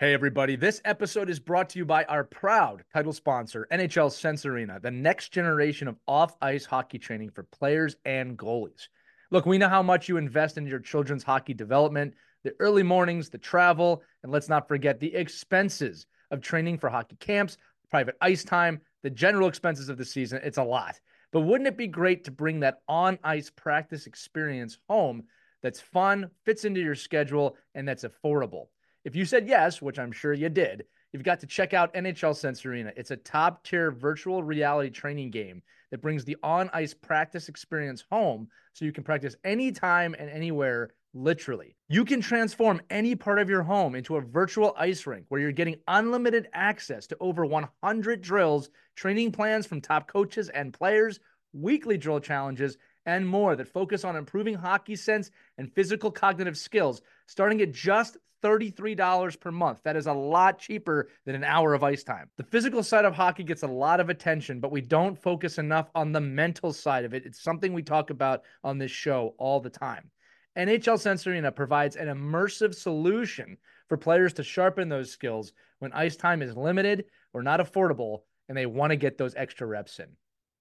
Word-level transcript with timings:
Hey, 0.00 0.14
everybody. 0.14 0.56
This 0.56 0.80
episode 0.86 1.28
is 1.28 1.38
brought 1.38 1.68
to 1.68 1.78
you 1.78 1.84
by 1.84 2.04
our 2.04 2.24
proud 2.24 2.84
title 2.90 3.12
sponsor, 3.12 3.68
NHL 3.70 4.10
Sense 4.10 4.46
Arena, 4.46 4.80
the 4.80 4.90
next 4.90 5.28
generation 5.28 5.88
of 5.88 5.98
off 6.08 6.34
ice 6.40 6.64
hockey 6.64 6.98
training 6.98 7.32
for 7.32 7.42
players 7.42 7.96
and 8.06 8.34
goalies. 8.34 8.88
Look, 9.30 9.44
we 9.44 9.58
know 9.58 9.68
how 9.68 9.82
much 9.82 10.08
you 10.08 10.16
invest 10.16 10.56
in 10.56 10.66
your 10.66 10.78
children's 10.78 11.22
hockey 11.22 11.52
development, 11.52 12.14
the 12.44 12.54
early 12.60 12.82
mornings, 12.82 13.28
the 13.28 13.36
travel, 13.36 14.02
and 14.22 14.32
let's 14.32 14.48
not 14.48 14.68
forget 14.68 15.00
the 15.00 15.14
expenses 15.14 16.06
of 16.30 16.40
training 16.40 16.78
for 16.78 16.88
hockey 16.88 17.16
camps, 17.16 17.58
private 17.90 18.16
ice 18.22 18.42
time, 18.42 18.80
the 19.02 19.10
general 19.10 19.48
expenses 19.48 19.90
of 19.90 19.98
the 19.98 20.04
season. 20.06 20.40
It's 20.42 20.56
a 20.56 20.64
lot. 20.64 20.98
But 21.30 21.42
wouldn't 21.42 21.68
it 21.68 21.76
be 21.76 21.88
great 21.88 22.24
to 22.24 22.30
bring 22.30 22.60
that 22.60 22.78
on 22.88 23.18
ice 23.22 23.50
practice 23.50 24.06
experience 24.06 24.78
home 24.88 25.24
that's 25.62 25.78
fun, 25.78 26.30
fits 26.46 26.64
into 26.64 26.80
your 26.80 26.94
schedule, 26.94 27.58
and 27.74 27.86
that's 27.86 28.06
affordable? 28.06 28.68
If 29.02 29.16
you 29.16 29.24
said 29.24 29.48
yes, 29.48 29.80
which 29.80 29.98
I'm 29.98 30.12
sure 30.12 30.34
you 30.34 30.50
did, 30.50 30.84
you've 31.12 31.22
got 31.22 31.40
to 31.40 31.46
check 31.46 31.72
out 31.72 31.94
NHL 31.94 32.36
Sense 32.36 32.66
Arena. 32.66 32.92
It's 32.96 33.10
a 33.10 33.16
top 33.16 33.64
tier 33.64 33.90
virtual 33.90 34.42
reality 34.42 34.90
training 34.90 35.30
game 35.30 35.62
that 35.90 36.02
brings 36.02 36.24
the 36.24 36.36
on 36.42 36.68
ice 36.74 36.92
practice 36.92 37.48
experience 37.48 38.04
home 38.10 38.48
so 38.74 38.84
you 38.84 38.92
can 38.92 39.02
practice 39.02 39.36
anytime 39.42 40.14
and 40.18 40.28
anywhere, 40.28 40.90
literally. 41.14 41.76
You 41.88 42.04
can 42.04 42.20
transform 42.20 42.82
any 42.90 43.14
part 43.14 43.38
of 43.38 43.48
your 43.48 43.62
home 43.62 43.94
into 43.94 44.16
a 44.16 44.20
virtual 44.20 44.74
ice 44.76 45.06
rink 45.06 45.24
where 45.28 45.40
you're 45.40 45.50
getting 45.50 45.76
unlimited 45.88 46.48
access 46.52 47.06
to 47.06 47.16
over 47.20 47.46
100 47.46 48.20
drills, 48.20 48.68
training 48.96 49.32
plans 49.32 49.66
from 49.66 49.80
top 49.80 50.08
coaches 50.08 50.50
and 50.50 50.74
players, 50.74 51.20
weekly 51.54 51.96
drill 51.96 52.20
challenges, 52.20 52.76
and 53.06 53.26
more 53.26 53.56
that 53.56 53.66
focus 53.66 54.04
on 54.04 54.14
improving 54.14 54.54
hockey 54.54 54.94
sense 54.94 55.30
and 55.56 55.72
physical 55.72 56.10
cognitive 56.10 56.58
skills, 56.58 57.00
starting 57.26 57.62
at 57.62 57.72
just 57.72 58.18
$33 58.42 59.40
per 59.40 59.50
month. 59.50 59.80
That 59.84 59.96
is 59.96 60.06
a 60.06 60.12
lot 60.12 60.58
cheaper 60.58 61.08
than 61.24 61.34
an 61.34 61.44
hour 61.44 61.74
of 61.74 61.82
ice 61.82 62.02
time. 62.02 62.28
The 62.36 62.44
physical 62.44 62.82
side 62.82 63.04
of 63.04 63.14
hockey 63.14 63.44
gets 63.44 63.62
a 63.62 63.68
lot 63.68 64.00
of 64.00 64.08
attention, 64.08 64.60
but 64.60 64.72
we 64.72 64.80
don't 64.80 65.20
focus 65.20 65.58
enough 65.58 65.90
on 65.94 66.12
the 66.12 66.20
mental 66.20 66.72
side 66.72 67.04
of 67.04 67.14
it. 67.14 67.24
It's 67.26 67.42
something 67.42 67.72
we 67.72 67.82
talk 67.82 68.10
about 68.10 68.42
on 68.64 68.78
this 68.78 68.90
show 68.90 69.34
all 69.38 69.60
the 69.60 69.70
time. 69.70 70.10
NHL 70.56 70.98
Sense 70.98 71.26
Arena 71.26 71.52
provides 71.52 71.96
an 71.96 72.08
immersive 72.08 72.74
solution 72.74 73.56
for 73.88 73.96
players 73.96 74.32
to 74.34 74.42
sharpen 74.42 74.88
those 74.88 75.10
skills 75.10 75.52
when 75.78 75.92
ice 75.92 76.16
time 76.16 76.42
is 76.42 76.56
limited 76.56 77.04
or 77.32 77.42
not 77.42 77.60
affordable 77.60 78.22
and 78.48 78.56
they 78.56 78.66
want 78.66 78.90
to 78.90 78.96
get 78.96 79.16
those 79.16 79.34
extra 79.36 79.66
reps 79.66 80.00
in. 80.00 80.08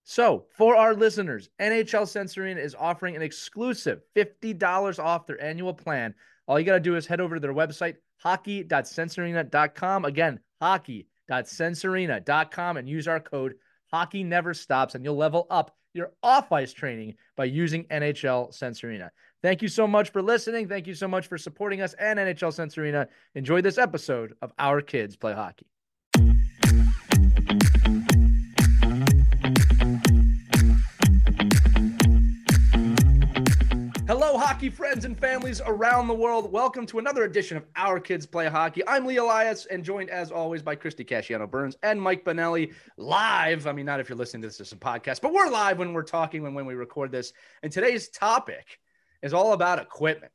So, 0.04 0.46
for 0.56 0.76
our 0.76 0.96
listeners, 0.96 1.50
NHL 1.60 2.08
Sense 2.08 2.38
Arena 2.38 2.62
is 2.62 2.76
offering 2.76 3.16
an 3.16 3.22
exclusive 3.22 4.02
$50 4.16 4.98
off 4.98 5.28
their 5.28 5.42
annual 5.42 5.74
plan 5.74 6.16
all 6.50 6.60
you 6.60 6.66
got 6.66 6.74
to 6.74 6.80
do 6.80 6.96
is 6.96 7.06
head 7.06 7.22
over 7.22 7.36
to 7.36 7.40
their 7.40 7.54
website, 7.54 7.98
hockey.sensearena.com. 8.18 10.04
Again, 10.04 10.40
hockey.sensearena.com 10.60 12.78
and 12.78 12.90
use 12.90 13.08
our 13.08 13.20
code 13.20 13.54
Hockey 13.92 14.24
Never 14.24 14.56
Stops, 14.56 14.96
and 14.96 15.06
you'll 15.06 15.16
level 15.16 15.46
up 15.52 15.76
your 15.94 16.12
off 16.24 16.52
ice 16.52 16.74
training 16.74 17.14
by 17.38 17.46
using 17.46 17.84
NHL 17.86 18.52
Sense 18.54 18.84
Arena. 18.84 19.12
Thank 19.42 19.62
you 19.62 19.68
so 19.68 19.86
much 19.88 20.10
for 20.10 20.24
listening. 20.24 20.68
Thank 20.68 20.88
you 20.88 20.96
so 20.96 21.08
much 21.08 21.28
for 21.28 21.38
supporting 21.38 21.82
us 21.82 21.94
and 21.94 22.20
NHL 22.20 22.52
Sense 22.52 22.78
Arena. 22.78 23.08
Enjoy 23.36 23.62
this 23.62 23.78
episode 23.78 24.34
of 24.42 24.52
Our 24.58 24.82
Kids 24.82 25.16
Play 25.16 25.34
Hockey. 25.34 25.68
Hockey 34.50 34.68
friends 34.68 35.06
and 35.06 35.16
families 35.16 35.62
around 35.68 36.08
the 36.08 36.14
world. 36.14 36.52
Welcome 36.52 36.88
to 36.88 36.98
another 36.98 37.24
edition 37.24 37.56
of 37.56 37.68
Our 37.76 38.00
Kids 38.00 38.26
Play 38.26 38.48
Hockey. 38.48 38.82
I'm 38.88 39.06
Lee 39.06 39.18
Elias 39.18 39.68
and 39.68 39.84
joined 39.84 40.10
as 40.10 40.32
always 40.32 40.64
by 40.64 40.74
Christy 40.74 41.06
Casciano 41.06 41.48
Burns 41.48 41.78
and 41.84 42.02
Mike 42.02 42.26
Benelli 42.26 42.74
live. 42.98 43.68
I 43.68 43.74
mean, 43.74 43.86
not 43.86 44.00
if 44.00 44.10
you're 44.10 44.18
listening 44.18 44.42
to 44.42 44.48
this 44.48 44.60
as 44.60 44.72
a 44.72 44.76
podcast, 44.76 45.22
but 45.22 45.34
we're 45.34 45.52
live 45.52 45.78
when 45.78 45.94
we're 45.94 46.02
talking 46.02 46.42
when, 46.42 46.56
when 46.56 46.66
we 46.66 46.74
record 46.74 47.12
this. 47.12 47.32
And 47.62 47.72
today's 47.72 48.10
topic 48.10 48.80
is 49.22 49.36
all 49.36 49.54
about 49.54 49.78
equipment. 49.78 50.32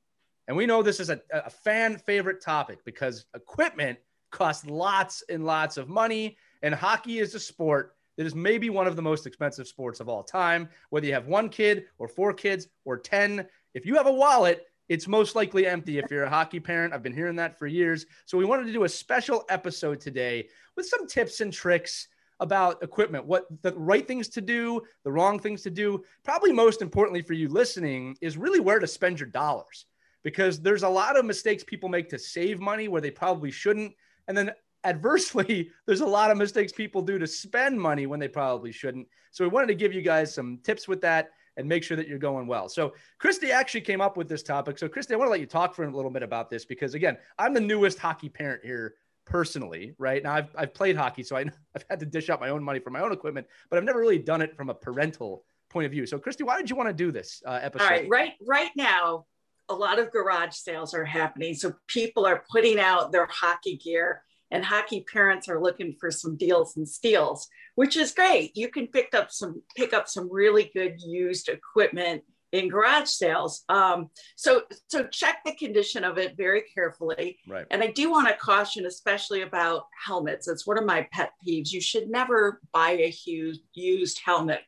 And 0.47 0.57
we 0.57 0.65
know 0.65 0.81
this 0.81 1.01
is 1.01 1.11
a, 1.11 1.21
a 1.33 1.51
fan 1.51 1.99
favorite 1.99 2.41
topic 2.41 2.85
because 2.85 3.27
equipment 3.35 3.99
costs 4.31 4.65
lots 4.65 5.25
and 5.29 5.45
lots 5.45 5.77
of 5.77 5.89
money. 5.89 6.37
And 6.63 6.73
hockey 6.73 7.19
is 7.19 7.35
a 7.35 7.41
sport 7.41 7.97
that 8.17 8.27
is 8.27 8.35
maybe 8.37 8.71
one 8.71 8.87
of 8.87 8.95
the 8.95 9.03
most 9.03 9.27
expensive 9.27 9.67
sports 9.67 9.99
of 9.99 10.09
all 10.09 10.23
time. 10.23 10.69
Whether 10.91 11.09
you 11.09 11.15
have 11.15 11.27
one 11.27 11.49
kid 11.49 11.87
or 11.99 12.07
four 12.07 12.33
kids 12.33 12.69
or 12.85 12.97
10, 12.97 13.45
if 13.75 13.85
you 13.85 13.97
have 13.97 14.07
a 14.07 14.12
wallet, 14.12 14.65
it's 14.89 15.09
most 15.09 15.35
likely 15.35 15.67
empty 15.67 15.99
if 15.99 16.11
you're 16.11 16.25
a 16.25 16.31
hockey 16.31 16.61
parent. 16.61 16.93
I've 16.93 17.03
been 17.03 17.15
hearing 17.15 17.37
that 17.37 17.59
for 17.59 17.67
years. 17.67 18.07
So 18.27 18.39
we 18.39 18.45
wanted 18.45 18.67
to 18.67 18.73
do 18.73 18.85
a 18.85 18.89
special 18.89 19.45
episode 19.49 20.01
today 20.01 20.49
with 20.77 20.87
some 20.87 21.07
tips 21.07 21.41
and 21.41 21.53
tricks 21.53 22.09
about 22.41 22.83
equipment, 22.83 23.27
what 23.27 23.47
the 23.62 23.73
right 23.75 24.07
things 24.07 24.29
to 24.29 24.41
do, 24.41 24.83
the 25.05 25.12
wrong 25.12 25.39
things 25.39 25.62
to 25.62 25.71
do. 25.71 26.03
Probably 26.25 26.53
most 26.53 26.83
importantly 26.83 27.23
for 27.23 27.33
you 27.33 27.49
listening 27.49 28.17
is 28.21 28.37
really 28.37 28.61
where 28.61 28.79
to 28.79 28.87
spend 28.87 29.21
your 29.21 29.29
dollars 29.29 29.87
because 30.23 30.61
there's 30.61 30.83
a 30.83 30.89
lot 30.89 31.17
of 31.17 31.25
mistakes 31.25 31.65
people 31.65 31.89
make 31.89 32.09
to 32.11 32.19
save 32.19 32.61
money 32.61 32.89
where 32.89 33.01
they 33.01 33.11
probably 33.11 33.51
shouldn't. 33.51 33.95
And 34.29 34.37
then 34.37 34.53
adversely, 34.85 35.71
there's 35.87 36.01
a 36.01 36.06
lot 36.06 36.31
of 36.31 36.37
mistakes 36.37 36.73
people 36.73 37.03
do 37.03 37.19
to 37.19 37.27
spend 37.27 37.81
money 37.81 38.06
when 38.06 38.21
they 38.21 38.29
probably 38.29 38.73
shouldn't. 38.73 39.06
So 39.31 39.45
we 39.45 39.51
wanted 39.51 39.69
to 39.69 39.75
give 39.75 39.93
you 39.93 40.03
guys 40.03 40.35
some 40.35 40.59
tips 40.62 40.89
with 40.89 41.01
that 41.03 41.31
and 41.57 41.69
make 41.69 41.83
sure 41.83 41.97
that 41.97 42.09
you're 42.09 42.19
going 42.19 42.47
well. 42.47 42.69
So 42.69 42.95
Christy 43.19 43.53
actually 43.53 43.83
came 43.83 44.01
up 44.01 44.17
with 44.17 44.29
this 44.29 44.43
topic. 44.43 44.79
So 44.79 44.89
Christy, 44.89 45.15
I 45.15 45.17
want 45.17 45.29
to 45.29 45.33
let 45.33 45.41
you 45.41 45.47
talk 45.47 45.75
for 45.75 45.85
a 45.85 45.91
little 45.91 46.11
bit 46.11 46.23
about 46.23 46.51
this 46.51 46.65
because 46.65 46.95
again, 46.95 47.17
I'm 47.39 47.55
the 47.55 47.61
newest 47.61 47.99
hockey 47.99 48.29
parent 48.29 48.65
here 48.65 48.95
personally, 49.25 49.95
right? 49.99 50.23
Now 50.23 50.35
I've, 50.35 50.55
I've 50.57 50.75
played 50.75 50.97
hockey, 50.97 51.23
so 51.23 51.37
I, 51.37 51.41
I've 51.75 51.85
had 51.89 52.01
to 52.01 52.07
dish 52.07 52.31
out 52.31 52.41
my 52.41 52.51
own 52.51 52.63
money 52.63 52.79
for 52.79 52.91
my 52.91 53.01
own 53.01 53.13
equipment, 53.13 53.47
but 53.71 53.79
I've 53.79 53.85
never 53.85 54.01
really 54.01 54.19
done 54.19 54.43
it 54.43 54.57
from 54.57 54.71
a 54.71 54.75
parental 54.75 55.45
point 55.71 55.87
of 55.87 55.93
view. 55.93 56.07
So 56.07 56.19
Christy, 56.19 56.45
why 56.45 56.57
did 56.57 56.71
you 56.71 56.77
want 56.77 56.89
to 56.89 56.95
do 56.95 57.11
this 57.11 57.43
uh, 57.47 57.59
episode? 57.63 57.85
All 57.85 57.91
right, 57.91 58.09
right, 58.09 58.33
right 58.47 58.71
now, 58.77 59.27
a 59.71 59.75
lot 59.75 59.99
of 59.99 60.13
garage 60.13 60.55
sales 60.55 60.93
are 60.93 61.05
happening. 61.05 61.55
So 61.55 61.75
people 61.87 62.27
are 62.27 62.45
putting 62.51 62.79
out 62.79 63.13
their 63.13 63.27
hockey 63.27 63.77
gear 63.77 64.23
and 64.50 64.65
hockey 64.65 65.05
parents 65.10 65.49
are 65.49 65.60
looking 65.62 65.94
for 65.99 66.10
some 66.10 66.37
deals 66.37 66.77
and 66.77 66.88
steals, 66.88 67.49
which 67.75 67.97
is 67.97 68.12
great. 68.12 68.56
You 68.56 68.69
can 68.69 68.87
pick 68.87 69.15
up 69.15 69.31
some 69.31 69.62
pick 69.77 69.93
up 69.93 70.09
some 70.09 70.28
really 70.31 70.71
good 70.75 71.00
used 71.00 71.49
equipment 71.49 72.22
in 72.53 72.69
garage 72.69 73.09
sales. 73.09 73.65
Um, 73.69 74.10
so 74.37 74.62
so 74.88 75.06
check 75.09 75.38
the 75.44 75.55
condition 75.56 76.05
of 76.05 76.19
it 76.19 76.37
very 76.37 76.62
carefully. 76.72 77.38
Right. 77.49 77.66
And 77.71 77.82
I 77.82 77.88
do 77.88 78.10
want 78.10 78.28
to 78.28 78.34
caution, 78.34 78.87
especially 78.87 79.43
about 79.43 79.87
helmets. 80.06 80.47
It's 80.47 80.66
one 80.66 80.78
of 80.78 80.84
my 80.84 81.09
pet 81.12 81.32
peeves. 81.47 81.72
You 81.72 81.81
should 81.81 82.09
never 82.09 82.61
buy 82.72 82.91
a 82.93 83.11
huge 83.11 83.59
used 83.75 84.21
helmet 84.25 84.61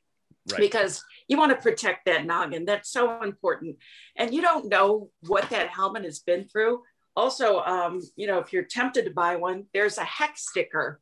Right. 0.50 0.60
because 0.60 1.02
you 1.26 1.38
want 1.38 1.50
to 1.50 1.60
protect 1.60 2.06
that 2.06 2.24
noggin. 2.24 2.64
That's 2.66 2.90
so 2.90 3.20
important. 3.22 3.78
And 4.16 4.32
you 4.32 4.42
don't 4.42 4.68
know 4.68 5.10
what 5.26 5.50
that 5.50 5.68
helmet 5.70 6.04
has 6.04 6.20
been 6.20 6.48
through 6.48 6.82
also, 7.16 7.60
um, 7.60 8.00
you 8.16 8.26
know, 8.26 8.38
if 8.38 8.52
you're 8.52 8.64
tempted 8.64 9.04
to 9.06 9.10
buy 9.10 9.36
one, 9.36 9.64
there's 9.72 9.98
a 9.98 10.04
HECC 10.04 10.36
sticker 10.36 11.00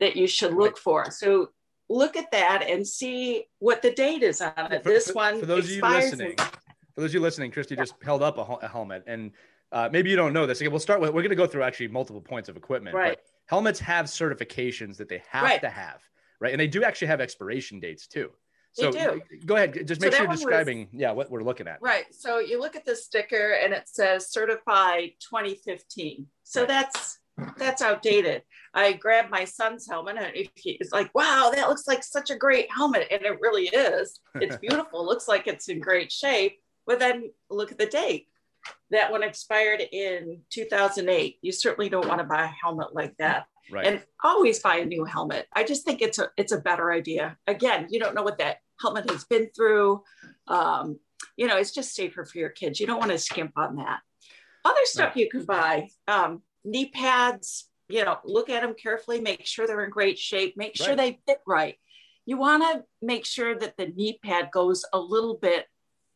that 0.00 0.16
you 0.16 0.26
should 0.26 0.54
look 0.54 0.78
for. 0.78 1.10
So 1.10 1.50
look 1.88 2.16
at 2.16 2.30
that 2.32 2.64
and 2.68 2.86
see 2.86 3.44
what 3.58 3.82
the 3.82 3.92
date 3.92 4.22
is 4.22 4.40
on 4.40 4.72
it. 4.72 4.82
For, 4.82 4.88
this 4.88 5.12
one 5.12 5.40
for 5.40 5.46
those 5.46 5.64
of 5.64 5.76
you 5.76 5.82
listening, 5.82 6.36
for 6.36 7.00
those 7.00 7.10
of 7.10 7.14
you 7.14 7.20
listening, 7.20 7.50
Christy 7.50 7.74
yeah. 7.74 7.82
just 7.82 7.94
held 8.02 8.22
up 8.22 8.38
a, 8.38 8.64
a 8.64 8.68
helmet, 8.68 9.04
and 9.06 9.32
uh, 9.70 9.88
maybe 9.92 10.10
you 10.10 10.16
don't 10.16 10.32
know 10.32 10.46
this. 10.46 10.58
Okay, 10.58 10.68
we'll 10.68 10.80
start 10.80 11.00
with. 11.00 11.10
We're 11.10 11.22
going 11.22 11.30
to 11.30 11.36
go 11.36 11.46
through 11.46 11.62
actually 11.62 11.88
multiple 11.88 12.20
points 12.20 12.48
of 12.48 12.56
equipment. 12.56 12.96
Right. 12.96 13.18
helmets 13.46 13.80
have 13.80 14.06
certifications 14.06 14.96
that 14.96 15.08
they 15.08 15.22
have 15.30 15.44
right. 15.44 15.60
to 15.60 15.68
have, 15.68 16.00
right? 16.40 16.52
And 16.52 16.60
they 16.60 16.66
do 16.66 16.82
actually 16.82 17.08
have 17.08 17.20
expiration 17.20 17.78
dates 17.78 18.06
too. 18.06 18.30
So 18.72 18.90
go 19.44 19.56
ahead, 19.56 19.86
just 19.86 20.00
make 20.00 20.12
so 20.12 20.18
sure 20.18 20.26
you're 20.26 20.34
describing, 20.34 20.78
was, 20.80 20.88
yeah, 20.92 21.12
what 21.12 21.30
we're 21.30 21.42
looking 21.42 21.68
at. 21.68 21.82
Right. 21.82 22.04
So 22.10 22.38
you 22.38 22.58
look 22.58 22.74
at 22.74 22.86
the 22.86 22.96
sticker 22.96 23.52
and 23.62 23.72
it 23.74 23.86
says 23.86 24.30
certified 24.30 25.12
2015. 25.20 26.26
So 26.42 26.64
that's 26.64 27.18
that's 27.58 27.82
outdated. 27.82 28.42
I 28.74 28.92
grabbed 28.92 29.30
my 29.30 29.44
son's 29.44 29.86
helmet 29.86 30.16
and 30.18 30.32
it's 30.34 30.92
like, 30.92 31.14
wow, 31.14 31.50
that 31.54 31.68
looks 31.68 31.86
like 31.86 32.02
such 32.02 32.30
a 32.30 32.36
great 32.36 32.70
helmet. 32.70 33.08
And 33.10 33.22
it 33.22 33.40
really 33.40 33.66
is. 33.66 34.20
It's 34.36 34.56
beautiful. 34.60 35.04
looks 35.04 35.28
like 35.28 35.46
it's 35.46 35.68
in 35.68 35.80
great 35.80 36.10
shape. 36.10 36.58
But 36.86 36.98
then 36.98 37.30
look 37.48 37.72
at 37.72 37.78
the 37.78 37.86
date. 37.86 38.26
That 38.90 39.10
one 39.10 39.22
expired 39.22 39.80
in 39.80 40.42
2008. 40.50 41.38
You 41.42 41.52
certainly 41.52 41.88
don't 41.88 42.08
want 42.08 42.20
to 42.20 42.26
buy 42.26 42.44
a 42.44 42.46
helmet 42.46 42.94
like 42.94 43.16
that. 43.18 43.46
Right. 43.70 43.86
And 43.86 44.02
always 44.22 44.58
buy 44.58 44.76
a 44.76 44.84
new 44.84 45.04
helmet. 45.04 45.46
I 45.52 45.64
just 45.64 45.84
think 45.84 46.02
it's 46.02 46.18
a 46.18 46.30
it's 46.36 46.52
a 46.52 46.60
better 46.60 46.92
idea. 46.92 47.36
Again, 47.46 47.86
you 47.90 48.00
don't 48.00 48.14
know 48.14 48.22
what 48.22 48.38
that 48.38 48.58
helmet 48.80 49.08
has 49.10 49.24
been 49.24 49.48
through. 49.54 50.02
Um, 50.48 50.98
you 51.36 51.46
know, 51.46 51.56
it's 51.56 51.72
just 51.72 51.94
safer 51.94 52.24
for 52.24 52.38
your 52.38 52.50
kids. 52.50 52.80
You 52.80 52.86
don't 52.86 52.98
want 52.98 53.12
to 53.12 53.18
skimp 53.18 53.52
on 53.56 53.76
that. 53.76 54.00
Other 54.64 54.80
stuff 54.84 55.14
right. 55.14 55.16
you 55.16 55.28
can 55.30 55.44
buy, 55.44 55.88
um, 56.06 56.42
knee 56.64 56.90
pads. 56.90 57.68
You 57.88 58.04
know, 58.04 58.18
look 58.24 58.48
at 58.48 58.62
them 58.62 58.74
carefully. 58.74 59.20
Make 59.20 59.46
sure 59.46 59.66
they're 59.66 59.84
in 59.84 59.90
great 59.90 60.18
shape. 60.18 60.56
Make 60.56 60.76
sure 60.76 60.88
right. 60.88 60.96
they 60.96 61.20
fit 61.26 61.40
right. 61.46 61.76
You 62.24 62.36
want 62.36 62.62
to 62.62 62.84
make 63.00 63.26
sure 63.26 63.58
that 63.58 63.76
the 63.76 63.86
knee 63.86 64.18
pad 64.24 64.50
goes 64.52 64.84
a 64.92 64.98
little 64.98 65.34
bit 65.34 65.66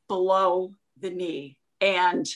below 0.08 0.72
the 1.00 1.10
knee 1.10 1.58
and 1.80 2.26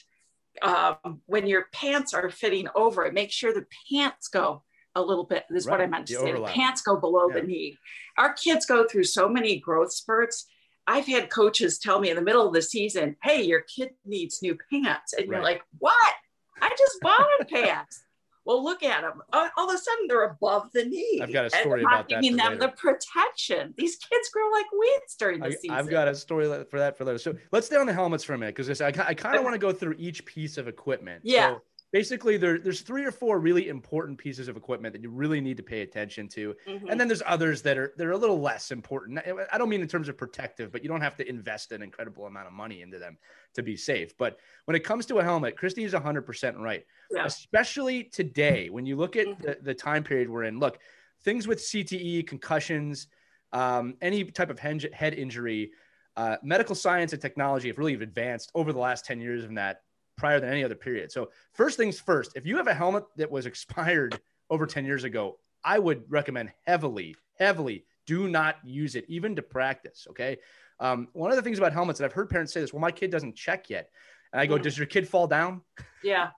um, 0.62 1.20
when 1.26 1.46
your 1.46 1.66
pants 1.72 2.14
are 2.14 2.31
fitting 2.31 2.69
over 2.75 3.04
it, 3.04 3.14
make 3.14 3.31
sure 3.31 3.52
the 3.52 3.66
pants 3.90 4.28
go 4.28 4.62
a 4.94 5.02
little 5.02 5.25
bit. 5.25 5.44
This 5.48 5.62
is 5.62 5.66
right. 5.66 5.78
what 5.78 5.84
I 5.84 5.87
meant 5.87 6.06
to 6.08 6.14
the 6.14 6.20
say. 6.20 6.28
Overlap. 6.31 6.52
The 6.52 6.60
pants 6.60 6.82
go 6.82 6.96
below 6.96 7.28
yeah. 7.28 7.40
the 7.40 7.46
knee. 7.46 7.78
Our 8.19 8.32
kids 8.32 8.66
go 8.66 8.87
through 8.87 9.04
so 9.04 9.28
many 9.28 9.58
growth 9.58 9.92
spurts. 9.92 10.46
I've 10.87 11.06
had 11.06 11.31
coaches 11.31 11.78
tell 11.78 12.00
me 12.00 12.10
in 12.10 12.16
the 12.16 12.22
middle 12.22 12.46
of 12.46 12.52
the 12.52 12.62
season, 12.62 13.16
"Hey, 13.22 13.42
your 13.42 13.60
kid 13.60 13.90
needs 14.04 14.42
new 14.42 14.58
pants," 14.70 15.12
and 15.12 15.28
right. 15.28 15.37
you're 15.37 15.44
like, 15.44 15.62
"What? 15.78 16.14
I 16.60 16.70
just 16.76 17.00
bought 17.00 17.28
a 17.40 17.44
pants." 17.48 18.02
Well, 18.44 18.64
look 18.64 18.82
at 18.82 19.02
them. 19.02 19.22
All, 19.32 19.69
of 19.69 19.75
a 19.75 19.78
sudden, 19.78 20.06
they're 20.08 20.25
above 20.25 20.70
the 20.72 20.84
knee. 20.84 21.20
I've 21.22 21.32
got 21.32 21.46
a 21.46 21.50
story 21.50 21.82
about 21.82 22.08
that. 22.08 22.22
Giving 22.22 22.37
them 22.37 22.54
later. 22.54 22.66
the 22.66 22.69
protection. 22.69 23.75
These 23.76 23.96
kids 23.96 24.31
grow 24.32 24.50
like 24.50 24.66
weeds 24.72 25.14
during 25.16 25.40
the 25.40 25.46
I, 25.46 25.50
season. 25.50 25.70
I've 25.72 25.90
got 25.90 26.08
a 26.08 26.14
story 26.14 26.46
for 26.70 26.78
that 26.78 26.96
for 26.96 27.04
later. 27.04 27.19
So 27.19 27.34
let's 27.52 27.66
stay 27.66 27.76
on 27.76 27.87
the 27.87 27.92
helmets 27.92 28.25
for 28.25 28.34
a 28.34 28.38
minute 28.38 28.54
because 28.54 28.81
I, 28.81 28.88
I 28.88 28.92
kind 28.92 29.37
of 29.37 29.42
uh, 29.42 29.44
want 29.44 29.54
to 29.54 29.58
go 29.58 29.72
through 29.72 29.94
each 29.98 30.25
piece 30.25 30.56
of 30.56 30.69
equipment. 30.69 31.20
Yeah. 31.22 31.54
So 31.54 31.62
basically, 31.92 32.37
there, 32.37 32.58
there's 32.58 32.81
three 32.81 33.04
or 33.04 33.10
four 33.10 33.38
really 33.38 33.69
important 33.69 34.19
pieces 34.19 34.48
of 34.48 34.56
equipment 34.56 34.92
that 34.92 35.02
you 35.02 35.10
really 35.10 35.40
need 35.40 35.56
to 35.56 35.62
pay 35.62 35.82
attention 35.82 36.28
to, 36.28 36.54
mm-hmm. 36.66 36.88
and 36.88 37.00
then 37.00 37.08
there's 37.08 37.22
others 37.26 37.62
that 37.62 37.78
are 37.78 37.92
they're 37.96 38.12
a 38.12 38.16
little 38.16 38.40
less 38.40 38.70
important. 38.70 39.20
I 39.52 39.58
don't 39.58 39.69
mean 39.69 39.82
in 39.82 39.88
terms 39.88 40.08
of 40.08 40.16
protective, 40.16 40.72
but 40.72 40.82
you 40.82 40.88
don't 40.88 41.00
have 41.00 41.16
to 41.16 41.28
invest 41.28 41.72
an 41.72 41.82
incredible 41.82 42.26
amount 42.26 42.46
of 42.46 42.52
money 42.52 42.82
into 42.82 42.98
them 42.98 43.19
to 43.54 43.62
be 43.62 43.76
safe. 43.76 44.16
But 44.16 44.38
when 44.64 44.76
it 44.76 44.84
comes 44.84 45.06
to 45.06 45.19
a 45.19 45.25
helmet, 45.25 45.56
Christy 45.56 45.84
is 45.84 45.92
100% 45.92 46.58
right 46.58 46.84
yeah. 47.10 47.25
especially 47.25 48.04
today 48.04 48.70
when 48.70 48.87
you 48.87 48.96
look 48.96 49.16
at 49.16 49.26
mm-hmm. 49.26 49.42
the, 49.42 49.58
the 49.62 49.75
time 49.75 50.02
period 50.04 50.28
we're 50.28 50.44
in. 50.44 50.58
Look, 50.58 50.78
things 51.22 51.46
with 51.46 51.58
CTE, 51.58 52.26
concussions, 52.26 53.08
um, 53.52 53.96
any 54.00 54.25
type 54.25 54.50
of 54.50 54.58
head 54.58 55.14
injury, 55.14 55.72
uh, 56.16 56.37
medical 56.42 56.75
science 56.75 57.12
and 57.12 57.20
technology 57.20 57.69
have 57.69 57.78
really 57.78 57.94
advanced 57.94 58.50
over 58.54 58.72
the 58.72 58.78
last 58.78 59.04
10 59.04 59.20
years 59.20 59.44
in 59.44 59.54
that 59.54 59.82
prior 60.20 60.38
than 60.38 60.50
any 60.50 60.62
other 60.62 60.75
period. 60.75 61.11
So, 61.11 61.31
first 61.52 61.78
things 61.78 61.99
first, 61.99 62.32
if 62.37 62.46
you 62.46 62.58
have 62.58 62.69
a 62.69 62.75
helmet 62.75 63.05
that 63.17 63.31
was 63.31 63.46
expired 63.46 64.20
over 64.50 64.67
10 64.67 64.84
years 64.84 65.05
ago, 65.05 65.38
I 65.64 65.78
would 65.78 66.05
recommend 66.08 66.52
heavily, 66.67 67.17
heavily 67.38 67.84
do 68.06 68.28
not 68.28 68.56
use 68.64 68.96
it, 68.96 69.05
even 69.08 69.34
to 69.37 69.43
practice. 69.43 70.06
Okay. 70.11 70.38
Um, 70.78 71.08
one 71.12 71.31
of 71.31 71.37
the 71.37 71.43
things 71.43 71.58
about 71.58 71.72
helmets 71.72 71.99
that 71.99 72.05
I've 72.05 72.12
heard 72.12 72.28
parents 72.28 72.52
say 72.52 72.61
this, 72.61 72.72
well, 72.72 72.81
my 72.81 72.90
kid 72.90 73.11
doesn't 73.11 73.34
check 73.34 73.70
yet. 73.70 73.90
And 74.32 74.40
I 74.40 74.46
go, 74.46 74.55
mm-hmm. 74.55 74.62
does 74.62 74.76
your 74.76 74.87
kid 74.87 75.08
fall 75.08 75.26
down? 75.26 75.62
Yeah. 76.02 76.31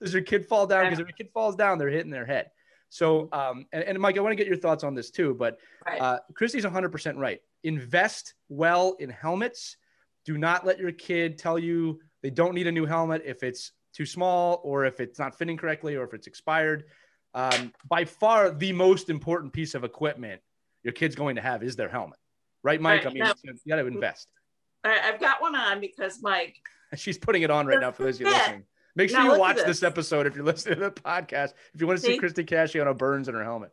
Does 0.00 0.12
your 0.12 0.22
kid 0.22 0.46
fall 0.46 0.66
down? 0.66 0.86
Because 0.86 0.98
if 0.98 1.06
your 1.06 1.16
kid 1.16 1.30
falls 1.32 1.54
down, 1.54 1.78
they're 1.78 1.88
hitting 1.88 2.10
their 2.10 2.26
head. 2.26 2.50
So, 2.88 3.28
um, 3.30 3.66
and, 3.72 3.84
and 3.84 3.98
Mike, 4.00 4.18
I 4.18 4.20
want 4.20 4.32
to 4.32 4.36
get 4.36 4.48
your 4.48 4.56
thoughts 4.56 4.82
on 4.82 4.96
this 4.96 5.12
too. 5.12 5.32
But 5.32 5.58
right. 5.86 6.00
uh, 6.00 6.18
Christy's 6.34 6.64
100% 6.64 7.16
right. 7.16 7.40
Invest 7.62 8.34
well 8.48 8.96
in 8.98 9.10
helmets. 9.10 9.76
Do 10.24 10.38
not 10.38 10.66
let 10.66 10.80
your 10.80 10.90
kid 10.90 11.38
tell 11.38 11.56
you 11.56 12.00
they 12.22 12.30
don't 12.30 12.54
need 12.54 12.66
a 12.66 12.72
new 12.72 12.86
helmet 12.86 13.22
if 13.24 13.42
it's 13.42 13.72
too 13.92 14.06
small 14.06 14.60
or 14.64 14.84
if 14.84 15.00
it's 15.00 15.18
not 15.18 15.36
fitting 15.36 15.56
correctly 15.56 15.96
or 15.96 16.04
if 16.04 16.14
it's 16.14 16.26
expired. 16.26 16.84
Um, 17.34 17.72
by 17.88 18.04
far, 18.04 18.50
the 18.50 18.72
most 18.72 19.10
important 19.10 19.52
piece 19.52 19.74
of 19.74 19.84
equipment 19.84 20.40
your 20.82 20.92
kid's 20.92 21.14
going 21.14 21.36
to 21.36 21.42
have 21.42 21.62
is 21.62 21.76
their 21.76 21.88
helmet, 21.88 22.18
right, 22.62 22.80
Mike? 22.80 23.04
Right. 23.04 23.10
I 23.10 23.14
mean, 23.14 23.32
you 23.42 23.54
got 23.68 23.76
to 23.76 23.86
invest. 23.86 24.28
I've 24.84 25.20
got 25.20 25.42
one 25.42 25.56
on 25.56 25.80
because 25.80 26.22
Mike. 26.22 26.56
She's 26.94 27.18
putting 27.18 27.42
it 27.42 27.50
on 27.50 27.66
right 27.66 27.80
now 27.80 27.90
for 27.90 28.04
those 28.04 28.16
of 28.16 28.22
you 28.22 28.32
listening. 28.32 28.64
Make 28.94 29.10
sure 29.10 29.22
now, 29.22 29.34
you 29.34 29.38
watch 29.38 29.56
this. 29.56 29.66
this. 29.66 29.82
episode 29.82 30.26
if 30.26 30.34
you're 30.34 30.44
listening 30.46 30.78
to 30.78 30.84
the 30.86 30.90
podcast. 30.90 31.52
If 31.74 31.80
you 31.80 31.86
want 31.86 31.98
to 31.98 32.06
see, 32.06 32.12
see 32.12 32.18
Christy 32.18 32.44
Casciano 32.44 32.96
Burns 32.96 33.28
in 33.28 33.34
her 33.34 33.44
helmet. 33.44 33.72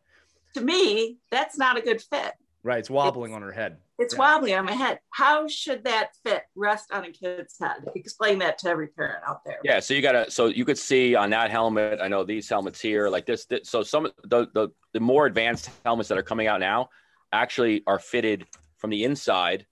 To 0.55 0.61
me, 0.61 1.17
that's 1.31 1.57
not 1.57 1.77
a 1.77 1.81
good 1.81 2.01
fit. 2.01 2.33
Right. 2.63 2.79
It's 2.79 2.89
wobbling 2.89 3.31
it's, 3.31 3.35
on 3.35 3.41
her 3.41 3.51
head. 3.51 3.77
It's 3.99 4.13
yeah. 4.13 4.19
wobbling 4.19 4.55
on 4.55 4.65
my 4.65 4.71
head. 4.71 4.99
How 5.09 5.47
should 5.49 5.83
that 5.83 6.11
fit 6.25 6.43
rest 6.55 6.93
on 6.93 7.03
a 7.03 7.11
kid's 7.11 7.57
head? 7.59 7.85
Explain 7.93 8.39
that 8.39 8.57
to 8.59 8.69
every 8.69 8.87
parent 8.87 9.21
out 9.27 9.43
there. 9.45 9.59
Yeah. 9.65 9.81
So 9.81 9.93
you 9.93 10.01
gotta 10.01 10.31
so 10.31 10.47
you 10.47 10.63
could 10.63 10.77
see 10.77 11.13
on 11.13 11.29
that 11.31 11.51
helmet, 11.51 11.99
I 12.01 12.07
know 12.07 12.23
these 12.23 12.47
helmets 12.47 12.79
here, 12.79 13.09
like 13.09 13.25
this, 13.25 13.45
this 13.45 13.69
so 13.69 13.83
some 13.83 14.09
the, 14.23 14.47
the 14.53 14.69
the 14.93 14.99
more 15.01 15.25
advanced 15.25 15.69
helmets 15.83 16.07
that 16.09 16.17
are 16.17 16.23
coming 16.23 16.47
out 16.47 16.61
now 16.61 16.89
actually 17.33 17.83
are 17.85 17.99
fitted 17.99 18.45
from 18.77 18.91
the 18.91 19.03
inside 19.03 19.65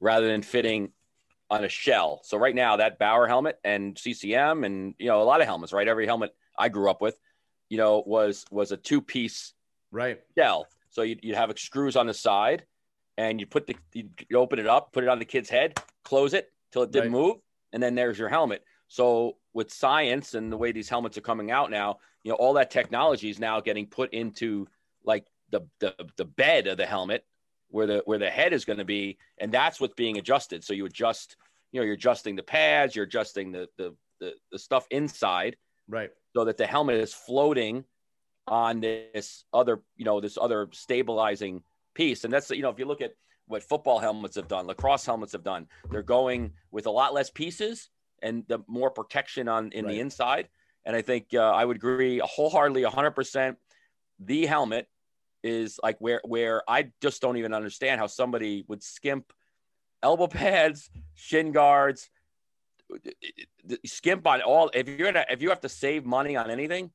rather 0.00 0.26
than 0.26 0.42
fitting 0.42 0.92
on 1.50 1.64
a 1.64 1.68
shell. 1.68 2.20
So 2.24 2.38
right 2.38 2.54
now 2.54 2.76
that 2.76 2.98
Bauer 2.98 3.26
helmet 3.26 3.58
and 3.64 3.98
CCM 3.98 4.64
and 4.64 4.94
you 4.98 5.08
know 5.08 5.20
a 5.20 5.24
lot 5.24 5.42
of 5.42 5.46
helmets, 5.46 5.74
right? 5.74 5.86
Every 5.86 6.06
helmet 6.06 6.34
I 6.58 6.70
grew 6.70 6.88
up 6.88 7.02
with, 7.02 7.18
you 7.68 7.76
know, 7.76 8.02
was 8.06 8.46
was 8.50 8.72
a 8.72 8.78
two 8.78 9.02
piece 9.02 9.52
right 9.90 10.20
shell. 10.38 10.66
So 10.94 11.02
you'd, 11.02 11.24
you'd 11.24 11.34
have 11.34 11.52
screws 11.58 11.96
on 11.96 12.06
the 12.06 12.14
side, 12.14 12.64
and 13.18 13.40
you 13.40 13.46
put 13.46 13.66
the 13.66 13.76
you 13.92 14.08
open 14.36 14.60
it 14.60 14.68
up, 14.68 14.92
put 14.92 15.02
it 15.02 15.08
on 15.10 15.18
the 15.18 15.24
kid's 15.24 15.50
head, 15.50 15.76
close 16.04 16.34
it 16.34 16.52
till 16.70 16.84
it 16.84 16.92
didn't 16.92 17.12
right. 17.12 17.20
move, 17.20 17.36
and 17.72 17.82
then 17.82 17.96
there's 17.96 18.16
your 18.16 18.28
helmet. 18.28 18.62
So 18.86 19.36
with 19.52 19.72
science 19.72 20.34
and 20.34 20.52
the 20.52 20.56
way 20.56 20.70
these 20.70 20.88
helmets 20.88 21.18
are 21.18 21.22
coming 21.22 21.50
out 21.50 21.68
now, 21.68 21.98
you 22.22 22.30
know, 22.30 22.36
all 22.36 22.52
that 22.54 22.70
technology 22.70 23.28
is 23.28 23.40
now 23.40 23.60
getting 23.60 23.86
put 23.86 24.14
into 24.14 24.68
like 25.04 25.26
the 25.50 25.66
the, 25.80 25.94
the 26.16 26.24
bed 26.24 26.68
of 26.68 26.76
the 26.76 26.86
helmet 26.86 27.24
where 27.70 27.88
the 27.88 28.02
where 28.04 28.18
the 28.18 28.30
head 28.30 28.52
is 28.52 28.64
going 28.64 28.78
to 28.78 28.84
be, 28.84 29.18
and 29.38 29.50
that's 29.50 29.80
what's 29.80 29.94
being 29.94 30.16
adjusted. 30.18 30.62
So 30.62 30.74
you 30.74 30.86
adjust, 30.86 31.36
you 31.72 31.80
know, 31.80 31.84
you're 31.84 31.94
adjusting 31.94 32.36
the 32.36 32.44
pads, 32.44 32.94
you're 32.94 33.04
adjusting 33.04 33.50
the 33.50 33.68
the 33.78 33.96
the, 34.20 34.34
the 34.52 34.60
stuff 34.60 34.86
inside, 34.92 35.56
right, 35.88 36.10
so 36.36 36.44
that 36.44 36.56
the 36.56 36.68
helmet 36.68 36.98
is 36.98 37.12
floating 37.12 37.84
on 38.48 38.80
this 38.80 39.44
other, 39.52 39.82
you 39.96 40.04
know, 40.04 40.20
this 40.20 40.38
other 40.40 40.68
stabilizing 40.72 41.62
piece. 41.94 42.24
And 42.24 42.32
that's 42.32 42.50
you 42.50 42.62
know, 42.62 42.70
if 42.70 42.78
you 42.78 42.84
look 42.84 43.00
at 43.00 43.12
what 43.46 43.62
football 43.62 43.98
helmets 43.98 44.36
have 44.36 44.48
done, 44.48 44.66
lacrosse 44.66 45.04
helmets 45.04 45.32
have 45.32 45.44
done, 45.44 45.66
they're 45.90 46.02
going 46.02 46.52
with 46.70 46.86
a 46.86 46.90
lot 46.90 47.14
less 47.14 47.30
pieces 47.30 47.90
and 48.22 48.44
the 48.48 48.60
more 48.66 48.90
protection 48.90 49.48
on 49.48 49.70
in 49.72 49.84
right. 49.84 49.92
the 49.92 50.00
inside. 50.00 50.48
And 50.84 50.94
I 50.94 51.02
think 51.02 51.28
uh, 51.34 51.38
I 51.38 51.64
would 51.64 51.76
agree 51.76 52.20
wholeheartedly, 52.22 52.82
100%. 52.82 53.56
The 54.20 54.46
helmet 54.46 54.88
is 55.42 55.78
like 55.82 55.98
where 55.98 56.20
where 56.24 56.62
I 56.68 56.90
just 57.02 57.20
don't 57.20 57.36
even 57.36 57.52
understand 57.52 58.00
how 58.00 58.06
somebody 58.06 58.64
would 58.68 58.82
skimp 58.82 59.32
elbow 60.02 60.26
pads, 60.28 60.90
shin 61.14 61.52
guards, 61.52 62.10
uh, 62.92 62.96
uh, 62.96 63.74
uh, 63.74 63.76
skimp 63.84 64.26
on 64.26 64.40
all. 64.42 64.70
If 64.72 64.88
you're 64.88 65.12
gonna 65.12 65.26
if 65.30 65.42
you 65.42 65.50
have 65.50 65.60
to 65.60 65.68
save 65.68 66.04
money 66.04 66.36
on 66.36 66.50
anything, 66.50 66.90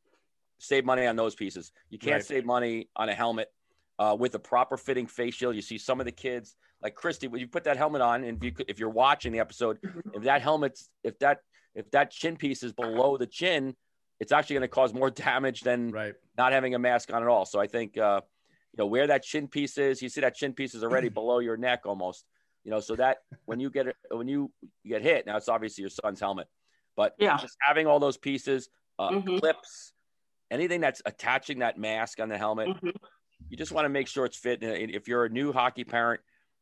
save 0.59 0.85
money 0.85 1.05
on 1.05 1.15
those 1.15 1.35
pieces. 1.35 1.71
You 1.89 1.97
can't 1.97 2.15
right. 2.15 2.25
save 2.25 2.45
money 2.45 2.89
on 2.95 3.09
a 3.09 3.13
helmet 3.13 3.49
uh, 3.97 4.15
with 4.17 4.35
a 4.35 4.39
proper 4.39 4.77
fitting 4.77 5.07
face 5.07 5.35
shield. 5.35 5.55
You 5.55 5.61
see 5.61 5.77
some 5.77 5.99
of 5.99 6.05
the 6.05 6.11
kids 6.11 6.55
like 6.81 6.95
Christy 6.95 7.27
when 7.27 7.41
you 7.41 7.47
put 7.47 7.63
that 7.65 7.77
helmet 7.77 8.01
on, 8.01 8.23
and 8.23 8.37
if 8.37 8.43
you 8.43 8.65
if 8.67 8.79
you're 8.79 8.89
watching 8.89 9.31
the 9.31 9.39
episode, 9.39 9.79
if 10.13 10.23
that 10.23 10.41
helmet's 10.41 10.89
if 11.03 11.17
that 11.19 11.39
if 11.75 11.89
that 11.91 12.11
chin 12.11 12.35
piece 12.35 12.63
is 12.63 12.73
below 12.73 13.17
the 13.17 13.27
chin, 13.27 13.75
it's 14.19 14.31
actually 14.31 14.55
going 14.55 14.61
to 14.61 14.67
cause 14.67 14.93
more 14.93 15.09
damage 15.27 15.61
than 15.61 15.91
right. 15.91 16.13
not 16.37 16.51
having 16.51 16.75
a 16.75 16.79
mask 16.79 17.11
on 17.13 17.21
at 17.21 17.27
all. 17.27 17.45
So 17.45 17.59
I 17.59 17.67
think. 17.67 17.97
Uh, 17.97 18.21
you 18.73 18.83
know 18.83 18.85
where 18.85 19.07
that 19.07 19.23
chin 19.23 19.47
piece 19.47 19.79
is. 19.79 19.99
You 19.99 20.09
see 20.09 20.21
that 20.21 20.35
chin 20.35 20.53
piece 20.53 20.75
is 20.75 20.83
already 20.83 21.09
below 21.19 21.39
your 21.39 21.57
neck 21.57 21.87
almost. 21.87 22.23
You 22.63 22.71
know, 22.71 22.79
so 22.79 22.95
that 22.97 23.17
when 23.45 23.59
you 23.59 23.69
get 23.69 23.87
it, 23.87 23.95
when 24.11 24.27
you 24.27 24.51
get 24.85 25.01
hit, 25.01 25.25
now 25.25 25.37
it's 25.37 25.49
obviously 25.49 25.81
your 25.81 25.89
son's 25.89 26.19
helmet, 26.19 26.47
but 26.95 27.15
yeah, 27.17 27.37
just 27.37 27.55
having 27.61 27.87
all 27.87 27.99
those 27.99 28.17
pieces, 28.17 28.69
uh, 28.99 29.09
mm-hmm. 29.09 29.37
clips, 29.37 29.93
anything 30.51 30.81
that's 30.81 31.01
attaching 31.05 31.59
that 31.59 31.77
mask 31.77 32.19
on 32.19 32.29
the 32.29 32.37
helmet, 32.37 32.69
mm-hmm. 32.69 32.89
you 33.49 33.57
just 33.57 33.71
want 33.71 33.85
to 33.85 33.89
make 33.89 34.07
sure 34.07 34.25
it's 34.25 34.37
fit. 34.37 34.59
If 34.61 35.07
you're 35.07 35.25
a 35.25 35.29
new 35.29 35.51
hockey 35.51 35.83
parent, 35.83 36.21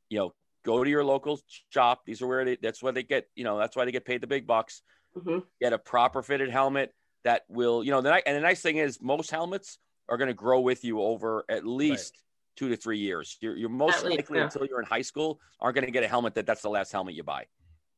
you 0.10 0.20
know, 0.20 0.34
go 0.66 0.84
to 0.84 0.90
your 0.90 1.04
local 1.04 1.40
shop. 1.70 2.02
These 2.06 2.22
are 2.22 2.28
where 2.28 2.44
they, 2.44 2.58
that's 2.62 2.84
where 2.84 2.92
they 2.92 3.04
get, 3.04 3.28
you 3.36 3.44
know, 3.44 3.58
that's 3.58 3.76
why 3.76 3.86
they 3.86 3.92
get 3.92 4.06
paid 4.06 4.22
the 4.22 4.28
big 4.28 4.46
bucks. 4.46 4.82
Mm-hmm. 5.18 5.40
Get 5.62 5.74
a 5.74 5.78
proper 5.78 6.22
fitted 6.22 6.50
helmet 6.50 6.94
that 7.24 7.44
will, 7.48 7.84
you 7.84 7.92
know, 7.92 8.02
the, 8.02 8.28
and 8.28 8.36
the 8.36 8.42
nice 8.42 8.62
thing 8.62 8.78
is 8.78 9.02
most 9.02 9.32
helmets 9.32 9.80
are 10.10 10.18
going 10.18 10.28
to 10.28 10.34
grow 10.34 10.60
with 10.60 10.84
you 10.84 11.02
over 11.02 11.46
at 11.50 11.66
least 11.66 12.14
right. 12.14 12.22
two 12.58 12.70
to 12.70 12.76
three 12.76 13.00
years. 13.00 13.38
You're, 13.42 13.56
you're 13.56 13.70
most 13.70 14.04
likely 14.04 14.38
yeah. 14.38 14.46
until 14.46 14.66
you're 14.66 14.80
in 14.80 14.86
high 14.86 15.02
school 15.02 15.40
aren't 15.60 15.76
going 15.76 15.86
to 15.86 15.92
get 15.92 16.04
a 16.04 16.08
helmet 16.08 16.36
that 16.36 16.46
that's 16.46 16.62
the 16.62 16.70
last 16.70 16.92
helmet 16.92 17.16
you 17.16 17.24
buy. 17.24 17.46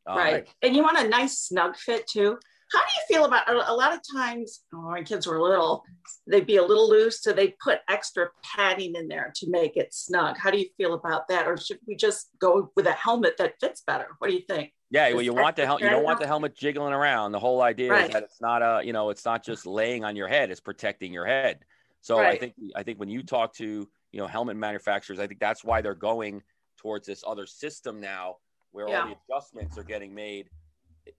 Uh, 0.09 0.15
right. 0.15 0.47
And 0.61 0.75
you 0.75 0.81
want 0.81 0.97
a 0.97 1.07
nice 1.07 1.37
snug 1.39 1.75
fit 1.75 2.07
too. 2.07 2.39
How 2.71 2.79
do 2.79 2.85
you 2.85 3.15
feel 3.15 3.25
about 3.25 3.49
a 3.49 3.73
lot 3.73 3.93
of 3.93 3.99
times 4.15 4.61
when 4.71 4.83
my 4.83 5.03
kids 5.03 5.25
were 5.25 5.41
little, 5.41 5.83
they'd 6.27 6.45
be 6.45 6.57
a 6.57 6.63
little 6.63 6.87
loose, 6.87 7.21
so 7.21 7.33
they 7.33 7.55
put 7.63 7.79
extra 7.89 8.27
padding 8.43 8.95
in 8.95 9.07
there 9.07 9.31
to 9.37 9.49
make 9.49 9.75
it 9.75 9.93
snug. 9.93 10.37
How 10.37 10.51
do 10.51 10.59
you 10.59 10.67
feel 10.77 10.93
about 10.93 11.27
that? 11.29 11.47
Or 11.47 11.57
should 11.57 11.79
we 11.87 11.95
just 11.95 12.29
go 12.39 12.71
with 12.75 12.85
a 12.85 12.91
helmet 12.91 13.37
that 13.37 13.55
fits 13.59 13.81
better? 13.81 14.09
What 14.19 14.29
do 14.29 14.35
you 14.35 14.43
think? 14.47 14.71
Yeah, 14.91 15.11
well, 15.13 15.21
you 15.21 15.33
want 15.33 15.55
the 15.55 15.65
helmet. 15.65 15.83
You 15.83 15.89
don't 15.89 16.03
want 16.03 16.19
the 16.19 16.27
helmet 16.27 16.55
jiggling 16.55 16.93
around. 16.93 17.31
The 17.31 17.39
whole 17.39 17.61
idea 17.61 17.91
right. 17.91 18.05
is 18.05 18.13
that 18.13 18.23
it's 18.23 18.41
not 18.41 18.61
a, 18.61 18.85
you 18.85 18.93
know, 18.93 19.09
it's 19.09 19.25
not 19.25 19.43
just 19.43 19.65
laying 19.65 20.03
on 20.03 20.15
your 20.15 20.27
head; 20.27 20.51
it's 20.51 20.59
protecting 20.59 21.13
your 21.13 21.25
head. 21.25 21.59
So 22.01 22.17
right. 22.17 22.35
I 22.35 22.37
think 22.37 22.53
I 22.75 22.83
think 22.83 22.99
when 22.99 23.09
you 23.09 23.23
talk 23.23 23.53
to 23.55 23.87
you 24.11 24.19
know 24.19 24.27
helmet 24.27 24.57
manufacturers, 24.57 25.19
I 25.19 25.27
think 25.27 25.39
that's 25.39 25.63
why 25.63 25.81
they're 25.81 25.93
going 25.95 26.41
towards 26.77 27.05
this 27.05 27.23
other 27.25 27.45
system 27.45 27.99
now, 27.99 28.37
where 28.71 28.87
yeah. 28.87 29.01
all 29.01 29.07
the 29.07 29.15
adjustments 29.35 29.77
are 29.77 29.83
getting 29.83 30.13
made 30.13 30.49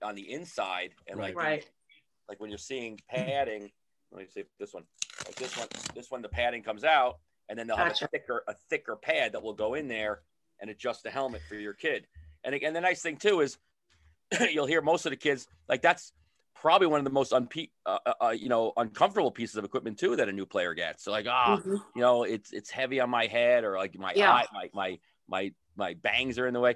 on 0.01 0.15
the 0.15 0.31
inside, 0.31 0.91
and 1.07 1.19
like 1.19 1.35
right. 1.35 1.65
like 2.29 2.39
when 2.39 2.49
you're 2.49 2.59
seeing 2.59 2.99
padding. 3.09 3.71
Let 4.11 4.21
me 4.21 4.27
see 4.29 4.41
if 4.41 4.47
this 4.59 4.73
one. 4.73 4.83
Like 5.25 5.35
this 5.35 5.55
one, 5.57 5.67
this 5.95 6.11
one, 6.11 6.21
the 6.21 6.29
padding 6.29 6.63
comes 6.63 6.83
out, 6.83 7.19
and 7.47 7.57
then 7.57 7.67
they'll 7.67 7.77
gotcha. 7.77 8.05
have 8.05 8.09
a 8.13 8.17
thicker 8.17 8.43
a 8.47 8.53
thicker 8.69 8.95
pad 8.95 9.33
that 9.33 9.43
will 9.43 9.53
go 9.53 9.75
in 9.75 9.87
there 9.87 10.21
and 10.59 10.69
adjust 10.69 11.03
the 11.03 11.09
helmet 11.09 11.41
for 11.47 11.55
your 11.55 11.73
kid. 11.73 12.07
And 12.43 12.55
again, 12.55 12.73
the 12.73 12.81
nice 12.81 13.01
thing 13.01 13.17
too 13.17 13.41
is 13.41 13.57
you'll 14.51 14.65
hear 14.65 14.81
most 14.81 15.05
of 15.05 15.11
the 15.11 15.17
kids 15.17 15.47
like 15.69 15.81
that's 15.81 16.13
probably 16.61 16.87
one 16.87 16.99
of 16.99 17.03
the 17.03 17.11
most 17.11 17.31
unpe- 17.31 17.71
uh, 17.85 17.97
uh, 18.05 18.13
uh, 18.21 18.29
you 18.29 18.47
know 18.47 18.71
uncomfortable 18.77 19.31
pieces 19.31 19.55
of 19.55 19.65
equipment 19.65 19.97
too 19.97 20.15
that 20.15 20.29
a 20.29 20.31
new 20.31 20.45
player 20.45 20.73
gets. 20.73 21.03
So 21.03 21.11
like, 21.11 21.25
ah, 21.27 21.55
oh, 21.55 21.57
mm-hmm. 21.57 21.75
you 21.95 22.01
know, 22.01 22.23
it's 22.23 22.53
it's 22.53 22.69
heavy 22.69 22.99
on 22.99 23.09
my 23.09 23.25
head 23.25 23.63
or 23.63 23.77
like 23.77 23.97
my 23.97 24.13
yeah. 24.15 24.31
eye, 24.31 24.45
my 24.53 24.69
my 24.73 24.99
my 25.27 25.53
my 25.75 25.93
bangs 25.95 26.37
are 26.37 26.47
in 26.47 26.53
the 26.53 26.59
way. 26.59 26.75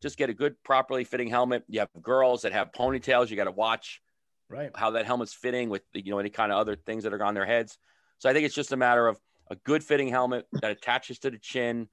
Just 0.00 0.16
get 0.16 0.30
a 0.30 0.34
good, 0.34 0.54
properly 0.62 1.04
fitting 1.04 1.28
helmet. 1.28 1.64
You 1.68 1.80
have 1.80 1.88
girls 2.00 2.42
that 2.42 2.52
have 2.52 2.72
ponytails. 2.72 3.30
You 3.30 3.36
got 3.36 3.44
to 3.44 3.50
watch 3.50 4.00
right 4.48 4.70
how 4.74 4.90
that 4.92 5.06
helmet's 5.06 5.32
fitting 5.32 5.68
with 5.68 5.82
you 5.94 6.10
know 6.10 6.18
any 6.18 6.30
kind 6.30 6.50
of 6.50 6.58
other 6.58 6.74
things 6.74 7.04
that 7.04 7.12
are 7.12 7.22
on 7.22 7.34
their 7.34 7.46
heads. 7.46 7.78
So 8.18 8.28
I 8.28 8.32
think 8.32 8.44
it's 8.44 8.54
just 8.54 8.72
a 8.72 8.76
matter 8.76 9.06
of 9.06 9.18
a 9.50 9.56
good 9.56 9.82
fitting 9.82 10.08
helmet 10.08 10.46
that 10.52 10.70
attaches 10.70 11.18
to 11.20 11.30
the 11.30 11.38
chin, 11.38 11.88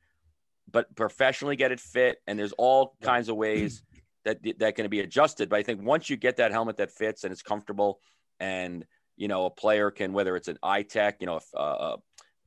but 0.70 0.94
professionally 0.96 1.56
get 1.56 1.72
it 1.72 1.80
fit. 1.80 2.18
And 2.28 2.38
there's 2.38 2.54
all 2.54 2.96
kinds 3.02 3.30
of 3.30 3.36
ways 3.36 3.84
that 4.26 4.40
that 4.60 4.76
can 4.76 4.90
be 4.90 5.00
adjusted. 5.00 5.50
But 5.50 5.60
I 5.60 5.64
think 5.64 5.82
once 5.82 6.10
you 6.10 6.18
get 6.18 6.38
that 6.38 6.52
helmet 6.52 6.78
that 6.78 6.92
fits 6.92 7.24
and 7.24 7.32
it's 7.32 7.42
comfortable, 7.42 8.00
and 8.40 8.86
you 9.16 9.28
know 9.28 9.46
a 9.46 9.50
player 9.50 9.92
can 9.92 10.14
whether 10.14 10.36
it's 10.36 10.48
an 10.48 10.58
Itech, 10.64 11.16
you 11.20 11.28
know, 11.28 11.40
a, 11.56 11.60
uh, 11.60 11.98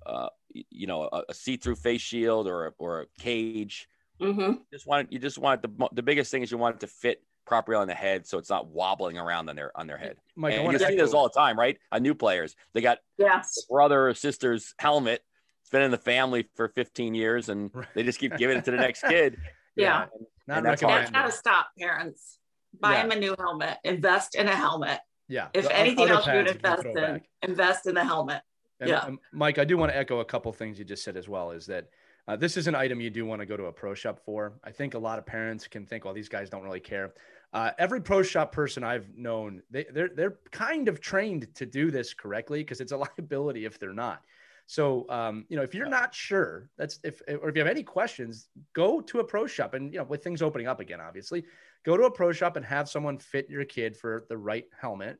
uh, 0.06 0.28
you 0.70 0.86
know 0.86 1.08
a, 1.10 1.24
a 1.28 1.34
see-through 1.34 1.76
face 1.76 2.00
shield 2.00 2.46
or 2.46 2.66
a, 2.66 2.72
or 2.78 3.00
a 3.02 3.06
cage. 3.18 3.88
Mm-hmm. 4.20 4.40
You 4.40 4.66
just 4.72 4.86
want 4.86 5.12
you 5.12 5.18
just 5.18 5.38
want 5.38 5.62
the 5.62 5.88
the 5.92 6.02
biggest 6.02 6.30
thing 6.30 6.42
is 6.42 6.50
you 6.50 6.58
want 6.58 6.76
it 6.76 6.80
to 6.80 6.86
fit 6.86 7.22
properly 7.46 7.76
on 7.76 7.88
the 7.88 7.94
head 7.94 8.26
so 8.26 8.38
it's 8.38 8.50
not 8.50 8.68
wobbling 8.68 9.18
around 9.18 9.48
on 9.48 9.56
their 9.56 9.76
on 9.76 9.86
their 9.86 9.98
head. 9.98 10.16
Mike, 10.36 10.54
and 10.54 10.72
you 10.72 10.78
see 10.78 10.96
this 10.96 11.12
all 11.12 11.24
the 11.24 11.34
time, 11.34 11.58
right? 11.58 11.78
On 11.92 12.02
new 12.02 12.14
players, 12.14 12.54
they 12.74 12.80
got 12.80 12.98
yes. 13.18 13.64
brother 13.68 14.08
or 14.08 14.14
sister's 14.14 14.74
helmet. 14.78 15.22
It's 15.62 15.70
been 15.70 15.82
in 15.82 15.90
the 15.90 15.98
family 15.98 16.48
for 16.54 16.68
15 16.68 17.14
years, 17.14 17.48
and 17.48 17.70
they 17.94 18.02
just 18.02 18.18
keep 18.18 18.36
giving 18.36 18.58
it 18.58 18.64
to 18.64 18.70
the 18.70 18.76
next 18.76 19.02
kid. 19.08 19.36
Yeah, 19.76 20.02
and, 20.02 20.56
and 20.56 20.66
that's, 20.66 20.80
that's 20.80 21.10
got 21.10 21.26
to 21.26 21.32
stop, 21.32 21.68
parents. 21.78 22.38
Buy 22.78 22.94
yeah. 22.94 23.02
them 23.02 23.12
a 23.12 23.20
new 23.20 23.34
helmet. 23.38 23.78
Invest 23.84 24.36
in 24.36 24.46
a 24.46 24.54
helmet. 24.54 25.00
Yeah. 25.28 25.48
If 25.54 25.64
the 25.64 25.76
anything 25.76 26.08
else 26.08 26.26
you 26.26 26.34
would 26.34 26.48
invest 26.48 26.84
in, 26.84 26.94
back. 26.94 27.22
invest 27.42 27.86
in 27.86 27.94
the 27.94 28.04
helmet. 28.04 28.42
And, 28.80 28.88
yeah. 28.90 28.98
Um, 28.98 29.20
Mike, 29.32 29.58
I 29.58 29.64
do 29.64 29.76
want 29.76 29.92
to 29.92 29.96
echo 29.96 30.20
a 30.20 30.24
couple 30.24 30.52
things 30.52 30.78
you 30.78 30.84
just 30.84 31.04
said 31.04 31.16
as 31.16 31.28
well. 31.28 31.52
Is 31.52 31.66
that 31.66 31.86
uh, 32.28 32.36
this 32.36 32.56
is 32.56 32.66
an 32.66 32.74
item 32.74 33.00
you 33.00 33.10
do 33.10 33.24
want 33.24 33.40
to 33.40 33.46
go 33.46 33.56
to 33.56 33.64
a 33.64 33.72
pro 33.72 33.94
shop 33.94 34.20
for. 34.24 34.54
I 34.62 34.70
think 34.70 34.94
a 34.94 34.98
lot 34.98 35.18
of 35.18 35.26
parents 35.26 35.66
can 35.66 35.86
think, 35.86 36.04
well, 36.04 36.14
these 36.14 36.28
guys 36.28 36.50
don't 36.50 36.62
really 36.62 36.80
care. 36.80 37.12
Uh, 37.52 37.72
every 37.78 38.00
pro 38.00 38.22
shop 38.22 38.52
person 38.52 38.84
I've 38.84 39.08
known, 39.16 39.62
they, 39.70 39.84
they're 39.92 40.10
they're 40.14 40.38
kind 40.52 40.88
of 40.88 41.00
trained 41.00 41.52
to 41.56 41.66
do 41.66 41.90
this 41.90 42.14
correctly 42.14 42.60
because 42.60 42.80
it's 42.80 42.92
a 42.92 42.96
liability 43.18 43.64
if 43.64 43.78
they're 43.78 43.92
not. 43.92 44.22
So, 44.66 45.04
um, 45.08 45.46
you 45.48 45.56
know, 45.56 45.62
if 45.62 45.74
you're 45.74 45.88
not 45.88 46.14
sure, 46.14 46.70
that's 46.78 47.00
if 47.02 47.20
or 47.26 47.48
if 47.48 47.56
you 47.56 47.60
have 47.60 47.68
any 47.68 47.82
questions, 47.82 48.48
go 48.72 49.00
to 49.00 49.18
a 49.18 49.24
pro 49.24 49.48
shop 49.48 49.74
and 49.74 49.92
you 49.92 49.98
know, 49.98 50.04
with 50.04 50.22
things 50.22 50.42
opening 50.42 50.68
up 50.68 50.78
again, 50.78 51.00
obviously, 51.00 51.44
go 51.84 51.96
to 51.96 52.04
a 52.04 52.10
pro 52.10 52.30
shop 52.30 52.56
and 52.56 52.64
have 52.64 52.88
someone 52.88 53.18
fit 53.18 53.50
your 53.50 53.64
kid 53.64 53.96
for 53.96 54.26
the 54.28 54.38
right 54.38 54.66
helmet. 54.80 55.18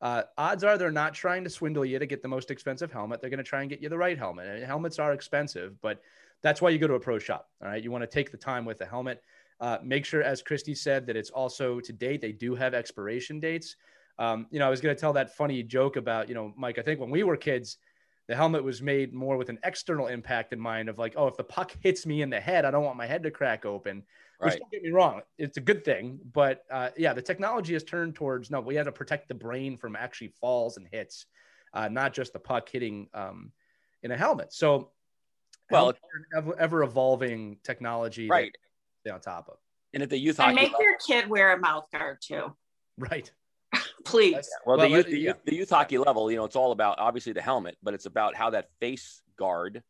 Uh, 0.00 0.22
odds 0.38 0.62
are 0.62 0.78
they're 0.78 0.92
not 0.92 1.14
trying 1.14 1.42
to 1.44 1.50
swindle 1.50 1.84
you 1.84 1.98
to 1.98 2.06
get 2.06 2.22
the 2.22 2.28
most 2.28 2.50
expensive 2.52 2.92
helmet. 2.92 3.20
They're 3.20 3.30
going 3.30 3.38
to 3.38 3.44
try 3.44 3.62
and 3.62 3.70
get 3.70 3.80
you 3.80 3.88
the 3.88 3.98
right 3.98 4.18
helmet. 4.18 4.46
And 4.46 4.64
helmets 4.64 4.98
are 4.98 5.12
expensive, 5.12 5.80
but 5.80 6.00
that's 6.42 6.60
why 6.60 6.70
you 6.70 6.78
go 6.78 6.86
to 6.86 6.94
a 6.94 7.00
pro 7.00 7.18
shop. 7.18 7.48
All 7.62 7.68
right. 7.68 7.82
You 7.82 7.90
want 7.90 8.02
to 8.02 8.08
take 8.08 8.30
the 8.30 8.36
time 8.36 8.64
with 8.64 8.78
the 8.78 8.86
helmet. 8.86 9.22
Uh, 9.60 9.78
make 9.82 10.04
sure, 10.04 10.22
as 10.22 10.42
Christy 10.42 10.74
said, 10.74 11.06
that 11.06 11.16
it's 11.16 11.30
also 11.30 11.78
to 11.80 11.92
date. 11.92 12.20
They 12.20 12.32
do 12.32 12.54
have 12.54 12.74
expiration 12.74 13.38
dates. 13.38 13.76
Um, 14.18 14.46
you 14.50 14.58
know, 14.58 14.66
I 14.66 14.70
was 14.70 14.80
going 14.80 14.94
to 14.94 15.00
tell 15.00 15.12
that 15.14 15.36
funny 15.36 15.62
joke 15.62 15.96
about, 15.96 16.28
you 16.28 16.34
know, 16.34 16.52
Mike, 16.56 16.78
I 16.78 16.82
think 16.82 17.00
when 17.00 17.10
we 17.10 17.22
were 17.22 17.36
kids, 17.36 17.78
the 18.28 18.36
helmet 18.36 18.62
was 18.62 18.82
made 18.82 19.12
more 19.12 19.36
with 19.36 19.48
an 19.48 19.58
external 19.64 20.06
impact 20.06 20.52
in 20.52 20.60
mind 20.60 20.88
of 20.88 20.98
like, 20.98 21.14
oh, 21.16 21.26
if 21.26 21.36
the 21.36 21.44
puck 21.44 21.76
hits 21.80 22.06
me 22.06 22.22
in 22.22 22.30
the 22.30 22.40
head, 22.40 22.64
I 22.64 22.70
don't 22.70 22.84
want 22.84 22.96
my 22.96 23.06
head 23.06 23.22
to 23.22 23.30
crack 23.30 23.64
open. 23.64 24.02
Right. 24.40 24.52
Which 24.52 24.60
don't 24.60 24.72
get 24.72 24.82
me 24.82 24.90
wrong, 24.90 25.22
it's 25.38 25.56
a 25.56 25.60
good 25.60 25.84
thing, 25.84 26.18
but 26.32 26.64
uh, 26.70 26.90
yeah, 26.96 27.12
the 27.12 27.22
technology 27.22 27.74
has 27.74 27.84
turned 27.84 28.16
towards 28.16 28.50
no, 28.50 28.60
we 28.60 28.74
had 28.74 28.86
to 28.86 28.92
protect 28.92 29.28
the 29.28 29.34
brain 29.34 29.76
from 29.76 29.94
actually 29.94 30.32
falls 30.40 30.76
and 30.76 30.88
hits, 30.90 31.26
uh, 31.74 31.88
not 31.88 32.12
just 32.12 32.32
the 32.32 32.40
puck 32.40 32.68
hitting 32.68 33.08
um, 33.14 33.52
in 34.02 34.10
a 34.10 34.16
helmet. 34.16 34.52
So 34.52 34.90
well, 35.70 35.92
ever, 36.36 36.58
ever 36.58 36.82
evolving 36.82 37.58
technology, 37.62 38.28
right? 38.28 38.54
Stay 39.00 39.10
on 39.10 39.20
top 39.20 39.48
of. 39.48 39.56
And 39.94 40.02
at 40.02 40.10
the 40.10 40.18
youth 40.18 40.40
and 40.40 40.54
make 40.54 40.72
level, 40.72 40.82
your 40.82 40.96
kid 41.06 41.28
wear 41.28 41.52
a 41.52 41.58
mouth 41.58 41.86
guard 41.92 42.18
too. 42.22 42.54
Right. 42.98 43.30
Please. 44.04 44.48
Well, 44.66 44.78
well, 44.78 44.88
the 44.88 44.96
youth, 44.96 45.06
the, 45.06 45.18
yeah. 45.18 45.28
youth, 45.28 45.36
the 45.44 45.54
youth 45.54 45.70
hockey 45.70 45.98
level, 45.98 46.30
you 46.30 46.36
know, 46.36 46.44
it's 46.44 46.56
all 46.56 46.72
about 46.72 46.98
obviously 46.98 47.32
the 47.32 47.42
helmet, 47.42 47.76
but 47.82 47.94
it's 47.94 48.06
about 48.06 48.34
how 48.34 48.50
that 48.50 48.68
face 48.80 49.22
guard 49.38 49.82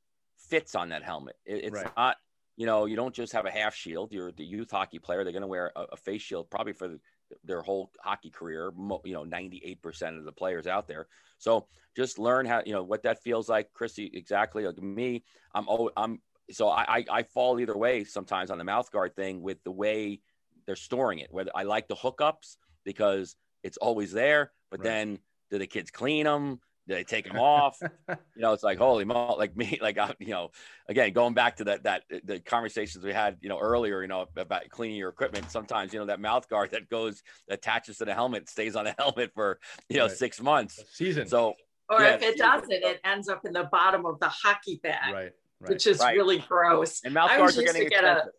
fits 0.49 0.75
on 0.75 0.91
that 0.91 1.03
helmet. 1.03 1.37
It, 1.45 1.65
it's 1.65 1.75
right. 1.75 1.97
not, 1.97 2.17
you 2.57 2.67
know, 2.67 2.87
you 2.87 2.97
don't 2.97 3.15
just 3.15 3.33
have 3.33 3.47
a 3.47 3.51
half 3.51 3.75
shield. 3.75 4.13
You're 4.13 4.33
the 4.33 4.45
youth 4.45 4.71
hockey 4.71 4.99
player. 4.99 5.25
They're 5.25 5.33
going 5.33 5.43
to 5.43 5.49
wear 5.49 5.73
a, 5.75 5.83
a, 5.93 5.97
face 5.97 6.23
shield 6.23 6.51
probably 6.51 6.73
for 6.75 6.89
the, 6.89 7.01
their 7.45 7.63
whole 7.63 7.91
hockey 8.01 8.31
career. 8.31 8.73
You 9.05 9.15
know, 9.15 9.25
98% 9.25 10.19
of 10.19 10.25
the 10.25 10.33
players 10.33 10.67
out 10.67 10.89
there. 10.89 11.07
So 11.39 11.67
just 11.97 12.19
learn 12.19 12.47
how, 12.47 12.63
you 12.65 12.73
know, 12.73 12.83
what 12.83 13.03
that 13.03 13.23
feels 13.23 13.49
like. 13.49 13.73
Chrissy, 13.73 14.11
exactly 14.15 14.67
like 14.67 14.81
me. 14.83 15.25
I'm, 15.55 15.67
oh, 15.69 15.91
I'm, 15.97 16.21
so 16.51 16.69
I, 16.69 17.05
I 17.11 17.23
fall 17.23 17.61
either 17.61 17.77
way 17.77 18.05
sometimes 18.05 18.51
on 18.51 18.59
the 18.59 18.65
mouth 18.65 18.91
guard 18.91 19.17
thing 19.17 19.43
with 19.43 19.63
the 19.65 19.71
way 19.71 20.21
they're 20.67 20.77
storing 20.77 21.19
it. 21.19 21.33
Whether 21.33 21.51
I 21.55 21.65
like 21.65 21.89
the 21.89 21.97
hookups 21.97 22.57
because 22.85 23.37
it's 23.63 23.77
always 23.77 24.13
there, 24.13 24.53
but 24.71 24.81
right. 24.81 24.85
then 24.85 25.19
do 25.51 25.59
the 25.59 25.67
kids 25.67 25.91
clean 25.91 26.25
them? 26.25 26.61
Do 26.89 26.95
they 26.95 27.05
take 27.05 27.27
them 27.27 27.39
off? 27.39 27.79
you 27.81 28.17
know, 28.37 28.53
it's 28.53 28.63
like 28.63 28.79
holy 28.79 29.05
mo, 29.05 29.35
like 29.39 29.57
me, 29.57 29.79
like 29.83 29.99
I, 29.99 30.15
you 30.19 30.29
know, 30.29 30.51
again 30.89 31.13
going 31.13 31.35
back 31.35 31.57
to 31.57 31.65
that 31.65 31.85
that 31.85 32.03
the 32.25 32.41
conversations 32.41 33.05
we 33.05 33.13
had, 33.13 33.39
you 33.41 33.49
know, 33.49 33.59
earlier, 33.59 34.03
you 34.03 34.09
know, 34.09 34.27
about 34.37 34.69
cleaning 34.71 34.97
your 34.97 35.11
equipment. 35.11 35.51
Sometimes, 35.51 35.93
you 35.93 36.01
know, 36.01 36.07
that 36.07 36.21
mouth 36.21 36.49
guard 36.49 36.73
that 36.73 36.89
goes 36.89 37.23
attaches 37.49 37.99
to 37.99 38.05
the 38.05 38.15
helmet 38.15 38.49
stays 38.49 38.77
on 38.77 38.85
the 38.85 38.95
helmet 38.99 39.33
for 39.35 39.59
you 39.89 39.99
know 39.99 40.07
right. 40.07 40.17
six 40.17 40.41
months, 40.41 40.83
season. 40.93 41.29
So, 41.29 41.55
or 41.89 42.01
yeah, 42.01 42.15
if 42.15 42.23
it 42.23 42.39
doesn't, 42.39 42.73
it 42.73 43.01
ends 43.05 43.29
up 43.29 43.45
in 43.45 43.53
the 43.53 43.69
bottom 43.71 44.07
of 44.07 44.19
the 44.21 44.29
hockey 44.29 44.81
bag, 44.83 45.13
right? 45.13 45.33
right. 45.61 45.71
Which 45.71 45.87
is 45.87 45.99
right. 45.99 46.17
really 46.17 46.39
gross. 46.39 47.03
And 47.05 47.15
mouth 47.15 47.31
guards 47.37 47.59
are 47.59 47.63
getting 47.63 47.87
expensive. 47.87 48.27
A, 48.27 48.31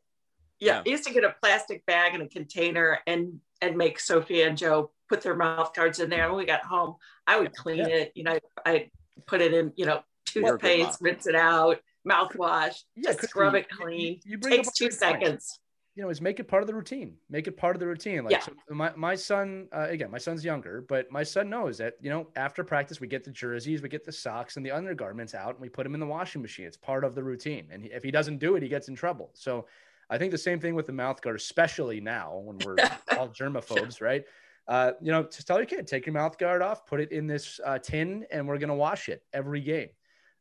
yeah, 0.60 0.76
yeah, 0.76 0.84
I 0.86 0.90
used 0.90 1.06
to 1.06 1.14
get 1.14 1.24
a 1.24 1.36
plastic 1.42 1.86
bag 1.86 2.14
and 2.14 2.24
a 2.24 2.28
container 2.28 3.00
and 3.08 3.40
and 3.62 3.78
make 3.78 4.00
Sophie 4.00 4.42
and 4.42 4.58
Joe 4.58 4.92
put 5.14 5.22
their 5.22 5.36
mouth 5.36 5.74
guards 5.76 6.00
in 6.00 6.10
there. 6.10 6.28
When 6.30 6.38
we 6.38 6.46
got 6.46 6.64
home, 6.64 6.96
I 7.28 7.40
would 7.40 7.54
clean 7.54 7.78
yeah. 7.78 7.88
it. 7.88 8.12
You 8.16 8.24
know, 8.24 8.40
I 8.66 8.90
put 9.28 9.42
it 9.42 9.54
in, 9.54 9.72
you 9.76 9.86
know, 9.86 10.02
toothpaste, 10.26 11.00
rinse 11.02 11.28
it 11.28 11.36
out, 11.36 11.80
mouthwash, 12.08 12.82
yeah, 12.96 13.12
just 13.12 13.30
scrub 13.30 13.54
it 13.54 13.70
clean. 13.70 14.20
You, 14.24 14.32
you 14.32 14.38
Takes 14.38 14.72
two 14.74 14.90
seconds. 14.90 15.60
You 15.96 16.02
know, 16.02 16.10
is 16.10 16.22
make 16.22 16.40
it 16.40 16.48
part 16.48 16.64
of 16.64 16.68
the 16.68 16.74
routine. 16.74 17.18
Make 17.30 17.46
it 17.46 17.56
part 17.56 17.76
of 17.76 17.80
the 17.80 17.86
routine. 17.86 18.24
Like 18.24 18.32
yeah. 18.32 18.40
so 18.40 18.54
my, 18.70 18.92
my 18.96 19.14
son, 19.14 19.68
uh, 19.72 19.86
again, 19.90 20.10
my 20.10 20.18
son's 20.18 20.44
younger, 20.44 20.84
but 20.90 21.12
my 21.12 21.22
son 21.22 21.52
knows 21.52 21.78
that, 21.78 21.94
you 22.02 22.10
know, 22.10 22.26
after 22.36 22.64
practice, 22.64 23.00
we 23.00 23.06
get 23.06 23.24
the 23.24 23.30
jerseys, 23.30 23.84
we 23.84 23.90
get 23.90 24.04
the 24.04 24.12
socks 24.12 24.58
and 24.58 24.66
the 24.66 24.72
undergarments 24.72 25.36
out 25.36 25.52
and 25.52 25.60
we 25.60 25.70
put 25.70 25.84
them 25.84 25.94
in 25.94 26.00
the 26.00 26.08
washing 26.08 26.42
machine. 26.42 26.66
It's 26.66 26.78
part 26.78 27.04
of 27.04 27.14
the 27.14 27.24
routine. 27.24 27.68
And 27.72 27.86
if 27.86 28.02
he 28.02 28.10
doesn't 28.10 28.40
do 28.40 28.56
it, 28.56 28.64
he 28.64 28.70
gets 28.70 28.88
in 28.88 28.96
trouble. 28.96 29.30
So 29.36 29.68
I 30.10 30.18
think 30.18 30.32
the 30.32 30.38
same 30.40 30.60
thing 30.60 30.74
with 30.74 30.88
the 30.88 30.94
mouth 30.94 31.22
guard, 31.22 31.36
especially 31.36 32.02
now 32.02 32.42
when 32.44 32.58
we're 32.66 32.78
all 33.18 33.30
germaphobes, 33.30 34.02
right? 34.02 34.26
Uh, 34.68 34.92
you 35.02 35.12
know, 35.12 35.24
just 35.24 35.48
tell 35.48 35.58
your 35.58 35.66
kid, 35.66 35.88
take 35.88 36.06
your 36.06 36.14
mouth 36.14 36.38
guard 36.38 36.62
off, 36.62 36.86
put 36.86 37.02
it 37.02 37.12
in 37.12 37.28
this 37.28 37.60
uh, 37.66 37.80
tin, 37.80 38.26
and 38.32 38.48
we're 38.48 38.58
gonna 38.58 38.76
wash 38.76 39.10
it 39.10 39.24
every 39.34 39.62
game. 39.62 39.90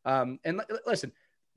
Um, 0.05 0.38
and 0.45 0.61
l- 0.71 0.79
listen, 0.87 1.12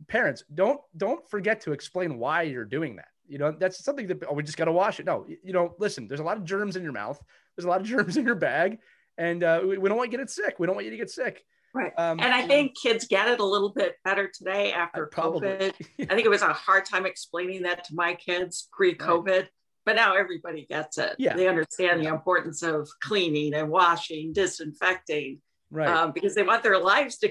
parents, 0.07 0.43
don't 0.53 0.81
don't 0.97 1.27
forget 1.29 1.61
to 1.61 1.73
explain 1.73 2.17
why 2.17 2.43
you're 2.43 2.65
doing 2.65 2.95
that. 2.95 3.07
You 3.27 3.37
know, 3.37 3.51
that's 3.51 3.83
something 3.83 4.07
that 4.07 4.23
oh, 4.27 4.33
we 4.33 4.43
just 4.43 4.57
got 4.57 4.65
to 4.65 4.71
wash 4.71 4.99
it. 4.99 5.05
No, 5.05 5.25
you 5.27 5.53
know, 5.53 5.75
listen, 5.79 6.07
there's 6.07 6.19
a 6.19 6.23
lot 6.23 6.37
of 6.37 6.43
germs 6.43 6.75
in 6.75 6.83
your 6.83 6.91
mouth. 6.91 7.21
There's 7.55 7.65
a 7.65 7.69
lot 7.69 7.81
of 7.81 7.87
germs 7.87 8.17
in 8.17 8.25
your 8.25 8.35
bag, 8.35 8.79
and 9.17 9.43
uh, 9.43 9.61
we, 9.63 9.77
we, 9.77 9.89
don't 9.89 9.97
want 9.97 10.11
you 10.11 10.17
to 10.17 10.23
get 10.23 10.29
sick. 10.29 10.55
We 10.59 10.65
don't 10.65 10.75
want 10.75 10.85
you 10.85 10.91
to 10.91 10.97
get 10.97 11.09
sick. 11.09 11.43
Right. 11.73 11.91
Um, 11.97 12.19
and 12.21 12.33
I 12.33 12.47
think 12.47 12.73
kids 12.81 13.05
get 13.05 13.27
it 13.27 13.41
a 13.41 13.45
little 13.45 13.73
bit 13.73 13.95
better 14.05 14.31
today 14.33 14.71
after 14.71 15.07
COVID. 15.13 15.73
I 15.99 16.05
think 16.05 16.25
it 16.25 16.29
was 16.29 16.41
a 16.41 16.53
hard 16.53 16.85
time 16.85 17.05
explaining 17.05 17.63
that 17.63 17.83
to 17.85 17.95
my 17.95 18.13
kids 18.15 18.69
pre-COVID. 18.71 19.27
Right 19.27 19.49
but 19.85 19.95
now 19.95 20.15
everybody 20.15 20.65
gets 20.65 20.97
it. 20.97 21.15
Yeah. 21.17 21.35
They 21.35 21.47
understand 21.47 22.01
the 22.01 22.09
importance 22.09 22.63
of 22.63 22.89
cleaning 23.01 23.53
and 23.53 23.69
washing, 23.69 24.33
disinfecting. 24.33 25.41
Right. 25.71 25.87
Um, 25.87 26.11
because 26.11 26.35
they 26.35 26.43
want 26.43 26.63
their 26.63 26.79
lives 26.79 27.17
to 27.17 27.29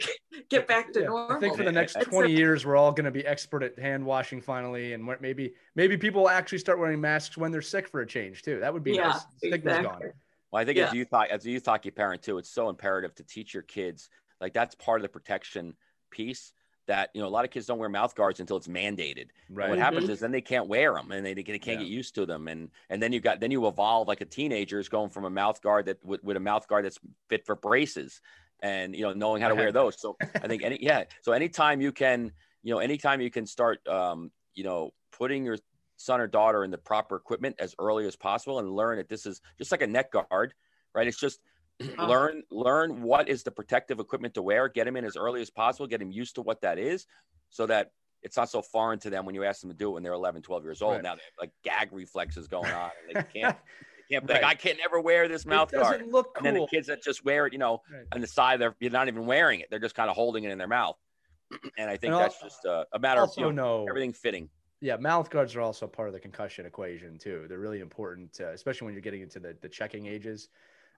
get 0.50 0.66
back 0.66 0.92
to 0.92 1.00
yeah. 1.00 1.06
normal. 1.06 1.36
I 1.36 1.40
think 1.40 1.56
for 1.56 1.62
the 1.62 1.72
next 1.72 2.00
20 2.00 2.32
years, 2.32 2.66
we're 2.66 2.76
all 2.76 2.92
going 2.92 3.04
to 3.04 3.10
be 3.10 3.24
expert 3.24 3.62
at 3.62 3.78
hand 3.78 4.04
washing 4.04 4.40
finally. 4.40 4.92
And 4.92 5.08
maybe, 5.20 5.54
maybe 5.76 5.96
people 5.96 6.22
will 6.22 6.30
actually 6.30 6.58
start 6.58 6.78
wearing 6.78 7.00
masks 7.00 7.36
when 7.36 7.52
they're 7.52 7.62
sick 7.62 7.88
for 7.88 8.00
a 8.00 8.06
change 8.06 8.42
too. 8.42 8.60
That 8.60 8.72
would 8.72 8.84
be 8.84 8.94
yeah, 8.94 9.08
nice. 9.08 9.26
Stigma's 9.38 9.54
exactly. 9.54 9.84
gone. 9.84 10.12
Well, 10.50 10.62
I 10.62 10.64
think 10.64 10.78
yeah. 10.78 10.88
as 10.88 10.94
youth, 10.94 11.08
as 11.12 11.46
a 11.46 11.50
youth 11.50 11.64
hockey 11.64 11.90
parent 11.90 12.22
too, 12.22 12.38
it's 12.38 12.50
so 12.50 12.68
imperative 12.68 13.14
to 13.16 13.24
teach 13.24 13.54
your 13.54 13.62
kids, 13.62 14.08
like 14.40 14.52
that's 14.52 14.74
part 14.74 15.00
of 15.00 15.02
the 15.02 15.08
protection 15.08 15.74
piece 16.10 16.52
that 16.86 17.10
you 17.14 17.20
know 17.20 17.28
a 17.28 17.30
lot 17.30 17.44
of 17.44 17.50
kids 17.50 17.66
don't 17.66 17.78
wear 17.78 17.88
mouth 17.88 18.14
guards 18.14 18.40
until 18.40 18.56
it's 18.56 18.68
mandated. 18.68 19.28
Right. 19.50 19.64
And 19.64 19.70
what 19.70 19.78
happens 19.78 20.04
mm-hmm. 20.04 20.12
is 20.12 20.20
then 20.20 20.32
they 20.32 20.40
can't 20.40 20.68
wear 20.68 20.94
them 20.94 21.10
and 21.12 21.24
they, 21.24 21.34
they 21.34 21.42
can't 21.42 21.62
yeah. 21.66 21.76
get 21.76 21.86
used 21.86 22.14
to 22.16 22.26
them 22.26 22.48
and 22.48 22.70
and 22.90 23.02
then 23.02 23.12
you 23.12 23.20
got 23.20 23.40
then 23.40 23.50
you 23.50 23.66
evolve 23.66 24.08
like 24.08 24.20
a 24.20 24.26
teenager 24.26 24.78
is 24.78 24.88
going 24.88 25.10
from 25.10 25.24
a 25.24 25.30
mouth 25.30 25.60
guard 25.62 25.86
that 25.86 26.04
with, 26.04 26.22
with 26.22 26.36
a 26.36 26.40
mouth 26.40 26.66
guard 26.68 26.84
that's 26.84 26.98
fit 27.28 27.46
for 27.46 27.56
braces 27.56 28.20
and 28.60 28.94
you 28.94 29.02
know 29.02 29.12
knowing 29.12 29.42
how 29.42 29.48
to 29.48 29.54
wear 29.54 29.72
those. 29.72 30.00
So 30.00 30.16
I 30.34 30.48
think 30.48 30.62
any 30.62 30.78
yeah 30.82 31.04
so 31.22 31.32
anytime 31.32 31.80
you 31.80 31.92
can 31.92 32.32
you 32.62 32.74
know 32.74 32.80
anytime 32.80 33.20
you 33.20 33.30
can 33.30 33.46
start 33.46 33.86
um, 33.88 34.30
you 34.54 34.64
know 34.64 34.92
putting 35.12 35.44
your 35.44 35.58
son 35.96 36.20
or 36.20 36.26
daughter 36.26 36.64
in 36.64 36.70
the 36.70 36.78
proper 36.78 37.16
equipment 37.16 37.56
as 37.58 37.74
early 37.78 38.06
as 38.06 38.16
possible 38.16 38.58
and 38.58 38.70
learn 38.70 38.96
that 38.96 39.08
this 39.08 39.26
is 39.26 39.40
just 39.58 39.70
like 39.70 39.82
a 39.82 39.86
neck 39.86 40.10
guard 40.10 40.52
right 40.92 41.06
it's 41.06 41.18
just 41.18 41.40
Oh. 41.98 42.06
learn 42.06 42.42
learn 42.52 43.02
what 43.02 43.28
is 43.28 43.42
the 43.42 43.50
protective 43.50 43.98
equipment 43.98 44.34
to 44.34 44.42
wear. 44.42 44.68
Get 44.68 44.84
them 44.84 44.96
in 44.96 45.04
as 45.04 45.16
early 45.16 45.40
as 45.40 45.50
possible. 45.50 45.86
Get 45.86 45.98
them 45.98 46.12
used 46.12 46.36
to 46.36 46.42
what 46.42 46.60
that 46.60 46.78
is, 46.78 47.06
so 47.50 47.66
that 47.66 47.90
it's 48.22 48.36
not 48.36 48.48
so 48.48 48.62
foreign 48.62 48.98
to 49.00 49.10
them 49.10 49.26
when 49.26 49.34
you 49.34 49.44
ask 49.44 49.60
them 49.60 49.70
to 49.70 49.76
do 49.76 49.90
it 49.90 49.94
when 49.94 50.02
they're 50.02 50.12
11, 50.12 50.42
12 50.42 50.64
years 50.64 50.82
old. 50.82 50.94
Right. 50.94 51.02
Now 51.02 51.14
they 51.14 51.22
have 51.22 51.38
like 51.40 51.50
gag 51.64 51.92
reflexes 51.92 52.46
going 52.48 52.70
on, 52.70 52.90
and 53.08 53.16
they 53.16 53.40
can't. 53.40 53.56
they 54.08 54.14
can't 54.14 54.30
right. 54.30 54.42
like, 54.42 54.44
I 54.44 54.54
can 54.54 54.76
never 54.76 55.00
wear 55.00 55.28
this 55.28 55.44
mouth 55.46 55.72
it 55.72 55.80
guard. 55.80 56.04
Look 56.08 56.26
cool. 56.26 56.32
And 56.36 56.46
then 56.46 56.54
the 56.54 56.66
kids 56.66 56.86
that 56.86 57.02
just 57.02 57.24
wear 57.24 57.46
it, 57.46 57.52
you 57.52 57.58
know, 57.58 57.82
right. 57.92 58.04
on 58.12 58.20
the 58.20 58.26
side, 58.26 58.60
they're 58.60 58.76
you're 58.78 58.90
not 58.90 59.08
even 59.08 59.26
wearing 59.26 59.60
it. 59.60 59.68
They're 59.70 59.78
just 59.78 59.94
kind 59.94 60.08
of 60.08 60.16
holding 60.16 60.44
it 60.44 60.50
in 60.50 60.58
their 60.58 60.68
mouth. 60.68 60.96
and 61.78 61.90
I 61.90 61.96
think 61.96 62.12
and 62.12 62.22
that's 62.22 62.40
just 62.40 62.64
uh, 62.64 62.84
a 62.92 62.98
matter 62.98 63.20
of 63.20 63.30
you 63.36 63.52
know, 63.52 63.86
everything 63.88 64.12
fitting. 64.12 64.48
Yeah, 64.80 64.96
mouth 64.96 65.30
guards 65.30 65.56
are 65.56 65.62
also 65.62 65.86
part 65.86 66.08
of 66.08 66.14
the 66.14 66.20
concussion 66.20 66.66
equation 66.66 67.18
too. 67.18 67.46
They're 67.48 67.58
really 67.58 67.80
important, 67.80 68.38
uh, 68.40 68.48
especially 68.48 68.84
when 68.86 68.94
you're 68.94 69.02
getting 69.02 69.22
into 69.22 69.40
the, 69.40 69.56
the 69.62 69.68
checking 69.68 70.06
ages. 70.06 70.48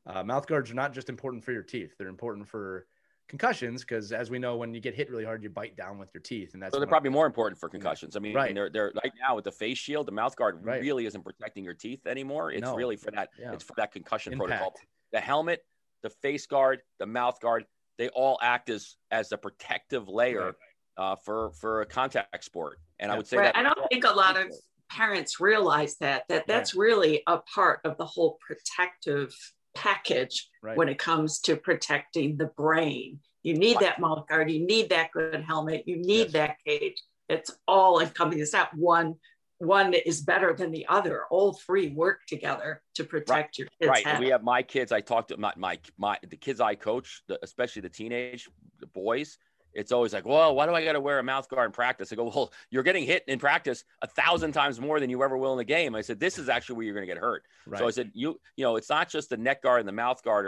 Uh, 0.06 0.22
mouth 0.22 0.46
guards 0.46 0.70
are 0.70 0.75
not 0.75 0.92
just 0.92 1.08
important 1.08 1.44
for 1.44 1.52
your 1.52 1.62
teeth; 1.62 1.94
they're 1.98 2.08
important 2.08 2.48
for 2.48 2.86
concussions 3.28 3.82
because, 3.82 4.12
as 4.12 4.30
we 4.30 4.38
know, 4.38 4.56
when 4.56 4.72
you 4.72 4.80
get 4.80 4.94
hit 4.94 5.10
really 5.10 5.25
hard, 5.25 5.42
you 5.42 5.50
bite 5.50 5.76
down 5.76 5.98
with 5.98 6.10
your 6.14 6.20
teeth, 6.20 6.54
and 6.54 6.62
that's 6.62 6.72
so 6.72 6.78
they're 6.78 6.88
probably 6.88 7.10
more 7.10 7.26
important 7.26 7.58
for 7.58 7.68
concussions. 7.68 8.16
I 8.16 8.20
mean, 8.20 8.34
right. 8.34 8.54
they're 8.54 8.70
they're 8.70 8.92
right 9.02 9.12
now 9.20 9.36
with 9.36 9.44
the 9.44 9.52
face 9.52 9.78
shield, 9.78 10.06
the 10.06 10.12
mouth 10.12 10.36
guard 10.36 10.64
right. 10.64 10.80
really 10.80 11.06
isn't 11.06 11.22
protecting 11.22 11.64
your 11.64 11.75
teeth 11.75 12.06
anymore. 12.06 12.52
It's 12.52 12.62
no. 12.62 12.76
really 12.76 12.96
for 12.96 13.10
that. 13.12 13.30
Yeah. 13.38 13.52
It's 13.52 13.64
for 13.64 13.75
that 13.76 13.92
concussion 13.92 14.32
Impact. 14.34 14.48
protocol. 14.48 14.75
The 15.12 15.20
helmet, 15.20 15.64
the 16.02 16.10
face 16.10 16.46
guard, 16.46 16.80
the 16.98 17.06
mouth 17.06 17.40
guard, 17.40 17.64
they 17.98 18.08
all 18.08 18.38
act 18.42 18.70
as 18.70 18.96
as 19.10 19.32
a 19.32 19.38
protective 19.38 20.08
layer 20.08 20.54
right. 20.98 21.12
uh, 21.12 21.16
for 21.16 21.50
for 21.52 21.82
a 21.82 21.86
contact 21.86 22.44
sport. 22.44 22.78
And 22.98 23.08
yeah. 23.08 23.14
I 23.14 23.16
would 23.16 23.26
say 23.26 23.36
that 23.38 23.56
I 23.56 23.62
don't 23.62 23.78
think 23.90 24.04
a 24.04 24.10
lot 24.10 24.38
of 24.38 24.52
parents 24.88 25.40
realize 25.40 25.96
that 25.96 26.25
that 26.28 26.46
that's 26.46 26.75
really 26.75 27.22
a 27.26 27.38
part 27.38 27.80
of 27.84 27.96
the 27.96 28.06
whole 28.06 28.38
protective 28.46 29.34
package 29.76 30.49
right. 30.62 30.76
when 30.76 30.88
it 30.88 30.99
comes 30.99 31.40
to 31.40 31.56
protecting 31.56 32.37
the 32.37 32.50
brain. 32.56 33.21
You 33.42 33.54
need 33.54 33.78
that 33.78 34.00
mouth 34.00 34.26
guard, 34.28 34.50
you 34.50 34.66
need 34.66 34.90
that 34.90 35.12
good 35.12 35.40
helmet, 35.47 35.85
you 35.87 35.97
need 35.97 36.28
yes. 36.28 36.33
that 36.33 36.56
cage. 36.66 37.00
It's 37.28 37.52
all 37.68 38.00
encompassing. 38.00 38.42
It's 38.42 38.52
not 38.52 38.76
one 38.76 39.16
one 39.59 39.95
is 39.95 40.21
better 40.21 40.52
than 40.52 40.71
the 40.71 40.85
other. 40.88 41.23
All 41.30 41.54
three 41.54 41.88
work 41.88 42.21
together 42.28 42.83
to 42.95 43.04
protect 43.04 43.30
right. 43.30 43.59
your 43.59 43.68
kids. 43.80 44.04
Right. 44.04 44.21
We 44.21 44.28
have 44.28 44.42
my 44.42 44.62
kids. 44.62 44.92
I 44.92 45.00
talked 45.00 45.28
to 45.28 45.37
my 45.37 45.52
my, 45.56 45.78
my 45.97 46.18
the 46.28 46.37
kids 46.37 46.61
I 46.61 46.75
coach, 46.75 47.23
the, 47.28 47.38
especially 47.42 47.83
the 47.83 47.88
teenage 47.88 48.49
the 48.80 48.87
boys 48.87 49.38
it's 49.76 49.92
always 49.92 50.14
like, 50.14 50.25
well, 50.25 50.54
why 50.54 50.66
do 50.66 50.75
I 50.75 50.83
got 50.85 50.95
to 50.95 51.00
wear 51.00 51.18
a 51.18 51.23
mouth 51.23 51.49
guard 51.49 51.66
in 51.66 51.73
practice? 51.73 52.11
I 52.11 52.16
go, 52.16 52.33
well, 52.35 52.52
you're 52.71 52.83
getting 52.83 53.04
hit 53.04 53.25
in 53.28 53.38
practice 53.38 53.85
a 54.00 54.06
thousand 54.06 54.52
times 54.52 54.80
more 54.80 54.99
than 54.99 55.11
you 55.11 55.23
ever 55.23 55.37
will 55.37 55.52
in 55.52 55.59
the 55.59 55.64
game. 55.64 55.95
I 55.95 56.00
said, 56.00 56.18
this 56.18 56.38
is 56.38 56.49
actually 56.49 56.76
where 56.76 56.87
you're 56.87 56.95
going 56.95 57.06
to 57.06 57.12
get 57.12 57.21
hurt. 57.21 57.45
Right. 57.66 57.78
So 57.78 57.87
I 57.87 57.90
said, 57.90 58.11
you, 58.14 58.40
you 58.56 58.64
know, 58.64 58.76
it's 58.76 58.88
not 58.88 59.11
just 59.11 59.28
the 59.28 59.37
neck 59.37 59.62
guard 59.62 59.80
and 59.80 59.88
the 59.88 59.92
mouth 59.92 60.23
guard 60.23 60.47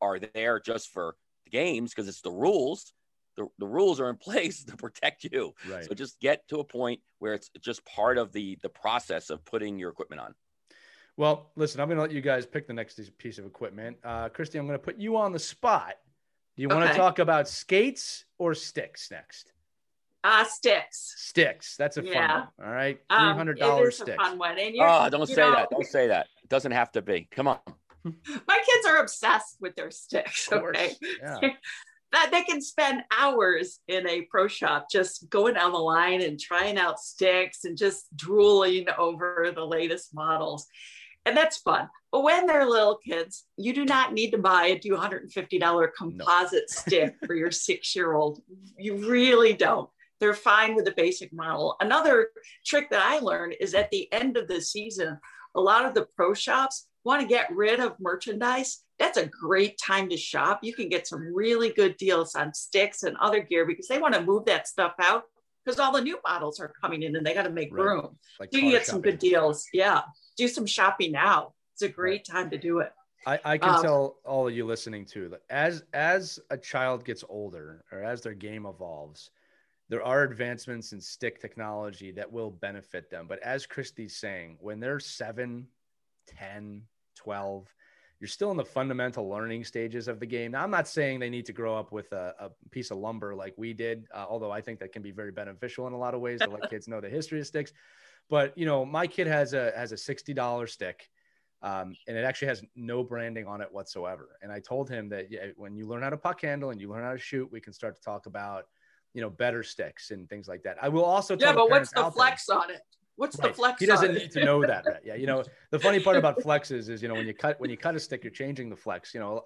are, 0.00 0.14
are 0.14 0.18
there 0.18 0.58
just 0.60 0.88
for 0.88 1.14
the 1.44 1.50
games 1.50 1.90
because 1.90 2.08
it's 2.08 2.22
the 2.22 2.32
rules. 2.32 2.94
The, 3.36 3.46
the 3.58 3.66
rules 3.66 4.00
are 4.00 4.08
in 4.08 4.16
place 4.16 4.64
to 4.68 4.76
protect 4.76 5.24
you. 5.24 5.54
Right. 5.68 5.84
So 5.84 5.94
just 5.94 6.18
get 6.18 6.48
to 6.48 6.60
a 6.60 6.64
point 6.64 7.00
where 7.18 7.34
it's 7.34 7.50
just 7.60 7.84
part 7.84 8.16
of 8.16 8.32
the 8.32 8.58
the 8.62 8.70
process 8.70 9.28
of 9.28 9.44
putting 9.44 9.78
your 9.78 9.90
equipment 9.90 10.22
on. 10.22 10.34
Well, 11.18 11.50
listen, 11.54 11.82
I'm 11.82 11.88
going 11.88 11.98
to 11.98 12.02
let 12.02 12.12
you 12.12 12.22
guys 12.22 12.46
pick 12.46 12.66
the 12.66 12.72
next 12.72 12.98
piece 13.18 13.38
of 13.38 13.44
equipment. 13.44 13.98
Uh, 14.02 14.30
Christy, 14.30 14.58
I'm 14.58 14.66
going 14.66 14.78
to 14.78 14.82
put 14.82 14.96
you 14.96 15.18
on 15.18 15.32
the 15.32 15.38
spot 15.38 15.96
do 16.60 16.64
you 16.64 16.68
okay. 16.68 16.76
want 16.76 16.90
to 16.90 16.94
talk 16.94 17.18
about 17.20 17.48
skates 17.48 18.26
or 18.36 18.52
sticks 18.52 19.10
next? 19.10 19.50
Uh 20.22 20.44
sticks. 20.44 21.14
Sticks. 21.16 21.74
That's 21.78 21.96
a 21.96 22.04
yeah. 22.04 22.12
fun 22.12 22.48
one. 22.58 22.68
All 22.68 22.74
right. 22.74 22.98
Three 23.08 23.32
hundred 23.32 23.58
dollars 23.58 23.98
um, 23.98 24.04
sticks. 24.04 24.22
fun 24.22 24.36
one. 24.36 24.58
And 24.58 24.76
oh, 24.78 25.08
don't 25.08 25.26
say 25.26 25.36
know, 25.36 25.52
that. 25.52 25.70
Don't 25.70 25.86
say 25.86 26.08
that. 26.08 26.26
It 26.42 26.50
doesn't 26.50 26.72
have 26.72 26.92
to 26.92 27.00
be. 27.00 27.26
Come 27.30 27.48
on. 27.48 27.60
My 28.04 28.12
kids 28.58 28.86
are 28.86 28.98
obsessed 28.98 29.56
with 29.58 29.74
their 29.74 29.90
sticks. 29.90 30.52
Okay. 30.52 30.92
Yeah. 31.22 31.38
that 32.12 32.28
they 32.30 32.42
can 32.42 32.60
spend 32.60 33.04
hours 33.18 33.80
in 33.88 34.06
a 34.06 34.20
pro 34.30 34.46
shop 34.46 34.88
just 34.92 35.30
going 35.30 35.54
down 35.54 35.72
the 35.72 35.78
line 35.78 36.20
and 36.20 36.38
trying 36.38 36.76
out 36.76 37.00
sticks 37.00 37.64
and 37.64 37.78
just 37.78 38.14
drooling 38.14 38.84
over 38.98 39.50
the 39.54 39.64
latest 39.64 40.14
models 40.14 40.66
and 41.26 41.36
that's 41.36 41.58
fun. 41.58 41.88
But 42.12 42.22
when 42.22 42.46
they're 42.46 42.66
little 42.66 42.98
kids, 42.98 43.44
you 43.56 43.72
do 43.72 43.84
not 43.84 44.12
need 44.12 44.30
to 44.32 44.38
buy 44.38 44.66
a 44.66 44.78
$250 44.78 45.88
composite 45.96 46.52
no. 46.52 46.66
stick 46.66 47.14
for 47.24 47.34
your 47.34 47.50
six 47.50 47.94
year 47.94 48.14
old. 48.14 48.40
You 48.76 49.08
really 49.08 49.52
don't. 49.52 49.88
They're 50.18 50.34
fine 50.34 50.74
with 50.74 50.84
the 50.84 50.94
basic 50.96 51.32
model. 51.32 51.76
Another 51.80 52.28
trick 52.66 52.90
that 52.90 53.02
I 53.02 53.20
learned 53.20 53.54
is 53.60 53.74
at 53.74 53.90
the 53.90 54.12
end 54.12 54.36
of 54.36 54.48
the 54.48 54.60
season, 54.60 55.18
a 55.54 55.60
lot 55.60 55.86
of 55.86 55.94
the 55.94 56.06
pro 56.16 56.34
shops 56.34 56.88
want 57.04 57.22
to 57.22 57.28
get 57.28 57.54
rid 57.54 57.80
of 57.80 57.98
merchandise. 57.98 58.82
That's 58.98 59.16
a 59.16 59.26
great 59.26 59.78
time 59.78 60.10
to 60.10 60.16
shop. 60.18 60.60
You 60.62 60.74
can 60.74 60.90
get 60.90 61.06
some 61.06 61.34
really 61.34 61.70
good 61.70 61.96
deals 61.96 62.34
on 62.34 62.52
sticks 62.52 63.02
and 63.02 63.16
other 63.16 63.40
gear 63.40 63.64
because 63.64 63.88
they 63.88 63.98
want 63.98 64.14
to 64.14 64.22
move 64.22 64.44
that 64.44 64.68
stuff 64.68 64.92
out 65.00 65.22
because 65.64 65.80
all 65.80 65.92
the 65.92 66.02
new 66.02 66.18
models 66.26 66.60
are 66.60 66.72
coming 66.82 67.02
in 67.02 67.16
and 67.16 67.24
they 67.24 67.32
got 67.32 67.44
to 67.44 67.50
make 67.50 67.72
right. 67.72 67.82
room. 67.82 68.18
Like 68.38 68.52
you 68.52 68.60
can 68.60 68.70
get 68.70 68.82
shopping. 68.82 68.92
some 68.92 69.00
good 69.00 69.18
deals. 69.18 69.66
Yeah 69.72 70.02
do 70.40 70.48
some 70.48 70.66
shopping 70.66 71.12
now. 71.12 71.52
It's 71.74 71.82
a 71.82 71.88
great 71.88 72.24
time 72.24 72.50
to 72.50 72.58
do 72.58 72.80
it. 72.80 72.92
I, 73.26 73.38
I 73.44 73.58
can 73.58 73.74
um, 73.74 73.82
tell 73.82 74.16
all 74.24 74.48
of 74.48 74.54
you 74.54 74.64
listening 74.64 75.04
too 75.04 75.28
that 75.28 75.42
as 75.50 75.84
as 75.92 76.38
a 76.48 76.56
child 76.56 77.04
gets 77.04 77.22
older 77.28 77.84
or 77.92 78.02
as 78.02 78.22
their 78.22 78.34
game 78.34 78.64
evolves, 78.64 79.30
there 79.90 80.02
are 80.02 80.22
advancements 80.22 80.92
in 80.92 81.00
stick 81.00 81.40
technology 81.40 82.10
that 82.12 82.30
will 82.30 82.50
benefit 82.50 83.10
them. 83.10 83.26
But 83.28 83.40
as 83.40 83.66
Christy's 83.66 84.16
saying, 84.16 84.56
when 84.60 84.80
they're 84.80 85.00
7, 85.00 85.66
10, 86.28 86.82
12, 87.16 87.74
you're 88.20 88.28
still 88.28 88.50
in 88.50 88.56
the 88.56 88.64
fundamental 88.64 89.28
learning 89.28 89.64
stages 89.64 90.08
of 90.08 90.20
the 90.20 90.26
game. 90.26 90.52
Now, 90.52 90.62
I'm 90.62 90.70
not 90.70 90.88
saying 90.88 91.20
they 91.20 91.30
need 91.30 91.46
to 91.46 91.52
grow 91.52 91.76
up 91.76 91.90
with 91.90 92.12
a, 92.12 92.34
a 92.38 92.50
piece 92.70 92.90
of 92.90 92.98
lumber 92.98 93.34
like 93.34 93.54
we 93.56 93.72
did, 93.72 94.06
uh, 94.14 94.26
although 94.28 94.50
I 94.50 94.60
think 94.60 94.78
that 94.80 94.92
can 94.92 95.02
be 95.02 95.10
very 95.10 95.32
beneficial 95.32 95.86
in 95.86 95.92
a 95.92 95.98
lot 95.98 96.14
of 96.14 96.20
ways 96.20 96.40
to 96.40 96.50
let 96.50 96.70
kids 96.70 96.86
know 96.86 97.00
the 97.00 97.08
history 97.08 97.40
of 97.40 97.46
sticks. 97.46 97.72
But 98.30 98.56
you 98.56 98.64
know, 98.64 98.86
my 98.86 99.06
kid 99.06 99.26
has 99.26 99.52
a 99.52 99.72
has 99.76 99.92
a 99.92 99.96
sixty 99.96 100.32
dollar 100.32 100.68
stick, 100.68 101.08
um, 101.62 101.94
and 102.06 102.16
it 102.16 102.24
actually 102.24 102.48
has 102.48 102.62
no 102.76 103.02
branding 103.02 103.46
on 103.46 103.60
it 103.60 103.68
whatsoever. 103.70 104.38
And 104.40 104.52
I 104.52 104.60
told 104.60 104.88
him 104.88 105.08
that 105.10 105.30
yeah, 105.30 105.46
when 105.56 105.76
you 105.76 105.86
learn 105.86 106.02
how 106.02 106.10
to 106.10 106.16
puck 106.16 106.40
handle 106.40 106.70
and 106.70 106.80
you 106.80 106.88
learn 106.88 107.02
how 107.02 107.12
to 107.12 107.18
shoot, 107.18 107.50
we 107.50 107.60
can 107.60 107.72
start 107.72 107.96
to 107.96 108.02
talk 108.02 108.26
about 108.26 108.64
you 109.12 109.20
know 109.20 109.28
better 109.28 109.64
sticks 109.64 110.12
and 110.12 110.28
things 110.28 110.46
like 110.48 110.62
that. 110.62 110.76
I 110.80 110.88
will 110.88 111.04
also 111.04 111.36
yeah, 111.36 111.52
but 111.52 111.68
what's 111.68 111.92
the 111.92 112.10
flex 112.12 112.46
there, 112.46 112.58
on 112.58 112.70
it? 112.70 112.82
What's 113.16 113.38
right. 113.38 113.48
the 113.48 113.54
flex? 113.54 113.80
He 113.80 113.86
doesn't 113.86 114.14
need 114.14 114.30
to 114.30 114.44
know 114.44 114.64
that. 114.64 114.86
Right? 114.86 115.00
Yeah, 115.04 115.16
you 115.16 115.26
know 115.26 115.42
the 115.72 115.78
funny 115.78 115.98
part 115.98 116.16
about 116.16 116.38
flexes 116.44 116.88
is 116.88 117.02
you 117.02 117.08
know 117.08 117.14
when 117.14 117.26
you 117.26 117.34
cut 117.34 117.60
when 117.60 117.68
you 117.68 117.76
cut 117.76 117.96
a 117.96 118.00
stick, 118.00 118.22
you're 118.22 118.30
changing 118.30 118.70
the 118.70 118.76
flex. 118.76 119.12
You 119.12 119.20
know, 119.20 119.42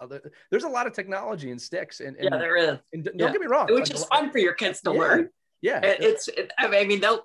there's 0.50 0.64
a 0.64 0.68
lot 0.68 0.86
of 0.86 0.92
technology 0.92 1.50
in 1.50 1.58
sticks, 1.58 2.00
and, 2.00 2.16
and 2.16 2.28
yeah, 2.30 2.38
there 2.38 2.56
is. 2.56 2.78
And 2.92 3.02
don't 3.04 3.18
yeah. 3.18 3.32
get 3.32 3.40
me 3.40 3.46
wrong, 3.46 3.66
which 3.70 3.90
is 3.90 4.04
fun 4.04 4.30
for 4.30 4.38
your 4.38 4.52
kids 4.52 4.80
to 4.82 4.92
yeah. 4.92 5.00
learn. 5.00 5.30
Yeah, 5.62 5.80
it's. 5.82 6.28
It, 6.28 6.52
I 6.58 6.84
mean, 6.84 7.00
they'll 7.00 7.24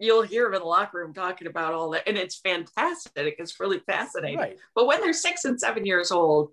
you'll 0.00 0.22
hear 0.22 0.44
them 0.44 0.54
in 0.54 0.60
the 0.60 0.66
locker 0.66 0.98
room 0.98 1.14
talking 1.14 1.46
about 1.46 1.74
all 1.74 1.90
that, 1.90 2.08
and 2.08 2.16
it's 2.16 2.36
fantastic. 2.36 3.36
It's 3.38 3.60
really 3.60 3.78
fascinating. 3.80 4.38
Right. 4.38 4.58
But 4.74 4.86
when 4.86 5.00
they're 5.00 5.12
six 5.12 5.44
and 5.44 5.60
seven 5.60 5.84
years 5.84 6.10
old, 6.10 6.52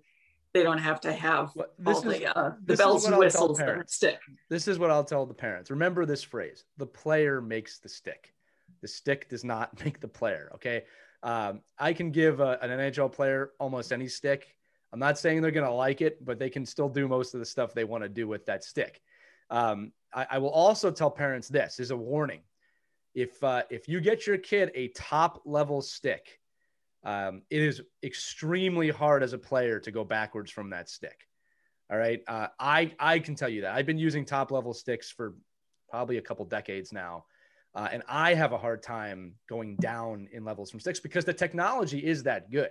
they 0.54 0.62
don't 0.62 0.78
have 0.78 1.00
to 1.02 1.12
have 1.12 1.52
well, 1.54 1.68
all 1.86 2.08
is, 2.10 2.20
the, 2.20 2.38
uh, 2.38 2.52
the 2.64 2.76
bells 2.76 3.04
and 3.04 3.16
whistles 3.16 3.58
that 3.58 3.90
stick. 3.90 4.18
This 4.48 4.68
is 4.68 4.78
what 4.78 4.90
I'll 4.90 5.04
tell 5.04 5.26
the 5.26 5.34
parents. 5.34 5.70
Remember 5.70 6.06
this 6.06 6.22
phrase: 6.22 6.64
the 6.76 6.86
player 6.86 7.40
makes 7.40 7.78
the 7.78 7.88
stick. 7.88 8.32
The 8.80 8.88
stick 8.88 9.28
does 9.28 9.44
not 9.44 9.84
make 9.84 10.00
the 10.00 10.08
player. 10.08 10.50
Okay. 10.54 10.84
Um, 11.22 11.62
I 11.78 11.94
can 11.94 12.12
give 12.12 12.38
a, 12.38 12.58
an 12.62 12.70
NHL 12.70 13.10
player 13.10 13.50
almost 13.58 13.92
any 13.92 14.06
stick. 14.06 14.46
I'm 14.92 15.00
not 15.00 15.18
saying 15.18 15.42
they're 15.42 15.50
going 15.50 15.66
to 15.66 15.72
like 15.72 16.00
it, 16.00 16.24
but 16.24 16.38
they 16.38 16.48
can 16.48 16.64
still 16.64 16.88
do 16.88 17.08
most 17.08 17.34
of 17.34 17.40
the 17.40 17.46
stuff 17.46 17.74
they 17.74 17.84
want 17.84 18.04
to 18.04 18.08
do 18.08 18.28
with 18.28 18.46
that 18.46 18.62
stick. 18.62 19.02
Um, 19.50 19.92
I, 20.14 20.26
I, 20.32 20.38
will 20.38 20.50
also 20.50 20.90
tell 20.90 21.10
parents 21.10 21.48
this 21.48 21.80
is 21.80 21.90
a 21.90 21.96
warning 21.96 22.40
if 23.18 23.42
uh, 23.42 23.62
if 23.68 23.88
you 23.88 24.00
get 24.00 24.26
your 24.26 24.38
kid 24.38 24.70
a 24.74 24.88
top 24.88 25.42
level 25.44 25.82
stick, 25.82 26.38
um, 27.04 27.42
it 27.50 27.60
is 27.60 27.82
extremely 28.04 28.90
hard 28.90 29.24
as 29.24 29.32
a 29.32 29.38
player 29.38 29.80
to 29.80 29.90
go 29.90 30.04
backwards 30.04 30.52
from 30.52 30.70
that 30.70 30.88
stick. 30.88 31.26
All 31.90 31.98
right, 31.98 32.20
uh, 32.28 32.48
I 32.60 32.92
I 32.98 33.18
can 33.18 33.34
tell 33.34 33.48
you 33.48 33.62
that 33.62 33.74
I've 33.74 33.86
been 33.86 33.98
using 33.98 34.24
top 34.24 34.52
level 34.52 34.72
sticks 34.72 35.10
for 35.10 35.34
probably 35.90 36.18
a 36.18 36.22
couple 36.22 36.44
decades 36.44 36.92
now, 36.92 37.24
uh, 37.74 37.88
and 37.90 38.04
I 38.08 38.34
have 38.34 38.52
a 38.52 38.58
hard 38.58 38.84
time 38.84 39.34
going 39.48 39.76
down 39.76 40.28
in 40.32 40.44
levels 40.44 40.70
from 40.70 40.78
sticks 40.78 41.00
because 41.00 41.24
the 41.24 41.34
technology 41.34 41.98
is 41.98 42.22
that 42.22 42.52
good. 42.52 42.70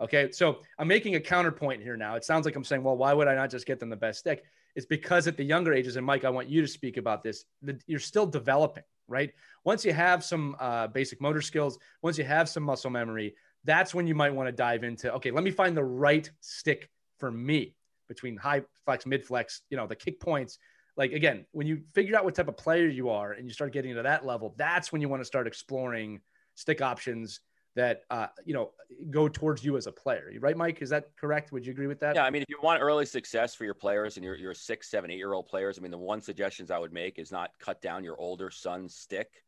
Okay, 0.00 0.30
so 0.32 0.60
I'm 0.78 0.88
making 0.88 1.14
a 1.14 1.20
counterpoint 1.20 1.82
here 1.82 1.96
now. 1.96 2.14
It 2.14 2.24
sounds 2.24 2.46
like 2.46 2.56
I'm 2.56 2.64
saying, 2.64 2.82
well, 2.82 2.96
why 2.96 3.12
would 3.12 3.28
I 3.28 3.34
not 3.34 3.50
just 3.50 3.66
get 3.66 3.80
them 3.80 3.90
the 3.90 3.96
best 3.96 4.20
stick? 4.20 4.44
It's 4.74 4.86
because 4.86 5.28
at 5.28 5.36
the 5.36 5.44
younger 5.44 5.74
ages, 5.74 5.96
and 5.96 6.06
Mike, 6.06 6.24
I 6.24 6.30
want 6.30 6.48
you 6.48 6.62
to 6.62 6.68
speak 6.68 6.96
about 6.96 7.22
this. 7.22 7.44
You're 7.86 8.00
still 8.00 8.26
developing 8.26 8.82
right? 9.08 9.32
Once 9.64 9.84
you 9.84 9.92
have 9.92 10.24
some 10.24 10.56
uh, 10.60 10.86
basic 10.88 11.20
motor 11.20 11.42
skills, 11.42 11.78
once 12.02 12.18
you 12.18 12.24
have 12.24 12.48
some 12.48 12.62
muscle 12.62 12.90
memory, 12.90 13.34
that's 13.64 13.94
when 13.94 14.06
you 14.06 14.14
might 14.14 14.34
want 14.34 14.46
to 14.46 14.52
dive 14.52 14.84
into, 14.84 15.12
okay, 15.14 15.30
let 15.30 15.44
me 15.44 15.50
find 15.50 15.76
the 15.76 15.84
right 15.84 16.30
stick 16.40 16.90
for 17.18 17.30
me 17.30 17.74
between 18.08 18.36
high 18.36 18.62
flex, 18.84 19.06
mid 19.06 19.24
flex, 19.24 19.62
you 19.70 19.76
know, 19.76 19.86
the 19.86 19.96
kick 19.96 20.20
points. 20.20 20.58
Like 20.96 21.12
again, 21.12 21.46
when 21.52 21.66
you 21.66 21.82
figure 21.94 22.16
out 22.16 22.24
what 22.24 22.34
type 22.34 22.48
of 22.48 22.56
player 22.56 22.86
you 22.86 23.08
are 23.08 23.32
and 23.32 23.46
you 23.46 23.52
start 23.52 23.72
getting 23.72 23.94
to 23.94 24.02
that 24.02 24.24
level, 24.24 24.54
that's 24.56 24.92
when 24.92 25.00
you 25.00 25.08
want 25.08 25.20
to 25.20 25.24
start 25.24 25.46
exploring 25.46 26.20
stick 26.54 26.82
options 26.82 27.40
that 27.74 28.04
uh, 28.10 28.28
you 28.44 28.54
know 28.54 28.70
go 29.10 29.28
towards 29.28 29.64
you 29.64 29.76
as 29.76 29.86
a 29.86 29.92
player. 29.92 30.32
Right, 30.40 30.56
Mike? 30.56 30.80
Is 30.82 30.90
that 30.90 31.16
correct? 31.16 31.52
Would 31.52 31.66
you 31.66 31.72
agree 31.72 31.86
with 31.86 32.00
that? 32.00 32.14
Yeah, 32.14 32.24
I 32.24 32.30
mean, 32.30 32.42
if 32.42 32.48
you 32.48 32.58
want 32.62 32.80
early 32.80 33.06
success 33.06 33.54
for 33.54 33.64
your 33.64 33.74
players 33.74 34.16
and 34.16 34.24
your 34.24 34.36
your 34.36 34.54
six, 34.54 34.90
seven, 34.90 35.10
eight 35.10 35.18
year 35.18 35.32
old 35.32 35.46
players, 35.46 35.78
I 35.78 35.82
mean, 35.82 35.90
the 35.90 35.98
one 35.98 36.20
suggestions 36.20 36.70
I 36.70 36.78
would 36.78 36.92
make 36.92 37.18
is 37.18 37.32
not 37.32 37.50
cut 37.58 37.80
down 37.80 38.04
your 38.04 38.18
older 38.18 38.50
son's 38.50 38.94
stick 38.94 39.42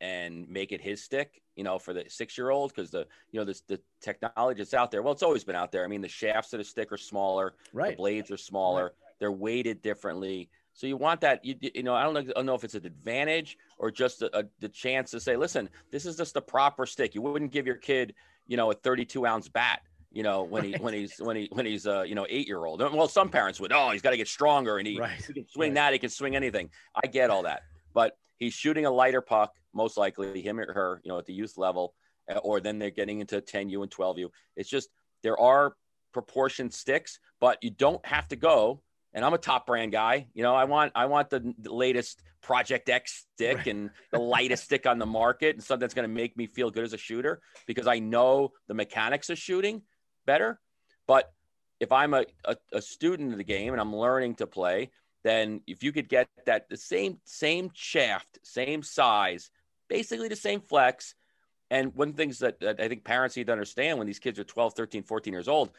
and 0.00 0.48
make 0.48 0.72
it 0.72 0.80
his 0.80 1.02
stick. 1.02 1.42
You 1.56 1.64
know, 1.64 1.78
for 1.78 1.92
the 1.92 2.04
six 2.08 2.36
year 2.38 2.50
old 2.50 2.74
because 2.74 2.90
the 2.90 3.06
you 3.32 3.40
know 3.40 3.44
the 3.44 3.60
the 3.68 3.80
technology 4.00 4.58
that's 4.58 4.74
out 4.74 4.90
there. 4.90 5.02
Well, 5.02 5.12
it's 5.12 5.22
always 5.22 5.44
been 5.44 5.56
out 5.56 5.72
there. 5.72 5.84
I 5.84 5.88
mean, 5.88 6.02
the 6.02 6.08
shafts 6.08 6.52
of 6.52 6.58
the 6.58 6.64
stick 6.64 6.92
are 6.92 6.98
smaller. 6.98 7.54
Right. 7.72 7.90
The 7.90 7.96
blades 7.96 8.30
are 8.30 8.36
smaller. 8.36 8.84
Right. 8.84 8.92
They're 9.18 9.32
weighted 9.32 9.82
differently. 9.82 10.50
So 10.80 10.86
you 10.86 10.96
want 10.96 11.20
that, 11.20 11.44
you, 11.44 11.56
you 11.60 11.82
know, 11.82 11.94
I 11.94 12.04
don't, 12.04 12.14
know, 12.14 12.20
I 12.20 12.32
don't 12.36 12.46
know 12.46 12.54
if 12.54 12.64
it's 12.64 12.74
an 12.74 12.86
advantage 12.86 13.58
or 13.76 13.90
just 13.90 14.22
a, 14.22 14.34
a, 14.34 14.44
the 14.60 14.68
chance 14.70 15.10
to 15.10 15.20
say, 15.20 15.36
listen, 15.36 15.68
this 15.90 16.06
is 16.06 16.16
just 16.16 16.32
the 16.32 16.40
proper 16.40 16.86
stick. 16.86 17.14
You 17.14 17.20
wouldn't 17.20 17.52
give 17.52 17.66
your 17.66 17.76
kid, 17.76 18.14
you 18.46 18.56
know, 18.56 18.70
a 18.70 18.74
32 18.74 19.26
ounce 19.26 19.46
bat, 19.46 19.82
you 20.10 20.22
know, 20.22 20.42
when 20.42 20.64
he, 20.64 20.72
when 20.80 20.94
he's, 20.94 21.18
when 21.18 21.36
he, 21.36 21.50
when 21.52 21.66
he's, 21.66 21.86
uh, 21.86 22.00
you 22.00 22.14
know, 22.14 22.24
eight 22.30 22.48
year 22.48 22.64
old. 22.64 22.80
Well, 22.80 23.08
some 23.08 23.28
parents 23.28 23.60
would, 23.60 23.72
oh, 23.74 23.90
he's 23.90 24.00
got 24.00 24.12
to 24.12 24.16
get 24.16 24.26
stronger 24.26 24.78
and 24.78 24.86
he, 24.86 24.98
right. 24.98 25.22
he 25.22 25.34
can 25.34 25.46
swing 25.46 25.72
right. 25.72 25.74
that. 25.74 25.92
He 25.92 25.98
can 25.98 26.08
swing 26.08 26.34
anything. 26.34 26.70
I 26.96 27.08
get 27.08 27.28
all 27.28 27.42
that, 27.42 27.64
but 27.92 28.16
he's 28.38 28.54
shooting 28.54 28.86
a 28.86 28.90
lighter 28.90 29.20
puck, 29.20 29.52
most 29.74 29.98
likely 29.98 30.40
him 30.40 30.58
or 30.58 30.72
her, 30.72 31.02
you 31.04 31.10
know, 31.10 31.18
at 31.18 31.26
the 31.26 31.34
youth 31.34 31.58
level, 31.58 31.92
uh, 32.34 32.38
or 32.38 32.58
then 32.58 32.78
they're 32.78 32.88
getting 32.88 33.20
into 33.20 33.42
10U 33.42 33.82
and 33.82 33.90
12U. 33.90 34.30
It's 34.56 34.70
just, 34.70 34.88
there 35.22 35.38
are 35.38 35.74
proportioned 36.14 36.72
sticks, 36.72 37.18
but 37.38 37.58
you 37.60 37.68
don't 37.68 38.04
have 38.06 38.28
to 38.28 38.36
go 38.36 38.80
and 39.12 39.24
I'm 39.24 39.34
a 39.34 39.38
top 39.38 39.66
brand 39.66 39.92
guy. 39.92 40.26
You 40.34 40.42
know, 40.42 40.54
I 40.54 40.64
want 40.64 40.92
I 40.94 41.06
want 41.06 41.30
the, 41.30 41.54
the 41.58 41.72
latest 41.72 42.22
Project 42.42 42.88
X 42.88 43.26
stick 43.34 43.58
right. 43.58 43.66
and 43.66 43.90
the 44.10 44.18
lightest 44.18 44.64
stick 44.64 44.86
on 44.86 44.98
the 44.98 45.06
market 45.06 45.56
and 45.56 45.62
something 45.62 45.80
that's 45.80 45.94
going 45.94 46.08
to 46.08 46.14
make 46.14 46.36
me 46.36 46.46
feel 46.46 46.70
good 46.70 46.84
as 46.84 46.92
a 46.92 46.98
shooter 46.98 47.40
because 47.66 47.86
I 47.86 47.98
know 47.98 48.52
the 48.66 48.74
mechanics 48.74 49.30
of 49.30 49.38
shooting 49.38 49.82
better. 50.26 50.58
But 51.06 51.32
if 51.80 51.92
I'm 51.92 52.14
a, 52.14 52.24
a, 52.44 52.56
a 52.72 52.82
student 52.82 53.32
of 53.32 53.38
the 53.38 53.44
game 53.44 53.72
and 53.72 53.80
I'm 53.80 53.94
learning 53.94 54.36
to 54.36 54.46
play, 54.46 54.90
then 55.22 55.60
if 55.66 55.82
you 55.82 55.92
could 55.92 56.08
get 56.08 56.28
that 56.46 56.68
the 56.68 56.76
same 56.76 57.18
same 57.24 57.70
shaft, 57.74 58.38
same 58.42 58.82
size, 58.82 59.50
basically 59.88 60.28
the 60.28 60.36
same 60.36 60.60
flex. 60.60 61.14
And 61.72 61.94
one 61.94 62.08
of 62.08 62.16
the 62.16 62.22
things 62.22 62.40
that, 62.40 62.58
that 62.60 62.80
I 62.80 62.88
think 62.88 63.04
parents 63.04 63.36
need 63.36 63.46
to 63.46 63.52
understand 63.52 63.98
when 63.98 64.06
these 64.06 64.18
kids 64.18 64.40
are 64.40 64.44
12, 64.44 64.74
13, 64.74 65.02
14 65.04 65.32
years 65.32 65.46
old, 65.46 65.70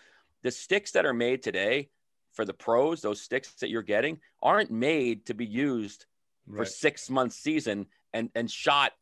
the 0.41 0.51
sticks 0.51 0.91
that 0.91 1.05
are 1.05 1.13
made 1.13 1.43
today 1.43 1.89
for 2.33 2.45
the 2.45 2.53
pros, 2.53 3.01
those 3.01 3.21
sticks 3.21 3.51
that 3.55 3.69
you're 3.69 3.81
getting 3.81 4.19
aren't 4.41 4.71
made 4.71 5.25
to 5.25 5.33
be 5.33 5.45
used 5.45 6.05
right. 6.47 6.59
for 6.59 6.65
six 6.65 7.09
months 7.09 7.37
season 7.37 7.85
and 8.13 8.29
and 8.35 8.49
shot 8.49 8.93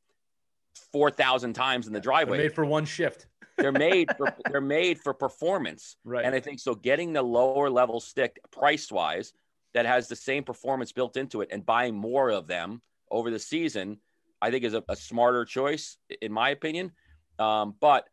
four 0.92 1.12
thousand 1.12 1.54
times 1.54 1.88
in 1.88 1.94
the 1.94 2.00
driveway. 2.00 2.38
They're 2.38 2.46
made 2.48 2.56
for 2.56 2.66
one 2.66 2.86
shift. 2.86 3.28
they're 3.58 3.72
made 3.72 4.10
for 4.18 4.36
they're 4.52 4.62
made 4.62 5.00
for 5.00 5.14
performance. 5.14 5.98
Right. 6.04 6.26
And 6.26 6.36
I 6.36 6.40
think 6.40 6.60
so 6.60 6.76
getting 6.76 7.14
the 7.14 7.22
lower 7.22 7.70
level 7.70 8.00
stick 8.00 8.40
price 8.52 8.92
wise 8.92 9.34
that 9.74 9.86
has 9.86 10.08
the 10.08 10.16
same 10.16 10.44
performance 10.44 10.92
built 10.92 11.18
into 11.18 11.42
it 11.42 11.50
and 11.52 11.66
buying 11.66 11.96
more 11.96 12.30
of 12.30 12.48
them 12.48 12.82
over 13.12 13.30
the 13.30 13.40
season, 13.40 14.00
I 14.42 14.52
think 14.52 14.64
is 14.64 14.74
a, 14.74 14.84
a 14.90 14.96
smarter 14.96 15.46
choice 15.46 15.98
in 16.22 16.32
my 16.32 16.50
opinion. 16.50 16.92
Um, 17.38 17.76
but 17.80 18.10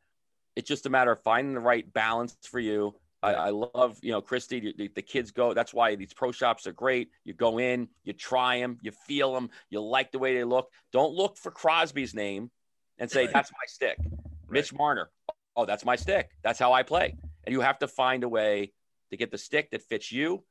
it's 0.54 0.68
just 0.68 0.86
a 0.86 0.90
matter 0.90 1.12
of 1.12 1.22
finding 1.22 1.54
the 1.54 1.60
right 1.60 1.90
balance 1.92 2.36
for 2.42 2.60
you 2.60 2.94
I, 3.22 3.32
I, 3.34 3.50
love, 3.50 3.98
you 4.02 4.12
know, 4.12 4.20
Christy, 4.20 4.74
the, 4.76 4.88
the, 4.94 5.02
kids 5.02 5.30
go. 5.30 5.54
That's 5.54 5.72
why 5.72 5.94
these 5.96 6.12
pro 6.12 6.32
shops 6.32 6.66
are 6.66 6.72
great. 6.72 7.10
You 7.24 7.32
go 7.32 7.58
in, 7.58 7.88
you 8.04 8.12
try 8.12 8.60
them, 8.60 8.78
you 8.82 8.92
feel 8.92 9.32
them, 9.32 9.50
you 9.70 9.80
like 9.80 10.12
the 10.12 10.18
way 10.18 10.34
they 10.34 10.44
look. 10.44 10.70
Don't 10.92 11.14
look 11.14 11.36
for 11.36 11.50
Crosby's 11.50 12.14
name 12.14 12.50
and 12.98 13.10
say, 13.10 13.24
right. 13.24 13.32
that's 13.32 13.50
my 13.50 13.66
stick. 13.66 13.96
Right. 13.98 14.50
Mitch 14.50 14.72
Marner, 14.72 15.10
oh, 15.56 15.64
that's 15.64 15.84
my 15.84 15.96
stick. 15.96 16.30
That's 16.42 16.58
how 16.58 16.72
I 16.72 16.82
play. 16.82 17.16
And 17.44 17.52
you 17.52 17.60
have 17.62 17.78
to 17.80 17.88
find 17.88 18.22
a 18.22 18.28
way 18.28 18.72
to 19.10 19.16
get 19.16 19.30
the 19.30 19.38
stick 19.38 19.70
that 19.70 19.82
fits 19.82 20.12
you, 20.12 20.44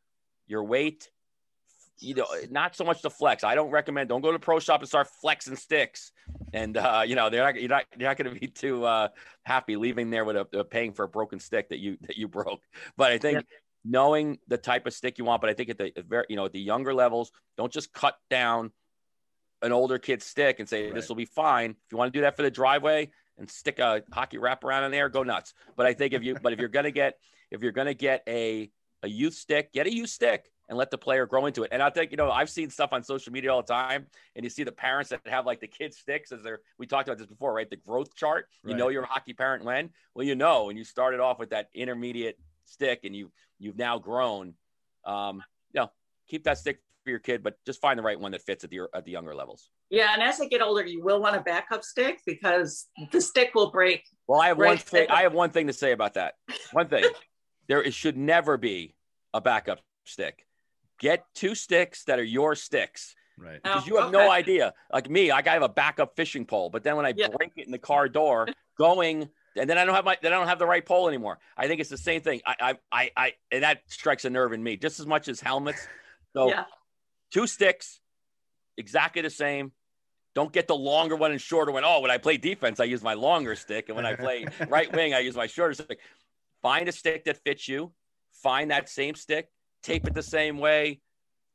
your 0.48 0.64
weight, 0.64 1.10
you 2.00 2.16
know, 2.16 2.26
not 2.50 2.76
so 2.76 2.84
much 2.84 3.02
the 3.02 3.10
flex. 3.10 3.44
I 3.44 3.56
don't 3.56 3.72
recommend. 3.72 4.10
Don't 4.10 4.22
go 4.22 4.32
to 4.32 4.40
pro 4.40 4.60
shop 4.60 4.82
and 4.82 4.88
start 4.88 5.08
flexing 5.22 5.56
sticks. 5.56 6.12
And 6.54 6.78
uh, 6.78 7.04
you 7.06 7.16
know, 7.16 7.30
they're 7.30 7.44
not 7.44 7.60
you're 7.60 7.70
not 7.70 7.86
you're 7.98 8.10
not 8.10 8.18
going 8.18 8.34
to 8.34 8.40
be 8.40 8.48
too 8.48 8.86
uh, 8.86 9.10
happy 9.44 9.76
leaving 9.76 10.10
there 10.10 10.26
with 10.26 10.38
a, 10.38 10.48
a, 10.54 10.64
paying 10.64 10.94
for 10.94 11.04
a 11.04 11.08
broken 11.08 11.40
stick 11.40 11.70
that 11.70 11.80
you 11.80 11.98
that 12.02 12.18
you 12.18 12.28
broke. 12.28 12.62
But 12.98 13.12
I 13.12 13.18
think 13.18 13.40
yeah. 13.40 13.58
knowing 13.84 14.40
the 14.48 14.58
type 14.58 14.86
of 14.86 14.94
stick 14.94 15.18
you 15.18 15.26
want. 15.26 15.42
But 15.42 15.50
I 15.50 15.54
think 15.54 15.70
at 15.70 15.78
the 15.78 15.92
very 16.08 16.26
you 16.30 16.36
know 16.36 16.46
at 16.46 16.54
the 16.54 16.60
younger 16.60 16.94
levels, 16.94 17.32
don't 17.58 17.72
just 17.72 17.94
cut 17.94 18.18
down 18.30 18.72
an 19.62 19.72
older 19.72 19.98
kid's 19.98 20.26
stick 20.26 20.60
and 20.60 20.70
say 20.70 20.86
right. 20.86 20.94
this 20.94 21.10
will 21.10 21.16
be 21.16 21.26
fine. 21.26 21.72
If 21.72 21.92
you 21.92 21.98
want 21.98 22.14
to 22.14 22.18
do 22.18 22.22
that 22.22 22.36
for 22.36 22.44
the 22.44 22.52
driveway 22.52 23.10
and 23.38 23.50
stick 23.50 23.80
a 23.80 24.04
hockey 24.12 24.38
wrap 24.38 24.64
around 24.64 24.84
in 24.84 24.92
there, 24.92 25.10
go 25.10 25.24
nuts. 25.24 25.54
But 25.76 25.86
I 25.86 25.94
think 25.94 26.14
if 26.14 26.24
you 26.24 26.36
but 26.42 26.54
if 26.54 26.60
you're 26.60 26.70
gonna 26.70 26.92
get 26.92 27.18
if 27.52 27.62
you're 27.62 27.72
gonna 27.72 27.94
get 27.94 28.24
a 28.28 28.70
a 29.06 29.10
youth 29.10 29.36
stick, 29.36 29.72
get 29.72 29.88
a 29.88 29.94
youth 29.94 30.10
stick 30.10 30.50
and 30.68 30.78
let 30.78 30.92
the 30.92 30.98
player 30.98 31.26
grow 31.26 31.46
into 31.46 31.64
it. 31.64 31.70
And 31.72 31.82
I 31.82 31.90
think, 31.90 32.12
you 32.12 32.18
know, 32.18 32.32
I've 32.32 32.50
seen 32.50 32.70
stuff 32.70 32.90
on 32.92 33.04
social 33.04 33.32
media 33.32 33.54
all 33.54 33.62
the 33.62 33.72
time, 33.72 34.08
and 34.36 34.44
you 34.44 34.50
see 34.50 34.64
the 34.64 34.72
parents 34.72 35.12
that 35.12 35.22
have 35.28 35.46
like 35.46 35.60
the 35.60 35.68
kids 35.68 35.98
sticks 35.98 36.32
as 36.32 36.42
they're, 36.42 36.60
we 36.80 36.88
talked 36.88 37.08
about 37.08 37.18
this 37.18 37.28
before, 37.28 37.54
right? 37.54 37.70
The 37.70 37.78
growth 37.78 38.16
chart. 38.16 38.48
Right. 38.64 38.72
You 38.72 38.78
know, 38.78 38.90
you're 38.90 39.04
a 39.04 39.08
hockey 39.08 39.34
parent 39.34 39.64
when? 39.64 39.92
Well, 40.14 40.26
you 40.26 40.36
know, 40.36 40.66
when 40.66 40.78
you 40.78 40.84
started 40.84 41.20
off 41.20 41.40
with 41.40 41.52
that 41.52 41.70
intermediate 41.74 42.40
stick 42.66 43.02
and 43.04 43.16
you, 43.16 43.32
you've 43.60 43.78
now 43.78 44.00
grown, 44.00 44.56
um, 45.06 45.44
you 45.72 45.82
know, 45.82 45.92
keep 46.28 46.44
that 46.46 46.58
stick 46.58 46.80
for 47.04 47.12
your 47.12 47.20
kid, 47.20 47.44
but 47.44 47.58
just 47.66 47.80
find 47.80 48.00
the 48.00 48.04
right 48.04 48.20
one 48.20 48.32
that 48.32 48.42
fits 48.42 48.64
at 48.64 48.72
the, 48.72 48.82
at 48.96 49.06
the 49.06 49.12
younger 49.12 49.36
levels. 49.36 49.70
Yeah. 49.92 50.14
And 50.14 50.24
as 50.24 50.40
they 50.40 50.50
get 50.50 50.64
older, 50.64 50.84
you 50.84 51.04
will 51.04 51.22
want 51.22 51.36
a 51.36 51.42
backup 51.42 51.84
stick 51.84 52.22
because 52.26 52.88
the 53.12 53.22
stick 53.22 53.52
will 53.54 53.70
break. 53.70 54.04
Well, 54.28 54.42
I 54.42 54.48
have 54.48 54.58
one 54.58 54.78
thing. 54.78 55.08
I 55.12 55.22
have 55.22 55.34
one 55.34 55.52
thing 55.52 55.68
to 55.68 55.74
say 55.74 55.92
about 55.92 56.16
that. 56.16 56.34
One 56.72 56.88
thing, 56.88 57.04
there 57.68 57.82
is, 57.82 57.94
should 57.94 58.18
never 58.18 58.58
be 58.58 58.96
a 59.34 59.42
backup 59.42 59.80
stick 60.06 60.46
get 61.00 61.26
two 61.34 61.56
sticks 61.56 62.04
that 62.06 62.20
are 62.20 62.24
your 62.24 62.56
sticks. 62.56 63.16
Right. 63.38 63.60
Oh, 63.66 63.70
because 63.70 63.84
oh, 63.84 63.88
you 63.88 63.96
have 63.98 64.06
okay. 64.06 64.18
no 64.18 64.32
idea. 64.32 64.74
Like 64.94 65.10
me, 65.10 65.32
I 65.32 65.42
have 65.44 65.62
a 65.62 65.70
backup 65.70 66.16
fishing 66.16 66.46
pole, 66.46 66.70
but 66.70 66.84
then 66.84 66.96
when 66.96 67.06
I 67.06 67.14
yeah. 67.16 67.28
break 67.28 67.52
it 67.56 67.66
in 67.66 67.72
the 67.72 67.78
car 67.78 68.08
door, 68.08 68.48
going, 68.78 69.30
and 69.58 69.70
then 69.70 69.78
I 69.78 69.86
don't 69.86 69.96
have 69.96 70.06
my, 70.06 70.18
then 70.22 70.34
I 70.34 70.38
don't 70.38 70.48
have 70.48 70.60
the 70.60 70.66
right 70.66 70.86
pole 70.86 71.08
anymore. 71.08 71.40
I 71.58 71.68
think 71.68 71.82
it's 71.82 71.90
the 71.90 71.98
same 71.98 72.22
thing. 72.22 72.42
I, 72.46 72.56
I, 72.60 72.78
I, 72.92 73.12
I 73.18 73.34
and 73.52 73.64
that 73.64 73.82
strikes 73.88 74.26
a 74.26 74.30
nerve 74.30 74.54
in 74.54 74.64
me 74.64 74.78
just 74.78 75.00
as 75.00 75.06
much 75.06 75.28
as 75.28 75.42
helmets. 75.42 75.88
So, 76.34 76.50
yeah. 76.50 76.66
two 77.32 77.48
sticks, 77.48 78.00
exactly 78.78 79.22
the 79.22 79.30
same. 79.30 79.72
Don't 80.34 80.52
get 80.52 80.68
the 80.68 80.76
longer 80.76 81.16
one 81.16 81.32
and 81.32 81.40
shorter 81.40 81.72
one. 81.72 81.84
Oh, 81.86 82.02
when 82.02 82.12
I 82.12 82.18
play 82.18 82.36
defense, 82.36 82.82
I 82.82 82.84
use 82.86 83.02
my 83.02 83.14
longer 83.14 83.56
stick, 83.56 83.88
and 83.88 83.96
when 83.96 84.06
I 84.06 84.16
play 84.16 84.46
right 84.68 84.94
wing, 84.94 85.14
I 85.14 85.20
use 85.20 85.36
my 85.36 85.48
shorter 85.48 85.74
stick. 85.74 86.00
Find 86.66 86.88
a 86.90 86.92
stick 86.92 87.26
that 87.26 87.38
fits 87.44 87.68
you. 87.68 87.94
Find 88.32 88.72
that 88.72 88.90
same 88.90 89.14
stick 89.14 89.50
tape 89.86 90.08
it 90.08 90.16
the 90.16 90.24
same 90.24 90.58
way, 90.58 91.00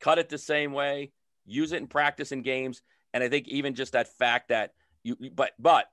cut 0.00 0.18
it 0.18 0.28
the 0.28 0.38
same 0.38 0.72
way, 0.72 1.10
use 1.44 1.72
it 1.72 1.78
in 1.78 1.88
practice 1.88 2.30
in 2.32 2.42
games. 2.42 2.80
And 3.12 3.24
I 3.24 3.28
think 3.28 3.48
even 3.48 3.74
just 3.74 3.92
that 3.92 4.06
fact 4.16 4.50
that 4.50 4.72
you, 5.02 5.16
but, 5.34 5.50
but 5.58 5.86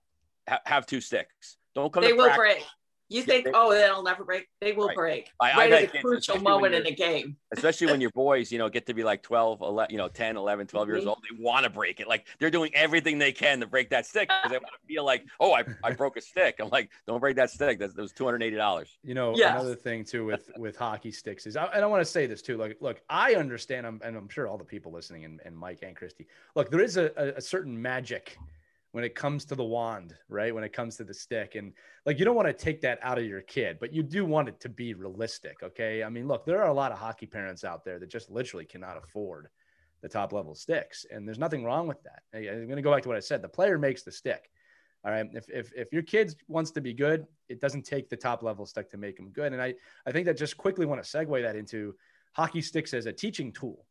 have 0.65 0.85
two 0.85 1.01
sticks. 1.01 1.57
Don't 1.73 1.91
come. 1.91 2.03
They 2.03 2.13
will 2.13 2.25
practice. 2.25 2.37
break. 2.37 2.65
You 3.09 3.21
think, 3.21 3.47
oh, 3.53 3.73
that'll 3.73 4.03
never 4.03 4.25
break? 4.25 4.47
They 4.59 4.73
will 4.73 4.87
right. 4.87 4.95
break. 4.95 5.31
I, 5.39 5.55
right 5.55 5.71
at 5.71 5.95
a 5.95 6.01
crucial 6.01 6.39
moment 6.39 6.75
in 6.75 6.85
a 6.85 6.91
game. 6.91 7.37
especially 7.53 7.87
when 7.87 8.01
your 8.01 8.09
boys, 8.11 8.51
you 8.51 8.57
know, 8.57 8.67
get 8.67 8.85
to 8.87 8.93
be 8.93 9.03
like 9.03 9.23
12, 9.23 9.61
11, 9.61 9.91
you 9.91 9.97
know, 9.97 10.09
10, 10.09 10.35
11, 10.35 10.67
12 10.67 10.87
years 10.87 10.99
mm-hmm. 10.99 11.09
old. 11.09 11.19
They 11.29 11.41
want 11.41 11.63
to 11.63 11.69
break 11.69 12.01
it. 12.01 12.07
Like 12.07 12.27
they're 12.39 12.49
doing 12.49 12.71
everything 12.73 13.17
they 13.17 13.31
can 13.31 13.61
to 13.61 13.67
break 13.67 13.89
that 13.91 14.05
stick 14.05 14.27
because 14.27 14.51
they 14.51 14.57
want 14.57 14.73
to 14.73 14.87
feel 14.87 15.05
like, 15.05 15.25
oh, 15.39 15.53
I, 15.53 15.63
I 15.83 15.93
broke 15.93 16.17
a 16.17 16.21
stick. 16.21 16.57
I'm 16.59 16.69
like, 16.69 16.89
don't 17.07 17.19
break 17.19 17.37
that 17.37 17.49
stick. 17.49 17.79
That's, 17.79 17.93
that 17.93 18.01
was 18.01 18.11
$280. 18.11 18.87
You 19.03 19.13
know, 19.13 19.33
yes. 19.35 19.51
another 19.51 19.75
thing 19.75 20.03
too 20.03 20.25
with, 20.25 20.49
with 20.57 20.75
hockey 20.75 21.11
sticks 21.11 21.47
is, 21.47 21.55
I, 21.55 21.65
and 21.67 21.83
I 21.83 21.87
want 21.87 22.01
to 22.01 22.05
say 22.05 22.27
this 22.27 22.41
too, 22.41 22.57
like, 22.57 22.77
look, 22.81 23.01
I 23.09 23.35
understand, 23.35 23.87
I'm, 23.87 24.01
and 24.03 24.17
I'm 24.17 24.27
sure 24.27 24.47
all 24.47 24.57
the 24.57 24.65
people 24.65 24.91
listening 24.91 25.23
and, 25.23 25.39
and 25.45 25.55
Mike 25.55 25.79
and 25.81 25.95
Christy, 25.95 26.27
look, 26.55 26.69
there 26.69 26.81
is 26.81 26.97
a, 26.97 27.33
a 27.37 27.41
certain 27.41 27.81
magic 27.81 28.37
when 28.97 29.03
it 29.03 29.13
comes 29.13 29.45
to 29.45 29.53
the 29.53 29.63
wand, 29.63 30.15
right? 30.27 30.55
When 30.55 30.63
it 30.63 30.73
comes 30.73 30.97
to 30.97 31.03
the 31.03 31.13
stick. 31.13 31.53
And 31.53 31.71
like, 32.07 32.17
you 32.17 32.25
don't 32.25 32.35
want 32.35 32.47
to 32.47 32.53
take 32.53 32.81
that 32.81 32.97
out 33.03 33.19
of 33.19 33.25
your 33.25 33.41
kid, 33.41 33.77
but 33.79 33.93
you 33.93 34.01
do 34.01 34.25
want 34.25 34.49
it 34.49 34.59
to 34.61 34.69
be 34.69 34.95
realistic. 34.95 35.57
Okay. 35.61 36.03
I 36.03 36.09
mean, 36.09 36.27
look, 36.27 36.47
there 36.47 36.63
are 36.63 36.69
a 36.69 36.73
lot 36.73 36.91
of 36.91 36.97
hockey 36.97 37.27
parents 37.27 37.63
out 37.63 37.85
there 37.85 37.99
that 37.99 38.09
just 38.09 38.31
literally 38.31 38.65
cannot 38.65 38.97
afford 38.97 39.49
the 40.01 40.09
top 40.09 40.33
level 40.33 40.55
sticks. 40.55 41.05
And 41.11 41.27
there's 41.27 41.37
nothing 41.37 41.63
wrong 41.63 41.87
with 41.87 42.01
that. 42.05 42.23
I'm 42.33 42.65
going 42.65 42.75
to 42.75 42.81
go 42.81 42.91
back 42.91 43.03
to 43.03 43.07
what 43.07 43.17
I 43.17 43.19
said. 43.19 43.43
The 43.43 43.49
player 43.49 43.77
makes 43.77 44.01
the 44.01 44.11
stick. 44.11 44.49
All 45.05 45.11
right. 45.11 45.27
If, 45.31 45.47
if, 45.47 45.71
if 45.75 45.93
your 45.93 46.01
kid 46.01 46.33
wants 46.47 46.71
to 46.71 46.81
be 46.81 46.95
good, 46.95 47.27
it 47.49 47.61
doesn't 47.61 47.83
take 47.83 48.09
the 48.09 48.17
top 48.17 48.41
level 48.41 48.65
stick 48.65 48.89
to 48.89 48.97
make 48.97 49.17
them 49.17 49.29
good. 49.29 49.53
And 49.53 49.61
I, 49.61 49.75
I 50.07 50.11
think 50.11 50.25
that 50.25 50.37
just 50.37 50.57
quickly 50.57 50.87
want 50.87 51.03
to 51.03 51.07
segue 51.07 51.39
that 51.43 51.55
into 51.55 51.93
hockey 52.33 52.63
sticks 52.63 52.95
as 52.95 53.05
a 53.05 53.13
teaching 53.13 53.53
tool. 53.53 53.85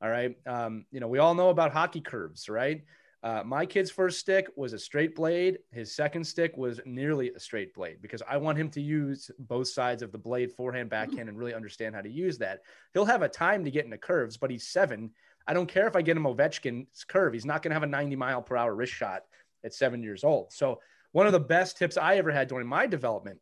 All 0.00 0.08
right. 0.08 0.34
Um, 0.46 0.86
you 0.90 1.00
know, 1.00 1.08
we 1.08 1.18
all 1.18 1.34
know 1.34 1.50
about 1.50 1.74
hockey 1.74 2.00
curves, 2.00 2.48
right? 2.48 2.82
Uh, 3.26 3.42
my 3.44 3.66
kid's 3.66 3.90
first 3.90 4.20
stick 4.20 4.46
was 4.54 4.72
a 4.72 4.78
straight 4.78 5.16
blade. 5.16 5.58
His 5.72 5.92
second 5.92 6.22
stick 6.22 6.56
was 6.56 6.80
nearly 6.84 7.32
a 7.32 7.40
straight 7.40 7.74
blade 7.74 8.00
because 8.00 8.22
I 8.22 8.36
want 8.36 8.56
him 8.56 8.70
to 8.70 8.80
use 8.80 9.32
both 9.40 9.66
sides 9.66 10.04
of 10.04 10.12
the 10.12 10.18
blade, 10.18 10.52
forehand, 10.52 10.90
backhand, 10.90 11.28
and 11.28 11.36
really 11.36 11.52
understand 11.52 11.96
how 11.96 12.02
to 12.02 12.08
use 12.08 12.38
that. 12.38 12.60
He'll 12.94 13.04
have 13.04 13.22
a 13.22 13.28
time 13.28 13.64
to 13.64 13.70
get 13.72 13.84
into 13.84 13.98
curves, 13.98 14.36
but 14.36 14.52
he's 14.52 14.68
seven. 14.68 15.10
I 15.44 15.54
don't 15.54 15.66
care 15.66 15.88
if 15.88 15.96
I 15.96 16.02
get 16.02 16.16
him 16.16 16.22
Ovechkin's 16.22 17.02
curve. 17.02 17.32
He's 17.32 17.44
not 17.44 17.64
going 17.64 17.70
to 17.70 17.74
have 17.74 17.82
a 17.82 17.88
90 17.88 18.14
mile 18.14 18.42
per 18.42 18.56
hour 18.56 18.72
wrist 18.72 18.92
shot 18.92 19.22
at 19.64 19.74
seven 19.74 20.04
years 20.04 20.22
old. 20.22 20.52
So 20.52 20.80
one 21.10 21.26
of 21.26 21.32
the 21.32 21.40
best 21.40 21.76
tips 21.76 21.96
I 21.96 22.18
ever 22.18 22.30
had 22.30 22.46
during 22.46 22.68
my 22.68 22.86
development 22.86 23.40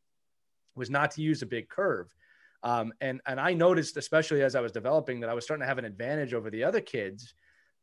was 0.77 0.89
not 0.89 1.11
to 1.11 1.21
use 1.21 1.43
a 1.43 1.47
big 1.47 1.69
curve. 1.69 2.07
Um, 2.63 2.95
and 3.03 3.21
and 3.27 3.39
I 3.39 3.53
noticed, 3.53 3.99
especially 3.99 4.43
as 4.45 4.55
I 4.55 4.63
was 4.63 4.73
developing, 4.73 5.21
that 5.21 5.29
I 5.29 5.35
was 5.35 5.45
starting 5.45 5.61
to 5.61 5.69
have 5.69 5.77
an 5.77 5.85
advantage 5.85 6.33
over 6.33 6.49
the 6.49 6.65
other 6.65 6.81
kids 6.81 7.35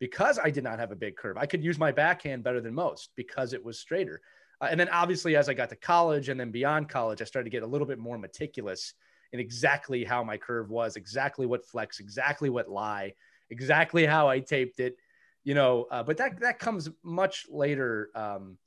because 0.02 0.40
I 0.44 0.50
did 0.50 0.64
not 0.64 0.80
have 0.80 0.92
a 0.92 0.96
big 0.96 1.16
curve. 1.16 1.38
I 1.38 1.46
could 1.46 1.64
use 1.64 1.78
my 1.78 1.92
backhand 1.92 2.44
better 2.44 2.60
than 2.60 2.74
most 2.74 3.12
because 3.16 3.54
it 3.54 3.64
was 3.64 3.80
straighter. 3.80 4.20
Uh, 4.60 4.68
and 4.72 4.80
then 4.80 4.90
obviously, 4.90 5.36
as 5.36 5.48
I 5.48 5.54
got 5.54 5.70
to 5.70 5.76
college 5.76 6.28
and 6.30 6.40
then 6.40 6.50
beyond 6.50 6.90
college, 6.90 7.22
I 7.22 7.26
started 7.26 7.46
to 7.46 7.52
get 7.52 7.62
a 7.62 7.68
little 7.68 7.86
bit 7.86 8.00
more 8.00 8.18
meticulous 8.18 8.96
in 9.32 9.40
exactly 9.40 10.04
how 10.04 10.24
my 10.24 10.38
curve 10.38 10.72
was, 10.72 10.96
exactly 10.96 11.46
what 11.46 11.64
flex, 11.64 12.00
exactly 12.00 12.50
what 12.50 12.68
lie, 12.68 13.14
exactly 13.52 14.04
how 14.04 14.28
I 14.28 14.40
taped 14.40 14.80
it. 14.80 14.98
You 15.44 15.54
know, 15.54 15.86
uh, 15.92 16.02
but 16.02 16.18
that 16.18 16.40
that 16.42 16.58
comes 16.58 16.90
much 17.04 17.46
later. 17.50 18.10
Um, 18.16 18.58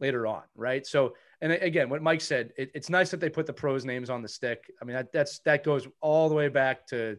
later 0.00 0.26
on, 0.26 0.44
right? 0.54 0.86
So, 0.86 1.14
and 1.42 1.52
again, 1.52 1.90
what 1.90 2.00
Mike 2.00 2.22
said, 2.22 2.54
it, 2.56 2.70
it's 2.74 2.88
nice 2.88 3.10
that 3.10 3.20
they 3.20 3.28
put 3.28 3.44
the 3.44 3.52
pros' 3.52 3.84
names 3.84 4.08
on 4.08 4.22
the 4.22 4.28
stick. 4.28 4.72
I 4.80 4.86
mean, 4.86 4.96
that, 4.96 5.12
that's 5.12 5.40
that 5.40 5.62
goes 5.62 5.86
all 6.00 6.30
the 6.30 6.34
way 6.34 6.48
back 6.48 6.86
to, 6.86 7.18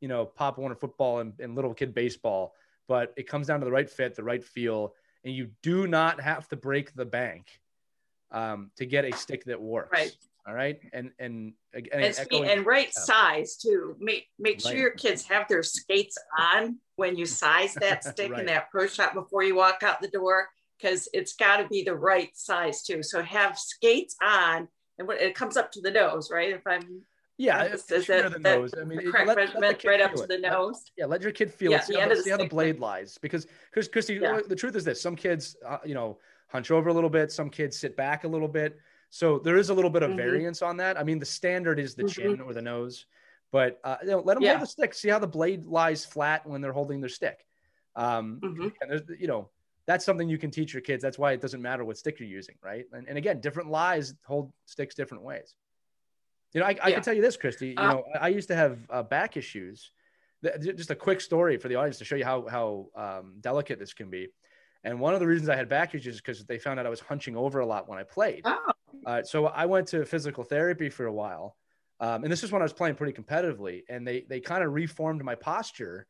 you 0.00 0.06
know, 0.06 0.26
Pop 0.26 0.56
Warner 0.56 0.76
football 0.76 1.18
and, 1.18 1.32
and 1.40 1.56
little 1.56 1.74
kid 1.74 1.92
baseball. 1.92 2.54
But 2.90 3.14
it 3.16 3.28
comes 3.28 3.46
down 3.46 3.60
to 3.60 3.64
the 3.64 3.70
right 3.70 3.88
fit, 3.88 4.16
the 4.16 4.24
right 4.24 4.42
feel, 4.42 4.96
and 5.22 5.32
you 5.32 5.50
do 5.62 5.86
not 5.86 6.20
have 6.20 6.48
to 6.48 6.56
break 6.56 6.92
the 6.92 7.04
bank 7.04 7.46
um, 8.32 8.72
to 8.78 8.84
get 8.84 9.04
a 9.04 9.12
stick 9.12 9.44
that 9.44 9.62
works. 9.62 9.92
Right. 9.92 10.16
All 10.44 10.54
right. 10.54 10.80
And 10.92 11.12
and 11.20 11.52
and, 11.72 11.88
and, 11.92 12.18
echoing, 12.18 12.50
and 12.50 12.66
right 12.66 12.90
yeah. 12.92 13.02
size 13.02 13.56
too. 13.58 13.94
Make 14.00 14.26
make 14.40 14.60
sure 14.60 14.72
right. 14.72 14.80
your 14.80 14.90
kids 14.90 15.24
have 15.28 15.46
their 15.46 15.62
skates 15.62 16.18
on 16.36 16.80
when 16.96 17.14
you 17.14 17.26
size 17.26 17.74
that 17.74 18.02
stick 18.12 18.32
right. 18.32 18.40
in 18.40 18.46
that 18.46 18.72
pro 18.72 18.88
shop 18.88 19.14
before 19.14 19.44
you 19.44 19.54
walk 19.54 19.84
out 19.84 20.00
the 20.00 20.08
door 20.08 20.48
because 20.76 21.08
it's 21.12 21.34
got 21.34 21.58
to 21.58 21.68
be 21.68 21.84
the 21.84 21.94
right 21.94 22.36
size 22.36 22.82
too. 22.82 23.04
So 23.04 23.22
have 23.22 23.56
skates 23.56 24.16
on, 24.20 24.66
and 24.98 25.06
when 25.06 25.18
it 25.18 25.36
comes 25.36 25.56
up 25.56 25.70
to 25.72 25.80
the 25.80 25.92
nose, 25.92 26.28
right? 26.28 26.52
If 26.52 26.66
I'm 26.66 27.02
yeah, 27.40 27.62
it's 27.62 27.84
that, 27.84 28.06
the 28.06 28.38
nose. 28.38 28.72
I 28.80 28.84
mean, 28.84 29.10
correct 29.10 29.28
let, 29.28 29.36
measurement 29.36 29.84
right 29.84 30.00
up 30.00 30.14
to 30.14 30.26
the 30.26 30.38
nose. 30.38 30.74
Let, 30.74 30.92
yeah, 30.96 31.06
let 31.06 31.22
your 31.22 31.32
kid 31.32 31.52
feel 31.52 31.70
yeah, 31.70 31.78
it. 31.78 31.84
See, 31.84 31.98
how, 31.98 32.08
the, 32.08 32.16
see 32.16 32.30
how 32.30 32.36
the 32.36 32.48
blade 32.48 32.78
lies. 32.78 33.18
Because, 33.18 33.46
because 33.70 33.88
Christy, 33.88 34.14
yeah. 34.14 34.40
the 34.46 34.56
truth 34.56 34.76
is 34.76 34.84
this: 34.84 35.00
some 35.00 35.16
kids, 35.16 35.56
uh, 35.66 35.78
you 35.84 35.94
know, 35.94 36.18
hunch 36.48 36.70
over 36.70 36.90
a 36.90 36.92
little 36.92 37.10
bit. 37.10 37.32
Some 37.32 37.48
kids 37.48 37.78
sit 37.78 37.96
back 37.96 38.24
a 38.24 38.28
little 38.28 38.48
bit. 38.48 38.78
So 39.08 39.38
there 39.38 39.56
is 39.56 39.70
a 39.70 39.74
little 39.74 39.90
bit 39.90 40.02
of 40.02 40.10
mm-hmm. 40.10 40.18
variance 40.18 40.62
on 40.62 40.76
that. 40.76 40.98
I 40.98 41.02
mean, 41.02 41.18
the 41.18 41.26
standard 41.26 41.78
is 41.80 41.94
the 41.94 42.04
mm-hmm. 42.04 42.22
chin 42.22 42.40
or 42.40 42.52
the 42.52 42.62
nose, 42.62 43.06
but 43.50 43.80
uh, 43.84 43.96
you 44.02 44.10
know, 44.10 44.20
let 44.20 44.34
them 44.34 44.42
yeah. 44.42 44.50
hold 44.50 44.62
the 44.62 44.66
stick. 44.66 44.94
See 44.94 45.08
how 45.08 45.18
the 45.18 45.26
blade 45.26 45.66
lies 45.66 46.04
flat 46.04 46.46
when 46.46 46.60
they're 46.60 46.72
holding 46.72 47.00
their 47.00 47.08
stick. 47.08 47.46
Um, 47.96 48.38
mm-hmm. 48.42 48.68
And 48.80 48.90
there's, 48.90 49.02
you 49.18 49.26
know, 49.26 49.48
that's 49.86 50.04
something 50.04 50.28
you 50.28 50.38
can 50.38 50.50
teach 50.50 50.72
your 50.72 50.82
kids. 50.82 51.02
That's 51.02 51.18
why 51.18 51.32
it 51.32 51.40
doesn't 51.40 51.60
matter 51.60 51.84
what 51.84 51.98
stick 51.98 52.20
you're 52.20 52.28
using, 52.28 52.54
right? 52.62 52.84
And, 52.92 53.08
and 53.08 53.18
again, 53.18 53.40
different 53.40 53.70
lies 53.70 54.14
hold 54.24 54.52
sticks 54.66 54.94
different 54.94 55.24
ways. 55.24 55.56
You 56.52 56.60
know, 56.60 56.66
I, 56.66 56.70
I 56.82 56.88
yeah. 56.88 56.94
can 56.94 57.02
tell 57.02 57.14
you 57.14 57.22
this, 57.22 57.36
Christy. 57.36 57.68
You 57.68 57.74
uh, 57.76 57.92
know, 57.92 58.04
I, 58.20 58.28
used 58.28 58.48
to 58.48 58.56
have 58.56 58.78
uh, 58.90 59.02
back 59.02 59.36
issues. 59.36 59.92
Just 60.60 60.90
a 60.90 60.96
quick 60.96 61.20
story 61.20 61.58
for 61.58 61.68
the 61.68 61.76
audience 61.76 61.98
to 61.98 62.04
show 62.04 62.16
you 62.16 62.24
how 62.24 62.46
how 62.48 62.86
um, 62.96 63.34
delicate 63.40 63.78
this 63.78 63.92
can 63.92 64.10
be. 64.10 64.28
And 64.82 64.98
one 64.98 65.12
of 65.12 65.20
the 65.20 65.26
reasons 65.26 65.48
I 65.50 65.56
had 65.56 65.68
back 65.68 65.94
issues 65.94 66.14
is 66.14 66.20
because 66.20 66.44
they 66.46 66.58
found 66.58 66.80
out 66.80 66.86
I 66.86 66.90
was 66.90 67.00
hunching 67.00 67.36
over 67.36 67.60
a 67.60 67.66
lot 67.66 67.88
when 67.88 67.98
I 67.98 68.04
played. 68.04 68.42
Oh. 68.44 68.72
Uh, 69.06 69.22
so 69.22 69.46
I 69.46 69.66
went 69.66 69.88
to 69.88 70.04
physical 70.04 70.42
therapy 70.42 70.88
for 70.88 71.06
a 71.06 71.12
while, 71.12 71.56
um, 72.00 72.24
and 72.24 72.32
this 72.32 72.42
is 72.42 72.50
when 72.50 72.62
I 72.62 72.64
was 72.64 72.72
playing 72.72 72.96
pretty 72.96 73.12
competitively. 73.12 73.82
And 73.88 74.06
they 74.06 74.24
they 74.28 74.40
kind 74.40 74.64
of 74.64 74.72
reformed 74.72 75.22
my 75.22 75.34
posture 75.34 76.06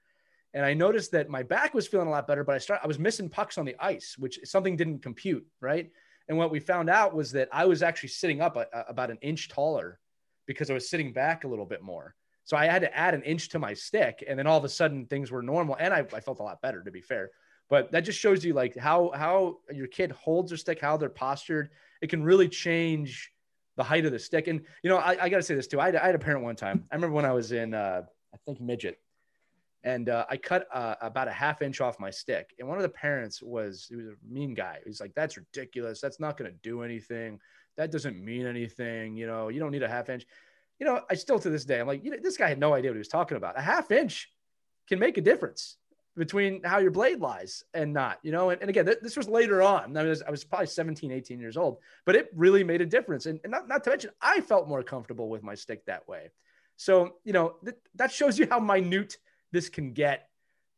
and 0.53 0.65
I 0.65 0.75
noticed 0.75 1.13
that 1.13 1.29
my 1.29 1.43
back 1.43 1.75
was 1.75 1.87
feeling 1.87 2.09
a 2.09 2.11
lot 2.11 2.27
better, 2.27 2.43
but 2.43 2.55
I 2.55 2.59
started 2.59 2.85
I 2.85 2.89
was 2.89 2.99
missing 2.99 3.29
pucks 3.29 3.57
on 3.59 3.65
the 3.65 3.77
ice, 3.79 4.17
which 4.19 4.41
something 4.45 4.77
didn't 4.77 5.03
compute, 5.03 5.47
right? 5.61 5.91
And 6.29 6.37
what 6.37 6.51
we 6.51 6.61
found 6.61 6.91
out 6.91 7.15
was 7.15 7.33
that 7.33 7.49
I 7.53 7.67
was 7.67 7.83
actually 7.83 8.11
sitting 8.11 8.41
up 8.41 8.57
a, 8.57 8.67
a, 8.73 8.85
about 8.89 9.11
an 9.11 9.19
inch 9.23 9.49
taller 9.49 9.99
because 10.51 10.69
I 10.69 10.75
was 10.75 10.91
sitting 10.91 11.13
back 11.13 11.45
a 11.45 11.49
little 11.49 11.65
bit 11.65 11.81
more. 11.81 12.17
So 12.43 12.57
I 12.57 12.67
had 12.67 12.83
to 12.83 12.93
add 12.93 13.15
an 13.15 13.23
inch 13.23 13.51
to 13.51 13.61
my 13.61 13.73
stick, 13.73 14.25
and 14.27 14.37
then 14.37 14.49
all 14.49 14.59
of 14.59 14.65
a 14.65 14.69
sudden 14.69 15.07
things 15.07 15.31
were 15.31 15.43
normal, 15.43 15.77
and 15.79 15.95
I, 15.95 16.01
I 16.13 16.19
felt 16.19 16.41
a 16.41 16.43
lot 16.43 16.61
better, 16.61 16.83
to 16.83 16.91
be 16.91 17.01
fair. 17.01 17.31
But 17.69 17.93
that 17.93 18.01
just 18.01 18.19
shows 18.19 18.45
you 18.45 18.53
like 18.53 18.77
how 18.77 19.13
how 19.15 19.59
your 19.71 19.87
kid 19.87 20.11
holds 20.11 20.51
their 20.51 20.59
stick, 20.59 20.81
how 20.81 20.97
they're 20.97 21.09
postured. 21.09 21.71
It 22.03 22.11
can 22.11 22.25
really 22.25 22.49
change 22.49 23.31
the 23.77 23.85
height 23.85 24.05
of 24.07 24.11
the 24.11 24.19
stick. 24.19 24.49
And 24.49 24.63
you 24.83 24.91
know, 24.91 24.97
I, 24.97 25.17
I 25.23 25.29
got 25.29 25.37
to 25.37 25.43
say 25.45 25.55
this 25.55 25.69
too. 25.69 25.81
I 25.81 25.87
had, 25.87 25.97
I 25.97 26.07
had, 26.07 26.17
a 26.17 26.19
parent 26.19 26.43
one 26.43 26.57
time. 26.57 26.85
I 26.91 26.97
remember 26.97 27.15
when 27.15 27.25
I 27.25 27.33
was 27.33 27.53
in, 27.53 27.73
uh, 27.73 28.03
I 28.35 28.37
think 28.45 28.61
midget, 28.61 28.99
and 29.85 30.09
uh, 30.09 30.27
I 30.29 30.37
cut 30.37 30.67
uh, 30.75 30.97
about 31.01 31.29
a 31.29 31.33
half 31.33 31.63
inch 31.63 31.81
off 31.81 32.01
my 32.01 32.11
stick. 32.11 32.53
And 32.59 32.67
one 32.67 32.77
of 32.77 32.83
the 32.83 32.89
parents 32.89 33.41
was 33.41 33.87
he 33.89 33.95
was 33.95 34.09
a 34.09 34.15
mean 34.29 34.55
guy. 34.55 34.81
He's 34.85 35.01
like, 35.01 35.15
"That's 35.15 35.37
ridiculous. 35.37 36.01
That's 36.01 36.19
not 36.19 36.37
going 36.37 36.51
to 36.51 36.57
do 36.65 36.83
anything. 36.83 37.39
That 37.81 37.91
doesn't 37.91 38.23
mean 38.23 38.47
anything. 38.47 39.17
You 39.17 39.27
know, 39.27 39.49
you 39.49 39.59
don't 39.59 39.71
need 39.71 39.83
a 39.83 39.89
half 39.89 40.11
inch." 40.11 40.27
You 40.79 40.87
know, 40.87 41.01
I 41.11 41.15
still 41.15 41.39
to 41.39 41.51
this 41.51 41.65
day, 41.65 41.81
I'm 41.81 41.87
like, 41.87 42.05
you 42.05 42.11
know, 42.11 42.19
this 42.23 42.37
guy 42.37 42.49
had 42.49 42.59
no 42.59 42.75
idea 42.75 42.91
what 42.91 42.97
he 42.97 43.01
was 43.01 43.09
talking 43.09 43.37
about. 43.37 43.59
A 43.59 43.63
half 43.63 43.91
inch 43.91 44.31
can 44.87 44.99
make 44.99 45.19
a 45.19 45.21
difference 45.21 45.77
between 46.17 46.63
how 46.63 46.79
your 46.79 46.91
blade 46.91 47.21
lies 47.21 47.65
and 47.73 47.93
not. 47.93 48.19
You 48.23 48.33
know, 48.33 48.51
and, 48.51 48.61
and 48.61 48.69
again, 48.69 48.85
th- 48.85 48.99
this 49.01 49.17
was 49.17 49.29
later 49.29 49.63
on. 49.63 49.97
I 49.97 50.05
was 50.05 50.23
I 50.23 50.31
was 50.31 50.45
probably 50.45 50.67
17, 50.67 51.11
18 51.11 51.41
years 51.41 51.57
old, 51.57 51.79
but 52.05 52.15
it 52.17 52.29
really 52.35 52.65
made 52.65 52.83
a 52.83 52.87
difference. 52.87 53.27
And, 53.27 53.41
and 53.45 53.51
not 53.51 53.69
not 53.69 53.83
to 53.85 53.91
mention, 53.91 54.11
I 54.21 54.41
felt 54.41 54.69
more 54.69 54.83
comfortable 54.83 55.29
with 55.29 55.43
my 55.43 55.55
stick 55.55 55.87
that 55.87 56.07
way. 56.07 56.31
So 56.77 57.15
you 57.25 57.33
know, 57.33 57.57
th- 57.65 57.77
that 57.95 58.13
shows 58.13 58.39
you 58.39 58.47
how 58.51 58.61
minute 58.61 59.17
this 59.53 59.69
can 59.69 59.93
get 59.93 60.29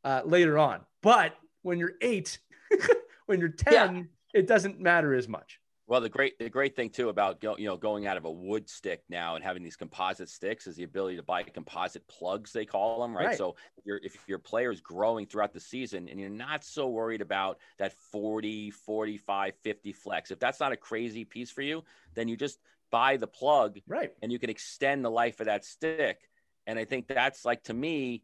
uh, 0.05 0.23
later 0.25 0.59
on. 0.59 0.81
But 1.03 1.35
when 1.62 1.79
you're 1.79 1.95
eight, 2.01 2.38
when 3.27 3.41
you're 3.41 3.49
10, 3.49 3.97
yeah. 3.97 4.03
it 4.35 4.47
doesn't 4.47 4.81
matter 4.81 5.15
as 5.15 5.29
much. 5.29 5.61
Well, 5.88 6.01
the 6.01 6.09
great 6.09 6.38
the 6.38 6.49
great 6.49 6.77
thing 6.77 6.90
too 6.90 7.09
about 7.09 7.40
go, 7.40 7.57
you 7.57 7.66
know 7.66 7.77
going 7.77 8.07
out 8.07 8.16
of 8.16 8.25
a 8.25 8.31
wood 8.31 8.68
stick 8.68 9.03
now 9.09 9.35
and 9.35 9.45
having 9.45 9.62
these 9.62 9.77
composite 9.77 10.29
sticks 10.29 10.66
is 10.66 10.77
the 10.77 10.85
ability 10.85 11.16
to 11.16 11.23
buy 11.23 11.42
composite 11.42 12.07
plugs 12.07 12.53
they 12.53 12.64
call 12.64 13.03
them, 13.03 13.16
right? 13.16 13.27
right. 13.27 13.37
So 13.37 13.57
if, 13.77 13.85
your 13.85 14.01
if 14.03 14.16
your 14.29 14.38
player 14.38 14.71
is 14.71 14.81
growing 14.81 15.27
throughout 15.27 15.53
the 15.53 15.61
season 15.61 16.09
and 16.09 16.21
you're 16.21 16.31
not 16.31 16.64
so 16.64 16.88
worried 16.88 17.21
about 17.21 17.59
that 17.79 17.92
40, 18.12 18.71
45, 18.71 19.55
50 19.62 19.92
flex, 19.92 20.31
if 20.31 20.38
that's 20.38 20.61
not 20.61 20.73
a 20.73 20.77
crazy 20.77 21.25
piece 21.25 21.51
for 21.51 21.62
you, 21.62 21.83
then 22.14 22.29
you 22.29 22.37
just 22.37 22.59
buy 22.90 23.16
the 23.16 23.27
plug, 23.27 23.81
right? 23.88 24.12
And 24.23 24.31
you 24.31 24.38
can 24.38 24.51
extend 24.51 25.05
the 25.05 25.11
life 25.11 25.40
of 25.40 25.47
that 25.47 25.64
stick. 25.64 26.21
And 26.66 26.79
I 26.79 26.85
think 26.85 27.09
that's 27.09 27.45
like 27.45 27.64
to 27.64 27.75
me, 27.75 28.23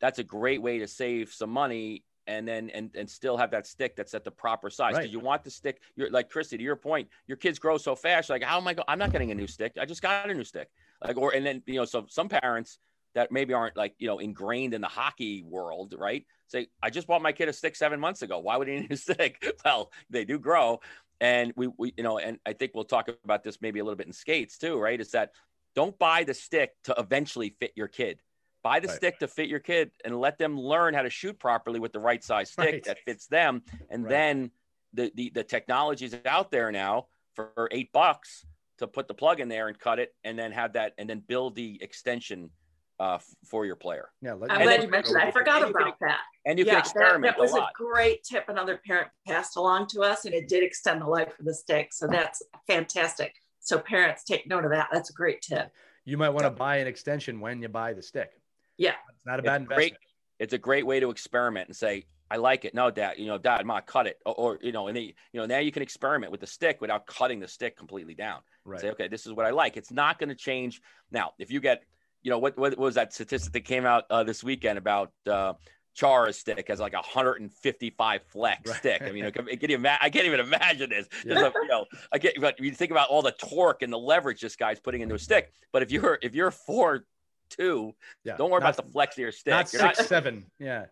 that's 0.00 0.18
a 0.18 0.24
great 0.24 0.60
way 0.60 0.80
to 0.80 0.86
save 0.86 1.32
some 1.32 1.50
money 1.50 2.04
and 2.28 2.46
then 2.46 2.70
and 2.70 2.90
and 2.94 3.10
still 3.10 3.36
have 3.36 3.50
that 3.50 3.66
stick 3.66 3.96
that's 3.96 4.14
at 4.14 4.22
the 4.22 4.30
proper 4.30 4.70
size. 4.70 4.90
Because 4.90 5.04
right. 5.06 5.10
you 5.10 5.18
want 5.18 5.42
the 5.42 5.50
stick 5.50 5.80
you're 5.96 6.10
like 6.10 6.30
christy 6.30 6.56
to 6.56 6.62
your 6.62 6.76
point 6.76 7.08
your 7.26 7.36
kids 7.36 7.58
grow 7.58 7.78
so 7.78 7.96
fast 7.96 8.30
like 8.30 8.42
how 8.42 8.58
am 8.58 8.68
i 8.68 8.74
go- 8.74 8.84
i'm 8.86 8.98
not 8.98 9.10
getting 9.10 9.32
a 9.32 9.34
new 9.34 9.48
stick. 9.48 9.72
I 9.80 9.86
just 9.86 10.02
got 10.02 10.30
a 10.30 10.34
new 10.34 10.44
stick. 10.44 10.68
Like 11.04 11.16
or 11.16 11.34
and 11.34 11.44
then 11.44 11.62
you 11.66 11.74
know 11.74 11.84
so 11.84 12.06
some 12.08 12.28
parents 12.28 12.78
that 13.14 13.32
maybe 13.32 13.54
aren't 13.54 13.76
like 13.76 13.94
you 13.98 14.06
know 14.06 14.18
ingrained 14.18 14.74
in 14.74 14.80
the 14.80 14.88
hockey 14.88 15.42
world 15.42 15.94
right 15.98 16.24
say 16.46 16.68
i 16.82 16.90
just 16.90 17.06
bought 17.06 17.22
my 17.22 17.32
kid 17.32 17.48
a 17.48 17.52
stick 17.52 17.74
seven 17.74 17.98
months 17.98 18.22
ago. 18.22 18.38
Why 18.38 18.56
would 18.56 18.68
he 18.68 18.80
need 18.80 18.92
a 18.92 18.96
stick? 19.08 19.44
Well 19.64 19.90
they 20.10 20.24
do 20.24 20.38
grow. 20.38 20.80
And 21.20 21.52
we, 21.56 21.66
we 21.76 21.94
you 21.96 22.04
know 22.04 22.18
and 22.18 22.38
i 22.46 22.52
think 22.52 22.72
we'll 22.74 22.84
talk 22.84 23.08
about 23.24 23.42
this 23.42 23.60
maybe 23.60 23.80
a 23.80 23.84
little 23.84 23.96
bit 23.96 24.06
in 24.06 24.12
skates 24.12 24.56
too 24.58 24.78
right 24.78 25.00
is 25.00 25.10
that 25.12 25.32
don't 25.74 25.98
buy 25.98 26.24
the 26.24 26.34
stick 26.34 26.74
to 26.84 26.94
eventually 26.98 27.54
fit 27.58 27.72
your 27.74 27.88
kid 27.88 28.20
buy 28.62 28.80
the 28.80 28.88
right. 28.88 28.96
stick 28.96 29.18
to 29.18 29.28
fit 29.28 29.48
your 29.48 29.60
kid 29.60 29.90
and 30.04 30.18
let 30.18 30.38
them 30.38 30.58
learn 30.58 30.94
how 30.94 31.02
to 31.02 31.10
shoot 31.10 31.38
properly 31.38 31.80
with 31.80 31.92
the 31.92 31.98
right 31.98 32.22
size 32.22 32.50
stick 32.50 32.64
right. 32.66 32.84
that 32.84 32.98
fits 33.04 33.26
them 33.26 33.62
and 33.90 34.04
right. 34.04 34.10
then 34.10 34.50
the, 34.94 35.12
the 35.14 35.30
the 35.34 35.44
technology 35.44 36.06
is 36.06 36.16
out 36.26 36.50
there 36.50 36.72
now 36.72 37.06
for 37.34 37.68
eight 37.70 37.92
bucks 37.92 38.46
to 38.78 38.86
put 38.86 39.08
the 39.08 39.14
plug 39.14 39.40
in 39.40 39.48
there 39.48 39.68
and 39.68 39.78
cut 39.78 39.98
it 39.98 40.14
and 40.24 40.38
then 40.38 40.52
have 40.52 40.72
that 40.72 40.94
and 40.98 41.08
then 41.08 41.20
build 41.20 41.54
the 41.54 41.78
extension 41.82 42.50
uh, 43.00 43.18
for 43.44 43.64
your 43.64 43.76
player. 43.76 44.08
Yeah, 44.22 44.32
I'm 44.32 44.38
glad 44.38 44.66
then, 44.66 44.82
you 44.82 44.88
mentioned 44.88 45.16
that. 45.16 45.28
I 45.28 45.30
forgot 45.30 45.62
about 45.62 45.98
can, 45.98 46.08
that. 46.08 46.20
And 46.46 46.58
you 46.58 46.64
yeah, 46.64 46.72
can 46.72 46.80
experiment. 46.80 47.22
That, 47.22 47.36
that 47.36 47.40
was 47.40 47.52
a, 47.52 47.58
a, 47.58 47.70
great 47.74 48.24
tip 48.24 48.48
another 48.48 48.80
parent 48.84 49.08
passed 49.26 49.56
along 49.56 49.86
to 49.88 50.02
us, 50.02 50.24
and 50.24 50.34
it 50.34 50.48
did 50.48 50.64
extend 50.64 51.02
the 51.02 51.06
life 51.06 51.32
of 51.38 51.44
the 51.44 51.54
stick. 51.54 51.92
So 51.92 52.06
that's 52.08 52.42
fantastic. 52.66 53.34
So 53.60 53.78
parents 53.78 54.24
take 54.24 54.48
note 54.48 54.64
of 54.64 54.70
that. 54.72 54.88
That's 54.92 55.10
a 55.10 55.12
great 55.12 55.42
tip. 55.42 55.70
You 56.04 56.16
might 56.16 56.30
want 56.30 56.44
to 56.44 56.50
buy 56.50 56.76
an 56.78 56.86
extension 56.86 57.38
when 57.40 57.60
you 57.62 57.68
buy 57.68 57.92
the 57.92 58.02
stick. 58.02 58.32
Yeah. 58.78 58.94
It's 59.14 59.26
not 59.26 59.38
a 59.38 59.42
bad 59.42 59.62
it's 59.62 59.62
investment. 59.62 59.76
Great, 59.76 59.96
it's 60.38 60.52
a 60.54 60.58
great 60.58 60.86
way 60.86 61.00
to 61.00 61.10
experiment 61.10 61.68
and 61.68 61.76
say, 61.76 62.06
I 62.30 62.36
like 62.36 62.64
it. 62.64 62.74
No, 62.74 62.90
dad, 62.90 63.14
you 63.18 63.26
know, 63.26 63.38
dad, 63.38 63.64
ma, 63.64 63.80
cut 63.80 64.06
it. 64.06 64.18
Or, 64.24 64.34
or, 64.34 64.58
you 64.62 64.72
know, 64.72 64.88
and 64.88 64.96
they, 64.96 65.14
you 65.32 65.40
know, 65.40 65.46
now 65.46 65.58
you 65.58 65.72
can 65.72 65.82
experiment 65.82 66.30
with 66.30 66.40
the 66.40 66.46
stick 66.46 66.80
without 66.80 67.06
cutting 67.06 67.40
the 67.40 67.48
stick 67.48 67.76
completely 67.76 68.14
down. 68.14 68.40
Right. 68.64 68.80
Say, 68.80 68.90
okay, 68.90 69.08
this 69.08 69.26
is 69.26 69.32
what 69.32 69.46
I 69.46 69.50
like. 69.50 69.76
It's 69.76 69.90
not 69.90 70.18
going 70.18 70.28
to 70.28 70.34
change. 70.34 70.80
Now, 71.10 71.32
if 71.38 71.50
you 71.50 71.60
get, 71.60 71.82
you 72.22 72.30
know, 72.30 72.38
what, 72.38 72.58
what 72.58 72.76
was 72.78 72.96
that 72.96 73.12
statistic 73.12 73.52
that 73.54 73.64
came 73.64 73.86
out 73.86 74.04
uh, 74.10 74.24
this 74.24 74.44
weekend 74.44 74.78
about, 74.78 75.12
uh, 75.26 75.54
Chara's 75.94 76.38
stick 76.38 76.68
has 76.68 76.78
like 76.78 76.92
a 76.92 76.98
155 76.98 78.22
flex 78.28 78.70
right. 78.70 78.76
stick. 78.76 79.02
I 79.02 79.10
mean, 79.10 79.24
I 79.24 79.30
can, 79.32 79.70
ima- 79.70 79.98
I 80.00 80.10
can't 80.10 80.26
even 80.26 80.38
imagine 80.38 80.90
this. 80.90 81.08
Yeah. 81.26 81.46
A, 81.46 81.46
you 81.46 81.66
know, 81.66 81.86
I 82.12 82.18
get, 82.18 82.40
but 82.40 82.60
you 82.60 82.70
think 82.70 82.92
about 82.92 83.08
all 83.08 83.20
the 83.20 83.32
torque 83.32 83.82
and 83.82 83.92
the 83.92 83.98
leverage 83.98 84.40
this 84.40 84.54
guy's 84.54 84.78
putting 84.78 85.00
into 85.00 85.16
a 85.16 85.18
stick. 85.18 85.52
But 85.72 85.82
if 85.82 85.90
you're 85.90 86.16
if 86.22 86.36
you're 86.36 86.52
four 86.52 87.04
two. 87.48 87.94
Yeah. 88.24 88.36
Don't 88.36 88.50
worry 88.50 88.60
not, 88.60 88.74
about 88.74 88.86
the 88.86 88.92
flex 88.92 89.16
of 89.16 89.22
your 89.22 89.32
stick. 89.32 89.50
Not 89.50 89.72
You're 89.72 89.82
six, 89.82 89.98
not, 89.98 90.08
seven. 90.08 90.46
Yeah. 90.58 90.86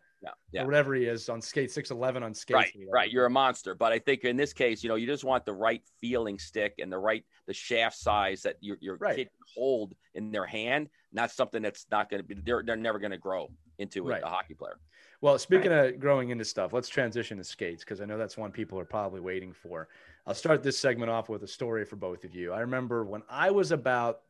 yeah, 0.50 0.64
whatever 0.64 0.94
he 0.94 1.04
is 1.04 1.28
on 1.28 1.40
skate 1.40 1.70
611 1.70 2.22
on 2.22 2.34
skate. 2.34 2.54
Right, 2.54 2.72
right. 2.92 3.10
You're 3.12 3.26
a 3.26 3.30
monster. 3.30 3.74
But 3.74 3.92
I 3.92 3.98
think 3.98 4.24
in 4.24 4.36
this 4.36 4.52
case, 4.52 4.82
you 4.82 4.88
know, 4.88 4.96
you 4.96 5.06
just 5.06 5.24
want 5.24 5.44
the 5.44 5.52
right 5.52 5.82
feeling 6.00 6.38
stick 6.38 6.74
and 6.78 6.90
the 6.90 6.98
right 6.98 7.24
the 7.46 7.54
shaft 7.54 7.96
size 7.96 8.42
that 8.42 8.56
your 8.60 8.76
your 8.80 8.96
right. 8.96 9.16
kid 9.16 9.28
hold 9.54 9.94
in 10.14 10.32
their 10.32 10.46
hand. 10.46 10.88
Not 11.12 11.30
something 11.30 11.62
that's 11.62 11.86
not 11.90 12.10
going 12.10 12.22
to 12.22 12.26
be. 12.26 12.34
They're 12.34 12.62
they're 12.64 12.76
never 12.76 12.98
going 12.98 13.12
to 13.12 13.18
grow 13.18 13.48
into 13.78 14.04
right. 14.04 14.22
a, 14.22 14.26
a 14.26 14.28
hockey 14.28 14.54
player. 14.54 14.78
Well, 15.20 15.38
speaking 15.38 15.70
right. 15.70 15.94
of 15.94 16.00
growing 16.00 16.30
into 16.30 16.44
stuff, 16.44 16.72
let's 16.72 16.88
transition 16.88 17.38
to 17.38 17.44
skates 17.44 17.82
because 17.84 18.00
I 18.00 18.04
know 18.04 18.18
that's 18.18 18.36
one 18.36 18.52
people 18.52 18.78
are 18.78 18.84
probably 18.84 19.20
waiting 19.20 19.52
for. 19.52 19.88
I'll 20.26 20.34
start 20.34 20.62
this 20.62 20.78
segment 20.78 21.10
off 21.10 21.28
with 21.28 21.42
a 21.42 21.48
story 21.48 21.84
for 21.84 21.96
both 21.96 22.24
of 22.24 22.34
you. 22.34 22.52
I 22.52 22.60
remember 22.60 23.04
when 23.04 23.22
I 23.28 23.50
was 23.50 23.72
about 23.72 24.20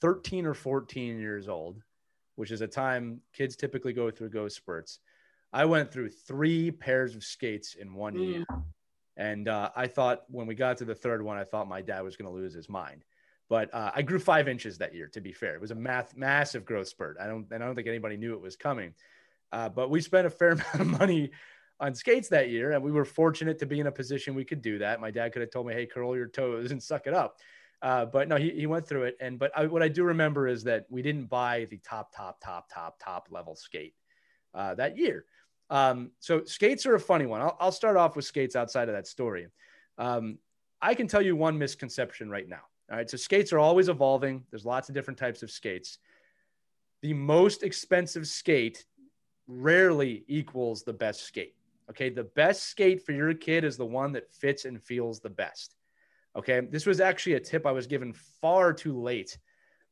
13 0.00 0.46
or 0.46 0.54
14 0.54 1.18
years 1.18 1.48
old, 1.48 1.82
which 2.36 2.50
is 2.50 2.60
a 2.60 2.66
time 2.66 3.20
kids 3.32 3.56
typically 3.56 3.92
go 3.92 4.10
through 4.10 4.30
ghost 4.30 4.56
spurts. 4.56 4.98
I 5.52 5.64
went 5.64 5.92
through 5.92 6.10
three 6.10 6.70
pairs 6.70 7.14
of 7.14 7.24
skates 7.24 7.74
in 7.74 7.94
one 7.94 8.14
mm. 8.14 8.26
year. 8.26 8.44
And 9.16 9.48
uh, 9.48 9.70
I 9.74 9.86
thought 9.86 10.24
when 10.28 10.46
we 10.46 10.54
got 10.54 10.76
to 10.78 10.84
the 10.84 10.94
third 10.94 11.22
one, 11.22 11.38
I 11.38 11.44
thought 11.44 11.68
my 11.68 11.80
dad 11.80 12.02
was 12.02 12.16
going 12.16 12.30
to 12.30 12.36
lose 12.36 12.52
his 12.52 12.68
mind. 12.68 13.04
But 13.48 13.72
uh, 13.72 13.92
I 13.94 14.02
grew 14.02 14.18
five 14.18 14.48
inches 14.48 14.78
that 14.78 14.94
year. 14.94 15.08
To 15.08 15.20
be 15.20 15.32
fair, 15.32 15.54
it 15.54 15.60
was 15.60 15.70
a 15.70 15.76
math 15.76 16.16
massive 16.16 16.64
growth 16.64 16.88
spurt. 16.88 17.16
I 17.20 17.26
don't 17.26 17.46
and 17.50 17.62
I 17.62 17.66
don't 17.66 17.76
think 17.76 17.86
anybody 17.86 18.16
knew 18.16 18.34
it 18.34 18.40
was 18.40 18.56
coming. 18.56 18.92
Uh, 19.52 19.68
but 19.68 19.88
we 19.88 20.00
spent 20.00 20.26
a 20.26 20.30
fair 20.30 20.50
amount 20.52 20.80
of 20.80 20.86
money 20.86 21.30
on 21.78 21.94
skates 21.94 22.28
that 22.30 22.50
year, 22.50 22.72
and 22.72 22.82
we 22.82 22.90
were 22.90 23.04
fortunate 23.04 23.58
to 23.60 23.66
be 23.66 23.78
in 23.78 23.86
a 23.86 23.92
position 23.92 24.34
we 24.34 24.44
could 24.44 24.62
do 24.62 24.78
that. 24.78 25.00
My 25.00 25.10
dad 25.10 25.32
could 25.32 25.42
have 25.42 25.50
told 25.50 25.66
me, 25.66 25.74
"Hey, 25.74 25.86
curl 25.86 26.16
your 26.16 26.26
toes 26.26 26.72
and 26.72 26.82
suck 26.82 27.06
it 27.06 27.14
up." 27.14 27.38
Uh, 27.82 28.06
but 28.06 28.28
no, 28.28 28.36
he, 28.36 28.50
he 28.50 28.66
went 28.66 28.86
through 28.86 29.04
it. 29.04 29.16
And 29.20 29.38
but 29.38 29.52
I, 29.56 29.66
what 29.66 29.82
I 29.82 29.88
do 29.88 30.04
remember 30.04 30.48
is 30.48 30.64
that 30.64 30.86
we 30.88 31.02
didn't 31.02 31.26
buy 31.26 31.66
the 31.70 31.78
top, 31.78 32.14
top, 32.14 32.40
top, 32.42 32.68
top, 32.72 32.98
top 33.02 33.28
level 33.30 33.54
skate 33.54 33.94
uh, 34.54 34.74
that 34.74 34.96
year. 34.96 35.24
Um, 35.68 36.10
so 36.20 36.44
skates 36.44 36.86
are 36.86 36.94
a 36.94 37.00
funny 37.00 37.26
one. 37.26 37.40
I'll, 37.42 37.56
I'll, 37.60 37.72
start 37.72 37.96
off 37.96 38.16
with 38.16 38.24
skates 38.24 38.54
outside 38.56 38.88
of 38.88 38.94
that 38.94 39.06
story. 39.06 39.48
Um, 39.98 40.38
I 40.80 40.94
can 40.94 41.08
tell 41.08 41.22
you 41.22 41.36
one 41.36 41.58
misconception 41.58 42.30
right 42.30 42.48
now. 42.48 42.60
All 42.90 42.96
right. 42.96 43.10
So 43.10 43.16
skates 43.16 43.52
are 43.52 43.58
always 43.58 43.88
evolving. 43.88 44.44
There's 44.50 44.64
lots 44.64 44.88
of 44.88 44.94
different 44.94 45.18
types 45.18 45.42
of 45.42 45.50
skates. 45.50 45.98
The 47.02 47.14
most 47.14 47.62
expensive 47.62 48.26
skate 48.26 48.84
rarely 49.48 50.24
equals 50.28 50.82
the 50.82 50.92
best 50.92 51.24
skate. 51.24 51.54
Okay. 51.90 52.10
The 52.10 52.24
best 52.24 52.64
skate 52.64 53.04
for 53.04 53.12
your 53.12 53.34
kid 53.34 53.64
is 53.64 53.76
the 53.76 53.86
one 53.86 54.12
that 54.12 54.32
fits 54.32 54.64
and 54.64 54.82
feels 54.82 55.20
the 55.20 55.30
best. 55.30 55.75
Okay. 56.36 56.60
This 56.60 56.84
was 56.84 57.00
actually 57.00 57.34
a 57.34 57.40
tip 57.40 57.66
I 57.66 57.72
was 57.72 57.86
given 57.86 58.12
far 58.12 58.72
too 58.72 59.00
late 59.00 59.38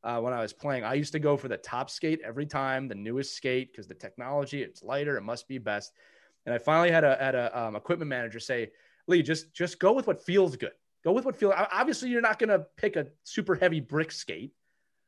uh, 0.03 0.19
when 0.19 0.31
I 0.31 0.41
was 0.41 0.53
playing. 0.53 0.83
I 0.83 0.93
used 0.93 1.11
to 1.13 1.19
go 1.19 1.35
for 1.35 1.47
the 1.47 1.57
top 1.57 1.89
skate 1.89 2.21
every 2.23 2.45
time, 2.45 2.87
the 2.87 2.95
newest 2.95 3.35
skate, 3.35 3.71
because 3.71 3.87
the 3.87 3.95
technology, 3.95 4.61
it's 4.61 4.83
lighter, 4.83 5.17
it 5.17 5.23
must 5.23 5.47
be 5.47 5.57
best. 5.57 5.93
And 6.45 6.53
I 6.53 6.59
finally 6.59 6.91
had 6.91 7.03
a, 7.03 7.17
had 7.19 7.33
a 7.33 7.59
um, 7.59 7.75
equipment 7.75 8.09
manager 8.09 8.39
say, 8.39 8.69
Lee, 9.07 9.23
just, 9.23 9.51
just 9.53 9.79
go 9.79 9.93
with 9.93 10.05
what 10.05 10.23
feels 10.23 10.55
good. 10.55 10.73
Go 11.03 11.11
with 11.11 11.25
what 11.25 11.35
feels, 11.35 11.53
obviously 11.57 12.09
you're 12.09 12.21
not 12.21 12.37
going 12.37 12.49
to 12.49 12.65
pick 12.77 12.95
a 12.95 13.07
super 13.23 13.55
heavy 13.55 13.79
brick 13.79 14.11
skate, 14.11 14.53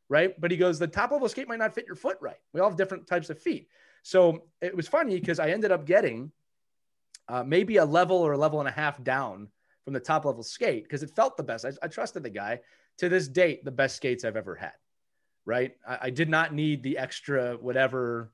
right? 0.09 0.39
But 0.41 0.49
he 0.49 0.57
goes, 0.57 0.79
the 0.79 0.87
top 0.87 1.11
level 1.11 1.29
skate 1.29 1.47
might 1.47 1.59
not 1.59 1.75
fit 1.75 1.85
your 1.85 1.95
foot 1.95 2.17
right. 2.19 2.37
We 2.53 2.59
all 2.59 2.69
have 2.69 2.77
different 2.77 3.05
types 3.05 3.29
of 3.29 3.39
feet. 3.39 3.67
So 4.01 4.43
it 4.61 4.75
was 4.75 4.87
funny 4.87 5.19
because 5.19 5.39
I 5.39 5.49
ended 5.49 5.71
up 5.71 5.85
getting 5.85 6.31
uh, 7.27 7.43
maybe 7.43 7.77
a 7.77 7.85
level 7.85 8.17
or 8.17 8.31
a 8.31 8.37
level 8.37 8.59
and 8.59 8.67
a 8.67 8.71
half 8.71 9.03
down 9.03 9.49
from 9.87 9.93
the 9.93 10.01
top 10.01 10.25
level 10.25 10.43
skate 10.43 10.83
because 10.83 11.01
it 11.01 11.09
felt 11.15 11.37
the 11.37 11.43
best. 11.43 11.63
I, 11.63 11.71
I, 11.81 11.87
trusted 11.87 12.21
the 12.21 12.29
guy. 12.29 12.59
To 12.97 13.07
this 13.07 13.29
date, 13.29 13.63
the 13.63 13.71
best 13.71 13.95
skates 13.95 14.25
I've 14.25 14.35
ever 14.35 14.53
had. 14.53 14.73
Right. 15.45 15.77
I, 15.87 15.97
I 16.01 16.09
did 16.09 16.27
not 16.27 16.53
need 16.53 16.83
the 16.83 16.97
extra 16.97 17.53
whatever 17.55 18.29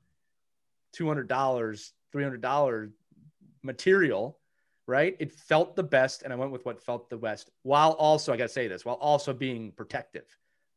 two 0.92 1.06
hundred 1.06 1.28
dollars, 1.28 1.92
three 2.10 2.24
hundred 2.24 2.40
dollar 2.40 2.90
material. 3.62 4.36
Right. 4.88 5.14
It 5.20 5.30
felt 5.30 5.76
the 5.76 5.84
best, 5.84 6.24
and 6.24 6.32
I 6.32 6.36
went 6.36 6.50
with 6.50 6.64
what 6.66 6.82
felt 6.82 7.08
the 7.08 7.18
best, 7.18 7.50
while 7.62 7.92
also 7.92 8.32
I 8.32 8.36
got 8.36 8.48
to 8.48 8.52
say 8.52 8.66
this, 8.66 8.84
while 8.84 8.96
also 8.96 9.32
being 9.32 9.70
protective. 9.70 10.26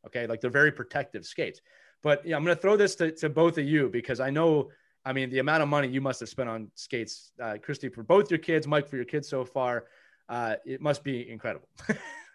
Okay, 0.06 0.28
like 0.28 0.42
they're 0.42 0.52
very 0.52 0.72
protective 0.72 1.26
skates. 1.26 1.60
But 2.04 2.24
yeah, 2.24 2.36
I'm 2.36 2.44
going 2.44 2.56
to 2.56 2.62
throw 2.62 2.78
this 2.78 2.94
to, 2.98 3.12
to 3.14 3.30
both 3.30 3.58
of 3.58 3.66
you 3.66 3.90
because 3.90 4.20
I 4.20 4.30
know 4.30 4.70
I 5.04 5.14
mean, 5.14 5.32
the 5.32 5.40
amount 5.40 5.64
of 5.64 5.70
money 5.70 5.88
you 5.88 6.02
must 6.02 6.20
have 6.20 6.30
spent 6.30 6.50
on 6.50 6.70
skates, 6.76 7.32
uh, 7.42 7.56
Christy, 7.64 7.90
for 7.90 8.04
both 8.04 8.30
your 8.30 8.38
kids, 8.38 8.68
Mike, 8.68 8.88
for 8.88 8.98
your 8.98 9.06
kids 9.06 9.28
so 9.28 9.44
far 9.44 9.86
uh, 10.30 10.56
it 10.66 10.82
must 10.82 11.04
be 11.04 11.30
incredible. 11.30 11.68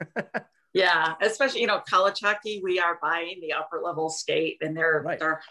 yeah, 0.72 1.14
especially 1.20 1.60
you 1.60 1.66
know 1.66 1.82
college 1.88 2.20
hockey. 2.20 2.60
We 2.62 2.78
are 2.78 2.98
buying 3.00 3.38
the 3.40 3.52
upper 3.52 3.80
level 3.82 4.08
skate, 4.08 4.58
and 4.60 4.76
they're 4.76 5.02
right. 5.04 5.18
they're 5.18 5.42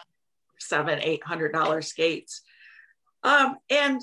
seven, 0.58 1.00
eight 1.02 1.24
hundred 1.24 1.52
dollar 1.52 1.82
skates. 1.82 2.42
Um, 3.22 3.56
and 3.70 4.00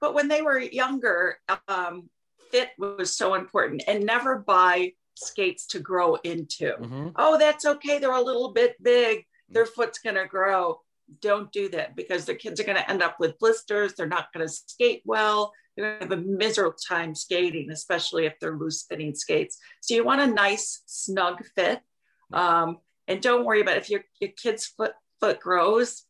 but 0.00 0.14
when 0.14 0.28
they 0.28 0.42
were 0.42 0.58
younger, 0.58 1.38
um, 1.66 2.08
fit 2.50 2.70
was 2.78 3.16
so 3.16 3.34
important, 3.34 3.82
and 3.88 4.04
never 4.04 4.38
buy 4.38 4.92
skates 5.14 5.66
to 5.68 5.80
grow 5.80 6.14
into. 6.16 6.72
Mm-hmm. 6.72 7.08
Oh, 7.16 7.38
that's 7.38 7.66
okay. 7.66 7.98
They're 7.98 8.12
a 8.12 8.20
little 8.20 8.52
bit 8.52 8.80
big. 8.82 9.26
Their 9.48 9.66
foot's 9.66 9.98
gonna 9.98 10.26
grow. 10.26 10.80
Don't 11.20 11.52
do 11.52 11.68
that 11.70 11.96
because 11.96 12.24
the 12.24 12.34
kids 12.34 12.58
are 12.58 12.64
going 12.64 12.78
to 12.78 12.90
end 12.90 13.02
up 13.02 13.16
with 13.20 13.38
blisters. 13.38 13.92
They're 13.92 14.06
not 14.06 14.32
going 14.32 14.46
to 14.46 14.52
skate 14.52 15.02
well 15.04 15.52
to 15.78 15.96
have 16.00 16.12
a 16.12 16.16
miserable 16.16 16.76
time 16.88 17.14
skating, 17.14 17.70
especially 17.70 18.26
if 18.26 18.34
they're 18.40 18.56
loose 18.56 18.84
fitting 18.88 19.14
skates. 19.14 19.58
So 19.80 19.94
you 19.94 20.04
want 20.04 20.20
a 20.20 20.26
nice 20.26 20.82
snug 20.86 21.44
fit. 21.56 21.80
Um, 22.32 22.78
and 23.08 23.20
don't 23.20 23.44
worry 23.44 23.60
about 23.60 23.76
if 23.76 23.90
your, 23.90 24.02
your 24.20 24.30
kid's 24.30 24.66
foot 24.66 24.92
foot 25.20 25.40
grows, 25.40 26.04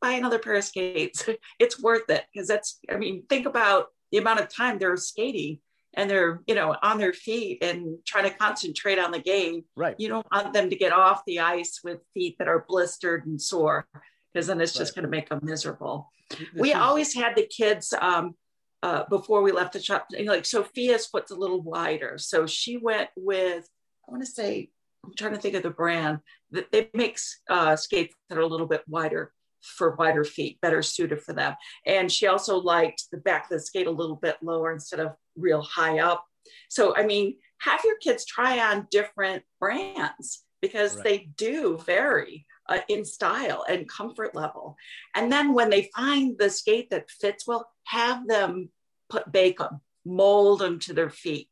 buy 0.00 0.12
another 0.12 0.38
pair 0.38 0.54
of 0.54 0.64
skates. 0.64 1.28
it's 1.58 1.80
worth 1.80 2.08
it 2.08 2.24
because 2.32 2.48
that's, 2.48 2.78
I 2.90 2.96
mean, 2.96 3.24
think 3.28 3.46
about 3.46 3.86
the 4.10 4.18
amount 4.18 4.40
of 4.40 4.48
time 4.48 4.78
they're 4.78 4.96
skating 4.96 5.58
and 5.94 6.08
they're, 6.08 6.42
you 6.46 6.54
know, 6.54 6.76
on 6.82 6.98
their 6.98 7.12
feet 7.12 7.62
and 7.62 7.98
trying 8.06 8.24
to 8.24 8.36
concentrate 8.36 8.98
on 8.98 9.10
the 9.10 9.18
game. 9.18 9.64
Right. 9.74 9.96
You 9.98 10.08
don't 10.08 10.26
want 10.32 10.52
them 10.52 10.70
to 10.70 10.76
get 10.76 10.92
off 10.92 11.22
the 11.26 11.40
ice 11.40 11.80
with 11.82 11.98
feet 12.14 12.36
that 12.38 12.48
are 12.48 12.64
blistered 12.68 13.26
and 13.26 13.40
sore 13.40 13.86
because 14.32 14.46
then 14.46 14.60
it's 14.60 14.72
just 14.72 14.92
right. 14.92 15.02
going 15.02 15.10
to 15.10 15.16
make 15.16 15.28
them 15.28 15.40
miserable. 15.42 16.10
This 16.30 16.48
we 16.54 16.70
is- 16.70 16.76
always 16.76 17.14
had 17.14 17.36
the 17.36 17.46
kids 17.46 17.92
um, 18.00 18.34
uh, 18.82 19.04
before 19.08 19.42
we 19.42 19.52
left 19.52 19.72
the 19.72 19.82
shop. 19.82 20.06
Like 20.18 20.44
Sophia's 20.44 21.06
foot's 21.06 21.30
a 21.30 21.36
little 21.36 21.60
wider, 21.62 22.18
so 22.18 22.46
she 22.46 22.76
went 22.76 23.10
with 23.16 23.68
I 24.06 24.10
want 24.10 24.24
to 24.24 24.30
say 24.30 24.70
I'm 25.04 25.12
trying 25.16 25.34
to 25.34 25.40
think 25.40 25.54
of 25.54 25.62
the 25.62 25.70
brand 25.70 26.20
that 26.50 26.70
they 26.72 26.90
makes 26.94 27.40
uh, 27.48 27.76
skates 27.76 28.14
that 28.28 28.38
are 28.38 28.42
a 28.42 28.46
little 28.46 28.66
bit 28.66 28.82
wider 28.88 29.32
for 29.60 29.96
wider 29.96 30.24
feet, 30.24 30.60
better 30.60 30.82
suited 30.82 31.22
for 31.22 31.32
them. 31.32 31.54
And 31.84 32.10
she 32.10 32.26
also 32.26 32.58
liked 32.58 33.04
the 33.10 33.18
back 33.18 33.44
of 33.44 33.50
the 33.50 33.60
skate 33.60 33.86
a 33.86 33.90
little 33.90 34.16
bit 34.16 34.36
lower 34.42 34.72
instead 34.72 35.00
of 35.00 35.14
real 35.36 35.62
high 35.62 35.98
up. 35.98 36.24
So 36.68 36.96
I 36.96 37.04
mean, 37.04 37.36
have 37.60 37.80
your 37.84 37.98
kids 37.98 38.24
try 38.24 38.60
on 38.60 38.86
different 38.90 39.42
brands 39.60 40.44
because 40.62 40.96
right. 40.96 41.04
they 41.04 41.18
do 41.36 41.78
vary. 41.78 42.46
Uh, 42.70 42.80
in 42.90 43.02
style 43.02 43.64
and 43.66 43.88
comfort 43.88 44.34
level. 44.34 44.76
And 45.14 45.32
then 45.32 45.54
when 45.54 45.70
they 45.70 45.88
find 45.96 46.36
the 46.38 46.50
skate 46.50 46.90
that 46.90 47.08
fits 47.10 47.46
well, 47.46 47.66
have 47.88 48.26
them 48.26 48.70
put 49.08 49.30
bake 49.32 49.58
them, 49.58 49.80
mold 50.04 50.60
them 50.60 50.78
to 50.80 50.92
their 50.92 51.10
feet. 51.10 51.48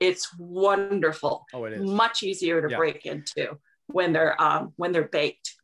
It's 0.00 0.28
wonderful. 0.38 1.44
Oh, 1.52 1.64
it 1.64 1.74
is 1.74 1.88
much 1.88 2.22
easier 2.22 2.60
to 2.60 2.70
yeah. 2.70 2.76
break 2.76 3.06
into 3.06 3.58
when 3.86 4.12
they're 4.12 4.40
um, 4.42 4.72
when 4.76 4.92
they're 4.92 5.08
baked. 5.08 5.54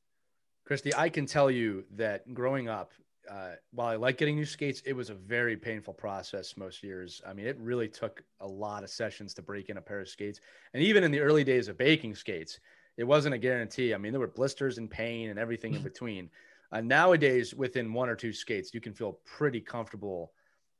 Christy, 0.64 0.94
I 0.94 1.09
can 1.09 1.26
tell 1.26 1.50
you 1.50 1.85
that 1.96 2.33
growing 2.33 2.68
up, 2.68 2.92
uh, 3.28 3.52
while 3.72 3.88
I 3.88 3.96
like 3.96 4.18
getting 4.18 4.37
new 4.37 4.44
skates, 4.44 4.83
it 4.85 4.92
was 4.92 5.11
a 5.11 5.14
very 5.14 5.56
painful 5.56 5.94
process 5.94 6.56
most 6.56 6.83
years. 6.83 7.20
I 7.26 7.33
mean, 7.33 7.46
it 7.46 7.59
really 7.59 7.88
took 7.88 8.22
a 8.40 8.46
lot 8.46 8.85
of 8.85 8.90
sessions 8.90 9.35
to 9.35 9.42
break 9.42 9.68
in 9.68 9.78
a 9.78 9.80
pair 9.80 10.00
of 10.00 10.09
skates. 10.09 10.40
And 10.74 10.83
even 10.83 11.02
in 11.02 11.11
the 11.11 11.20
early 11.20 11.44
days 11.44 11.68
of 11.68 11.76
baking 11.76 12.14
skates, 12.14 12.61
it 12.96 13.04
wasn't 13.04 13.35
a 13.35 13.38
guarantee. 13.38 13.94
I 13.94 13.98
mean, 13.98 14.12
there 14.12 14.20
were 14.20 14.28
blisters 14.28 14.78
and 14.78 14.90
pain 14.90 15.30
and 15.30 15.38
everything 15.38 15.74
in 15.74 15.83
between. 15.90 16.30
Uh, 16.72 16.80
nowadays, 16.80 17.54
within 17.54 17.92
one 17.92 18.09
or 18.09 18.14
two 18.14 18.33
skates, 18.33 18.72
you 18.72 18.80
can 18.80 18.92
feel 18.92 19.18
pretty 19.24 19.61
comfortable 19.61 20.33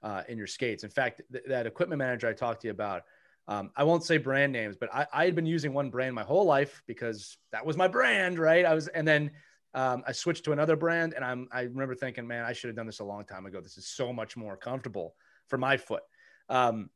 uh, 0.03 0.23
in 0.29 0.39
your 0.39 0.47
skates. 0.47 0.85
In 0.85 0.91
fact, 0.91 1.23
th- 1.33 1.45
that 1.49 1.67
equipment 1.67 1.99
manager 1.99 2.29
I 2.29 2.33
talked 2.33 2.63
to 2.63 2.69
you 2.69 2.73
about, 2.73 3.03
um, 3.49 3.71
I 3.77 3.85
won't 3.85 4.05
say 4.05 4.17
brand 4.17 4.53
names, 4.53 4.77
but 4.77 4.93
I, 4.95 5.07
I, 5.13 5.25
had 5.25 5.35
been 5.35 5.47
using 5.47 5.73
one 5.73 5.91
brand 5.91 6.15
my 6.15 6.23
whole 6.23 6.45
life 6.45 6.83
because 6.87 7.37
that 7.53 7.67
was 7.67 7.77
my 7.77 7.89
brand, 7.89 8.39
right? 8.39 8.65
I 8.65 8.75
was, 8.75 8.87
and 8.89 9.07
then 9.07 9.33
um, 9.75 10.05
I 10.07 10.13
switched 10.13 10.45
to 10.45 10.53
another 10.53 10.77
brand, 10.77 11.15
and 11.15 11.25
I'm, 11.25 11.49
I 11.53 11.63
remember 11.63 11.95
thinking, 11.95 12.27
man, 12.27 12.45
I 12.45 12.53
should 12.53 12.69
have 12.69 12.77
done 12.77 12.87
this 12.87 13.01
a 13.01 13.05
long 13.05 13.25
time 13.25 13.47
ago. 13.47 13.61
This 13.61 13.77
is 13.77 13.89
so 13.89 14.13
much 14.13 14.37
more 14.37 14.57
comfortable 14.57 15.15
for 15.49 15.59
my 15.59 15.77
foot. 15.77 16.03
Um, 16.49 16.91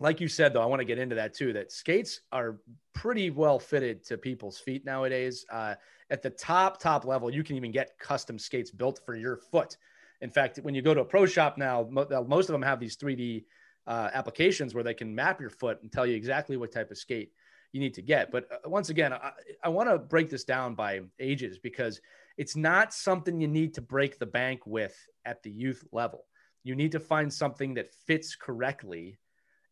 like 0.00 0.20
you 0.20 0.28
said, 0.28 0.54
though, 0.54 0.62
I 0.62 0.66
want 0.66 0.80
to 0.80 0.86
get 0.86 0.98
into 0.98 1.14
that 1.16 1.34
too. 1.34 1.52
That 1.52 1.70
skates 1.70 2.20
are 2.32 2.60
pretty 2.94 3.30
well 3.30 3.58
fitted 3.58 4.02
to 4.06 4.16
people's 4.16 4.58
feet 4.58 4.84
nowadays. 4.86 5.44
Uh, 5.52 5.74
at 6.10 6.22
the 6.22 6.30
top 6.30 6.80
top 6.80 7.04
level, 7.04 7.32
you 7.32 7.42
can 7.42 7.56
even 7.56 7.70
get 7.70 7.98
custom 7.98 8.38
skates 8.38 8.70
built 8.70 9.00
for 9.04 9.16
your 9.16 9.36
foot. 9.36 9.76
In 10.20 10.30
fact, 10.30 10.58
when 10.62 10.74
you 10.74 10.82
go 10.82 10.92
to 10.92 11.00
a 11.00 11.04
pro 11.04 11.24
shop 11.24 11.56
now, 11.56 11.88
most 11.90 12.48
of 12.48 12.52
them 12.52 12.62
have 12.62 12.80
these 12.80 12.96
3D 12.96 13.44
uh, 13.86 14.10
applications 14.12 14.74
where 14.74 14.84
they 14.84 14.94
can 14.94 15.14
map 15.14 15.40
your 15.40 15.50
foot 15.50 15.82
and 15.82 15.90
tell 15.90 16.06
you 16.06 16.14
exactly 16.14 16.56
what 16.56 16.72
type 16.72 16.90
of 16.90 16.98
skate 16.98 17.32
you 17.72 17.80
need 17.80 17.94
to 17.94 18.02
get. 18.02 18.30
But 18.30 18.46
uh, 18.52 18.68
once 18.68 18.90
again, 18.90 19.12
I, 19.12 19.32
I 19.64 19.68
want 19.68 19.88
to 19.88 19.98
break 19.98 20.28
this 20.28 20.44
down 20.44 20.74
by 20.74 21.00
ages 21.18 21.58
because 21.58 22.00
it's 22.36 22.56
not 22.56 22.92
something 22.92 23.40
you 23.40 23.48
need 23.48 23.74
to 23.74 23.82
break 23.82 24.18
the 24.18 24.26
bank 24.26 24.66
with 24.66 24.96
at 25.24 25.42
the 25.42 25.50
youth 25.50 25.84
level. 25.92 26.24
You 26.64 26.74
need 26.74 26.92
to 26.92 27.00
find 27.00 27.32
something 27.32 27.74
that 27.74 27.94
fits 28.06 28.36
correctly 28.36 29.18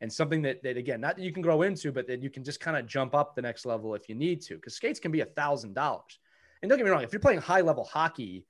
and 0.01 0.13
something 0.13 0.43
that, 0.43 0.63
that 0.63 0.77
again, 0.77 1.01
not 1.01 1.17
that 1.17 1.23
you 1.23 1.33
can 1.33 1.43
grow 1.43 1.63
into, 1.63 1.93
but 1.93 2.07
that 2.07 2.23
you 2.23 2.31
can 2.31 2.45
just 2.45 2.61
kind 2.61 2.77
of 2.77 2.87
jump 2.87 3.15
up 3.15 3.35
the 3.35 3.43
next 3.43 3.67
level 3.67 3.95
if 3.95 4.09
you 4.09 4.15
need 4.15 4.41
to. 4.43 4.55
Because 4.55 4.75
skates 4.75 5.01
can 5.01 5.11
be 5.11 5.21
a 5.21 5.27
thousand 5.27 5.75
dollars. 5.75 6.19
And 6.63 6.69
don't 6.69 6.79
get 6.79 6.85
me 6.85 6.91
wrong, 6.91 7.03
if 7.03 7.13
you're 7.13 7.21
playing 7.21 7.41
high 7.41 7.61
level 7.61 7.85
hockey 7.85 8.47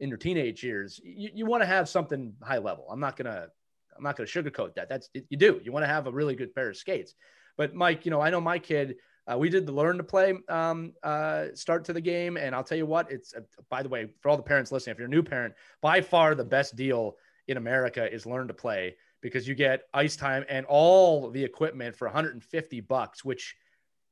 in 0.00 0.08
your 0.08 0.18
teenage 0.18 0.64
years, 0.64 1.00
you, 1.04 1.30
you 1.34 1.46
want 1.46 1.62
to 1.62 1.66
have 1.66 1.88
something 1.88 2.34
high 2.42 2.58
level. 2.58 2.86
I'm 2.90 3.00
not 3.00 3.16
gonna 3.16 3.48
I'm 3.96 4.02
not 4.02 4.16
gonna 4.16 4.28
sugarcoat 4.28 4.74
that. 4.74 4.88
That's 4.88 5.08
you 5.14 5.36
do. 5.36 5.60
You 5.62 5.72
want 5.72 5.84
to 5.84 5.88
have 5.88 6.06
a 6.06 6.12
really 6.12 6.34
good 6.34 6.54
pair 6.54 6.68
of 6.68 6.76
skates. 6.76 7.14
But 7.56 7.74
Mike, 7.74 8.04
you 8.04 8.10
know, 8.10 8.20
I 8.20 8.30
know 8.30 8.40
my 8.40 8.58
kid. 8.58 8.96
Uh, 9.30 9.38
we 9.38 9.48
did 9.48 9.66
the 9.66 9.72
learn 9.72 9.98
to 9.98 10.02
play 10.02 10.34
um, 10.48 10.94
uh, 11.04 11.46
start 11.54 11.84
to 11.84 11.92
the 11.92 12.00
game, 12.00 12.36
and 12.36 12.54
I'll 12.54 12.64
tell 12.64 12.78
you 12.78 12.86
what. 12.86 13.10
It's 13.12 13.34
uh, 13.34 13.40
by 13.70 13.82
the 13.82 13.88
way, 13.88 14.08
for 14.20 14.30
all 14.30 14.36
the 14.36 14.42
parents 14.42 14.72
listening, 14.72 14.92
if 14.92 14.98
you're 14.98 15.06
a 15.06 15.10
new 15.10 15.22
parent, 15.22 15.54
by 15.80 16.00
far 16.00 16.34
the 16.34 16.44
best 16.44 16.74
deal 16.74 17.16
in 17.46 17.56
America 17.56 18.12
is 18.12 18.26
learn 18.26 18.48
to 18.48 18.54
play 18.54 18.96
because 19.20 19.46
you 19.46 19.54
get 19.54 19.84
ice 19.94 20.16
time 20.16 20.44
and 20.48 20.66
all 20.66 21.30
the 21.30 21.42
equipment 21.42 21.96
for 21.96 22.06
150 22.06 22.80
bucks, 22.80 23.24
which 23.24 23.54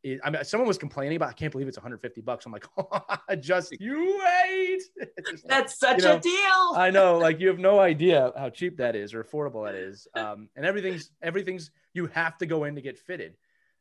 is, 0.03 0.21
I 0.25 0.31
mean, 0.31 0.45
someone 0.45 0.67
was 0.67 0.79
complaining 0.79 1.17
about, 1.17 1.31
I 1.31 1.33
can't 1.33 1.53
believe 1.53 1.69
it's 1.69 1.77
150 1.77 2.21
bucks. 2.21 2.47
I'm 2.47 2.53
like, 2.53 2.67
oh, 2.77 3.37
just 3.37 3.79
you 3.81 4.21
wait. 4.25 4.83
That's 5.45 5.79
such 5.79 5.99
you 5.99 6.05
know, 6.05 6.17
a 6.17 6.21
deal. 6.21 6.73
I 6.75 6.91
know, 6.91 7.19
like 7.19 7.41
you 7.41 7.49
have 7.49 7.59
no 7.59 7.81
idea 7.81 8.33
how 8.37 8.51
cheap 8.51 8.77
that 8.79 8.97
is 8.97 9.15
or 9.15 9.23
affordable 9.23 9.67
that 9.67 9.75
is. 9.75 10.07
Um, 10.15 10.49
and 10.57 10.65
everything's, 10.65 11.11
everything's, 11.23 11.71
you 11.93 12.07
have 12.09 12.39
to 12.39 12.47
go 12.47 12.65
in 12.65 12.75
to 12.77 12.81
get 12.81 12.99
fitted. 12.99 13.35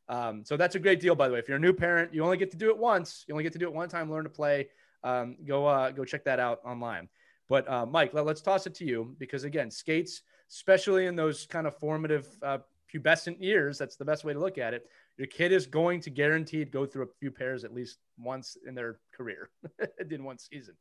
Um, 0.08 0.44
so 0.44 0.58
that's 0.58 0.76
a 0.76 0.80
great 0.80 1.00
deal, 1.00 1.16
by 1.16 1.28
the 1.28 1.34
way. 1.34 1.40
If 1.40 1.48
you're 1.48 1.58
a 1.58 1.62
new 1.62 1.74
parent, 1.74 2.14
you 2.14 2.24
only 2.24 2.38
get 2.38 2.52
to 2.52 2.58
do 2.58 2.70
it 2.70 2.78
once. 2.78 3.26
You 3.28 3.34
only 3.36 3.44
get 3.44 3.54
to 3.54 3.60
do 3.60 3.68
it 3.68 3.74
one 3.74 3.90
time, 3.90 4.12
learn 4.12 4.24
to 4.24 4.30
play. 4.30 4.70
Um, 5.04 5.38
go, 5.46 5.66
uh, 5.66 5.92
go 5.92 6.04
check 6.04 6.26
that 6.26 6.40
out 6.40 6.60
online. 6.66 7.08
But 7.48 7.70
uh, 7.70 7.86
Mike, 7.86 8.14
let, 8.14 8.28
us 8.28 8.42
toss 8.42 8.68
it 8.68 8.76
to 8.76 8.86
you 8.86 9.16
because 9.18 9.44
again, 9.44 9.72
skates, 9.72 10.22
especially 10.50 11.08
in 11.08 11.16
those 11.16 11.46
kind 11.48 11.68
of 11.68 11.78
formative 11.78 12.28
uh, 12.44 12.60
pubescent 12.94 13.42
years, 13.42 13.78
that's 13.78 13.96
the 13.96 14.06
best 14.06 14.24
way 14.24 14.34
to 14.34 14.40
look 14.40 14.58
at 14.58 14.74
it. 14.74 14.88
Your 15.20 15.28
kid 15.28 15.52
is 15.52 15.68
going 15.68 16.00
to 16.02 16.10
guaranteed 16.10 16.72
go 16.72 16.86
through 16.86 17.04
a 17.04 17.10
few 17.20 17.30
pairs 17.30 17.66
at 17.66 17.74
least 17.74 17.98
once 18.18 18.56
in 18.66 18.74
their 18.74 19.02
career, 19.14 19.50
in 20.10 20.24
one 20.24 20.38
season. 20.38 20.76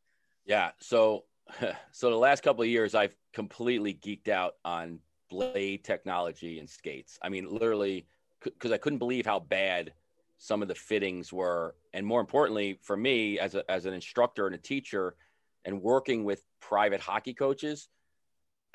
Yeah. 0.46 0.70
So, 0.78 1.24
so 1.90 2.08
the 2.08 2.16
last 2.16 2.44
couple 2.44 2.62
of 2.62 2.68
years, 2.68 2.94
I've 2.94 3.16
completely 3.32 3.94
geeked 3.94 4.28
out 4.28 4.54
on 4.64 5.00
blade 5.28 5.82
technology 5.82 6.60
and 6.60 6.70
skates. 6.70 7.18
I 7.20 7.28
mean, 7.30 7.48
literally, 7.50 8.06
because 8.44 8.70
I 8.70 8.78
couldn't 8.78 9.00
believe 9.00 9.26
how 9.26 9.40
bad 9.40 9.92
some 10.38 10.62
of 10.62 10.68
the 10.68 10.74
fittings 10.76 11.32
were, 11.32 11.74
and 11.92 12.06
more 12.06 12.20
importantly, 12.20 12.78
for 12.80 12.96
me 12.96 13.40
as 13.40 13.56
a, 13.56 13.68
as 13.68 13.86
an 13.86 13.92
instructor 13.92 14.46
and 14.46 14.54
a 14.54 14.58
teacher, 14.58 15.16
and 15.64 15.82
working 15.82 16.22
with 16.22 16.44
private 16.60 17.00
hockey 17.00 17.34
coaches, 17.34 17.88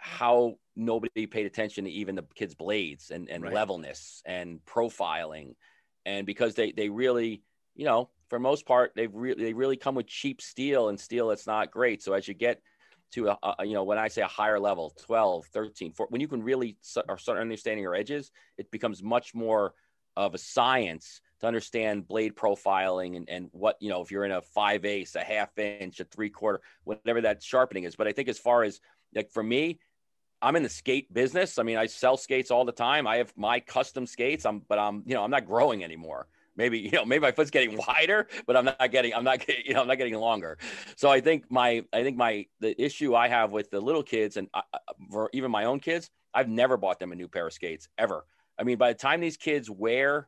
how 0.04 0.56
nobody 0.76 1.26
paid 1.26 1.46
attention 1.46 1.86
to 1.86 1.90
even 1.90 2.14
the 2.14 2.26
kids' 2.36 2.54
blades 2.54 3.10
and, 3.10 3.30
and 3.30 3.42
right. 3.42 3.54
levelness 3.54 4.22
and 4.26 4.60
profiling. 4.66 5.56
And 6.06 6.26
because 6.26 6.56
they, 6.56 6.74
they 6.74 6.90
really, 6.90 7.42
you 7.74 7.86
know, 7.86 8.10
for 8.28 8.38
most 8.38 8.66
part, 8.66 8.92
they've 8.98 9.14
really, 9.14 9.42
they 9.42 9.54
really 9.54 9.78
come 9.78 9.96
with 9.96 10.08
cheap 10.08 10.42
steel 10.42 10.90
and 10.90 11.00
steel 11.00 11.30
that's 11.30 11.48
not 11.48 11.72
great. 11.72 12.04
So 12.04 12.12
as 12.12 12.28
you 12.28 12.34
get 12.34 12.62
to 13.14 13.30
a, 13.30 13.38
a, 13.60 13.66
you 13.66 13.76
know, 13.76 13.86
when 13.86 13.98
I 13.98 14.10
say 14.10 14.22
a 14.22 14.28
higher 14.28 14.60
level, 14.60 14.94
12, 15.06 15.46
13, 15.46 15.94
14, 15.94 16.12
when 16.12 16.20
you 16.20 16.28
can 16.28 16.44
really 16.44 16.76
start 16.82 17.40
understanding 17.40 17.82
your 17.82 17.96
edges, 17.96 18.30
it 18.58 18.70
becomes 18.72 19.02
much 19.02 19.34
more 19.34 19.74
of 20.18 20.36
a 20.36 20.38
science 20.38 21.22
to 21.40 21.48
understand 21.48 22.10
blade 22.10 22.36
profiling 22.36 23.16
and, 23.16 23.30
and 23.30 23.48
what, 23.54 23.78
you 23.80 23.90
know, 23.90 24.02
if 24.02 24.12
you're 24.12 24.26
in 24.26 24.32
a 24.32 24.42
five 24.42 24.84
ace, 24.84 25.16
a 25.16 25.24
half 25.24 25.58
inch, 25.58 26.02
a 26.02 26.04
three 26.04 26.30
quarter, 26.30 26.60
whatever 26.84 27.22
that 27.22 27.42
sharpening 27.42 27.86
is. 27.86 27.96
But 27.96 28.10
I 28.10 28.12
think 28.12 28.28
as 28.28 28.38
far 28.38 28.64
as 28.64 28.82
like 29.16 29.32
for 29.32 29.44
me, 29.44 29.80
I'm 30.44 30.58
in 30.58 30.64
the 30.64 30.70
skate 30.70 31.12
business. 31.14 31.58
I 31.58 31.64
mean, 31.64 31.78
I 31.78 31.86
sell 31.86 32.18
skates 32.18 32.52
all 32.52 32.66
the 32.66 32.74
time. 32.74 33.08
I 33.08 33.16
have 33.18 33.34
my 33.38 33.62
custom 33.62 34.06
skates. 34.06 34.46
I'm, 34.46 34.60
but 34.68 34.78
I'm, 34.78 35.02
you 35.06 35.14
know, 35.14 35.24
I'm 35.24 35.32
not 35.32 35.48
growing 35.48 35.86
anymore. 35.86 36.28
Maybe, 36.58 36.80
you 36.80 36.92
know, 36.92 37.06
maybe 37.06 37.22
my 37.22 37.32
foot's 37.32 37.50
getting 37.50 37.80
wider, 37.88 38.28
but 38.46 38.58
I'm 38.58 38.66
not 38.66 38.92
getting, 38.92 39.14
I'm 39.14 39.24
not 39.24 39.40
getting, 39.40 39.66
you 39.66 39.74
know, 39.74 39.82
I'm 39.82 39.88
not 39.88 39.98
getting 39.98 40.16
longer. 40.16 40.58
So 40.98 41.10
I 41.10 41.22
think 41.22 41.50
my, 41.50 41.86
I 41.94 42.04
think 42.04 42.18
my, 42.18 42.46
the 42.60 42.80
issue 42.80 43.16
I 43.16 43.30
have 43.30 43.54
with 43.54 43.72
the 43.72 43.80
little 43.80 44.04
kids 44.04 44.36
and 44.36 44.50
uh, 44.54 44.62
uh 44.74 44.78
for 45.10 45.30
even 45.34 45.50
my 45.50 45.64
own 45.64 45.80
kids, 45.80 46.10
I've 46.34 46.50
never 46.50 46.76
bought 46.76 47.00
them 47.00 47.14
a 47.14 47.16
new 47.16 47.30
pair 47.30 47.48
of 47.48 47.54
skates 47.54 47.88
ever. 47.98 48.26
I 48.60 48.64
mean, 48.64 48.78
by 48.78 48.92
the 48.92 49.00
time 49.00 49.22
these 49.22 49.38
kids 49.38 49.70
wear, 49.70 50.28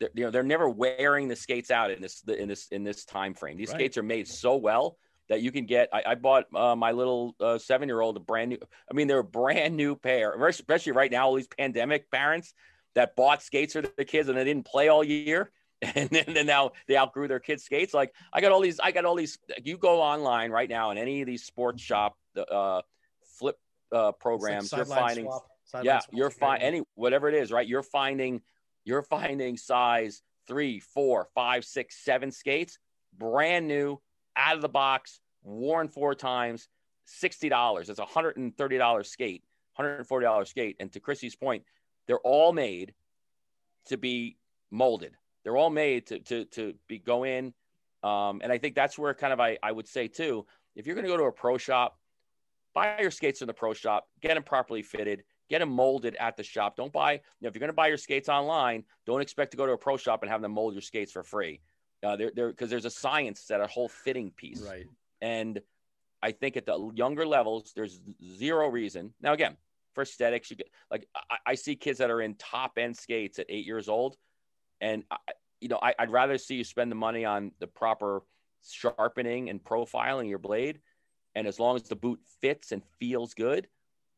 you 0.00 0.24
know, 0.24 0.30
they're 0.30 0.42
never 0.42 0.68
wearing 0.68 1.28
the 1.28 1.36
skates 1.36 1.70
out 1.70 1.92
in 1.92 2.02
this, 2.02 2.22
in 2.26 2.48
this, 2.48 2.66
in 2.72 2.82
this 2.82 3.04
time 3.04 3.32
frame. 3.32 3.56
These 3.56 3.68
right. 3.68 3.76
skates 3.76 3.96
are 3.96 4.02
made 4.02 4.26
so 4.26 4.56
well 4.56 4.96
that 5.32 5.40
you 5.40 5.50
can 5.50 5.64
get. 5.64 5.88
I, 5.94 6.02
I 6.08 6.14
bought 6.14 6.44
uh, 6.54 6.76
my 6.76 6.92
little 6.92 7.34
uh, 7.40 7.56
seven 7.56 7.88
year 7.88 8.00
old 8.00 8.18
a 8.18 8.20
brand 8.20 8.50
new. 8.50 8.58
I 8.90 8.94
mean, 8.94 9.08
they're 9.08 9.20
a 9.20 9.24
brand 9.24 9.76
new 9.76 9.96
pair, 9.96 10.32
especially 10.46 10.92
right 10.92 11.10
now. 11.10 11.26
All 11.26 11.34
these 11.34 11.48
pandemic 11.48 12.10
parents 12.10 12.52
that 12.94 13.16
bought 13.16 13.42
skates 13.42 13.72
for 13.72 13.80
the 13.80 14.04
kids 14.04 14.28
and 14.28 14.36
they 14.36 14.44
didn't 14.44 14.66
play 14.66 14.88
all 14.88 15.02
year. 15.02 15.50
And 15.96 16.08
then, 16.10 16.26
then 16.28 16.46
now 16.46 16.70
they 16.86 16.96
outgrew 16.96 17.26
their 17.26 17.40
kids' 17.40 17.64
skates. 17.64 17.92
Like 17.92 18.14
I 18.32 18.40
got 18.40 18.52
all 18.52 18.60
these, 18.60 18.78
I 18.78 18.92
got 18.92 19.04
all 19.04 19.16
these. 19.16 19.36
You 19.64 19.76
go 19.76 20.00
online 20.00 20.52
right 20.52 20.68
now 20.68 20.92
in 20.92 20.96
any 20.96 21.22
of 21.22 21.26
these 21.26 21.42
sports 21.42 21.82
shop 21.82 22.16
uh, 22.36 22.82
flip 23.36 23.58
uh, 23.90 24.12
programs, 24.12 24.72
like 24.72 24.78
you're 24.78 24.86
finding, 24.86 25.28
yeah, 25.82 26.00
you're 26.12 26.30
finding 26.30 26.68
any 26.68 26.82
whatever 26.94 27.28
it 27.28 27.34
is, 27.34 27.50
right? 27.50 27.66
You're 27.66 27.82
finding, 27.82 28.42
you're 28.84 29.02
finding 29.02 29.56
size 29.56 30.22
three, 30.46 30.78
four, 30.78 31.26
five, 31.34 31.64
six, 31.64 31.96
seven 32.04 32.30
skates, 32.30 32.78
brand 33.18 33.66
new, 33.66 34.00
out 34.36 34.56
of 34.56 34.62
the 34.62 34.68
box, 34.68 35.20
worn 35.42 35.88
four 35.88 36.14
times, 36.14 36.68
$60. 37.22 37.88
It's 37.88 37.98
a 37.98 38.04
$130 38.04 39.06
skate, 39.06 39.44
$140 39.78 40.46
skate. 40.46 40.76
And 40.80 40.92
to 40.92 41.00
Chrissy's 41.00 41.36
point, 41.36 41.64
they're 42.06 42.18
all 42.18 42.52
made 42.52 42.94
to 43.86 43.96
be 43.96 44.36
molded. 44.70 45.16
They're 45.44 45.56
all 45.56 45.70
made 45.70 46.06
to, 46.08 46.20
to, 46.20 46.44
to 46.46 46.74
be 46.88 46.98
go 46.98 47.24
in. 47.24 47.52
Um, 48.02 48.40
and 48.42 48.52
I 48.52 48.58
think 48.58 48.74
that's 48.74 48.98
where 48.98 49.14
kind 49.14 49.32
of 49.32 49.40
I, 49.40 49.58
I 49.62 49.72
would 49.72 49.86
say 49.86 50.08
too, 50.08 50.46
if 50.74 50.86
you're 50.86 50.94
going 50.94 51.04
to 51.04 51.10
go 51.10 51.16
to 51.16 51.24
a 51.24 51.32
pro 51.32 51.58
shop, 51.58 51.98
buy 52.74 52.98
your 53.00 53.10
skates 53.10 53.42
in 53.42 53.46
the 53.46 53.54
pro 53.54 53.74
shop, 53.74 54.08
get 54.20 54.34
them 54.34 54.42
properly 54.42 54.82
fitted, 54.82 55.24
get 55.48 55.58
them 55.58 55.70
molded 55.70 56.16
at 56.16 56.36
the 56.36 56.42
shop. 56.42 56.76
Don't 56.76 56.92
buy, 56.92 57.12
you 57.12 57.20
know, 57.42 57.48
if 57.48 57.54
you're 57.54 57.60
going 57.60 57.68
to 57.68 57.74
buy 57.74 57.88
your 57.88 57.96
skates 57.96 58.28
online, 58.28 58.84
don't 59.06 59.20
expect 59.20 59.50
to 59.52 59.56
go 59.56 59.66
to 59.66 59.72
a 59.72 59.78
pro 59.78 59.96
shop 59.96 60.22
and 60.22 60.30
have 60.30 60.42
them 60.42 60.52
mold 60.52 60.74
your 60.74 60.82
skates 60.82 61.12
for 61.12 61.22
free. 61.22 61.60
Uh, 62.02 62.16
there, 62.16 62.32
there, 62.34 62.48
because 62.48 62.70
there's 62.70 62.84
a 62.84 62.90
science 62.90 63.44
that 63.44 63.60
a 63.60 63.66
whole 63.66 63.88
fitting 63.88 64.30
piece, 64.32 64.62
right? 64.62 64.86
And 65.22 65.62
I 66.22 66.32
think 66.32 66.56
at 66.56 66.66
the 66.66 66.90
younger 66.94 67.24
levels, 67.24 67.72
there's 67.74 68.02
zero 68.36 68.68
reason. 68.68 69.14
Now, 69.22 69.32
again, 69.32 69.56
for 69.94 70.02
aesthetics, 70.02 70.50
you 70.50 70.56
get 70.56 70.68
like 70.90 71.06
I, 71.14 71.36
I 71.46 71.54
see 71.54 71.76
kids 71.76 71.98
that 71.98 72.10
are 72.10 72.20
in 72.20 72.34
top 72.34 72.72
end 72.76 72.96
skates 72.96 73.38
at 73.38 73.46
eight 73.48 73.64
years 73.64 73.88
old, 73.88 74.16
and 74.80 75.04
I, 75.10 75.16
you 75.60 75.68
know 75.68 75.78
I, 75.80 75.94
I'd 75.98 76.10
rather 76.10 76.38
see 76.38 76.56
you 76.56 76.64
spend 76.64 76.90
the 76.90 76.96
money 76.96 77.24
on 77.24 77.52
the 77.60 77.66
proper 77.66 78.22
sharpening 78.64 79.48
and 79.48 79.62
profiling 79.62 80.28
your 80.28 80.38
blade, 80.38 80.80
and 81.34 81.46
as 81.46 81.58
long 81.58 81.76
as 81.76 81.84
the 81.84 81.96
boot 81.96 82.20
fits 82.40 82.72
and 82.72 82.82
feels 82.98 83.34
good, 83.34 83.68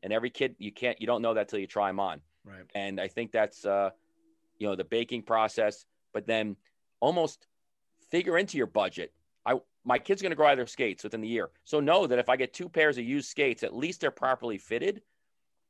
and 0.01 0.11
every 0.13 0.29
kid 0.29 0.55
you 0.57 0.71
can't 0.71 0.99
you 0.99 1.07
don't 1.07 1.21
know 1.21 1.33
that 1.33 1.49
till 1.49 1.59
you 1.59 1.67
try 1.67 1.89
them 1.89 1.99
on, 1.99 2.21
right? 2.45 2.63
And 2.73 2.99
I 2.99 3.07
think 3.07 3.31
that's 3.31 3.65
uh, 3.65 3.91
you 4.57 4.67
know 4.67 4.75
the 4.75 4.85
baking 4.85 5.23
process, 5.23 5.85
but 6.13 6.25
then 6.25 6.55
almost 6.99 7.47
figure 8.09 8.37
into 8.37 8.57
your 8.57 8.67
budget. 8.67 9.11
I 9.45 9.55
my 9.83 9.99
kid's 9.99 10.21
going 10.21 10.31
to 10.31 10.35
grow 10.35 10.47
out 10.47 10.53
of 10.53 10.57
their 10.57 10.67
skates 10.67 11.03
within 11.03 11.21
the 11.21 11.27
year. 11.27 11.49
So 11.63 11.79
know 11.79 12.07
that 12.07 12.17
if 12.17 12.27
I 12.29 12.35
get 12.35 12.53
two 12.53 12.67
pairs 12.67 12.97
of 12.97 13.05
used 13.05 13.29
skates, 13.29 13.63
at 13.63 13.75
least 13.75 14.01
they're 14.01 14.11
properly 14.11 14.57
fitted. 14.57 15.01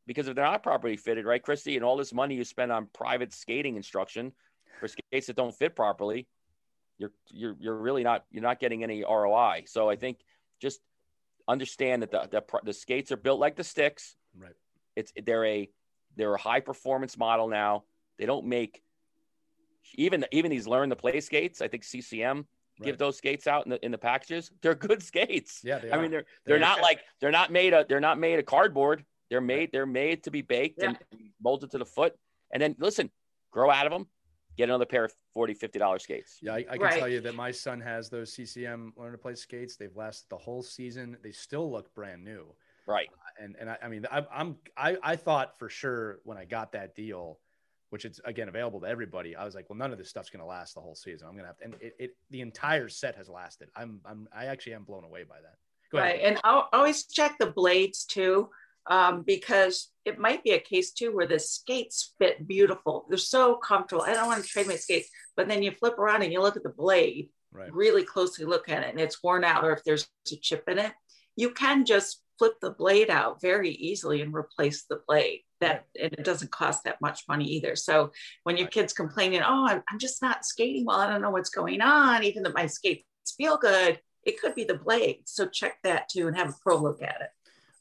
Because 0.07 0.27
if 0.27 0.35
they're 0.35 0.45
not 0.45 0.63
properly 0.63 0.97
fitted, 0.97 1.25
right, 1.25 1.41
Christy, 1.41 1.75
and 1.75 1.83
all 1.83 1.97
this 1.97 2.13
money 2.13 2.35
you 2.35 2.43
spend 2.43 2.71
on 2.71 2.87
private 2.93 3.33
skating 3.33 3.75
instruction 3.75 4.31
for 4.79 4.87
skates 4.87 5.27
that 5.27 5.35
don't 5.35 5.53
fit 5.53 5.75
properly, 5.75 6.27
you're 6.97 7.11
you're 7.29 7.55
you're 7.59 7.75
really 7.75 8.03
not 8.03 8.23
you're 8.31 8.43
not 8.43 8.59
getting 8.59 8.83
any 8.83 9.03
ROI. 9.03 9.63
So 9.65 9.89
I 9.89 9.95
think 9.95 10.19
just 10.61 10.79
understand 11.47 12.03
that 12.03 12.11
the 12.11 12.27
the, 12.31 12.59
the 12.63 12.73
skates 12.73 13.11
are 13.11 13.17
built 13.17 13.39
like 13.39 13.55
the 13.55 13.63
sticks. 13.63 14.15
Right. 14.37 14.53
It's 14.95 15.11
they're 15.25 15.45
a 15.45 15.69
they're 16.15 16.35
a 16.35 16.41
high 16.41 16.61
performance 16.61 17.17
model 17.17 17.47
now. 17.47 17.83
They 18.17 18.25
don't 18.25 18.45
make 18.45 18.81
even 19.95 20.25
even 20.31 20.51
these 20.51 20.67
learn 20.67 20.89
to 20.89 20.95
play 20.95 21.19
skates. 21.19 21.61
I 21.61 21.67
think 21.67 21.83
CCM 21.83 22.45
right. 22.79 22.85
give 22.85 22.97
those 22.97 23.17
skates 23.17 23.47
out 23.47 23.65
in 23.65 23.69
the 23.69 23.85
in 23.85 23.91
the 23.91 23.97
packages. 23.97 24.51
They're 24.61 24.75
good 24.75 25.03
skates. 25.03 25.61
Yeah, 25.63 25.79
I 25.91 25.97
mean 25.97 26.11
they're 26.11 26.25
they're, 26.45 26.57
they're 26.57 26.59
not 26.59 26.81
like 26.81 26.99
they're 27.19 27.31
not 27.31 27.51
made 27.51 27.73
a 27.73 27.85
they're 27.87 27.99
not 27.99 28.19
made 28.19 28.39
of 28.39 28.45
cardboard. 28.45 29.05
They're 29.29 29.41
made 29.41 29.71
they're 29.71 29.85
made 29.85 30.23
to 30.23 30.31
be 30.31 30.41
baked 30.41 30.79
yeah. 30.81 30.89
and 30.89 30.97
molded 31.41 31.71
to 31.71 31.77
the 31.77 31.85
foot. 31.85 32.15
And 32.51 32.61
then 32.61 32.75
listen, 32.79 33.09
grow 33.51 33.71
out 33.71 33.85
of 33.85 33.91
them, 33.91 34.07
get 34.57 34.69
another 34.69 34.85
pair 34.85 35.05
of 35.05 35.13
40 35.33 35.53
50 35.53 35.79
dollar 35.79 35.99
skates 35.99 36.37
yeah 36.41 36.53
i, 36.53 36.57
I 36.57 36.63
can 36.63 36.81
right. 36.81 36.99
tell 36.99 37.09
you 37.09 37.21
that 37.21 37.35
my 37.35 37.51
son 37.51 37.79
has 37.81 38.09
those 38.09 38.35
ccm 38.35 38.91
learn 38.97 39.11
to 39.11 39.17
play 39.17 39.35
skates 39.35 39.75
they've 39.75 39.95
lasted 39.95 40.27
the 40.29 40.37
whole 40.37 40.63
season 40.63 41.17
they 41.23 41.31
still 41.31 41.71
look 41.71 41.93
brand 41.93 42.23
new 42.23 42.45
right 42.87 43.07
uh, 43.11 43.43
and 43.43 43.55
and 43.59 43.69
i, 43.69 43.77
I 43.83 43.87
mean 43.87 44.05
I, 44.11 44.25
i'm 44.33 44.57
i 44.77 44.97
i 45.03 45.15
thought 45.15 45.59
for 45.59 45.69
sure 45.69 46.19
when 46.23 46.37
i 46.37 46.45
got 46.45 46.71
that 46.73 46.95
deal 46.95 47.39
which 47.95 48.03
is 48.03 48.19
again 48.25 48.49
available 48.49 48.81
to 48.81 48.87
everybody. 48.87 49.37
I 49.37 49.45
was 49.45 49.55
like, 49.55 49.69
well, 49.69 49.79
none 49.79 49.93
of 49.93 49.97
this 49.97 50.09
stuff's 50.09 50.29
going 50.29 50.41
to 50.41 50.45
last 50.45 50.75
the 50.75 50.81
whole 50.81 50.95
season. 50.95 51.29
I'm 51.29 51.33
going 51.33 51.45
to 51.45 51.47
have 51.47 51.57
to, 51.59 51.63
and 51.63 51.75
it, 51.79 51.93
it, 51.97 52.17
the 52.29 52.41
entire 52.41 52.89
set 52.89 53.15
has 53.15 53.29
lasted. 53.29 53.69
I'm, 53.73 54.01
I'm, 54.05 54.27
I 54.35 54.47
actually 54.47 54.73
am 54.73 54.83
blown 54.83 55.05
away 55.05 55.23
by 55.23 55.35
that. 55.41 55.55
Go 55.93 55.99
right. 55.99 56.15
Ahead. 56.15 56.27
And 56.27 56.41
I'll 56.43 56.67
always 56.73 57.05
check 57.05 57.37
the 57.39 57.45
blades 57.45 58.03
too, 58.03 58.49
um, 58.87 59.23
because 59.25 59.93
it 60.03 60.19
might 60.19 60.43
be 60.43 60.51
a 60.51 60.59
case 60.59 60.91
too 60.91 61.15
where 61.15 61.25
the 61.25 61.39
skates 61.39 62.13
fit 62.19 62.45
beautiful. 62.45 63.05
They're 63.07 63.17
so 63.17 63.55
comfortable. 63.55 64.03
I 64.03 64.11
don't 64.11 64.27
want 64.27 64.43
to 64.43 64.49
trade 64.49 64.67
my 64.67 64.75
skates, 64.75 65.09
but 65.37 65.47
then 65.47 65.63
you 65.63 65.71
flip 65.71 65.97
around 65.97 66.21
and 66.21 66.33
you 66.33 66.41
look 66.41 66.57
at 66.57 66.63
the 66.63 66.69
blade, 66.77 67.29
right. 67.53 67.73
really 67.73 68.03
closely 68.03 68.43
look 68.43 68.67
at 68.67 68.83
it, 68.83 68.89
and 68.89 68.99
it's 68.99 69.23
worn 69.23 69.45
out, 69.45 69.63
or 69.63 69.71
if 69.71 69.85
there's 69.85 70.05
a 70.33 70.35
chip 70.35 70.65
in 70.67 70.79
it, 70.79 70.91
you 71.37 71.51
can 71.51 71.85
just 71.85 72.21
flip 72.39 72.55
the 72.61 72.71
blade 72.71 73.09
out 73.09 73.39
very 73.39 73.69
easily 73.69 74.19
and 74.19 74.35
replace 74.35 74.83
the 74.83 74.99
blade 75.07 75.43
that 75.61 75.85
and 76.01 76.13
it 76.13 76.23
doesn't 76.23 76.51
cost 76.51 76.83
that 76.83 76.99
much 77.01 77.23
money 77.27 77.45
either. 77.45 77.75
So 77.75 78.11
when 78.43 78.57
your 78.57 78.67
kids 78.67 78.93
complaining 78.93 79.41
oh 79.41 79.65
I'm, 79.67 79.83
I'm 79.89 79.99
just 79.99 80.21
not 80.21 80.45
skating 80.45 80.85
well 80.85 80.99
i 80.99 81.09
don't 81.09 81.21
know 81.21 81.29
what's 81.29 81.49
going 81.49 81.81
on 81.81 82.23
even 82.23 82.43
though 82.43 82.51
my 82.53 82.67
skates 82.67 83.03
feel 83.37 83.57
good 83.57 83.99
it 84.25 84.41
could 84.41 84.55
be 84.55 84.63
the 84.63 84.75
blade. 84.75 85.21
So 85.25 85.47
check 85.47 85.77
that 85.83 86.09
too 86.09 86.27
and 86.27 86.35
have 86.35 86.49
a 86.49 86.55
pro 86.61 86.75
look 86.77 87.01
at 87.01 87.21
it. 87.21 87.29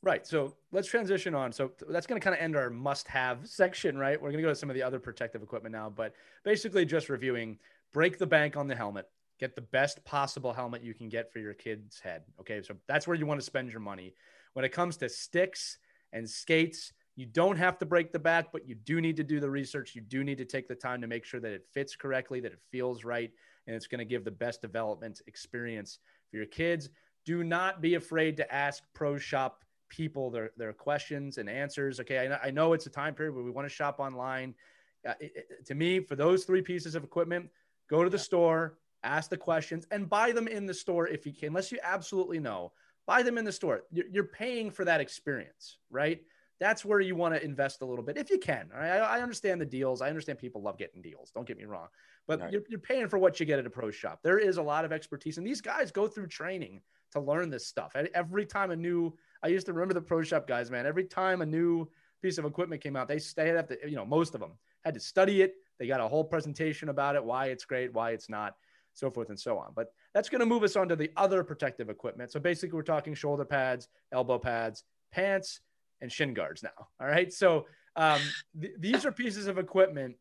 Right. 0.03 0.27
So 0.27 0.55
let's 0.71 0.89
transition 0.89 1.35
on. 1.35 1.51
So 1.51 1.73
that's 1.89 2.07
going 2.07 2.21
to 2.21 2.25
kind 2.25 2.37
of 2.37 2.43
end 2.43 2.55
our 2.55 2.69
must 2.69 3.09
have 3.09 3.47
section 3.49 3.97
right? 3.97 4.21
We're 4.21 4.31
going 4.31 4.43
to 4.43 4.43
go 4.43 4.51
to 4.51 4.55
some 4.55 4.71
of 4.71 4.77
the 4.77 4.83
other 4.83 5.01
protective 5.01 5.43
equipment 5.43 5.73
now 5.73 5.91
but 5.91 6.15
basically 6.45 6.85
just 6.85 7.09
reviewing 7.09 7.59
break 7.93 8.19
the 8.19 8.27
bank 8.27 8.57
on 8.57 8.69
the 8.69 8.77
helmet. 8.77 9.09
Get 9.41 9.57
the 9.57 9.63
best 9.63 10.05
possible 10.05 10.53
helmet 10.53 10.83
you 10.83 10.95
can 10.95 11.09
get 11.09 11.33
for 11.33 11.39
your 11.39 11.55
kid's 11.55 11.99
head 11.99 12.23
okay? 12.41 12.63
So 12.63 12.75
that's 12.87 13.09
where 13.09 13.17
you 13.17 13.27
want 13.27 13.41
to 13.41 13.47
spend 13.47 13.71
your 13.71 13.81
money. 13.81 14.15
When 14.53 14.65
it 14.65 14.71
comes 14.71 14.99
to 14.99 15.09
sticks 15.09 15.79
and 16.13 16.29
skates 16.29 16.93
you 17.17 17.27
don't 17.27 17.57
have 17.57 17.79
to 17.79 17.87
break 17.87 18.13
the 18.13 18.19
back, 18.19 18.51
but 18.53 18.67
you 18.69 18.75
do 18.75 19.01
need 19.01 19.17
to 19.17 19.25
do 19.25 19.39
the 19.39 19.51
research. 19.51 19.95
You 19.95 20.01
do 20.01 20.25
need 20.25 20.39
to 20.39 20.45
take 20.45 20.67
the 20.67 20.75
time 20.75 21.01
to 21.01 21.07
make 21.07 21.25
sure 21.25 21.41
that 21.41 21.53
it 21.53 21.65
fits 21.73 21.95
correctly, 21.95 22.41
that 22.41 22.53
it 22.53 22.59
feels 22.71 23.05
right, 23.05 23.31
and 23.67 23.77
it's 23.77 23.87
going 23.87 24.01
to 24.01 24.05
give 24.05 24.25
the 24.25 24.31
best 24.31 24.61
development 24.61 25.23
experience 25.27 25.99
for 26.31 26.39
your 26.39 26.47
kids. 26.47 26.89
Do 27.25 27.45
not 27.45 27.81
be 27.81 27.95
afraid 27.95 28.37
to 28.39 28.55
ask 28.55 28.83
pro 28.95 29.17
shop 29.17 29.65
people 29.89 30.31
their, 30.31 30.51
their 30.57 30.73
questions 30.73 31.39
and 31.39 31.49
answers. 31.49 32.01
Okay, 32.01 32.29
I, 32.29 32.49
I 32.49 32.51
know 32.51 32.73
it's 32.73 32.87
a 32.87 32.91
time 32.91 33.15
period 33.15 33.35
where 33.35 33.45
we 33.45 33.51
want 33.51 33.69
to 33.69 33.75
shop 33.75 34.01
online. 34.01 34.55
Uh, 35.09 35.15
it, 35.21 35.33
it, 35.37 35.67
to 35.67 35.75
me, 35.75 36.01
for 36.01 36.17
those 36.17 36.45
three 36.45 36.63
pieces 36.63 36.95
of 36.95 37.05
equipment, 37.05 37.49
go 37.89 38.03
to 38.03 38.11
the 38.11 38.19
store, 38.19 38.79
ask 39.05 39.31
the 39.31 39.37
questions, 39.37 39.87
and 39.93 40.11
buy 40.11 40.33
them 40.33 40.49
in 40.49 40.67
the 40.67 40.75
store 40.75 41.07
if 41.07 41.25
you 41.27 41.33
can, 41.33 41.49
unless 41.49 41.71
you 41.71 41.79
absolutely 41.83 42.41
know. 42.41 42.73
Buy 43.07 43.23
them 43.23 43.39
in 43.39 43.45
the 43.45 43.53
store. 43.53 43.83
You're, 43.93 44.07
you're 44.11 44.25
paying 44.25 44.71
for 44.71 44.85
that 44.85 45.01
experience, 45.01 45.77
right? 45.91 46.23
That's 46.65 46.83
where 46.83 47.01
you 47.01 47.15
want 47.15 47.35
to 47.35 47.45
invest 47.45 47.83
a 47.83 47.85
little 47.85 48.03
bit 48.03 48.17
if 48.17 48.31
you 48.31 48.39
can. 48.39 48.71
I, 48.75 48.99
I 48.99 49.21
understand 49.21 49.61
the 49.61 49.67
deals. 49.67 50.01
I 50.01 50.09
understand 50.09 50.39
people 50.39 50.63
love 50.63 50.79
getting 50.79 51.03
deals. 51.03 51.31
Don't 51.31 51.47
get 51.47 51.59
me 51.59 51.65
wrong, 51.65 51.89
but 52.27 52.41
right. 52.41 52.53
you're, 52.53 52.63
you're 52.69 52.81
paying 52.81 53.07
for 53.09 53.19
what 53.19 53.39
you 53.39 53.45
get 53.45 53.59
at 53.59 53.67
a 53.67 53.71
pro 53.71 53.91
shop. 53.91 54.21
There 54.23 54.39
is 54.39 54.57
a 54.57 54.63
lot 54.63 54.87
of 54.87 54.93
expertise, 54.93 55.37
and 55.37 55.47
these 55.47 55.61
guys 55.61 55.91
go 55.91 56.09
through 56.09 56.29
training 56.29 56.81
to 57.13 57.21
learn 57.21 57.51
this 57.51 57.67
stuff. 57.67 57.95
Every 58.15 58.47
time 58.47 58.71
a 58.71 58.77
new, 58.77 59.15
I 59.43 59.49
used 59.49 59.67
to 59.67 59.73
remember 59.75 59.95
the 59.95 60.01
pro 60.01 60.23
shop 60.23 60.47
guys, 60.47 60.71
man. 60.71 60.87
Every 60.87 61.05
time 61.05 61.43
a 61.43 61.47
new 61.47 61.87
piece 62.23 62.39
of 62.39 62.47
equipment 62.47 62.83
came 62.83 62.97
out, 62.97 63.09
they 63.09 63.19
stay 63.19 63.49
have 63.49 63.69
to, 63.69 63.79
you 63.87 63.97
know, 63.97 64.07
most 64.07 64.35
of 64.35 64.41
them 64.41 64.53
had 64.85 64.95
to 64.95 65.01
study 65.01 65.43
it. 65.43 65.57
They 65.79 65.87
got 65.87 66.01
a 66.01 66.09
whole 66.09 66.25
presentation 66.25 66.89
about 66.89 67.15
it, 67.15 67.25
why 67.25 67.47
it's 67.47 67.67
great, 67.67 67.93
why 67.93 68.13
it's 68.13 68.31
not, 68.31 68.57
so 68.95 69.11
forth 69.11 69.29
and 69.29 69.39
so 69.39 69.59
on. 69.59 69.73
But 69.77 69.93
that's 70.15 70.31
going 70.31 70.41
to 70.41 70.47
move 70.47 70.63
us 70.63 70.77
on 70.77 70.89
to 70.89 70.97
the 70.97 71.11
other 71.17 71.45
protective 71.45 71.91
equipment. 71.91 72.33
So 72.33 72.41
basically, 72.41 72.77
we're 72.77 72.83
talking 72.83 73.15
shoulder 73.15 73.45
pads, 73.45 73.89
elbow 74.13 74.39
pads, 74.39 74.85
pants, 75.13 75.61
and 76.05 76.13
shin 76.13 76.35
guards 76.35 76.63
now. 76.63 76.89
All 77.01 77.07
right. 77.07 77.33
So 77.33 77.65
um, 77.97 78.21
th- 78.61 78.75
these 78.79 79.07
are 79.07 79.11
pieces 79.11 79.47
of 79.47 79.57
equipment. 79.59 80.17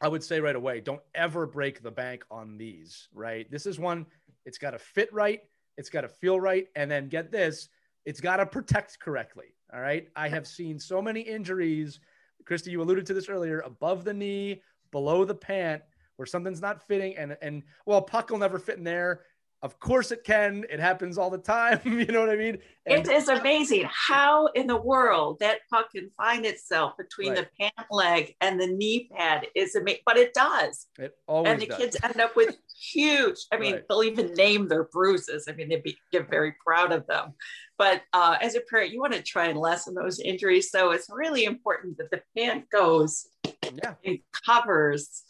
I 0.00 0.08
would 0.08 0.22
say 0.22 0.40
right 0.40 0.56
away, 0.56 0.80
don't 0.80 1.00
ever 1.14 1.46
break 1.46 1.80
the 1.80 1.92
bank 1.92 2.24
on 2.28 2.58
these. 2.58 3.08
Right. 3.14 3.48
This 3.48 3.64
is 3.64 3.78
one. 3.78 4.04
It's 4.44 4.58
got 4.58 4.72
to 4.72 4.78
fit 4.78 5.10
right. 5.12 5.40
It's 5.78 5.88
got 5.88 6.00
to 6.00 6.08
feel 6.08 6.40
right. 6.40 6.66
And 6.74 6.90
then 6.90 7.08
get 7.08 7.30
this. 7.30 7.68
It's 8.04 8.20
got 8.20 8.38
to 8.38 8.46
protect 8.46 8.98
correctly. 8.98 9.54
All 9.72 9.80
right. 9.80 10.08
I 10.16 10.28
have 10.28 10.46
seen 10.46 10.78
so 10.78 11.00
many 11.00 11.20
injuries. 11.20 12.00
Christy, 12.44 12.72
you 12.72 12.82
alluded 12.82 13.06
to 13.06 13.14
this 13.14 13.28
earlier. 13.28 13.60
Above 13.60 14.02
the 14.02 14.12
knee, 14.12 14.60
below 14.90 15.24
the 15.24 15.34
pant, 15.34 15.82
where 16.16 16.26
something's 16.26 16.60
not 16.60 16.86
fitting, 16.86 17.16
and 17.16 17.36
and 17.42 17.62
well, 17.84 18.02
puck 18.02 18.30
will 18.30 18.38
never 18.38 18.58
fit 18.58 18.78
in 18.78 18.84
there 18.84 19.22
of 19.62 19.80
course 19.80 20.12
it 20.12 20.22
can. 20.22 20.64
It 20.70 20.80
happens 20.80 21.18
all 21.18 21.30
the 21.30 21.38
time. 21.38 21.80
you 21.84 22.06
know 22.06 22.20
what 22.20 22.30
I 22.30 22.36
mean? 22.36 22.58
And- 22.86 23.06
it 23.06 23.12
is 23.12 23.28
amazing 23.28 23.88
how 23.90 24.46
in 24.48 24.66
the 24.66 24.76
world 24.76 25.38
that 25.40 25.60
puck 25.70 25.90
can 25.92 26.10
find 26.16 26.44
itself 26.44 26.96
between 26.96 27.32
right. 27.32 27.48
the 27.58 27.64
pant 27.64 27.88
leg 27.90 28.34
and 28.40 28.60
the 28.60 28.66
knee 28.66 29.08
pad 29.16 29.46
is 29.54 29.74
amazing, 29.74 30.02
but 30.06 30.16
it 30.16 30.34
does. 30.34 30.86
It 30.98 31.16
always 31.26 31.52
And 31.52 31.62
the 31.62 31.66
does. 31.66 31.78
kids 31.78 31.96
end 32.02 32.20
up 32.20 32.36
with 32.36 32.56
huge, 32.92 33.38
I 33.50 33.56
mean, 33.56 33.74
right. 33.74 33.82
they'll 33.88 34.04
even 34.04 34.34
name 34.34 34.68
their 34.68 34.84
bruises. 34.84 35.46
I 35.48 35.52
mean, 35.52 35.68
they'd 35.68 35.82
be 35.82 35.98
get 36.12 36.28
very 36.28 36.54
proud 36.64 36.92
of 36.92 37.06
them. 37.06 37.32
But 37.78 38.02
uh, 38.12 38.36
as 38.40 38.54
a 38.54 38.60
parent, 38.60 38.92
you 38.92 39.00
want 39.00 39.14
to 39.14 39.22
try 39.22 39.46
and 39.46 39.58
lessen 39.58 39.94
those 39.94 40.20
injuries. 40.20 40.70
So 40.70 40.92
it's 40.92 41.08
really 41.10 41.44
important 41.44 41.98
that 41.98 42.10
the 42.10 42.22
pant 42.36 42.70
goes 42.70 43.26
yeah. 43.44 43.94
and 44.04 44.18
covers 44.46 45.24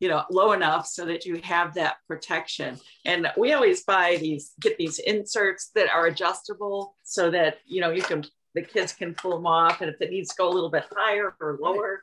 you 0.00 0.08
know 0.08 0.24
low 0.30 0.52
enough 0.52 0.86
so 0.86 1.04
that 1.06 1.24
you 1.24 1.40
have 1.42 1.74
that 1.74 1.96
protection. 2.06 2.78
And 3.04 3.28
we 3.36 3.52
always 3.52 3.84
buy 3.84 4.18
these 4.20 4.52
get 4.60 4.76
these 4.78 4.98
inserts 4.98 5.70
that 5.74 5.88
are 5.88 6.06
adjustable 6.06 6.94
so 7.02 7.30
that 7.30 7.58
you 7.66 7.80
know 7.80 7.90
you 7.90 8.02
can 8.02 8.24
the 8.54 8.62
kids 8.62 8.92
can 8.92 9.14
pull 9.14 9.32
them 9.32 9.46
off. 9.46 9.80
And 9.80 9.90
if 9.90 10.00
it 10.00 10.10
needs 10.10 10.30
to 10.30 10.34
go 10.38 10.48
a 10.48 10.54
little 10.54 10.70
bit 10.70 10.84
higher 10.94 11.34
or 11.40 11.58
lower 11.60 12.02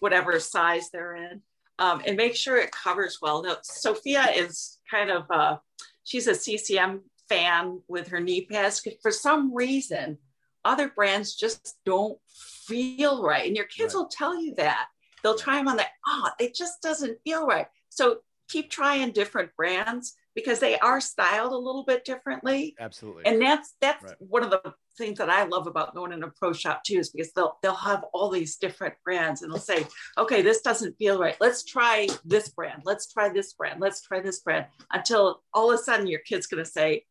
whatever 0.00 0.38
size 0.38 0.90
they're 0.90 1.16
in 1.16 1.40
um, 1.78 2.02
and 2.06 2.16
make 2.16 2.36
sure 2.36 2.58
it 2.58 2.70
covers 2.72 3.18
well. 3.22 3.42
Now 3.42 3.56
sophia 3.62 4.26
is 4.34 4.78
kind 4.90 5.10
of 5.10 5.30
uh, 5.30 5.56
she's 6.04 6.26
a 6.26 6.32
ccm 6.32 7.00
fan 7.28 7.80
with 7.88 8.08
her 8.08 8.20
knee 8.20 8.44
pads 8.44 8.84
for 9.02 9.12
some 9.12 9.54
reason 9.54 10.18
other 10.64 10.88
brands 10.88 11.34
just 11.34 11.76
don't 11.84 12.18
feel 12.28 13.22
right. 13.22 13.46
And 13.46 13.56
your 13.56 13.66
kids 13.66 13.94
right. 13.94 14.00
will 14.00 14.08
tell 14.08 14.40
you 14.40 14.54
that 14.56 14.86
They'll 15.22 15.38
try 15.38 15.56
them 15.56 15.68
on 15.68 15.76
the, 15.76 15.86
oh, 16.06 16.30
it 16.38 16.54
just 16.54 16.82
doesn't 16.82 17.18
feel 17.24 17.46
right. 17.46 17.66
So 17.88 18.18
keep 18.48 18.70
trying 18.70 19.12
different 19.12 19.54
brands 19.56 20.14
because 20.34 20.60
they 20.60 20.78
are 20.78 21.00
styled 21.00 21.52
a 21.52 21.56
little 21.56 21.84
bit 21.84 22.04
differently. 22.04 22.74
Absolutely. 22.78 23.24
And 23.26 23.40
that's 23.40 23.74
that's 23.80 24.04
right. 24.04 24.14
one 24.18 24.42
of 24.42 24.50
the 24.50 24.74
things 24.96 25.18
that 25.18 25.30
I 25.30 25.44
love 25.44 25.66
about 25.66 25.94
going 25.94 26.12
in 26.12 26.22
a 26.22 26.28
pro 26.28 26.52
shop 26.52 26.84
too, 26.84 26.98
is 26.98 27.10
because 27.10 27.32
they'll 27.32 27.58
they'll 27.62 27.74
have 27.74 28.04
all 28.12 28.30
these 28.30 28.56
different 28.56 28.94
brands 29.04 29.42
and 29.42 29.52
they'll 29.52 29.60
say, 29.60 29.86
okay, 30.18 30.42
this 30.42 30.62
doesn't 30.62 30.96
feel 30.98 31.18
right. 31.18 31.36
Let's 31.40 31.64
try 31.64 32.08
this 32.24 32.48
brand. 32.48 32.82
Let's 32.84 33.12
try 33.12 33.28
this 33.28 33.52
brand. 33.54 33.80
Let's 33.80 34.02
try 34.02 34.20
this 34.20 34.40
brand 34.40 34.66
until 34.92 35.42
all 35.52 35.72
of 35.72 35.80
a 35.80 35.82
sudden 35.82 36.06
your 36.06 36.20
kid's 36.20 36.46
gonna 36.46 36.64
say, 36.64 37.04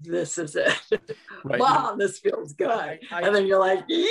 this 0.00 0.38
is 0.38 0.56
it. 0.56 0.74
Right. 1.42 1.58
Mom, 1.58 1.98
this 1.98 2.18
feels 2.18 2.52
good. 2.52 2.68
I, 2.68 3.00
I, 3.10 3.22
and 3.22 3.34
then 3.34 3.46
you're 3.46 3.58
like, 3.58 3.82
yay! 3.88 4.06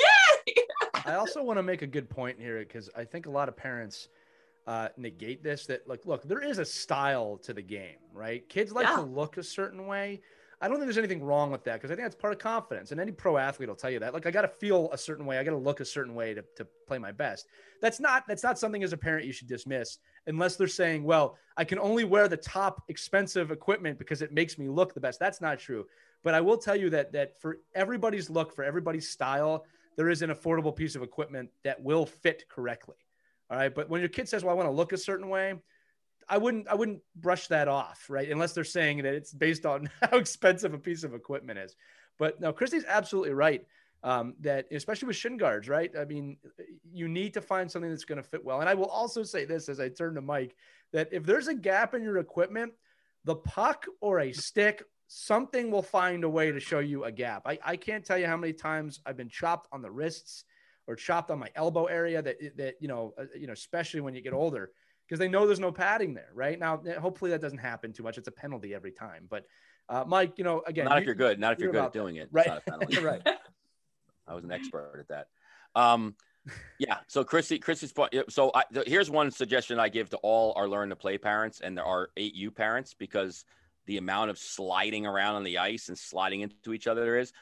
I 1.10 1.16
also 1.16 1.44
want 1.44 1.58
to 1.58 1.64
make 1.64 1.82
a 1.82 1.88
good 1.88 2.10
point 2.10 2.40
here 2.40 2.60
because 2.60 2.90
I 2.96 3.04
think 3.04 3.26
a 3.26 3.32
lot 3.32 3.50
of 3.50 3.58
parents 3.58 4.10
uh, 4.68 4.90
negate 4.98 5.44
this 5.44 5.66
that 5.66 5.88
like, 5.88 6.06
look, 6.06 6.24
there 6.24 6.44
is 6.44 6.60
a 6.60 6.66
style 6.66 7.38
to 7.44 7.54
the 7.54 7.62
game, 7.62 7.98
right? 8.14 8.48
Kids 8.50 8.72
like 8.72 8.88
yeah. 8.88 8.98
to 8.98 9.02
look 9.02 9.38
a 9.38 9.44
certain 9.44 9.88
way. 9.88 10.22
I 10.62 10.68
don't 10.68 10.76
think 10.76 10.88
there's 10.88 10.98
anything 10.98 11.24
wrong 11.24 11.52
with 11.52 11.64
that 11.64 11.76
because 11.76 11.90
I 11.90 11.96
think 11.96 12.06
that's 12.06 12.16
part 12.16 12.34
of 12.34 12.40
confidence. 12.40 12.92
And 12.92 13.00
any 13.00 13.14
pro 13.14 13.38
athlete 13.38 13.70
will 13.70 13.76
tell 13.76 13.90
you 13.90 14.00
that. 14.00 14.14
Like, 14.14 14.26
I 14.26 14.32
got 14.32 14.42
to 14.42 14.50
feel 14.50 14.90
a 14.92 14.98
certain 14.98 15.26
way. 15.26 15.38
I 15.38 15.44
got 15.44 15.52
to 15.52 15.58
look 15.58 15.80
a 15.80 15.86
certain 15.86 16.14
way 16.14 16.34
to, 16.34 16.44
to 16.58 16.68
play 16.86 16.98
my 16.98 17.14
best. 17.14 17.48
That's 17.82 18.00
not 18.00 18.28
that's 18.28 18.44
not 18.44 18.60
something 18.60 18.84
as 18.84 18.92
a 18.92 18.98
parent 18.98 19.26
you 19.26 19.32
should 19.32 19.48
dismiss 19.48 20.00
unless 20.28 20.58
they're 20.58 20.68
saying, 20.68 21.04
well, 21.04 21.38
I 21.56 21.64
can 21.64 21.80
only 21.80 22.04
wear 22.04 22.28
the 22.28 22.38
top 22.38 22.84
expensive 22.90 23.52
equipment 23.52 23.98
because 23.98 24.22
it 24.22 24.34
makes 24.34 24.58
me 24.58 24.68
look 24.68 24.94
the 24.94 25.00
best. 25.00 25.20
That's 25.20 25.40
not 25.40 25.60
true. 25.60 25.86
But 26.24 26.34
I 26.34 26.42
will 26.42 26.58
tell 26.58 26.76
you 26.76 26.90
that 26.90 27.14
that 27.14 27.40
for 27.42 27.60
everybody's 27.74 28.30
look, 28.30 28.54
for 28.54 28.64
everybody's 28.64 29.10
style, 29.10 29.66
there 29.98 30.10
is 30.10 30.22
an 30.22 30.30
affordable 30.30 30.76
piece 30.76 30.96
of 30.96 31.04
equipment 31.04 31.50
that 31.64 31.82
will 31.82 32.06
fit 32.06 32.48
correctly. 32.50 32.96
All 33.50 33.58
right. 33.58 33.74
But 33.74 33.90
when 33.90 34.02
your 34.02 34.10
kid 34.10 34.30
says, 34.30 34.44
well, 34.44 34.54
I 34.54 34.58
want 34.58 34.68
to 34.68 34.74
look 34.74 34.94
a 34.94 34.98
certain 34.98 35.30
way, 35.30 35.56
I 36.30 36.38
wouldn't 36.38 36.68
I 36.68 36.76
wouldn't 36.76 37.02
brush 37.16 37.48
that 37.48 37.68
off, 37.68 38.06
right? 38.10 38.30
Unless 38.30 38.54
they're 38.54 38.64
saying 38.64 39.04
that 39.04 39.14
it's 39.14 39.34
based 39.34 39.66
on 39.66 39.90
how 40.02 40.18
expensive 40.18 40.74
a 40.74 40.78
piece 40.78 41.04
of 41.04 41.14
equipment 41.14 41.60
is. 41.60 41.76
But 42.18 42.40
no, 42.40 42.54
Christy's 42.54 42.86
absolutely 42.88 43.34
right. 43.34 43.66
Um, 44.02 44.36
that 44.40 44.68
especially 44.72 45.08
with 45.08 45.18
shin 45.18 45.36
guards, 45.36 45.68
right? 45.68 45.92
I 46.00 46.06
mean, 46.06 46.38
you 46.90 47.10
need 47.10 47.34
to 47.34 47.42
find 47.42 47.70
something 47.70 47.90
that's 47.90 48.06
going 48.06 48.22
to 48.22 48.24
fit 48.24 48.46
well. 48.46 48.62
And 48.62 48.70
I 48.70 48.74
will 48.74 48.86
also 48.86 49.24
say 49.24 49.44
this 49.44 49.68
as 49.68 49.82
I 49.82 49.90
turn 49.90 50.16
to 50.16 50.22
Mike 50.22 50.56
that 50.94 51.10
if 51.12 51.26
there's 51.26 51.50
a 51.50 51.54
gap 51.54 51.94
in 51.94 52.02
your 52.02 52.18
equipment, 52.18 52.72
the 53.26 53.36
puck 53.36 53.88
or 54.00 54.22
a 54.22 54.32
stick 54.32 54.84
something 55.12 55.72
will 55.72 55.82
find 55.82 56.24
a 56.24 56.30
way 56.30 56.52
to 56.52 56.60
show 56.60 56.78
you 56.78 57.04
a 57.04 57.12
gap. 57.12 57.42
I, 57.46 57.58
I 57.66 57.76
can't 57.76 58.06
tell 58.06 58.18
you 58.18 58.28
how 58.28 58.38
many 58.38 58.54
times 58.54 59.00
I've 59.08 59.18
been 59.18 59.28
chopped 59.28 59.68
on 59.72 59.82
the 59.82 59.90
wrists 59.90 60.46
or 60.86 60.96
chopped 60.96 61.32
on 61.32 61.40
my 61.40 61.50
elbow 61.56 61.86
area 61.86 62.22
that, 62.22 62.38
that, 62.58 62.76
you 62.80 62.88
know, 62.88 63.16
uh, 63.18 63.26
you 63.36 63.48
know, 63.48 63.54
especially 63.54 64.02
when 64.02 64.14
you 64.14 64.22
get 64.22 64.34
older, 64.34 64.72
because 65.08 65.18
they 65.18 65.28
know 65.28 65.48
there's 65.48 65.60
no 65.60 65.72
padding 65.72 66.14
there 66.14 66.30
right 66.36 66.60
now. 66.60 66.80
Hopefully 67.00 67.32
that 67.32 67.42
doesn't 67.42 67.58
happen 67.58 67.92
too 67.92 68.04
much. 68.04 68.20
It's 68.20 68.28
a 68.28 68.32
penalty 68.32 68.76
every 68.76 68.92
time, 68.92 69.26
but 69.28 69.46
uh, 69.90 70.04
Mike, 70.06 70.38
you 70.38 70.44
know, 70.44 70.62
again, 70.68 70.86
not 70.86 70.98
you, 70.98 71.00
if 71.00 71.06
you're 71.08 71.16
good, 71.16 71.40
not 71.40 71.54
if 71.54 71.60
you're, 71.60 71.72
good 71.72 71.86
at 71.86 71.94
doing 71.94 72.18
it. 72.18 72.30
Right. 72.32 72.62
You're 72.90 73.02
right. 73.04 73.28
I 74.28 74.36
was 74.36 74.44
an 74.44 74.52
expert 74.52 75.00
at 75.00 75.08
that. 75.08 75.28
Um, 75.74 76.16
yeah. 76.78 76.98
So 77.08 77.24
Chrissy, 77.24 77.58
Chrissy's 77.58 77.92
point. 77.92 78.14
So 78.30 78.52
I, 78.54 78.64
here's 78.86 79.10
one 79.10 79.32
suggestion 79.32 79.80
I 79.80 79.90
give 79.90 80.12
to 80.12 80.18
all 80.18 80.54
our 80.56 80.68
learn 80.68 80.90
to 80.90 80.96
play 80.96 81.18
parents 81.18 81.62
and 81.62 81.80
our 81.80 82.10
8U 82.16 82.54
parents 82.54 82.94
because 82.94 83.44
the 83.90 83.98
amount 83.98 84.30
of 84.30 84.38
sliding 84.38 85.08
around 85.08 85.34
on 85.34 85.44
the 85.44 85.58
ice 85.58 85.90
and 85.90 85.98
sliding 85.98 86.42
into 86.42 86.74
each 86.74 86.86
other 86.86 87.02
there 87.02 87.18
is. 87.18 87.34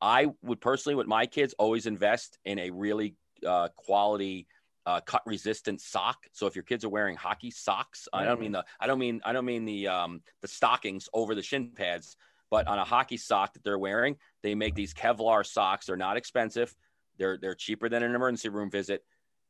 I 0.00 0.28
would 0.42 0.60
personally, 0.60 0.94
with 0.94 1.08
my 1.08 1.26
kids, 1.26 1.56
always 1.58 1.86
invest 1.86 2.38
in 2.44 2.60
a 2.60 2.70
really 2.70 3.16
uh, 3.44 3.70
quality 3.74 4.46
uh, 4.86 5.00
cut 5.00 5.22
resistant 5.26 5.80
sock. 5.80 6.18
So 6.32 6.46
if 6.46 6.54
your 6.54 6.62
kids 6.62 6.84
are 6.84 6.88
wearing 6.88 7.16
hockey 7.16 7.50
socks, 7.50 8.06
I 8.12 8.24
don't 8.24 8.40
mean 8.40 8.52
the, 8.52 8.64
I 8.78 8.86
don't 8.86 9.00
mean, 9.00 9.20
I 9.24 9.32
don't 9.32 9.44
mean 9.44 9.64
the 9.64 9.88
um, 9.88 10.22
the 10.40 10.46
stockings 10.46 11.08
over 11.12 11.34
the 11.34 11.42
shin 11.42 11.72
pads, 11.74 12.16
but 12.48 12.68
on 12.68 12.78
a 12.78 12.84
hockey 12.84 13.16
sock 13.16 13.54
that 13.54 13.64
they're 13.64 13.76
wearing, 13.76 14.14
they 14.44 14.54
make 14.54 14.76
these 14.76 14.94
Kevlar 14.94 15.44
socks. 15.44 15.86
They're 15.86 15.96
not 15.96 16.16
expensive. 16.16 16.72
They're 17.18 17.38
they're 17.38 17.56
cheaper 17.56 17.88
than 17.88 18.04
an 18.04 18.14
emergency 18.14 18.50
room 18.50 18.70
visit. 18.70 19.02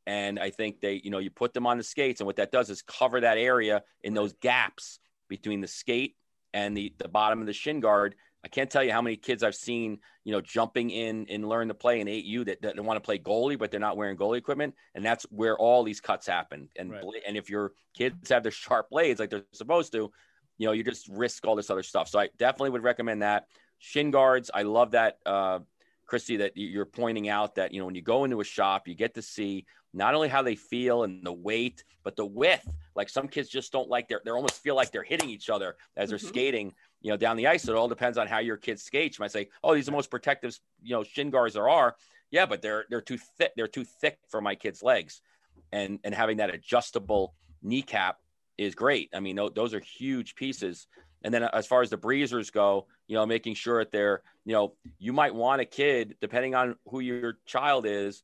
And 0.07 0.40
I 0.40 0.49
think 0.49 0.80
they, 0.80 1.03
you 1.05 1.11
know, 1.11 1.18
you 1.18 1.28
put 1.28 1.53
them 1.53 1.66
on 1.66 1.76
the 1.76 1.84
skates, 1.84 2.22
and 2.22 2.26
what 2.26 2.36
that 2.36 2.51
does 2.51 2.70
is 2.70 2.80
cover 2.80 3.20
that 3.20 3.36
area 3.36 3.82
in 4.03 4.14
those 4.14 4.32
gaps 4.40 4.99
between 5.28 5.61
the 5.61 5.68
skate 5.68 6.16
and 6.53 6.76
the 6.76 6.94
the 6.99 7.09
bottom 7.09 7.40
of 7.40 7.46
the 7.46 7.53
shin 7.53 7.80
guard. 7.80 8.14
I 8.44 8.49
can't 8.49 8.70
tell 8.70 8.84
you 8.84 8.92
how 8.92 9.03
many 9.03 9.16
kids 9.16 9.42
I've 9.42 9.57
seen, 9.57 9.99
you 10.22 10.32
know, 10.32 10.40
jumping 10.40 10.90
in 10.90 11.26
and 11.28 11.49
learn 11.49 11.68
to 11.68 11.74
play 11.74 12.01
in 12.01 12.07
8U 12.07 12.46
that, 12.46 12.62
that 12.62 12.80
want 12.82 12.96
to 12.96 13.01
play 13.01 13.18
goalie, 13.18 13.59
but 13.59 13.72
they're 13.72 13.80
not 13.80 13.96
wearing 13.96 14.16
goalie 14.16 14.38
equipment. 14.38 14.74
And 14.94 15.05
that's 15.05 15.24
where 15.30 15.59
all 15.59 15.82
these 15.82 16.01
cuts 16.01 16.26
happen. 16.26 16.68
And 16.76 16.92
right. 16.92 17.03
and 17.26 17.36
if 17.36 17.51
your 17.51 17.72
kids 17.96 18.30
have 18.30 18.44
the 18.44 18.51
sharp 18.51 18.90
blades 18.90 19.18
like 19.18 19.30
they're 19.30 19.42
supposed 19.53 19.92
to, 19.92 20.12
you 20.57 20.66
know, 20.66 20.72
you 20.72 20.84
just 20.84 21.09
risk 21.09 21.46
all 21.46 21.57
this 21.57 21.70
other 21.70 21.82
stuff. 21.82 22.09
So 22.09 22.20
I 22.20 22.28
definitely 22.38 22.70
would 22.70 22.84
recommend 22.84 23.22
that. 23.22 23.46
Shin 23.78 24.11
guards, 24.11 24.51
I 24.53 24.62
love 24.62 24.92
that, 24.92 25.18
uh, 25.26 25.61
Christy, 26.07 26.38
that 26.38 26.57
you're 26.57 26.86
pointing 26.86 27.28
out 27.28 27.57
that, 27.57 27.72
you 27.72 27.80
know, 27.80 27.86
when 27.86 27.94
you 27.94 28.03
go 28.03 28.24
into 28.24 28.40
a 28.40 28.44
shop, 28.44 28.88
you 28.88 28.94
get 28.94 29.14
to 29.14 29.22
see 29.22 29.66
not 29.95 30.14
only 30.14 30.28
how 30.28 30.43
they 30.43 30.55
feel 30.55 31.05
and 31.05 31.24
the 31.24 31.32
weight, 31.32 31.84
but 32.05 32.16
the 32.16 32.26
width. 32.26 32.68
Like 32.95 33.09
some 33.09 33.28
kids 33.28 33.49
just 33.49 33.72
don't 33.72 33.89
like 33.89 34.09
their, 34.09 34.20
they 34.24 34.30
almost 34.30 34.62
feel 34.62 34.74
like 34.74 34.91
they're 34.91 35.03
hitting 35.03 35.30
each 35.30 35.51
other 35.51 35.76
as 35.97 36.09
they're 36.11 36.18
mm-hmm. 36.18 36.28
skating, 36.28 36.74
you 37.01 37.11
know, 37.11 37.16
down 37.16 37.36
the 37.36 37.47
ice. 37.47 37.62
So 37.62 37.72
it 37.72 37.76
all 37.76 37.89
depends 37.89 38.18
on 38.18 38.26
how 38.26 38.39
your 38.39 38.57
kids 38.57 38.82
skate. 38.82 39.18
You 39.18 39.22
might 39.22 39.32
say, 39.32 39.49
oh, 39.62 39.74
these 39.74 39.84
are 39.84 39.93
the 39.93 39.97
most 39.97 40.11
protective, 40.11 40.59
you 40.82 40.95
know, 40.95 41.05
shin 41.05 41.30
guards 41.30 41.55
there 41.55 41.68
are. 41.68 41.97
Yeah, 42.30 42.47
but 42.47 42.61
they're, 42.61 42.84
they're 42.91 43.01
too 43.01 43.18
thick. 43.39 43.53
They're 43.57 43.68
too 43.68 43.84
thick 43.84 44.18
for 44.28 44.41
my 44.41 44.55
kids' 44.55 44.82
legs. 44.82 45.22
And, 45.72 45.99
and 46.05 46.14
having 46.14 46.39
that 46.39 46.55
adjustable 46.55 47.34
kneecap 47.62 48.18
is 48.57 48.74
great. 48.74 49.11
I 49.14 49.20
mean, 49.20 49.39
those 49.55 49.74
are 49.74 49.80
huge 49.80 50.34
pieces. 50.34 50.86
And 51.22 51.32
then 51.32 51.43
as 51.45 51.66
far 51.66 51.82
as 51.82 51.91
the 51.91 51.97
breezers 51.97 52.51
go, 52.51 52.86
you 53.07 53.16
know, 53.16 53.26
making 53.26 53.55
sure 53.55 53.82
that 53.82 53.91
they're, 53.91 54.22
you 54.45 54.53
know, 54.53 54.74
you 54.99 55.12
might 55.12 55.34
want 55.34 55.61
a 55.61 55.64
kid, 55.64 56.16
depending 56.20 56.55
on 56.55 56.76
who 56.89 57.01
your 57.01 57.39
child 57.47 57.86
is, 57.86 58.22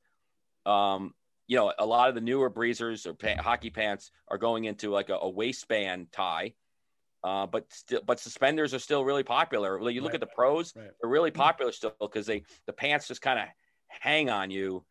um, 0.66 1.14
you 1.46 1.56
know, 1.56 1.72
a 1.78 1.86
lot 1.86 2.08
of 2.08 2.14
the 2.14 2.20
newer 2.20 2.48
breezers 2.48 3.06
or 3.06 3.16
hockey 3.40 3.70
pants 3.70 4.10
are 4.28 4.38
going 4.38 4.64
into 4.64 4.90
like 4.90 5.10
a, 5.10 5.14
a 5.14 5.28
waistband 5.28 6.10
tie. 6.12 6.54
Uh, 7.22 7.46
but 7.46 7.72
still, 7.72 8.02
but 8.06 8.20
suspenders 8.20 8.74
are 8.74 8.78
still 8.78 9.02
really 9.02 9.22
popular. 9.22 9.78
You 9.90 10.02
look 10.02 10.10
right. 10.10 10.14
at 10.14 10.20
the 10.20 10.34
pros; 10.34 10.74
right. 10.76 10.90
they're 11.00 11.10
really 11.10 11.30
popular 11.30 11.72
still 11.72 11.94
because 11.98 12.26
they 12.26 12.42
the 12.66 12.72
pants 12.72 13.08
just 13.08 13.22
kind 13.22 13.38
of 13.38 13.46
hang 13.88 14.28
on 14.28 14.50
you. 14.50 14.84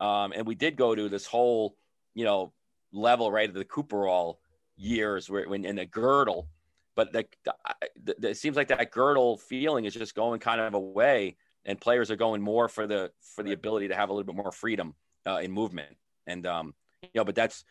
Um, 0.00 0.32
and 0.32 0.46
we 0.46 0.56
did 0.56 0.76
go 0.76 0.94
to 0.96 1.08
this 1.08 1.26
whole, 1.26 1.76
you 2.14 2.24
know, 2.24 2.52
level 2.92 3.30
right 3.30 3.48
of 3.48 3.54
the 3.54 3.64
Cooperall 3.64 4.38
years 4.76 5.30
where 5.30 5.48
when 5.48 5.64
in 5.64 5.78
a 5.78 5.86
girdle, 5.86 6.48
but 6.96 7.12
the, 7.12 7.24
the, 7.44 8.14
the, 8.18 8.28
it 8.30 8.36
seems 8.36 8.56
like 8.56 8.68
that 8.68 8.90
girdle 8.90 9.38
feeling 9.38 9.84
is 9.84 9.94
just 9.94 10.16
going 10.16 10.40
kind 10.40 10.60
of 10.60 10.74
away, 10.74 11.36
and 11.64 11.80
players 11.80 12.10
are 12.10 12.16
going 12.16 12.42
more 12.42 12.68
for 12.68 12.88
the 12.88 13.12
for 13.20 13.44
the 13.44 13.52
ability 13.52 13.88
to 13.88 13.94
have 13.94 14.08
a 14.08 14.12
little 14.12 14.26
bit 14.26 14.34
more 14.34 14.50
freedom 14.50 14.96
uh, 15.26 15.38
in 15.38 15.50
movement. 15.50 15.96
And 16.26 16.46
um, 16.46 16.74
you 17.02 17.10
know, 17.14 17.24
but 17.24 17.34
that's 17.34 17.64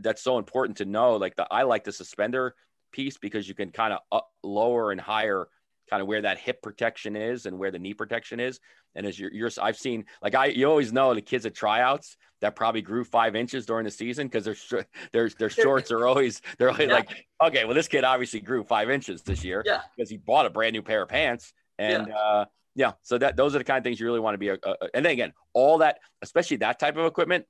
that's 0.00 0.22
so 0.22 0.38
important 0.38 0.78
to 0.78 0.84
know. 0.84 1.16
Like 1.16 1.36
the 1.36 1.46
I 1.50 1.62
like 1.62 1.84
the 1.84 1.92
suspender 1.92 2.54
piece 2.92 3.16
because 3.18 3.48
you 3.48 3.54
can 3.54 3.70
kind 3.70 3.96
of 4.10 4.22
lower 4.42 4.92
and 4.92 5.00
higher 5.00 5.48
kind 5.90 6.00
of 6.00 6.08
where 6.08 6.22
that 6.22 6.38
hip 6.38 6.62
protection 6.62 7.16
is 7.16 7.46
and 7.46 7.58
where 7.58 7.70
the 7.70 7.78
knee 7.78 7.94
protection 7.94 8.40
is. 8.40 8.60
And 8.94 9.06
as 9.06 9.18
you're, 9.18 9.32
you're 9.32 9.50
I've 9.60 9.76
seen 9.76 10.04
like 10.22 10.34
I, 10.34 10.46
you 10.46 10.68
always 10.68 10.92
know 10.92 11.14
the 11.14 11.22
kids 11.22 11.46
at 11.46 11.54
tryouts 11.54 12.16
that 12.40 12.56
probably 12.56 12.82
grew 12.82 13.04
five 13.04 13.34
inches 13.34 13.66
during 13.66 13.84
the 13.84 13.90
season 13.90 14.28
because 14.28 14.44
their 14.44 14.86
their 15.12 15.28
their 15.28 15.50
shorts 15.50 15.90
are 15.90 16.06
always 16.06 16.40
they're 16.58 16.70
always 16.70 16.88
yeah. 16.88 16.94
like, 16.94 17.26
okay, 17.42 17.64
well 17.64 17.74
this 17.74 17.88
kid 17.88 18.04
obviously 18.04 18.40
grew 18.40 18.64
five 18.64 18.90
inches 18.90 19.22
this 19.22 19.44
year 19.44 19.62
yeah. 19.66 19.80
because 19.96 20.10
he 20.10 20.16
bought 20.16 20.46
a 20.46 20.50
brand 20.50 20.72
new 20.72 20.82
pair 20.82 21.02
of 21.02 21.08
pants 21.08 21.52
and. 21.78 22.08
Yeah. 22.08 22.14
uh 22.14 22.44
yeah, 22.74 22.92
so 23.02 23.18
that 23.18 23.36
those 23.36 23.54
are 23.54 23.58
the 23.58 23.64
kind 23.64 23.78
of 23.78 23.84
things 23.84 24.00
you 24.00 24.06
really 24.06 24.20
want 24.20 24.34
to 24.34 24.38
be. 24.38 24.48
A, 24.48 24.54
a, 24.54 24.76
and 24.94 25.04
then 25.04 25.12
again, 25.12 25.32
all 25.52 25.78
that, 25.78 25.98
especially 26.22 26.58
that 26.58 26.78
type 26.78 26.96
of 26.96 27.04
equipment, 27.06 27.46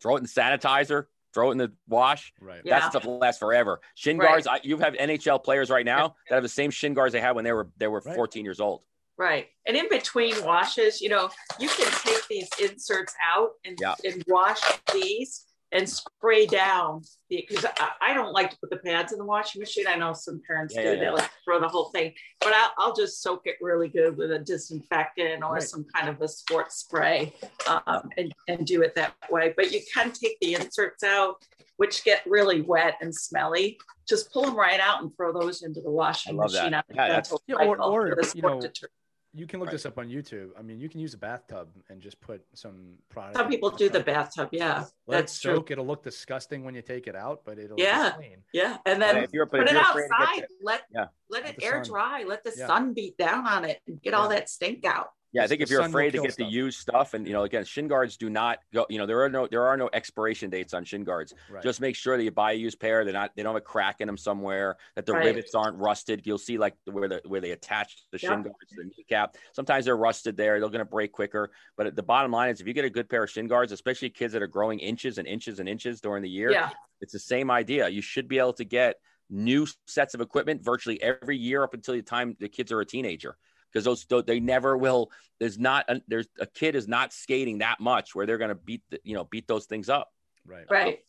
throw 0.00 0.16
it 0.16 0.20
in 0.20 0.26
sanitizer, 0.26 1.06
throw 1.34 1.48
it 1.48 1.52
in 1.52 1.58
the 1.58 1.72
wash. 1.88 2.32
Right. 2.40 2.62
That 2.64 2.82
yeah. 2.82 2.90
stuff 2.90 3.04
lasts 3.04 3.38
forever. 3.38 3.80
Shin 3.94 4.18
right. 4.18 4.28
guards. 4.28 4.46
I, 4.46 4.60
you 4.62 4.78
have 4.78 4.94
NHL 4.94 5.42
players 5.42 5.70
right 5.70 5.84
now 5.84 6.16
that 6.28 6.36
have 6.36 6.42
the 6.42 6.48
same 6.48 6.70
shin 6.70 6.94
guards 6.94 7.12
they 7.12 7.20
had 7.20 7.32
when 7.32 7.44
they 7.44 7.52
were 7.52 7.68
they 7.78 7.88
were 7.88 8.02
right. 8.04 8.14
14 8.14 8.44
years 8.44 8.60
old. 8.60 8.82
Right. 9.18 9.48
And 9.66 9.76
in 9.76 9.88
between 9.88 10.42
washes, 10.44 11.00
you 11.00 11.08
know, 11.08 11.30
you 11.58 11.68
can 11.68 11.90
take 12.04 12.26
these 12.28 12.48
inserts 12.60 13.14
out 13.22 13.50
and, 13.64 13.78
yeah. 13.80 13.94
and 14.04 14.24
wash 14.26 14.60
these 14.92 15.46
and 15.72 15.88
spray 15.88 16.46
down 16.46 17.02
because 17.30 17.64
I, 17.64 17.88
I, 18.00 18.14
don't 18.14 18.32
like 18.32 18.50
to 18.50 18.58
put 18.58 18.70
the 18.70 18.76
pads 18.76 19.12
in 19.12 19.18
the 19.18 19.24
washing 19.24 19.60
machine. 19.60 19.86
I 19.88 19.96
know 19.96 20.12
some 20.12 20.40
parents 20.46 20.74
yeah, 20.76 20.82
do; 20.82 20.88
yeah, 20.90 20.96
they 20.96 21.10
like 21.10 21.30
throw 21.44 21.60
the 21.60 21.68
whole 21.68 21.86
thing, 21.90 22.12
but 22.40 22.52
I'll, 22.52 22.72
I'll, 22.78 22.94
just 22.94 23.22
soak 23.22 23.42
it 23.46 23.56
really 23.60 23.88
good 23.88 24.16
with 24.16 24.30
a 24.32 24.38
disinfectant 24.38 25.42
or 25.42 25.54
right. 25.54 25.62
some 25.62 25.84
kind 25.94 26.08
of 26.08 26.20
a 26.20 26.28
sports 26.28 26.76
spray, 26.76 27.32
um, 27.66 28.10
and 28.18 28.32
and 28.48 28.66
do 28.66 28.82
it 28.82 28.94
that 28.96 29.14
way. 29.30 29.54
But 29.56 29.72
you 29.72 29.80
can 29.92 30.12
take 30.12 30.38
the 30.40 30.54
inserts 30.54 31.02
out, 31.02 31.44
which 31.78 32.04
get 32.04 32.22
really 32.26 32.60
wet 32.60 32.96
and 33.00 33.14
smelly. 33.14 33.78
Just 34.06 34.32
pull 34.32 34.42
them 34.42 34.56
right 34.56 34.80
out 34.80 35.02
and 35.02 35.16
throw 35.16 35.32
those 35.32 35.62
into 35.62 35.80
the 35.80 35.90
washing 35.90 36.36
machine. 36.36 36.72
That. 36.72 36.84
Yeah, 36.94 37.22
or, 37.56 37.80
or 37.80 38.18
you 38.34 38.42
know, 38.42 38.60
detergent 38.60 38.92
you 39.34 39.46
can 39.46 39.60
look 39.60 39.68
right. 39.68 39.72
this 39.72 39.86
up 39.86 39.98
on 39.98 40.08
YouTube. 40.08 40.50
I 40.58 40.62
mean, 40.62 40.78
you 40.78 40.88
can 40.88 41.00
use 41.00 41.14
a 41.14 41.18
bathtub 41.18 41.68
and 41.88 42.02
just 42.02 42.20
put 42.20 42.42
some 42.52 42.96
product. 43.08 43.36
Some 43.36 43.48
people 43.48 43.70
do 43.70 43.88
the 43.88 44.00
bathtub. 44.00 44.50
Yeah, 44.52 44.84
Let 45.06 45.20
that's 45.20 45.36
it 45.36 45.40
soak. 45.40 45.66
True. 45.66 45.74
It'll 45.74 45.86
look 45.86 46.02
disgusting 46.02 46.64
when 46.64 46.74
you 46.74 46.82
take 46.82 47.06
it 47.06 47.16
out, 47.16 47.40
but 47.44 47.58
it'll 47.58 47.78
yeah, 47.78 48.12
yeah. 48.52 48.76
And 48.84 49.00
then 49.00 49.16
if 49.16 49.32
you're, 49.32 49.46
put 49.46 49.62
it 49.62 49.76
outside. 49.76 50.46
Let 50.62 50.82
yeah. 50.94 51.06
let 51.30 51.48
it 51.48 51.56
air 51.62 51.82
sun. 51.82 51.92
dry. 51.92 52.24
Let 52.26 52.44
the 52.44 52.52
yeah. 52.56 52.66
sun 52.66 52.92
beat 52.92 53.16
down 53.16 53.46
on 53.46 53.64
it 53.64 53.80
and 53.86 54.00
get 54.02 54.12
yeah. 54.12 54.18
all 54.18 54.28
that 54.28 54.50
stink 54.50 54.84
out. 54.84 55.12
Yeah, 55.32 55.44
I 55.44 55.46
think 55.46 55.62
if 55.62 55.70
you're 55.70 55.80
afraid 55.80 56.10
to 56.10 56.18
get 56.18 56.34
stuff. 56.34 56.46
the 56.46 56.52
used 56.52 56.78
stuff, 56.78 57.14
and 57.14 57.26
you 57.26 57.32
know, 57.32 57.44
again, 57.44 57.64
shin 57.64 57.88
guards 57.88 58.18
do 58.18 58.28
not 58.28 58.58
go. 58.74 58.84
You 58.90 58.98
know, 58.98 59.06
there 59.06 59.22
are 59.22 59.30
no 59.30 59.46
there 59.46 59.66
are 59.66 59.78
no 59.78 59.88
expiration 59.94 60.50
dates 60.50 60.74
on 60.74 60.84
shin 60.84 61.04
guards. 61.04 61.32
Right. 61.50 61.62
Just 61.62 61.80
make 61.80 61.96
sure 61.96 62.18
that 62.18 62.22
you 62.22 62.30
buy 62.30 62.52
a 62.52 62.54
used 62.54 62.78
pair. 62.78 63.02
They're 63.04 63.14
not 63.14 63.30
they 63.34 63.42
don't 63.42 63.54
have 63.54 63.62
a 63.62 63.64
crack 63.64 64.02
in 64.02 64.06
them 64.06 64.18
somewhere. 64.18 64.76
That 64.94 65.06
the 65.06 65.14
right. 65.14 65.24
rivets 65.24 65.54
aren't 65.54 65.78
rusted. 65.78 66.22
You'll 66.24 66.36
see 66.36 66.58
like 66.58 66.74
where 66.84 67.08
the 67.08 67.22
where 67.24 67.40
they 67.40 67.52
attach 67.52 67.96
the 68.12 68.18
shin 68.18 68.30
yeah. 68.30 68.42
guards 68.42 68.70
to 68.70 68.76
the 68.76 68.90
kneecap. 68.94 69.36
Sometimes 69.54 69.86
they're 69.86 69.96
rusted 69.96 70.36
there. 70.36 70.60
They're 70.60 70.68
going 70.68 70.80
to 70.80 70.84
break 70.84 71.12
quicker. 71.12 71.50
But 71.78 71.96
the 71.96 72.02
bottom 72.02 72.30
line 72.30 72.50
is, 72.50 72.60
if 72.60 72.66
you 72.66 72.74
get 72.74 72.84
a 72.84 72.90
good 72.90 73.08
pair 73.08 73.24
of 73.24 73.30
shin 73.30 73.46
guards, 73.46 73.72
especially 73.72 74.10
kids 74.10 74.34
that 74.34 74.42
are 74.42 74.46
growing 74.46 74.80
inches 74.80 75.16
and 75.16 75.26
inches 75.26 75.60
and 75.60 75.68
inches 75.68 76.02
during 76.02 76.22
the 76.22 76.30
year, 76.30 76.50
yeah. 76.50 76.70
it's 77.00 77.14
the 77.14 77.18
same 77.18 77.50
idea. 77.50 77.88
You 77.88 78.02
should 78.02 78.28
be 78.28 78.38
able 78.38 78.52
to 78.54 78.64
get 78.64 78.96
new 79.30 79.66
sets 79.86 80.12
of 80.12 80.20
equipment 80.20 80.62
virtually 80.62 81.02
every 81.02 81.38
year 81.38 81.62
up 81.62 81.72
until 81.72 81.94
the 81.94 82.02
time 82.02 82.36
the 82.38 82.50
kids 82.50 82.70
are 82.70 82.80
a 82.80 82.86
teenager 82.86 83.38
because 83.72 83.84
those 83.84 84.06
they 84.26 84.40
never 84.40 84.76
will. 84.76 85.10
There's 85.40 85.58
not 85.58 85.84
a, 85.88 86.00
there's 86.08 86.28
a 86.38 86.46
kid 86.46 86.74
is 86.74 86.86
not 86.86 87.12
skating 87.12 87.58
that 87.58 87.80
much 87.80 88.14
where 88.14 88.26
they're 88.26 88.38
going 88.38 88.50
to 88.50 88.54
beat 88.54 88.82
the, 88.90 89.00
you 89.04 89.14
know 89.14 89.24
beat 89.24 89.46
those 89.46 89.66
things 89.66 89.88
up. 89.88 90.10
Right. 90.46 90.66
Right. 90.70 91.00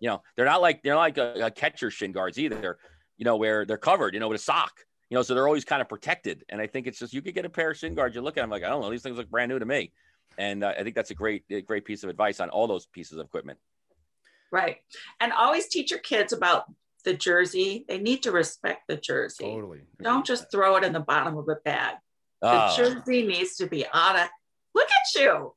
You 0.00 0.10
know 0.10 0.22
they're 0.36 0.46
not 0.46 0.60
like 0.60 0.82
they're 0.82 0.94
not 0.94 1.00
like 1.00 1.18
a, 1.18 1.46
a 1.46 1.50
catcher 1.50 1.90
shin 1.90 2.12
guards 2.12 2.38
either. 2.38 2.78
You 3.16 3.24
know 3.24 3.36
where 3.36 3.64
they're 3.64 3.78
covered. 3.78 4.14
You 4.14 4.20
know 4.20 4.28
with 4.28 4.40
a 4.40 4.44
sock. 4.44 4.72
You 5.08 5.16
know 5.16 5.22
so 5.22 5.34
they're 5.34 5.46
always 5.46 5.64
kind 5.64 5.82
of 5.82 5.88
protected. 5.88 6.44
And 6.48 6.60
I 6.60 6.66
think 6.66 6.86
it's 6.86 6.98
just 6.98 7.12
you 7.12 7.22
could 7.22 7.34
get 7.34 7.44
a 7.44 7.50
pair 7.50 7.70
of 7.70 7.76
shin 7.76 7.94
guards. 7.94 8.14
You 8.14 8.22
look 8.22 8.36
at 8.36 8.42
them 8.42 8.50
like 8.50 8.64
I 8.64 8.68
don't 8.68 8.82
know 8.82 8.90
these 8.90 9.02
things 9.02 9.16
look 9.16 9.30
brand 9.30 9.50
new 9.50 9.58
to 9.58 9.66
me. 9.66 9.92
And 10.38 10.62
uh, 10.62 10.72
I 10.78 10.82
think 10.84 10.94
that's 10.94 11.10
a 11.10 11.14
great 11.14 11.44
a 11.50 11.60
great 11.60 11.84
piece 11.84 12.02
of 12.02 12.10
advice 12.10 12.40
on 12.40 12.50
all 12.50 12.66
those 12.66 12.86
pieces 12.86 13.18
of 13.18 13.26
equipment. 13.26 13.58
Right. 14.52 14.78
And 15.20 15.32
always 15.32 15.68
teach 15.68 15.90
your 15.90 16.00
kids 16.00 16.32
about 16.32 16.64
the 17.04 17.14
jersey. 17.14 17.84
They 17.88 17.98
need 17.98 18.22
to 18.24 18.32
respect 18.32 18.88
the 18.88 18.96
jersey. 18.96 19.44
Totally. 19.44 19.80
Don't 20.02 20.26
just 20.26 20.50
throw 20.50 20.76
it 20.76 20.84
in 20.84 20.92
the 20.92 21.00
bottom 21.00 21.36
of 21.36 21.48
a 21.48 21.56
bag. 21.56 21.96
The 22.42 22.48
oh. 22.48 22.76
jersey 22.76 23.26
needs 23.26 23.56
to 23.56 23.66
be 23.66 23.86
on 23.86 24.16
a. 24.16 24.28
Look 24.74 24.88
at 24.88 25.20
you. 25.20 25.52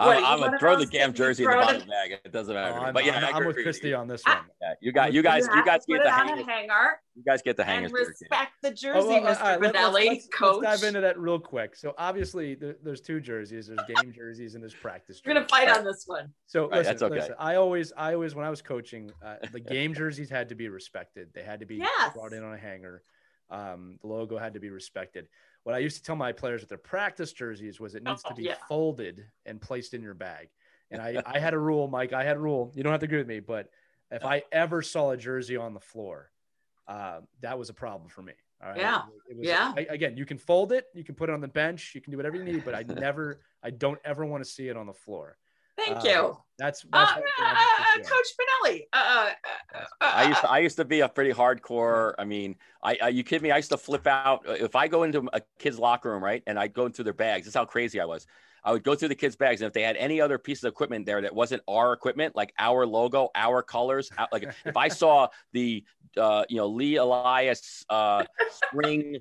I'm, 0.00 0.24
I'm 0.24 0.40
gonna 0.40 0.58
throw 0.58 0.76
the 0.76 0.86
damn 0.86 1.12
jersey 1.12 1.44
in 1.44 1.50
the 1.50 1.56
bottom 1.56 1.88
bag. 1.88 2.18
It 2.24 2.32
doesn't 2.32 2.54
matter. 2.54 2.78
Oh, 2.78 2.92
but 2.92 3.04
yeah, 3.04 3.26
I'm, 3.26 3.36
I'm 3.36 3.46
with 3.46 3.56
Christy 3.56 3.92
on 3.92 4.08
this 4.08 4.24
one. 4.24 4.38
Yeah, 4.60 4.74
you 4.80 4.92
got 4.92 5.12
you 5.12 5.22
guys 5.22 5.46
you, 5.46 5.56
you 5.56 5.64
guys 5.64 5.84
get 5.86 6.02
the 6.02 6.10
hanger. 6.10 6.50
hanger. 6.50 7.00
You 7.14 7.22
guys 7.22 7.42
get 7.42 7.56
the 7.56 7.64
hanger. 7.64 7.86
And 7.86 7.94
respect 7.94 8.52
the 8.62 8.70
jersey, 8.70 8.98
oh, 8.98 9.22
well, 9.22 9.34
Mr. 9.34 9.40
Right, 9.42 9.60
Vanelli, 9.60 10.06
let's, 10.06 10.28
coach. 10.28 10.62
Let's 10.62 10.80
dive 10.80 10.88
into 10.88 11.00
that 11.02 11.18
real 11.18 11.38
quick. 11.38 11.76
So 11.76 11.94
obviously 11.98 12.54
there, 12.54 12.76
there's 12.82 13.00
two 13.00 13.20
jerseys. 13.20 13.66
There's 13.66 13.80
game 13.86 14.12
jerseys 14.16 14.54
and 14.54 14.62
there's 14.62 14.74
practice. 14.74 15.20
Jerseys. 15.20 15.22
We're 15.26 15.34
gonna 15.34 15.48
fight 15.48 15.76
on 15.76 15.84
this 15.84 16.04
one. 16.06 16.32
So 16.46 16.68
right, 16.68 16.78
listen, 16.78 16.84
that's 16.92 17.02
okay. 17.02 17.14
Listen, 17.16 17.34
I 17.38 17.56
always 17.56 17.92
I 17.96 18.14
always 18.14 18.34
when 18.34 18.46
I 18.46 18.50
was 18.50 18.62
coaching, 18.62 19.10
uh, 19.24 19.36
the 19.52 19.60
game 19.60 19.94
jerseys 19.94 20.30
had 20.30 20.48
to 20.48 20.54
be 20.54 20.68
respected. 20.68 21.28
They 21.34 21.42
had 21.42 21.60
to 21.60 21.66
be 21.66 21.76
yes. 21.76 22.14
brought 22.14 22.32
in 22.32 22.42
on 22.42 22.54
a 22.54 22.58
hanger. 22.58 23.02
Um, 23.50 23.98
the 24.00 24.06
logo 24.06 24.38
had 24.38 24.54
to 24.54 24.60
be 24.60 24.70
respected 24.70 25.26
what 25.64 25.74
I 25.74 25.78
used 25.78 25.96
to 25.98 26.02
tell 26.02 26.16
my 26.16 26.32
players 26.32 26.62
with 26.62 26.68
their 26.68 26.78
practice 26.78 27.32
jerseys 27.32 27.78
was 27.80 27.94
it 27.94 28.02
needs 28.02 28.22
oh, 28.24 28.30
to 28.30 28.34
be 28.34 28.44
yeah. 28.44 28.54
folded 28.68 29.26
and 29.46 29.60
placed 29.60 29.94
in 29.94 30.02
your 30.02 30.14
bag. 30.14 30.48
And 30.90 31.00
I, 31.00 31.22
I 31.26 31.38
had 31.46 31.54
a 31.54 31.58
rule, 31.58 31.88
Mike. 31.88 32.12
I 32.12 32.24
had 32.24 32.36
a 32.36 32.40
rule. 32.40 32.72
You 32.74 32.82
don't 32.82 32.92
have 32.92 33.00
to 33.00 33.06
agree 33.06 33.18
with 33.18 33.28
me, 33.28 33.40
but 33.40 33.68
if 34.10 34.24
I 34.24 34.42
ever 34.50 34.82
saw 34.82 35.10
a 35.10 35.16
jersey 35.16 35.56
on 35.56 35.74
the 35.74 35.80
floor, 35.80 36.30
uh, 36.88 37.20
that 37.42 37.58
was 37.58 37.70
a 37.70 37.74
problem 37.74 38.08
for 38.08 38.22
me. 38.22 38.32
All 38.62 38.70
right. 38.70 38.78
Yeah. 38.78 39.02
It 39.28 39.36
was, 39.36 39.46
yeah. 39.46 39.72
I, 39.76 39.86
again, 39.88 40.16
you 40.16 40.26
can 40.26 40.38
fold 40.38 40.72
it, 40.72 40.86
you 40.94 41.04
can 41.04 41.14
put 41.14 41.30
it 41.30 41.32
on 41.32 41.40
the 41.40 41.48
bench, 41.48 41.92
you 41.94 42.00
can 42.00 42.10
do 42.10 42.16
whatever 42.16 42.36
you 42.36 42.44
need, 42.44 42.64
but 42.64 42.74
I 42.74 42.82
never, 42.82 43.40
I 43.62 43.70
don't 43.70 43.98
ever 44.04 44.24
want 44.24 44.44
to 44.44 44.50
see 44.50 44.68
it 44.68 44.76
on 44.76 44.86
the 44.86 44.92
floor. 44.92 45.38
Thank 45.86 45.98
uh, 45.98 46.08
you. 46.08 46.36
That's, 46.58 46.84
that's 46.92 47.12
uh, 47.12 47.20
uh, 47.42 48.02
Coach 48.02 48.26
Spinelli. 48.66 48.82
Uh, 48.92 49.30
uh, 49.74 49.84
I 50.02 50.28
used 50.28 50.40
to, 50.42 50.50
I 50.50 50.58
used 50.58 50.76
to 50.76 50.84
be 50.84 51.00
a 51.00 51.08
pretty 51.08 51.32
hardcore. 51.32 52.14
I 52.18 52.24
mean, 52.24 52.56
I, 52.82 52.98
I, 53.02 53.08
you 53.08 53.24
kid 53.24 53.40
me? 53.40 53.50
I 53.50 53.56
used 53.56 53.70
to 53.70 53.78
flip 53.78 54.06
out 54.06 54.42
if 54.46 54.76
I 54.76 54.86
go 54.86 55.04
into 55.04 55.26
a 55.32 55.40
kid's 55.58 55.78
locker 55.78 56.10
room, 56.10 56.22
right, 56.22 56.42
and 56.46 56.58
I 56.58 56.68
go 56.68 56.84
into 56.84 57.02
their 57.02 57.14
bags. 57.14 57.46
That's 57.46 57.56
how 57.56 57.64
crazy 57.64 57.98
I 57.98 58.04
was. 58.04 58.26
I 58.62 58.72
would 58.72 58.84
go 58.84 58.94
through 58.94 59.08
the 59.08 59.14
kids' 59.14 59.36
bags, 59.36 59.62
and 59.62 59.68
if 59.68 59.72
they 59.72 59.80
had 59.80 59.96
any 59.96 60.20
other 60.20 60.36
piece 60.36 60.62
of 60.62 60.68
equipment 60.68 61.06
there 61.06 61.22
that 61.22 61.34
wasn't 61.34 61.62
our 61.66 61.94
equipment, 61.94 62.36
like 62.36 62.52
our 62.58 62.86
logo, 62.86 63.30
our 63.34 63.62
colors, 63.62 64.10
like 64.30 64.42
if 64.66 64.76
I 64.76 64.88
saw 64.88 65.28
the 65.54 65.82
uh, 66.18 66.44
you 66.50 66.58
know 66.58 66.66
Lee 66.66 66.96
Elias 66.96 67.86
uh, 67.88 68.24
spring 68.50 69.16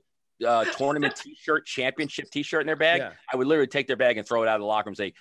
uh, 0.46 0.66
tournament 0.66 1.16
T-shirt, 1.24 1.66
championship 1.66 2.30
T-shirt 2.32 2.62
in 2.62 2.68
their 2.68 2.76
bag, 2.76 3.00
yeah. 3.00 3.12
I 3.32 3.38
would 3.38 3.48
literally 3.48 3.68
take 3.68 3.88
their 3.88 3.96
bag 3.96 4.18
and 4.18 4.28
throw 4.28 4.44
it 4.44 4.50
out 4.50 4.56
of 4.56 4.62
the 4.62 4.68
locker 4.68 4.90
room 4.90 4.92
and 4.92 4.98
say, 4.98 5.14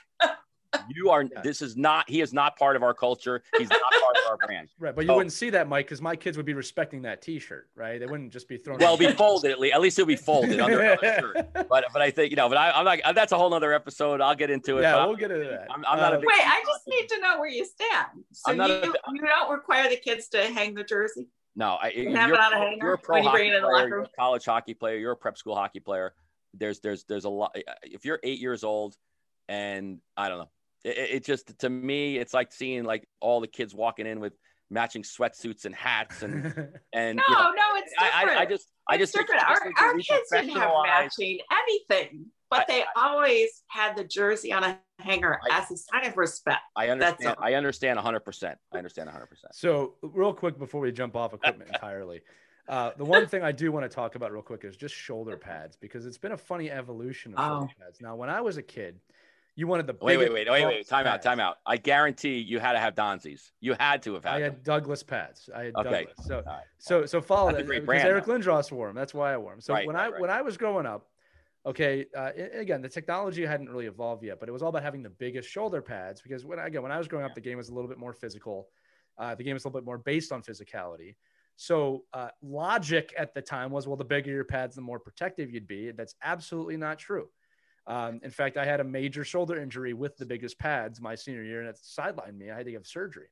you 0.89 1.11
are 1.11 1.23
yeah. 1.23 1.41
this 1.43 1.62
is 1.62 1.77
not 1.77 2.09
he 2.09 2.21
is 2.21 2.33
not 2.33 2.57
part 2.57 2.77
of 2.77 2.83
our 2.83 2.95
culture. 2.95 3.43
He's 3.57 3.71
not 3.71 3.81
part 3.81 4.16
of 4.16 4.31
our 4.31 4.37
brand. 4.47 4.69
Right 4.79 4.95
but 4.95 5.03
you 5.03 5.09
so, 5.09 5.16
wouldn't 5.16 5.33
see 5.33 5.51
that 5.51 5.69
mike 5.69 5.87
because 5.87 6.03
my 6.03 6.16
kids 6.16 6.37
would 6.37 6.47
be 6.47 6.55
respecting 6.55 7.03
that 7.03 7.23
t-shirt 7.23 7.69
right? 7.75 7.99
They 7.99 8.07
wouldn't 8.07 8.33
just 8.33 8.49
be 8.49 8.57
thrown 8.57 8.79
well 8.79 8.97
be 8.97 9.11
folded 9.12 9.51
at 9.51 9.61
least 9.61 9.75
at 9.75 9.81
least 9.81 9.99
it'll 9.99 10.09
be 10.09 10.16
folded 10.16 10.61
under 10.61 10.97
shirt. 11.03 11.53
But 11.53 11.87
but 11.93 12.03
i 12.03 12.11
think 12.11 12.31
you 12.31 12.37
know 12.37 12.49
but 12.49 12.59
I, 12.59 12.79
am 12.79 12.85
not 12.85 13.14
that's 13.14 13.33
a 13.33 13.39
whole 13.39 13.51
nother 13.51 13.73
episode. 13.73 14.21
I'll 14.21 14.35
get 14.35 14.51
into 14.51 14.79
it 14.79 14.83
yeah 14.83 15.05
we'll 15.05 15.16
get 15.16 15.31
into 15.31 15.49
that. 15.49 15.69
I'm, 15.71 15.85
I'm 15.87 15.99
not 15.99 16.12
uh, 16.12 16.16
a 16.16 16.21
wait 16.21 16.29
i 16.31 16.62
just 16.66 16.87
need 16.87 17.09
to 17.09 17.21
know 17.21 17.39
where 17.39 17.49
you 17.49 17.64
stand. 17.64 18.25
So 18.33 18.53
you, 18.53 18.62
a, 18.62 18.87
you 19.12 19.21
don't 19.21 19.51
require 19.51 19.89
the 19.89 19.97
kids 19.97 20.29
to 20.29 20.43
hang 20.43 20.75
the 20.75 20.85
jersey? 20.85 21.29
No 21.57 21.79
I, 21.81 21.91
you 21.91 22.14
have 22.14 22.31
it 22.31 22.39
on 22.39 22.53
a 22.53 22.59
hanger 22.59 22.87
you're 22.87 22.95
a 22.95 22.99
pro 22.99 23.16
when 23.16 23.25
you 23.25 23.31
bring 23.31 23.51
it 23.51 23.57
in 23.57 23.62
the 23.62 23.69
locker 23.69 23.99
room? 23.99 24.07
college 24.19 24.45
hockey 24.45 24.75
player 24.75 24.97
you're 24.99 25.12
a 25.12 25.16
prep 25.16 25.39
school 25.39 25.55
hockey 25.55 25.81
player. 25.81 26.14
There's 26.55 26.81
there's 26.81 27.05
there's 27.05 27.25
a 27.25 27.29
lot 27.29 27.57
if 27.83 28.05
you're 28.05 28.21
eight 28.23 28.39
years 28.39 28.64
old 28.64 28.97
and 29.49 29.99
i 30.16 30.29
don't 30.29 30.39
know 30.39 30.51
it, 30.89 31.11
it, 31.11 31.24
just 31.24 31.59
to 31.61 31.70
me, 31.70 32.18
it's 32.18 32.34
like 32.34 32.53
seeing 32.53 32.84
like 32.84 33.09
all 33.20 33.41
the 33.41 33.47
kids 33.47 33.74
walking 33.74 34.07
in 34.07 34.20
with 34.20 34.32
matching 34.70 35.03
sweatsuits 35.03 35.64
and 35.64 35.74
hats 35.74 36.22
and 36.22 36.45
and 36.93 37.16
no, 37.16 37.22
you 37.28 37.34
know, 37.34 37.51
no, 37.51 37.62
it's 37.76 37.93
different. 37.99 38.39
I, 38.39 38.43
I 38.43 38.47
just, 38.47 38.68
I 38.89 38.99
just 38.99 39.14
different. 39.14 39.43
Our, 39.43 39.72
our 39.78 39.95
kids 39.95 40.28
didn't 40.30 40.51
have 40.51 40.72
matching 40.84 41.39
anything, 41.51 42.26
but 42.51 42.66
they 42.68 42.84
always 42.97 43.62
had 43.68 43.97
the 43.97 44.05
jersey 44.05 44.53
on 44.53 44.64
a 44.64 44.78
hanger 44.99 45.39
I, 45.51 45.59
as 45.59 45.70
a 45.70 45.76
sign 45.76 46.07
of 46.07 46.16
respect. 46.16 46.61
I 46.76 46.89
understand. 46.89 47.36
I 47.41 47.55
understand 47.55 47.97
100. 47.97 48.20
percent 48.20 48.59
I 48.72 48.78
understand 48.78 49.07
100. 49.07 49.26
percent 49.26 49.55
So, 49.55 49.95
real 50.03 50.32
quick 50.32 50.59
before 50.59 50.80
we 50.80 50.93
jump 50.93 51.16
off 51.16 51.34
equipment 51.34 51.70
entirely. 51.74 52.22
Uh, 52.68 52.91
the 52.99 53.05
one 53.05 53.26
thing 53.26 53.43
I 53.43 53.51
do 53.51 53.72
want 53.72 53.84
to 53.84 53.89
talk 53.89 54.14
about 54.14 54.30
real 54.30 54.43
quick 54.43 54.62
is 54.62 54.76
just 54.76 54.95
shoulder 54.95 55.39
pads 55.39 55.74
because 55.74 56.05
it's 56.05 56.18
been 56.18 56.32
a 56.32 56.36
funny 56.36 56.70
evolution 56.70 57.34
of 57.34 57.43
shoulder 57.43 57.72
oh. 57.78 57.82
pads. 57.82 58.03
Now, 58.03 58.14
when 58.14 58.28
I 58.28 58.43
was 58.43 58.59
a 58.59 58.62
kid, 58.62 59.01
you 59.59 59.67
wanted 59.67 59.89
the 59.89 59.97
wait, 60.01 60.17
wait, 60.19 60.33
wait, 60.33 60.49
wait, 60.49 60.67
wait, 60.67 60.87
time 60.87 61.05
out, 61.09 61.21
time 61.21 61.41
out. 61.41 61.57
I 61.67 61.79
guarantee 61.79 62.39
you 62.39 62.61
had 62.61 62.75
to 62.75 62.79
have 62.79 62.95
Donzies. 62.95 63.51
You 63.59 63.75
had 63.77 64.03
to 64.03 64.15
have 64.15 64.23
had. 64.23 64.35
I 64.35 64.41
had 64.41 64.53
them. 64.53 64.61
Douglas 64.63 65.03
pads. 65.03 65.51
I 65.53 65.65
had 65.65 65.75
okay. 65.75 66.05
Douglas. 66.05 66.27
So, 66.29 66.43
right. 66.47 66.63
so, 66.79 67.07
so 67.07 67.21
follow 67.21 67.51
That's 67.51 67.67
that 67.67 67.69
because 67.69 67.85
brand, 67.85 68.09
Eric 68.09 68.27
Lindros 68.27 68.71
wore 68.71 68.87
them. 68.87 68.95
That's 68.95 69.13
why 69.13 69.35
I 69.35 69.37
wore 69.37 69.51
them. 69.51 69.61
So 69.61 69.75
right, 69.75 69.85
when 69.85 69.97
right, 69.97 70.15
I 70.15 70.21
when 70.21 70.31
I 70.31 70.43
was 70.43 70.57
growing 70.57 70.87
up, 70.87 71.09
okay, 71.67 72.07
uh, 72.17 72.31
again, 72.55 72.83
the 72.83 72.89
technology 72.89 73.45
hadn't 73.45 73.69
really 73.69 73.87
evolved 73.87 74.23
yet, 74.23 74.39
but 74.39 74.49
it 74.49 74.53
was 74.53 74.63
all 74.63 74.69
about 74.69 74.85
having 74.85 75.03
the 75.03 75.11
biggest 75.11 75.51
shoulder 75.51 75.83
pads 75.83 76.23
because 76.23 76.45
when 76.45 76.61
again 76.61 76.85
when 76.85 76.93
I 76.93 76.99
was 76.99 77.09
growing 77.09 77.25
up, 77.25 77.35
the 77.35 77.41
game 77.41 77.57
was 77.57 77.69
a 77.69 77.75
little 77.75 77.89
bit 77.89 77.99
more 77.99 78.13
physical. 78.13 78.69
Uh, 79.19 79.35
the 79.35 79.43
game 79.43 79.55
was 79.55 79.65
a 79.65 79.67
little 79.67 79.81
bit 79.81 79.85
more 79.85 79.99
based 79.99 80.31
on 80.31 80.41
physicality. 80.41 81.17
So 81.57 82.05
uh, 82.13 82.29
logic 82.43 83.13
at 83.19 83.35
the 83.35 83.43
time 83.43 83.73
was, 83.73 83.89
well, 83.89 83.97
the 83.97 84.05
bigger 84.05 84.31
your 84.31 84.45
pads, 84.45 84.77
the 84.77 84.83
more 84.83 85.01
protective 85.01 85.53
you'd 85.53 85.67
be. 85.67 85.91
That's 85.91 86.15
absolutely 86.23 86.77
not 86.77 87.01
true. 87.01 87.29
Um, 87.89 88.20
in 88.22 88.30
fact, 88.30 88.59
I 88.59 88.66
had 88.66 88.80
a 88.80 88.84
major 88.84 89.24
shoulder 89.24 89.61
injury 89.61 89.95
with 89.95 90.16
the 90.18 90.26
biggest 90.26 90.59
pads 90.59 91.01
my 91.01 91.14
senior 91.14 91.43
year, 91.43 91.61
and 91.61 91.68
it 91.68 91.78
sidelined 91.82 92.36
me. 92.36 92.51
I 92.51 92.57
had 92.57 92.66
to 92.66 92.72
have 92.74 92.86
surgery. 92.86 93.28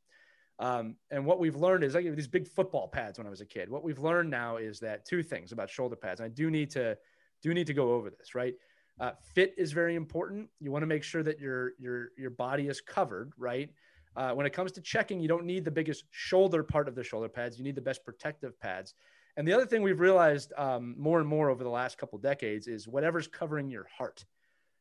Um, 0.58 0.96
and 1.10 1.26
what 1.26 1.38
we've 1.38 1.56
learned 1.56 1.84
is 1.84 1.94
I 1.94 2.00
gave 2.00 2.16
these 2.16 2.26
big 2.26 2.48
football 2.48 2.88
pads 2.88 3.18
when 3.18 3.26
I 3.26 3.30
was 3.30 3.42
a 3.42 3.46
kid. 3.46 3.68
What 3.68 3.84
we've 3.84 3.98
learned 3.98 4.30
now 4.30 4.56
is 4.56 4.80
that 4.80 5.04
two 5.04 5.22
things 5.22 5.52
about 5.52 5.68
shoulder 5.68 5.96
pads. 5.96 6.22
I 6.22 6.28
do 6.28 6.50
need 6.50 6.70
to 6.70 6.96
do 7.42 7.52
need 7.52 7.66
to 7.66 7.74
go 7.74 7.92
over 7.92 8.08
this, 8.08 8.34
right? 8.34 8.54
Uh, 8.98 9.10
fit 9.34 9.54
is 9.58 9.72
very 9.72 9.94
important. 9.94 10.48
You 10.58 10.72
want 10.72 10.82
to 10.82 10.86
make 10.86 11.02
sure 11.02 11.22
that 11.22 11.38
your 11.38 11.72
your 11.78 12.08
your 12.16 12.30
body 12.30 12.68
is 12.68 12.80
covered, 12.80 13.34
right? 13.36 13.68
Uh, 14.16 14.32
when 14.32 14.46
it 14.46 14.54
comes 14.54 14.72
to 14.72 14.80
checking, 14.80 15.20
you 15.20 15.28
don't 15.28 15.44
need 15.44 15.66
the 15.66 15.70
biggest 15.70 16.04
shoulder 16.10 16.62
part 16.62 16.88
of 16.88 16.94
the 16.94 17.04
shoulder 17.04 17.28
pads. 17.28 17.58
You 17.58 17.64
need 17.64 17.74
the 17.74 17.82
best 17.82 18.02
protective 18.02 18.58
pads. 18.58 18.94
And 19.36 19.46
the 19.46 19.52
other 19.52 19.66
thing 19.66 19.82
we've 19.82 20.00
realized 20.00 20.54
um, 20.56 20.94
more 20.96 21.20
and 21.20 21.28
more 21.28 21.50
over 21.50 21.62
the 21.62 21.68
last 21.68 21.98
couple 21.98 22.18
decades 22.18 22.66
is 22.66 22.88
whatever's 22.88 23.28
covering 23.28 23.68
your 23.68 23.86
heart 23.94 24.24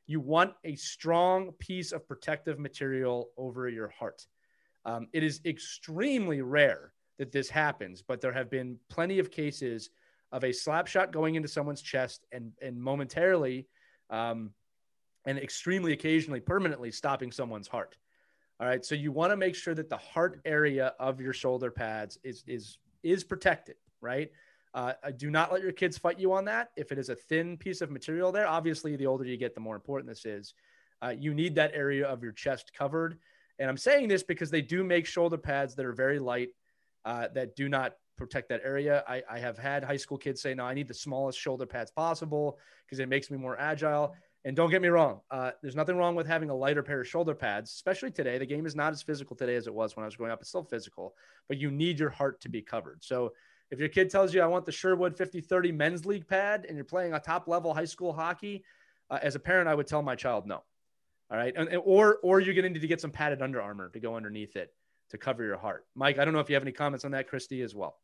you 0.08 0.20
want 0.20 0.54
a 0.64 0.76
strong 0.76 1.52
piece 1.54 1.92
of 1.92 2.08
protective 2.08 2.60
material 2.60 3.30
over 3.38 3.68
your 3.68 3.90
heart. 3.90 4.26
Um, 4.86 5.08
it 5.14 5.24
is 5.24 5.42
extremely 5.46 6.42
rare 6.42 6.94
that 7.18 7.32
this 7.32 7.50
happens, 7.50 8.02
but 8.02 8.22
there 8.22 8.34
have 8.34 8.50
been 8.50 8.78
plenty 8.90 9.20
of 9.20 9.32
cases 9.32 9.90
of 10.32 10.44
a 10.44 10.52
slap 10.52 10.88
shot 10.88 11.12
going 11.12 11.36
into 11.36 11.48
someone's 11.48 11.82
chest 11.82 12.26
and, 12.32 12.52
and 12.62 12.80
momentarily 12.80 13.68
um, 14.10 14.52
and 15.26 15.40
extremely 15.40 15.94
occasionally 15.94 16.40
permanently 16.40 16.92
stopping 16.92 17.32
someone's 17.32 17.68
heart. 17.68 17.98
All 18.60 18.68
right. 18.68 18.86
So 18.86 18.96
you 18.96 19.12
want 19.12 19.32
to 19.32 19.38
make 19.38 19.56
sure 19.56 19.74
that 19.74 19.90
the 19.90 19.98
heart 19.98 20.42
area 20.46 20.94
of 21.00 21.20
your 21.20 21.34
shoulder 21.34 21.72
pads 21.72 22.18
is, 22.24 22.44
is, 22.48 22.78
is 23.04 23.24
protected, 23.24 23.76
right? 24.02 24.30
Uh, 24.76 24.94
do 25.16 25.32
not 25.32 25.54
let 25.54 25.62
your 25.62 25.72
kids 25.72 25.98
fight 25.98 26.20
you 26.20 26.34
on 26.34 26.44
that. 26.46 26.70
If 26.76 26.92
it 26.92 27.00
is 27.00 27.08
a 27.08 27.16
thin 27.16 27.56
piece 27.56 27.80
of 27.80 27.90
material 27.90 28.34
there, 28.34 28.46
obviously, 28.46 28.98
the 28.98 29.08
older 29.08 29.24
you 29.24 29.38
get, 29.38 29.56
the 29.56 29.62
more 29.62 29.76
important 29.76 30.10
this 30.10 30.26
is. 30.26 30.54
Uh, 31.02 31.16
you 31.18 31.34
need 31.34 31.56
that 31.56 31.72
area 31.74 32.06
of 32.06 32.22
your 32.22 32.34
chest 32.34 32.74
covered. 32.74 33.18
And 33.58 33.70
I'm 33.70 33.78
saying 33.78 34.10
this 34.10 34.22
because 34.22 34.52
they 34.52 34.62
do 34.62 34.84
make 34.84 35.06
shoulder 35.06 35.38
pads 35.38 35.76
that 35.76 35.86
are 35.86 35.94
very 35.94 36.20
light, 36.20 36.50
uh, 37.06 37.30
that 37.34 37.56
do 37.56 37.70
not 37.70 37.94
protect 38.18 38.50
that 38.50 38.62
area. 38.66 39.02
I, 39.08 39.24
I, 39.30 39.40
have 39.40 39.58
had 39.58 39.84
high 39.84 39.98
school 39.98 40.18
kids 40.18 40.42
say, 40.42 40.54
no, 40.54 40.66
I 40.66 40.74
need 40.74 40.88
the 40.88 40.94
smallest 40.94 41.40
shoulder 41.40 41.66
pads 41.66 41.92
possible 41.92 42.58
because 42.86 43.00
it 43.00 43.10
makes 43.10 43.30
me 43.30 43.38
more 43.38 43.60
agile. 43.60 44.14
And 44.46 44.56
don't 44.56 44.70
get 44.70 44.82
me 44.82 44.90
wrong, 44.90 45.22
uh, 45.32 45.52
there's 45.62 45.76
nothing 45.76 45.98
wrong 45.98 46.16
with 46.16 46.28
having 46.28 46.50
a 46.50 46.56
lighter 46.56 46.84
pair 46.84 47.02
of 47.02 47.08
shoulder 47.08 47.34
pads, 47.34 47.72
especially 47.72 48.12
today. 48.12 48.38
The 48.38 48.46
game 48.46 48.66
is 48.66 48.76
not 48.76 48.94
as 48.94 49.02
physical 49.02 49.36
today 49.36 49.56
as 49.56 49.68
it 49.68 49.74
was 49.74 49.96
when 49.96 50.04
I 50.04 50.08
was 50.08 50.16
growing 50.16 50.32
up. 50.32 50.40
It's 50.40 50.50
still 50.50 50.64
physical, 50.64 51.16
but 51.48 51.58
you 51.58 51.72
need 51.72 52.00
your 52.00 52.12
heart 52.12 52.42
to 52.42 52.50
be 52.50 52.62
covered. 52.62 53.04
So 53.04 53.34
if 53.72 53.80
your 53.80 53.90
kid 53.90 54.10
tells 54.10 54.34
you, 54.34 54.42
I 54.42 54.48
want 54.48 54.66
the 54.66 54.72
Sherwood 54.72 55.18
50 55.18 55.42
30 55.42 55.72
men's 55.72 56.06
league 56.06 56.28
pad 56.28 56.66
and 56.68 56.78
you're 56.78 56.86
playing 56.86 57.14
a 57.14 57.20
top 57.20 57.48
level 57.48 57.74
high 57.74 57.86
school 57.86 58.14
hockey, 58.14 58.64
uh, 59.10 59.20
as 59.22 59.36
a 59.36 59.40
parent, 59.40 59.68
I 59.68 59.76
would 59.76 59.88
tell 59.88 60.02
my 60.02 60.16
child 60.16 60.46
no. 60.46 60.64
All 61.32 61.38
right. 61.38 61.54
And, 61.56 61.70
or, 61.84 62.18
or 62.22 62.40
you're 62.40 62.54
going 62.54 62.64
to 62.64 62.70
need 62.70 62.82
to 62.82 62.88
get 62.88 63.02
some 63.02 63.12
padded 63.12 63.42
Under 63.42 63.62
Armour 63.62 63.90
to 63.90 64.00
go 64.00 64.16
underneath 64.16 64.56
it 64.56 64.72
to 65.10 65.18
cover 65.18 65.44
your 65.44 65.58
heart. 65.58 65.86
Mike, 65.96 66.20
I 66.20 66.26
don't 66.26 66.34
know 66.34 66.40
if 66.40 66.50
you 66.50 66.56
have 66.56 66.64
any 66.64 66.72
comments 66.72 67.06
on 67.06 67.12
that, 67.12 67.28
Christy, 67.28 67.62
as 67.62 67.74
well. 67.74 67.98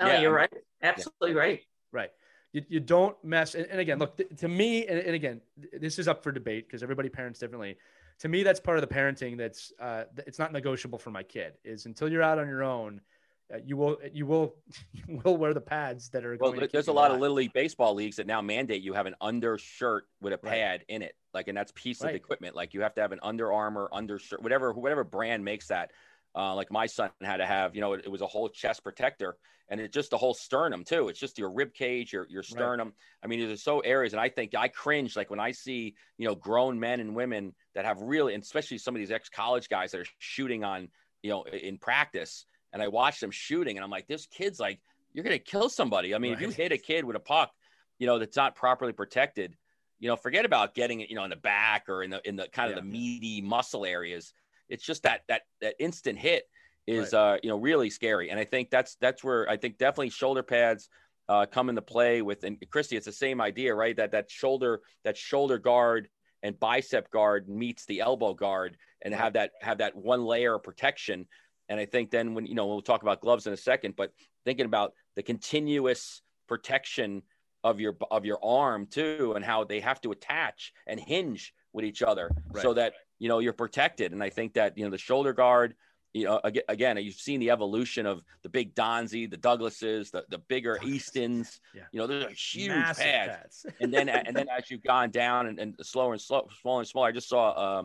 No, 0.00 0.08
yeah, 0.08 0.20
you're 0.20 0.32
right. 0.32 0.50
Absolutely 0.82 1.32
yeah. 1.32 1.38
right. 1.38 1.60
Right. 1.92 2.10
You, 2.52 2.62
you 2.68 2.80
don't 2.80 3.16
mess. 3.24 3.54
And, 3.54 3.66
and 3.66 3.80
again, 3.80 3.98
look, 3.98 4.16
th- 4.16 4.28
to 4.38 4.48
me, 4.48 4.86
and, 4.86 4.98
and, 4.98 5.14
again, 5.14 5.40
this 5.72 5.98
is 5.98 6.08
up 6.08 6.22
for 6.22 6.32
debate 6.32 6.66
because 6.66 6.82
everybody 6.82 7.08
parents 7.08 7.38
differently. 7.38 7.76
To 8.20 8.28
me, 8.28 8.42
that's 8.42 8.60
part 8.60 8.78
of 8.78 8.88
the 8.88 8.92
parenting 8.92 9.36
that's, 9.36 9.72
uh, 9.80 10.04
it's 10.26 10.38
not 10.38 10.52
negotiable 10.52 10.98
for 10.98 11.10
my 11.10 11.22
kid 11.22 11.54
is 11.64 11.86
until 11.86 12.08
you're 12.08 12.22
out 12.22 12.38
on 12.38 12.48
your 12.48 12.64
own– 12.64 13.00
uh, 13.52 13.58
you 13.64 13.76
will 13.76 13.98
you 14.12 14.26
will 14.26 14.54
you 14.92 15.20
will 15.24 15.36
wear 15.36 15.54
the 15.54 15.60
pads 15.60 16.08
that 16.10 16.24
are. 16.24 16.36
Well, 16.40 16.54
there's 16.72 16.88
a 16.88 16.92
lot 16.92 17.10
of 17.10 17.20
little 17.20 17.36
league 17.36 17.52
baseball 17.52 17.94
leagues 17.94 18.16
that 18.16 18.26
now 18.26 18.40
mandate 18.40 18.82
you 18.82 18.94
have 18.94 19.06
an 19.06 19.14
undershirt 19.20 20.06
with 20.20 20.32
a 20.32 20.38
pad 20.38 20.80
right. 20.80 20.84
in 20.88 21.02
it, 21.02 21.14
like, 21.32 21.48
and 21.48 21.56
that's 21.56 21.72
piece 21.74 22.02
right. 22.02 22.10
of 22.10 22.16
equipment. 22.16 22.54
Like 22.54 22.74
you 22.74 22.82
have 22.82 22.94
to 22.94 23.00
have 23.00 23.12
an 23.12 23.20
Under 23.22 23.52
Armour 23.52 23.88
undershirt, 23.92 24.42
whatever 24.42 24.72
whatever 24.72 25.04
brand 25.04 25.44
makes 25.44 25.68
that. 25.68 25.90
Uh, 26.36 26.52
like 26.54 26.72
my 26.72 26.86
son 26.86 27.10
had 27.22 27.36
to 27.36 27.46
have, 27.46 27.76
you 27.76 27.80
know, 27.80 27.92
it, 27.92 28.06
it, 28.06 28.10
was 28.10 28.20
a 28.20 28.26
whole 28.26 28.48
chest 28.48 28.82
protector 28.82 29.36
and 29.68 29.80
it's 29.80 29.94
just 29.94 30.10
the 30.10 30.18
whole 30.18 30.34
sternum 30.34 30.84
too. 30.84 31.08
It's 31.08 31.18
just 31.18 31.38
your 31.38 31.50
rib 31.50 31.72
cage, 31.74 32.12
your 32.12 32.26
your 32.28 32.42
sternum. 32.42 32.88
Right. 32.88 32.94
I 33.22 33.26
mean, 33.26 33.46
there's 33.46 33.62
so 33.62 33.80
areas, 33.80 34.12
and 34.12 34.20
I 34.20 34.28
think 34.28 34.54
I 34.54 34.68
cringe 34.68 35.16
like 35.16 35.30
when 35.30 35.40
I 35.40 35.52
see, 35.52 35.94
you 36.18 36.26
know, 36.26 36.34
grown 36.34 36.78
men 36.78 37.00
and 37.00 37.14
women 37.14 37.54
that 37.74 37.84
have 37.84 38.00
really, 38.00 38.34
and 38.34 38.42
especially 38.42 38.78
some 38.78 38.94
of 38.94 38.98
these 38.98 39.10
ex 39.10 39.28
college 39.28 39.68
guys 39.68 39.92
that 39.92 40.00
are 40.00 40.06
shooting 40.18 40.64
on, 40.64 40.88
you 41.22 41.30
know, 41.30 41.44
in 41.44 41.78
practice 41.78 42.44
and 42.74 42.82
I 42.82 42.88
watched 42.88 43.20
them 43.20 43.30
shooting, 43.30 43.78
and 43.78 43.84
I'm 43.84 43.90
like, 43.90 44.08
this 44.08 44.26
kid's 44.26 44.60
like, 44.60 44.80
you're 45.14 45.24
gonna 45.24 45.38
kill 45.38 45.70
somebody. 45.70 46.14
I 46.14 46.18
mean, 46.18 46.32
right. 46.32 46.42
if 46.42 46.46
you 46.46 46.52
hit 46.52 46.72
a 46.72 46.76
kid 46.76 47.04
with 47.04 47.16
a 47.16 47.20
puck, 47.20 47.52
you 47.98 48.06
know, 48.06 48.18
that's 48.18 48.36
not 48.36 48.56
properly 48.56 48.92
protected, 48.92 49.56
you 50.00 50.08
know, 50.08 50.16
forget 50.16 50.44
about 50.44 50.74
getting 50.74 51.00
it, 51.00 51.08
you 51.08 51.14
know, 51.14 51.22
in 51.22 51.30
the 51.30 51.36
back 51.36 51.88
or 51.88 52.02
in 52.02 52.10
the 52.10 52.20
in 52.28 52.36
the 52.36 52.48
kind 52.48 52.70
of 52.70 52.76
yeah. 52.76 52.82
the 52.82 52.86
meaty 52.86 53.40
muscle 53.40 53.86
areas. 53.86 54.34
It's 54.68 54.84
just 54.84 55.04
that 55.04 55.22
that 55.28 55.42
that 55.60 55.76
instant 55.78 56.18
hit 56.18 56.44
is 56.86 57.12
right. 57.12 57.18
uh 57.18 57.38
you 57.42 57.48
know 57.48 57.56
really 57.56 57.88
scary, 57.90 58.30
and 58.30 58.38
I 58.38 58.44
think 58.44 58.70
that's 58.70 58.96
that's 59.00 59.22
where 59.22 59.48
I 59.48 59.56
think 59.56 59.78
definitely 59.78 60.10
shoulder 60.10 60.42
pads. 60.42 60.90
Uh, 61.26 61.46
come 61.46 61.70
into 61.70 61.80
play 61.80 62.20
with 62.20 62.44
and 62.44 62.58
Christy, 62.70 62.98
it's 62.98 63.06
the 63.06 63.12
same 63.12 63.40
idea, 63.40 63.74
right? 63.74 63.96
That 63.96 64.10
that 64.10 64.30
shoulder, 64.30 64.82
that 65.04 65.16
shoulder 65.16 65.56
guard 65.56 66.10
and 66.42 66.60
bicep 66.60 67.10
guard 67.10 67.48
meets 67.48 67.86
the 67.86 68.00
elbow 68.00 68.34
guard 68.34 68.76
and 69.00 69.14
have 69.14 69.32
that 69.32 69.52
have 69.62 69.78
that 69.78 69.96
one 69.96 70.24
layer 70.24 70.56
of 70.56 70.62
protection. 70.62 71.26
And 71.68 71.80
I 71.80 71.86
think 71.86 72.10
then 72.10 72.34
when 72.34 72.46
you 72.46 72.54
know 72.54 72.66
we'll 72.66 72.82
talk 72.82 73.02
about 73.02 73.20
gloves 73.20 73.46
in 73.46 73.52
a 73.52 73.56
second, 73.56 73.96
but 73.96 74.12
thinking 74.44 74.66
about 74.66 74.92
the 75.16 75.22
continuous 75.22 76.22
protection 76.46 77.22
of 77.62 77.80
your 77.80 77.96
of 78.10 78.24
your 78.24 78.38
arm 78.44 78.86
too, 78.86 79.32
and 79.36 79.44
how 79.44 79.64
they 79.64 79.80
have 79.80 80.00
to 80.02 80.12
attach 80.12 80.72
and 80.86 81.00
hinge 81.00 81.54
with 81.72 81.84
each 81.84 82.02
other 82.02 82.30
right. 82.52 82.62
so 82.62 82.74
that 82.74 82.94
you 83.18 83.28
know 83.28 83.38
you're 83.38 83.52
protected. 83.52 84.12
And 84.12 84.22
I 84.22 84.30
think 84.30 84.54
that 84.54 84.76
you 84.76 84.84
know 84.84 84.90
the 84.90 84.98
shoulder 84.98 85.32
guard, 85.32 85.74
you 86.14 86.24
know, 86.24 86.40
again, 86.68 86.96
you've 86.98 87.16
seen 87.16 87.40
the 87.40 87.50
evolution 87.50 88.06
of 88.06 88.22
the 88.44 88.48
big 88.48 88.74
Donzi, 88.76 89.28
the 89.28 89.36
Douglases, 89.36 90.12
the, 90.12 90.24
the 90.28 90.38
bigger 90.38 90.78
Eastons. 90.84 91.60
Yeah. 91.74 91.82
You 91.90 91.98
know, 91.98 92.06
those 92.06 92.26
are 92.26 92.30
huge 92.30 92.70
pads. 92.70 92.98
pads. 93.00 93.66
and 93.80 93.92
then 93.92 94.08
and 94.08 94.34
then 94.34 94.46
as 94.48 94.70
you've 94.70 94.84
gone 94.84 95.10
down 95.10 95.48
and, 95.48 95.58
and 95.58 95.74
slower 95.82 96.12
and 96.12 96.22
slow, 96.22 96.46
smaller 96.62 96.80
and 96.80 96.88
smaller, 96.88 97.08
I 97.08 97.12
just 97.12 97.28
saw 97.28 97.50
uh, 97.50 97.84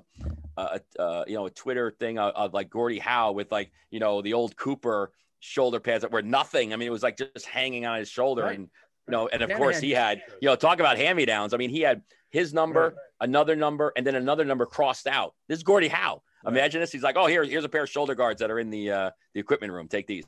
a, 0.98 1.02
uh, 1.02 1.24
you 1.28 1.36
know 1.36 1.46
a 1.46 1.50
Twitter 1.50 1.92
thing 1.92 2.20
of, 2.20 2.34
of, 2.36 2.54
like 2.54 2.70
Gordie 2.70 3.00
Howe 3.00 3.32
with 3.32 3.52
like 3.52 3.72
you 3.92 4.00
know 4.00 4.22
the 4.22 4.34
old 4.34 4.56
Cooper 4.56 5.12
shoulder 5.40 5.80
pads 5.80 6.02
that 6.02 6.12
were 6.12 6.22
nothing. 6.22 6.74
I 6.74 6.76
mean, 6.76 6.88
it 6.88 6.92
was 6.92 7.04
like 7.04 7.18
just 7.18 7.46
hanging 7.46 7.86
on 7.86 8.00
his 8.00 8.10
shoulder, 8.10 8.44
right. 8.44 8.58
and 8.58 8.70
you 9.08 9.12
know, 9.12 9.28
and 9.28 9.42
of 9.42 9.52
course 9.58 9.80
he 9.80 9.92
had 9.92 10.22
you 10.42 10.48
know 10.48 10.56
talk 10.56 10.80
about 10.80 10.98
hand 10.98 11.18
me 11.18 11.26
downs. 11.26 11.54
I 11.54 11.58
mean, 11.58 11.70
he 11.70 11.82
had 11.82 12.02
his 12.32 12.54
number, 12.54 12.82
right. 12.82 12.94
another 13.22 13.56
number, 13.56 13.92
and 13.96 14.06
then 14.06 14.16
another 14.16 14.46
number 14.46 14.66
crossed 14.66 15.08
out. 15.08 15.34
This 15.48 15.58
is 15.58 15.64
Gordie 15.64 15.88
Howe. 15.88 16.22
Right. 16.44 16.54
Imagine 16.54 16.82
this. 16.82 16.92
He's 16.92 17.04
like, 17.04 17.18
oh, 17.18 17.26
here, 17.28 17.44
here's 17.44 17.66
a 17.66 17.70
pair 17.70 17.84
of 17.84 17.90
shoulder 17.90 18.16
guards 18.16 18.40
that 18.40 18.52
are 18.52 18.60
in 18.60 18.70
the 18.70 18.92
uh, 18.92 19.12
the 19.34 19.40
equipment 19.40 19.74
room. 19.74 19.88
Take 19.88 20.08
these. 20.08 20.26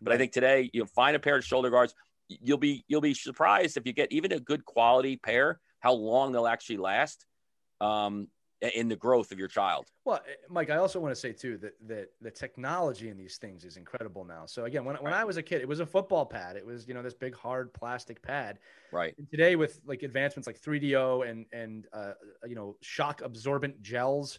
But. 0.00 0.12
I 0.12 0.18
think 0.18 0.32
today 0.32 0.68
you'll 0.72 0.86
find 0.86 1.14
a 1.14 1.20
pair 1.20 1.36
of 1.36 1.44
shoulder 1.44 1.70
guards. 1.70 1.94
You'll 2.28 2.58
be 2.58 2.84
you'll 2.88 3.00
be 3.00 3.14
surprised 3.14 3.76
if 3.76 3.86
you 3.86 3.92
get 3.92 4.10
even 4.10 4.32
a 4.32 4.40
good 4.40 4.64
quality 4.64 5.16
pair, 5.16 5.60
how 5.80 5.92
long 5.92 6.32
they'll 6.32 6.46
actually 6.46 6.78
last. 6.78 7.24
Um, 7.80 8.28
in 8.62 8.88
the 8.88 8.96
growth 8.96 9.32
of 9.32 9.38
your 9.38 9.48
child. 9.48 9.90
Well, 10.04 10.20
eh, 10.28 10.34
Mike, 10.48 10.70
I 10.70 10.76
also 10.76 11.00
want 11.00 11.12
to 11.12 11.20
say 11.20 11.32
too 11.32 11.58
that 11.58 11.74
that 11.88 12.10
the 12.20 12.30
technology 12.30 13.08
in 13.08 13.16
these 13.16 13.36
things 13.36 13.64
is 13.64 13.76
incredible 13.76 14.24
now. 14.24 14.46
So 14.46 14.64
again, 14.64 14.84
when, 14.84 14.96
when 14.96 15.12
I 15.12 15.24
was 15.24 15.36
a 15.36 15.42
kid, 15.42 15.60
it 15.60 15.68
was 15.68 15.80
a 15.80 15.86
football 15.86 16.24
pad. 16.24 16.56
It 16.56 16.64
was 16.64 16.86
you 16.86 16.94
know 16.94 17.02
this 17.02 17.14
big 17.14 17.34
hard 17.34 17.72
plastic 17.74 18.22
pad. 18.22 18.58
Right. 18.92 19.14
And 19.18 19.28
today 19.30 19.56
with 19.56 19.80
like 19.84 20.02
advancements 20.02 20.46
like 20.46 20.60
3DO 20.60 21.28
and 21.28 21.46
and 21.52 21.86
uh, 21.92 22.12
you 22.46 22.54
know 22.54 22.76
shock 22.80 23.20
absorbent 23.22 23.82
gels, 23.82 24.38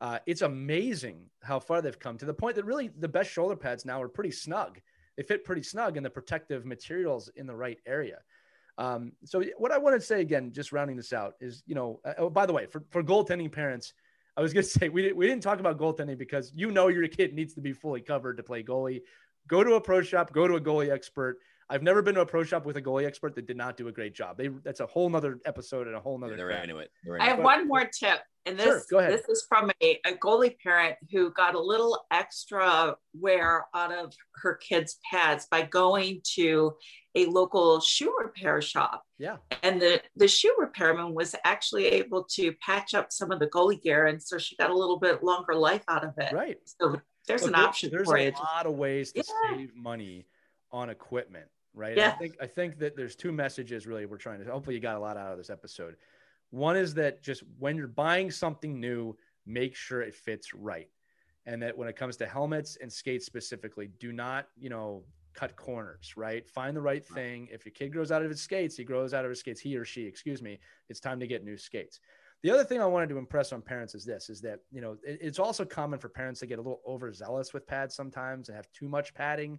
uh, 0.00 0.20
it's 0.26 0.42
amazing 0.42 1.24
how 1.42 1.58
far 1.58 1.82
they've 1.82 1.98
come 1.98 2.18
to 2.18 2.26
the 2.26 2.34
point 2.34 2.56
that 2.56 2.64
really 2.64 2.90
the 2.98 3.08
best 3.08 3.30
shoulder 3.30 3.56
pads 3.56 3.84
now 3.84 4.00
are 4.00 4.08
pretty 4.08 4.30
snug. 4.30 4.80
They 5.16 5.22
fit 5.22 5.44
pretty 5.44 5.62
snug, 5.62 5.96
and 5.96 6.04
the 6.04 6.10
protective 6.10 6.66
materials 6.66 7.30
in 7.36 7.46
the 7.46 7.56
right 7.56 7.78
area. 7.86 8.18
Um, 8.78 9.12
so 9.24 9.42
what 9.56 9.72
I 9.72 9.78
want 9.78 9.98
to 9.98 10.06
say 10.06 10.20
again, 10.20 10.52
just 10.52 10.72
rounding 10.72 10.96
this 10.96 11.12
out, 11.12 11.34
is 11.40 11.62
you 11.66 11.74
know, 11.74 12.00
uh, 12.04 12.14
oh, 12.18 12.30
by 12.30 12.46
the 12.46 12.52
way, 12.52 12.66
for 12.66 12.84
for 12.90 13.02
goaltending 13.02 13.50
parents, 13.50 13.94
I 14.36 14.42
was 14.42 14.52
going 14.52 14.64
to 14.64 14.70
say 14.70 14.88
we 14.88 15.02
didn't 15.02 15.16
we 15.16 15.26
didn't 15.26 15.42
talk 15.42 15.60
about 15.60 15.78
goaltending 15.78 16.18
because 16.18 16.52
you 16.54 16.70
know 16.70 16.88
your 16.88 17.06
kid 17.08 17.34
needs 17.34 17.54
to 17.54 17.60
be 17.60 17.72
fully 17.72 18.00
covered 18.00 18.36
to 18.36 18.42
play 18.42 18.62
goalie. 18.62 19.02
Go 19.48 19.62
to 19.62 19.74
a 19.74 19.80
pro 19.80 20.02
shop, 20.02 20.32
go 20.32 20.46
to 20.48 20.56
a 20.56 20.60
goalie 20.60 20.90
expert. 20.90 21.38
I've 21.68 21.82
never 21.82 22.00
been 22.00 22.14
to 22.14 22.20
a 22.20 22.26
pro 22.26 22.44
shop 22.44 22.64
with 22.64 22.76
a 22.76 22.82
goalie 22.82 23.06
expert 23.06 23.34
that 23.34 23.46
did 23.46 23.56
not 23.56 23.76
do 23.76 23.88
a 23.88 23.92
great 23.92 24.14
job. 24.14 24.36
They 24.36 24.48
that's 24.48 24.80
a 24.80 24.86
whole 24.86 25.10
nother 25.10 25.40
episode 25.44 25.88
and 25.88 25.96
a 25.96 26.00
whole 26.00 26.18
nother. 26.18 26.32
Yeah, 26.32 26.36
they're 26.36 26.50
into 26.62 26.78
it. 26.78 26.90
They're 27.04 27.16
into 27.16 27.26
I 27.26 27.30
have 27.30 27.40
it. 27.40 27.42
one 27.42 27.66
more 27.66 27.84
tip, 27.84 28.20
and 28.44 28.56
this 28.56 28.86
sure, 28.88 29.08
this 29.08 29.28
is 29.28 29.44
from 29.48 29.70
a, 29.82 30.00
a 30.06 30.12
goalie 30.12 30.56
parent 30.60 30.96
who 31.10 31.32
got 31.32 31.56
a 31.56 31.60
little 31.60 32.06
extra 32.12 32.94
wear 33.18 33.66
out 33.74 33.92
of 33.92 34.12
her 34.36 34.54
kids' 34.54 34.98
pads 35.10 35.48
by 35.50 35.62
going 35.62 36.20
to 36.34 36.74
a 37.16 37.26
local 37.26 37.80
shoe 37.80 38.14
repair 38.16 38.62
shop. 38.62 39.02
Yeah. 39.18 39.36
And 39.64 39.82
the 39.82 40.00
the 40.14 40.28
shoe 40.28 40.54
repairman 40.58 41.14
was 41.14 41.34
actually 41.44 41.86
able 41.86 42.24
to 42.34 42.52
patch 42.64 42.94
up 42.94 43.10
some 43.10 43.32
of 43.32 43.40
the 43.40 43.48
goalie 43.48 43.82
gear, 43.82 44.06
and 44.06 44.22
so 44.22 44.38
she 44.38 44.54
got 44.56 44.70
a 44.70 44.76
little 44.76 45.00
bit 45.00 45.24
longer 45.24 45.56
life 45.56 45.82
out 45.88 46.04
of 46.04 46.14
it. 46.18 46.32
Right. 46.32 46.58
So 46.64 47.00
there's 47.26 47.42
an 47.42 47.56
option. 47.56 47.90
There's 47.90 48.08
a 48.08 48.16
it. 48.16 48.34
lot 48.34 48.66
of 48.66 48.74
ways 48.74 49.10
to 49.12 49.24
yeah. 49.26 49.56
save 49.56 49.74
money 49.74 50.26
on 50.70 50.90
equipment 50.90 51.46
right? 51.76 51.96
Yeah. 51.96 52.08
I 52.08 52.12
think 52.12 52.36
I 52.40 52.46
think 52.46 52.78
that 52.80 52.96
there's 52.96 53.14
two 53.14 53.30
messages 53.30 53.86
really 53.86 54.06
we're 54.06 54.16
trying 54.16 54.42
to 54.42 54.50
hopefully 54.50 54.74
you 54.74 54.82
got 54.82 54.96
a 54.96 55.00
lot 55.00 55.16
out 55.16 55.30
of 55.30 55.38
this 55.38 55.50
episode. 55.50 55.96
One 56.50 56.76
is 56.76 56.94
that 56.94 57.22
just 57.22 57.42
when 57.58 57.76
you're 57.76 57.86
buying 57.86 58.30
something 58.30 58.80
new, 58.80 59.16
make 59.44 59.76
sure 59.76 60.00
it 60.00 60.14
fits 60.14 60.54
right. 60.54 60.88
And 61.44 61.62
that 61.62 61.76
when 61.78 61.88
it 61.88 61.94
comes 61.94 62.16
to 62.16 62.26
helmets 62.26 62.76
and 62.80 62.92
skates 62.92 63.24
specifically, 63.24 63.90
do 64.00 64.10
not, 64.10 64.48
you 64.58 64.68
know, 64.68 65.04
cut 65.32 65.54
corners, 65.54 66.14
right? 66.16 66.48
Find 66.48 66.76
the 66.76 66.80
right 66.80 67.04
thing. 67.04 67.48
If 67.52 67.64
your 67.64 67.72
kid 67.72 67.92
grows 67.92 68.10
out 68.10 68.22
of 68.22 68.30
his 68.30 68.40
skates, 68.40 68.76
he 68.76 68.82
grows 68.82 69.14
out 69.14 69.24
of 69.24 69.28
his 69.28 69.40
skates, 69.40 69.60
he 69.60 69.76
or 69.76 69.84
she, 69.84 70.02
excuse 70.02 70.42
me, 70.42 70.58
it's 70.88 70.98
time 70.98 71.20
to 71.20 71.26
get 71.26 71.44
new 71.44 71.56
skates. 71.56 72.00
The 72.42 72.50
other 72.50 72.64
thing 72.64 72.80
I 72.80 72.86
wanted 72.86 73.08
to 73.10 73.18
impress 73.18 73.52
on 73.52 73.62
parents 73.62 73.94
is 73.94 74.04
this 74.04 74.28
is 74.28 74.40
that, 74.42 74.60
you 74.72 74.80
know, 74.80 74.96
it's 75.04 75.38
also 75.38 75.64
common 75.64 75.98
for 75.98 76.08
parents 76.08 76.40
to 76.40 76.46
get 76.46 76.58
a 76.58 76.62
little 76.62 76.80
overzealous 76.86 77.52
with 77.52 77.66
pads 77.66 77.94
sometimes 77.94 78.48
and 78.48 78.56
have 78.56 78.70
too 78.72 78.88
much 78.88 79.14
padding. 79.14 79.58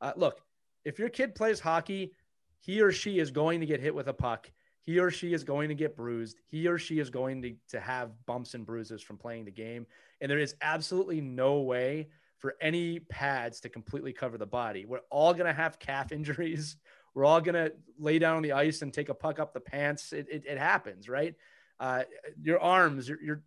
Uh, 0.00 0.12
look, 0.16 0.40
if 0.86 1.00
your 1.00 1.08
kid 1.08 1.34
plays 1.34 1.58
hockey, 1.58 2.12
he 2.60 2.80
or 2.80 2.92
she 2.92 3.18
is 3.18 3.32
going 3.32 3.60
to 3.60 3.66
get 3.66 3.80
hit 3.80 3.94
with 3.94 4.06
a 4.06 4.12
puck. 4.12 4.50
He 4.82 5.00
or 5.00 5.10
she 5.10 5.32
is 5.32 5.42
going 5.42 5.68
to 5.68 5.74
get 5.74 5.96
bruised. 5.96 6.38
He 6.46 6.68
or 6.68 6.78
she 6.78 7.00
is 7.00 7.10
going 7.10 7.42
to, 7.42 7.56
to 7.70 7.80
have 7.80 8.12
bumps 8.24 8.54
and 8.54 8.64
bruises 8.64 9.02
from 9.02 9.18
playing 9.18 9.46
the 9.46 9.50
game. 9.50 9.84
And 10.20 10.30
there 10.30 10.38
is 10.38 10.54
absolutely 10.62 11.20
no 11.20 11.58
way 11.58 12.08
for 12.38 12.54
any 12.60 13.00
pads 13.00 13.58
to 13.60 13.68
completely 13.68 14.12
cover 14.12 14.38
the 14.38 14.46
body. 14.46 14.86
We're 14.86 15.00
all 15.10 15.34
going 15.34 15.46
to 15.46 15.52
have 15.52 15.80
calf 15.80 16.12
injuries. 16.12 16.76
We're 17.14 17.24
all 17.24 17.40
going 17.40 17.54
to 17.54 17.72
lay 17.98 18.20
down 18.20 18.36
on 18.36 18.42
the 18.42 18.52
ice 18.52 18.82
and 18.82 18.94
take 18.94 19.08
a 19.08 19.14
puck 19.14 19.40
up 19.40 19.52
the 19.52 19.60
pants. 19.60 20.12
It, 20.12 20.28
it, 20.30 20.44
it 20.46 20.58
happens, 20.58 21.08
right? 21.08 21.34
Uh, 21.80 22.04
your 22.40 22.60
arms, 22.60 23.08
your, 23.08 23.20
your, 23.20 23.42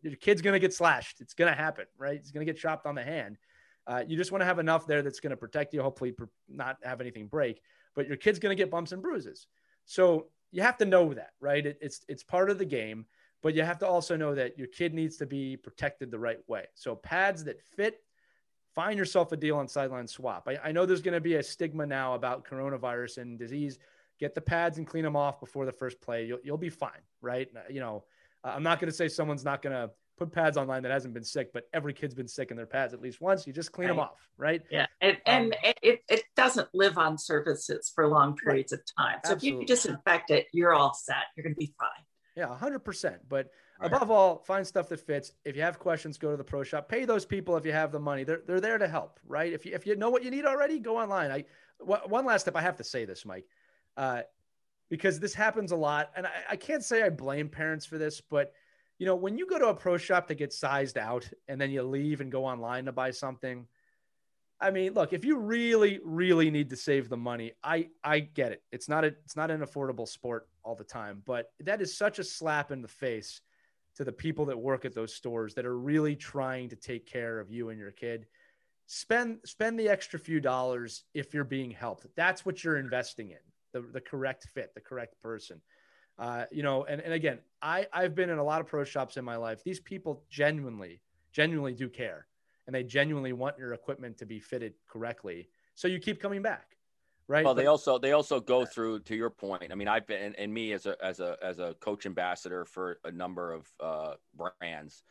your 0.00 0.14
kid's 0.14 0.42
going 0.42 0.52
to 0.52 0.60
get 0.60 0.72
slashed. 0.72 1.20
It's 1.20 1.34
going 1.34 1.52
to 1.52 1.60
happen, 1.60 1.86
right? 1.98 2.16
It's 2.16 2.30
going 2.30 2.46
to 2.46 2.52
get 2.52 2.60
chopped 2.60 2.86
on 2.86 2.94
the 2.94 3.02
hand. 3.02 3.36
Uh, 3.86 4.02
you 4.06 4.16
just 4.16 4.32
want 4.32 4.40
to 4.40 4.46
have 4.46 4.58
enough 4.58 4.86
there 4.86 5.02
that's 5.02 5.20
going 5.20 5.30
to 5.30 5.36
protect 5.36 5.74
you, 5.74 5.82
hopefully 5.82 6.14
not 6.48 6.78
have 6.82 7.00
anything 7.00 7.26
break, 7.26 7.60
but 7.94 8.06
your 8.06 8.16
kid's 8.16 8.38
going 8.38 8.56
to 8.56 8.60
get 8.60 8.70
bumps 8.70 8.92
and 8.92 9.02
bruises. 9.02 9.46
So 9.84 10.28
you 10.50 10.62
have 10.62 10.78
to 10.78 10.84
know 10.84 11.12
that, 11.14 11.32
right? 11.40 11.64
It, 11.64 11.78
it's, 11.80 12.00
it's 12.08 12.22
part 12.22 12.48
of 12.48 12.58
the 12.58 12.64
game, 12.64 13.06
but 13.42 13.54
you 13.54 13.62
have 13.62 13.78
to 13.80 13.86
also 13.86 14.16
know 14.16 14.34
that 14.34 14.58
your 14.58 14.68
kid 14.68 14.94
needs 14.94 15.16
to 15.18 15.26
be 15.26 15.56
protected 15.56 16.10
the 16.10 16.18
right 16.18 16.38
way. 16.48 16.64
So 16.74 16.94
pads 16.94 17.44
that 17.44 17.60
fit, 17.60 18.00
find 18.74 18.98
yourself 18.98 19.32
a 19.32 19.36
deal 19.36 19.56
on 19.56 19.66
SidelineSwap. 19.66 20.42
I, 20.46 20.68
I 20.68 20.72
know 20.72 20.86
there's 20.86 21.02
going 21.02 21.14
to 21.14 21.20
be 21.20 21.34
a 21.34 21.42
stigma 21.42 21.84
now 21.84 22.14
about 22.14 22.44
coronavirus 22.44 23.18
and 23.18 23.38
disease. 23.38 23.78
Get 24.18 24.34
the 24.34 24.40
pads 24.40 24.78
and 24.78 24.86
clean 24.86 25.04
them 25.04 25.16
off 25.16 25.40
before 25.40 25.66
the 25.66 25.72
first 25.72 26.00
play. 26.00 26.24
You'll, 26.24 26.38
you'll 26.42 26.56
be 26.56 26.70
fine, 26.70 27.02
right? 27.20 27.48
You 27.68 27.80
know, 27.80 28.04
I'm 28.42 28.62
not 28.62 28.80
going 28.80 28.90
to 28.90 28.96
say 28.96 29.08
someone's 29.08 29.44
not 29.44 29.60
going 29.60 29.74
to 29.74 29.90
put 30.16 30.32
pads 30.32 30.56
online 30.56 30.82
that 30.82 30.92
hasn't 30.92 31.14
been 31.14 31.24
sick, 31.24 31.52
but 31.52 31.64
every 31.72 31.92
kid's 31.92 32.14
been 32.14 32.28
sick 32.28 32.50
in 32.50 32.56
their 32.56 32.66
pads 32.66 32.94
at 32.94 33.00
least 33.00 33.20
once. 33.20 33.46
You 33.46 33.52
just 33.52 33.72
clean 33.72 33.88
right. 33.88 33.94
them 33.94 34.00
off, 34.00 34.28
right? 34.36 34.62
Yeah, 34.70 34.86
and, 35.00 35.16
um, 35.16 35.22
and 35.26 35.54
it, 35.82 36.00
it 36.08 36.22
doesn't 36.36 36.68
live 36.72 36.98
on 36.98 37.18
surfaces 37.18 37.90
for 37.94 38.06
long 38.08 38.36
periods 38.36 38.72
right. 38.72 38.80
of 38.80 38.86
time. 38.96 39.20
So 39.24 39.32
Absolutely. 39.32 39.64
if 39.64 39.68
you 39.68 39.74
disinfect 39.74 40.30
it, 40.30 40.46
you're 40.52 40.74
all 40.74 40.94
set. 40.94 41.24
You're 41.36 41.44
going 41.44 41.54
to 41.54 41.58
be 41.58 41.74
fine. 41.78 42.04
Yeah, 42.36 42.56
hundred 42.56 42.80
percent. 42.80 43.16
But 43.28 43.50
right. 43.80 43.92
above 43.92 44.10
all, 44.10 44.38
find 44.38 44.66
stuff 44.66 44.88
that 44.88 45.00
fits. 45.00 45.32
If 45.44 45.56
you 45.56 45.62
have 45.62 45.78
questions, 45.78 46.18
go 46.18 46.30
to 46.30 46.36
the 46.36 46.44
pro 46.44 46.62
shop. 46.62 46.88
Pay 46.88 47.04
those 47.04 47.24
people 47.24 47.56
if 47.56 47.64
you 47.64 47.72
have 47.72 47.92
the 47.92 48.00
money. 48.00 48.24
They're 48.24 48.42
they're 48.46 48.60
there 48.60 48.78
to 48.78 48.88
help, 48.88 49.20
right? 49.26 49.52
If 49.52 49.64
you 49.66 49.74
if 49.74 49.86
you 49.86 49.96
know 49.96 50.10
what 50.10 50.24
you 50.24 50.30
need 50.30 50.44
already, 50.44 50.78
go 50.78 50.98
online. 50.98 51.30
I 51.30 51.44
one 51.78 52.24
last 52.24 52.42
step. 52.42 52.56
I 52.56 52.60
have 52.60 52.76
to 52.76 52.84
say 52.84 53.04
this, 53.04 53.24
Mike, 53.24 53.46
uh, 53.96 54.22
because 54.90 55.20
this 55.20 55.34
happens 55.34 55.72
a 55.72 55.76
lot, 55.76 56.10
and 56.16 56.26
I, 56.26 56.30
I 56.50 56.56
can't 56.56 56.84
say 56.84 57.02
I 57.02 57.10
blame 57.10 57.48
parents 57.48 57.86
for 57.86 57.98
this, 57.98 58.20
but 58.20 58.52
you 59.04 59.10
know, 59.10 59.16
when 59.16 59.36
you 59.36 59.46
go 59.46 59.58
to 59.58 59.66
a 59.66 59.74
pro 59.74 59.98
shop 59.98 60.28
to 60.28 60.34
get 60.34 60.50
sized 60.50 60.96
out 60.96 61.28
and 61.46 61.60
then 61.60 61.70
you 61.70 61.82
leave 61.82 62.22
and 62.22 62.32
go 62.32 62.46
online 62.46 62.86
to 62.86 62.92
buy 62.92 63.10
something, 63.10 63.66
I 64.58 64.70
mean, 64.70 64.94
look, 64.94 65.12
if 65.12 65.26
you 65.26 65.36
really, 65.36 66.00
really 66.02 66.50
need 66.50 66.70
to 66.70 66.76
save 66.76 67.10
the 67.10 67.16
money, 67.18 67.52
I 67.62 67.90
I 68.02 68.20
get 68.20 68.52
it. 68.52 68.62
It's 68.72 68.88
not 68.88 69.04
a 69.04 69.08
it's 69.08 69.36
not 69.36 69.50
an 69.50 69.60
affordable 69.60 70.08
sport 70.08 70.48
all 70.62 70.74
the 70.74 70.84
time, 70.84 71.20
but 71.26 71.52
that 71.60 71.82
is 71.82 71.98
such 71.98 72.18
a 72.18 72.24
slap 72.24 72.72
in 72.72 72.80
the 72.80 72.88
face 72.88 73.42
to 73.96 74.04
the 74.04 74.12
people 74.12 74.46
that 74.46 74.58
work 74.58 74.86
at 74.86 74.94
those 74.94 75.12
stores 75.12 75.52
that 75.52 75.66
are 75.66 75.78
really 75.78 76.16
trying 76.16 76.70
to 76.70 76.76
take 76.76 77.04
care 77.04 77.38
of 77.40 77.50
you 77.50 77.68
and 77.68 77.78
your 77.78 77.90
kid. 77.90 78.24
Spend 78.86 79.40
spend 79.44 79.78
the 79.78 79.90
extra 79.90 80.18
few 80.18 80.40
dollars 80.40 81.04
if 81.12 81.34
you're 81.34 81.44
being 81.44 81.72
helped. 81.72 82.06
That's 82.16 82.46
what 82.46 82.64
you're 82.64 82.78
investing 82.78 83.32
in. 83.32 83.44
The, 83.74 83.82
the 83.82 84.00
correct 84.00 84.48
fit, 84.54 84.72
the 84.74 84.80
correct 84.80 85.20
person. 85.20 85.60
Uh, 86.18 86.44
you 86.52 86.62
know, 86.62 86.84
and, 86.84 87.00
and 87.00 87.12
again, 87.12 87.38
I, 87.60 87.86
I've 87.92 88.14
been 88.14 88.30
in 88.30 88.38
a 88.38 88.44
lot 88.44 88.60
of 88.60 88.66
pro 88.66 88.84
shops 88.84 89.16
in 89.16 89.24
my 89.24 89.36
life. 89.36 89.64
These 89.64 89.80
people 89.80 90.22
genuinely, 90.30 91.00
genuinely 91.32 91.74
do 91.74 91.88
care 91.88 92.26
and 92.66 92.74
they 92.74 92.82
genuinely 92.82 93.32
want 93.32 93.58
your 93.58 93.72
equipment 93.72 94.18
to 94.18 94.26
be 94.26 94.38
fitted 94.38 94.74
correctly. 94.88 95.48
So 95.74 95.88
you 95.88 95.98
keep 95.98 96.20
coming 96.20 96.42
back. 96.42 96.76
Right. 97.26 97.44
Well, 97.44 97.54
they 97.54 97.66
also 97.66 97.98
they 97.98 98.12
also 98.12 98.38
go 98.38 98.66
through 98.66 99.00
to 99.00 99.16
your 99.16 99.30
point. 99.30 99.72
I 99.72 99.74
mean, 99.74 99.88
I've 99.88 100.06
been 100.06 100.22
and, 100.22 100.38
and 100.38 100.52
me 100.52 100.72
as 100.72 100.84
a 100.84 100.94
as 101.02 101.20
a 101.20 101.38
as 101.42 101.58
a 101.58 101.74
coach 101.80 102.04
ambassador 102.04 102.66
for 102.66 102.98
a 103.04 103.10
number 103.10 103.52
of 103.52 103.66
uh, 103.80 104.14
brands. 104.60 105.02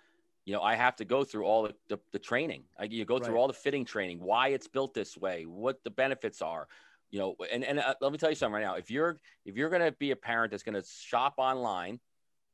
You 0.45 0.53
know, 0.53 0.61
I 0.61 0.75
have 0.75 0.95
to 0.97 1.05
go 1.05 1.23
through 1.23 1.45
all 1.45 1.63
the, 1.63 1.73
the, 1.87 1.99
the 2.11 2.19
training. 2.19 2.63
I, 2.77 2.83
you 2.83 3.05
go 3.05 3.17
through 3.17 3.35
right. 3.35 3.39
all 3.39 3.47
the 3.47 3.53
fitting 3.53 3.85
training, 3.85 4.19
why 4.19 4.49
it's 4.49 4.67
built 4.67 4.93
this 4.93 5.17
way, 5.17 5.45
what 5.45 5.81
the 5.85 5.89
benefits 5.89 6.41
are, 6.41 6.67
you 7.13 7.19
know 7.19 7.35
and 7.53 7.63
and 7.63 7.79
uh, 7.79 7.93
let 8.01 8.11
me 8.11 8.17
tell 8.17 8.29
you 8.29 8.35
something 8.35 8.55
right 8.55 8.63
now 8.63 8.75
if 8.75 8.89
you're 8.89 9.19
if 9.45 9.55
you're 9.55 9.69
going 9.69 9.83
to 9.83 9.91
be 9.93 10.11
a 10.11 10.15
parent 10.15 10.51
that's 10.51 10.63
going 10.63 10.73
to 10.73 10.83
shop 10.85 11.35
online 11.37 11.99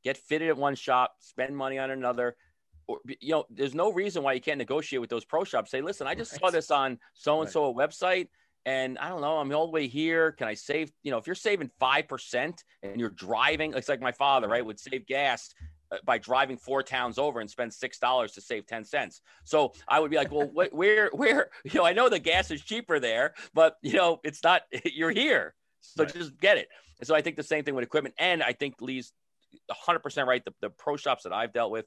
get 0.02 0.16
fitted 0.16 0.48
at 0.48 0.56
one 0.56 0.74
shop, 0.74 1.14
spend 1.20 1.56
money 1.56 1.78
on 1.78 1.90
another. 1.90 2.36
Or, 2.86 2.98
you 3.20 3.30
know, 3.30 3.44
there's 3.50 3.74
no 3.74 3.92
reason 3.92 4.22
why 4.22 4.32
you 4.32 4.40
can't 4.40 4.58
negotiate 4.58 5.00
with 5.00 5.10
those 5.10 5.24
pro 5.24 5.44
shops. 5.44 5.70
Say, 5.70 5.80
listen, 5.80 6.06
I 6.06 6.14
just 6.14 6.32
right. 6.32 6.40
saw 6.40 6.50
this 6.50 6.70
on 6.70 6.98
so 7.14 7.40
and 7.40 7.50
so 7.50 7.66
a 7.66 7.74
website, 7.74 8.28
and 8.66 8.98
I 8.98 9.08
don't 9.08 9.20
know, 9.20 9.38
I'm 9.38 9.52
all 9.54 9.66
the 9.66 9.72
way 9.72 9.86
here. 9.86 10.32
Can 10.32 10.48
I 10.48 10.54
save? 10.54 10.90
You 11.02 11.10
know, 11.10 11.18
if 11.18 11.26
you're 11.26 11.36
saving 11.36 11.70
five 11.78 12.08
percent 12.08 12.64
and 12.82 12.98
you're 12.98 13.10
driving, 13.10 13.74
it's 13.74 13.88
like 13.88 14.00
my 14.00 14.12
father, 14.12 14.48
right, 14.48 14.64
would 14.64 14.80
save 14.80 15.06
gas 15.06 15.54
Uh, 15.92 15.96
by 16.04 16.18
driving 16.18 16.56
four 16.56 16.82
towns 16.82 17.18
over 17.18 17.40
and 17.40 17.50
spend 17.50 17.72
six 17.74 17.98
dollars 17.98 18.32
to 18.32 18.40
save 18.40 18.66
ten 18.66 18.84
cents. 18.84 19.22
So 19.44 19.72
I 19.88 19.98
would 19.98 20.10
be 20.10 20.16
like, 20.16 20.30
well, 20.30 20.46
wh- 20.46 20.72
where, 20.72 21.10
where, 21.12 21.50
you 21.64 21.72
know, 21.74 21.84
I 21.84 21.92
know 21.92 22.08
the 22.08 22.18
gas 22.18 22.50
is 22.50 22.62
cheaper 22.62 23.00
there, 23.00 23.34
but 23.54 23.76
you 23.82 23.94
know, 23.94 24.20
it's 24.22 24.42
not. 24.44 24.62
You're 24.84 25.10
here, 25.10 25.54
so 25.80 26.04
right. 26.04 26.12
just 26.12 26.38
get 26.40 26.58
it. 26.58 26.68
And 27.00 27.06
so 27.06 27.14
I 27.14 27.22
think 27.22 27.36
the 27.36 27.42
same 27.42 27.64
thing 27.64 27.74
with 27.74 27.82
equipment, 27.82 28.14
and 28.18 28.42
I 28.42 28.52
think 28.52 28.80
Lee's 28.80 29.12
100% 29.70 30.26
right. 30.26 30.44
The, 30.44 30.52
the 30.60 30.70
pro 30.70 30.96
shops 30.96 31.24
that 31.24 31.32
I've 31.32 31.52
dealt 31.52 31.72
with, 31.72 31.86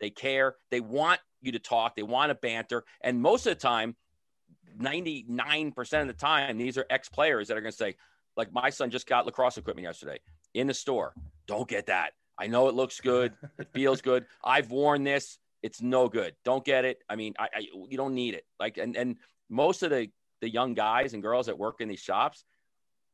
they 0.00 0.10
care. 0.10 0.54
They 0.70 0.80
want 0.80 1.20
you 1.42 1.52
to 1.52 1.58
talk. 1.58 1.96
They 1.96 2.02
want 2.02 2.30
to 2.30 2.34
banter. 2.34 2.84
And 3.02 3.20
most 3.20 3.46
of 3.46 3.50
the 3.50 3.60
time, 3.60 3.96
99% 4.78 6.00
of 6.00 6.06
the 6.06 6.12
time, 6.12 6.56
these 6.56 6.78
are 6.78 6.86
ex 6.88 7.08
players 7.08 7.48
that 7.48 7.56
are 7.56 7.60
going 7.60 7.72
to 7.72 7.76
say, 7.76 7.96
like 8.36 8.52
my 8.52 8.70
son 8.70 8.90
just 8.90 9.06
got 9.06 9.26
lacrosse 9.26 9.58
equipment 9.58 9.84
yesterday 9.84 10.18
in 10.54 10.66
the 10.66 10.74
store. 10.74 11.14
Don't 11.46 11.68
get 11.68 11.86
that. 11.86 12.12
I 12.38 12.46
know 12.46 12.68
it 12.68 12.74
looks 12.74 13.00
good. 13.00 13.32
It 13.58 13.68
feels 13.72 14.00
good. 14.00 14.26
I've 14.44 14.70
worn 14.70 15.04
this. 15.04 15.38
It's 15.62 15.80
no 15.80 16.08
good. 16.08 16.34
Don't 16.44 16.64
get 16.64 16.84
it. 16.84 16.98
I 17.08 17.16
mean, 17.16 17.34
I, 17.38 17.48
I 17.54 17.60
you 17.88 17.96
don't 17.96 18.14
need 18.14 18.34
it. 18.34 18.44
Like, 18.60 18.76
and, 18.76 18.96
and 18.96 19.16
most 19.48 19.82
of 19.82 19.90
the, 19.90 20.08
the 20.40 20.50
young 20.50 20.74
guys 20.74 21.14
and 21.14 21.22
girls 21.22 21.46
that 21.46 21.58
work 21.58 21.80
in 21.80 21.88
these 21.88 22.00
shops, 22.00 22.44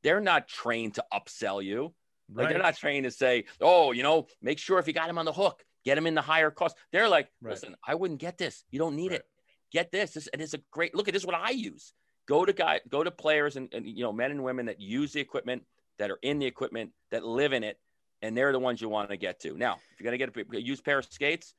they're 0.02 0.20
not 0.20 0.48
trained 0.48 0.94
to 0.94 1.04
upsell 1.12 1.62
you. 1.62 1.94
Like 2.32 2.44
right. 2.44 2.52
they're 2.52 2.62
not 2.62 2.76
trained 2.76 3.04
to 3.04 3.10
say, 3.10 3.44
oh, 3.60 3.92
you 3.92 4.02
know, 4.02 4.26
make 4.40 4.58
sure 4.58 4.78
if 4.78 4.86
you 4.86 4.92
got 4.92 5.08
him 5.08 5.18
on 5.18 5.24
the 5.24 5.32
hook, 5.32 5.64
get 5.84 5.98
him 5.98 6.06
in 6.06 6.14
the 6.14 6.22
higher 6.22 6.50
cost. 6.50 6.76
They're 6.92 7.08
like, 7.08 7.28
right. 7.42 7.50
listen, 7.50 7.76
I 7.86 7.94
wouldn't 7.94 8.20
get 8.20 8.38
this. 8.38 8.64
You 8.70 8.78
don't 8.78 8.96
need 8.96 9.10
right. 9.10 9.20
it. 9.20 9.26
Get 9.72 9.92
this. 9.92 10.12
This 10.12 10.26
and 10.28 10.40
it's 10.40 10.54
a 10.54 10.60
great 10.70 10.94
look 10.94 11.08
at 11.08 11.14
this. 11.14 11.22
Is 11.22 11.26
what 11.26 11.36
I 11.36 11.50
use. 11.50 11.92
Go 12.26 12.44
to 12.44 12.52
guy, 12.52 12.80
go 12.88 13.02
to 13.02 13.10
players 13.10 13.56
and, 13.56 13.68
and 13.72 13.86
you 13.86 14.02
know 14.02 14.12
men 14.12 14.30
and 14.30 14.42
women 14.42 14.66
that 14.66 14.80
use 14.80 15.12
the 15.12 15.20
equipment, 15.20 15.62
that 15.98 16.10
are 16.10 16.18
in 16.22 16.38
the 16.38 16.46
equipment, 16.46 16.90
that 17.10 17.24
live 17.24 17.52
in 17.52 17.64
it, 17.64 17.78
and 18.22 18.36
they're 18.36 18.52
the 18.52 18.58
ones 18.58 18.80
you 18.80 18.88
want 18.88 19.10
to 19.10 19.16
get 19.16 19.40
to. 19.40 19.56
Now, 19.56 19.74
if 19.92 20.00
you're 20.00 20.04
gonna 20.04 20.18
get 20.18 20.36
a 20.54 20.60
used 20.60 20.84
pair 20.84 20.98
of 20.98 21.06
skates 21.06 21.54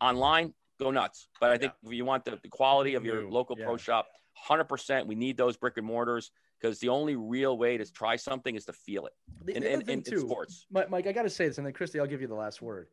online, 0.00 0.54
go 0.78 0.90
nuts. 0.90 1.28
But 1.40 1.50
I 1.50 1.58
think 1.58 1.72
yeah. 1.82 1.88
if 1.90 1.94
you 1.94 2.04
want 2.04 2.24
the, 2.24 2.38
the 2.42 2.48
quality 2.48 2.94
of 2.94 3.04
your 3.04 3.28
local 3.28 3.56
yeah. 3.58 3.66
pro 3.66 3.76
shop, 3.76 4.06
hundred 4.34 4.64
percent, 4.64 5.06
we 5.06 5.14
need 5.14 5.36
those 5.36 5.56
brick 5.56 5.76
and 5.76 5.86
mortars 5.86 6.30
because 6.60 6.78
the 6.80 6.88
only 6.88 7.16
real 7.16 7.56
way 7.56 7.76
to 7.76 7.90
try 7.92 8.16
something 8.16 8.54
is 8.54 8.64
to 8.66 8.72
feel 8.72 9.06
it. 9.06 9.12
The, 9.44 9.56
in, 9.56 9.62
the 9.62 9.72
in, 9.72 9.80
in, 9.88 10.02
too, 10.02 10.20
sports, 10.20 10.66
Mike, 10.70 11.06
I 11.06 11.12
got 11.12 11.22
to 11.22 11.30
say 11.30 11.46
this, 11.46 11.58
and 11.58 11.66
then 11.66 11.72
Christy, 11.72 12.00
I'll 12.00 12.06
give 12.06 12.20
you 12.20 12.26
the 12.26 12.34
last 12.34 12.60
word. 12.62 12.88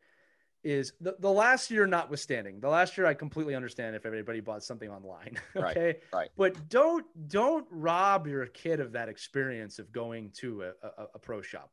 Is 0.64 0.94
the, 1.00 1.14
the 1.20 1.30
last 1.30 1.70
year 1.70 1.86
notwithstanding, 1.86 2.58
the 2.58 2.68
last 2.68 2.98
year 2.98 3.06
I 3.06 3.14
completely 3.14 3.54
understand 3.54 3.94
if 3.94 4.04
everybody 4.04 4.40
bought 4.40 4.64
something 4.64 4.90
online. 4.90 5.38
Okay. 5.56 5.86
Right. 5.86 5.96
right. 6.12 6.28
But 6.36 6.68
don't 6.68 7.06
don't 7.28 7.66
rob 7.70 8.26
your 8.26 8.46
kid 8.46 8.80
of 8.80 8.92
that 8.92 9.08
experience 9.08 9.78
of 9.78 9.92
going 9.92 10.30
to 10.38 10.62
a, 10.62 10.66
a, 10.82 11.06
a 11.14 11.18
pro 11.18 11.40
shop. 11.40 11.70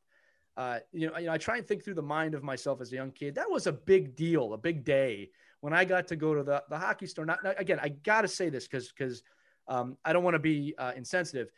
Uh, 0.56 0.78
you 0.92 1.08
know, 1.08 1.18
you 1.18 1.26
know, 1.26 1.32
I 1.32 1.38
try 1.38 1.56
and 1.56 1.66
think 1.66 1.84
through 1.84 1.94
the 1.94 2.02
mind 2.02 2.34
of 2.34 2.42
myself 2.42 2.80
as 2.80 2.92
a 2.92 2.94
young 2.94 3.10
kid. 3.10 3.34
That 3.34 3.50
was 3.50 3.66
a 3.66 3.72
big 3.72 4.14
deal, 4.14 4.52
a 4.52 4.58
big 4.58 4.84
day 4.84 5.30
when 5.60 5.72
I 5.72 5.84
got 5.84 6.06
to 6.08 6.16
go 6.16 6.34
to 6.34 6.42
the, 6.42 6.62
the 6.68 6.78
hockey 6.78 7.06
store. 7.06 7.24
Not, 7.24 7.42
not 7.42 7.60
again, 7.60 7.78
I 7.82 7.88
got 7.88 8.22
to 8.22 8.28
say 8.28 8.50
this 8.50 8.68
because 8.68 8.92
because 8.92 9.22
um, 9.66 9.96
I 10.04 10.12
don't 10.12 10.22
want 10.22 10.34
to 10.34 10.40
be 10.40 10.74
uh, 10.78 10.92
insensitive. 10.96 11.50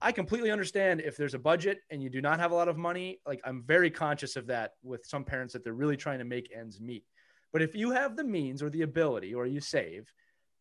I 0.00 0.12
completely 0.12 0.50
understand 0.50 1.00
if 1.00 1.16
there's 1.16 1.34
a 1.34 1.40
budget 1.40 1.80
and 1.90 2.02
you 2.02 2.08
do 2.08 2.20
not 2.20 2.38
have 2.38 2.52
a 2.52 2.54
lot 2.54 2.68
of 2.68 2.76
money. 2.76 3.20
Like 3.26 3.40
I'm 3.44 3.64
very 3.64 3.90
conscious 3.90 4.36
of 4.36 4.46
that 4.46 4.74
with 4.82 5.04
some 5.04 5.24
parents 5.24 5.52
that 5.52 5.64
they're 5.64 5.72
really 5.72 5.96
trying 5.96 6.20
to 6.20 6.24
make 6.24 6.52
ends 6.56 6.80
meet. 6.80 7.04
But 7.52 7.62
if 7.62 7.74
you 7.74 7.90
have 7.90 8.16
the 8.16 8.24
means 8.24 8.62
or 8.62 8.70
the 8.70 8.82
ability 8.82 9.34
or 9.34 9.46
you 9.46 9.60
save, 9.60 10.12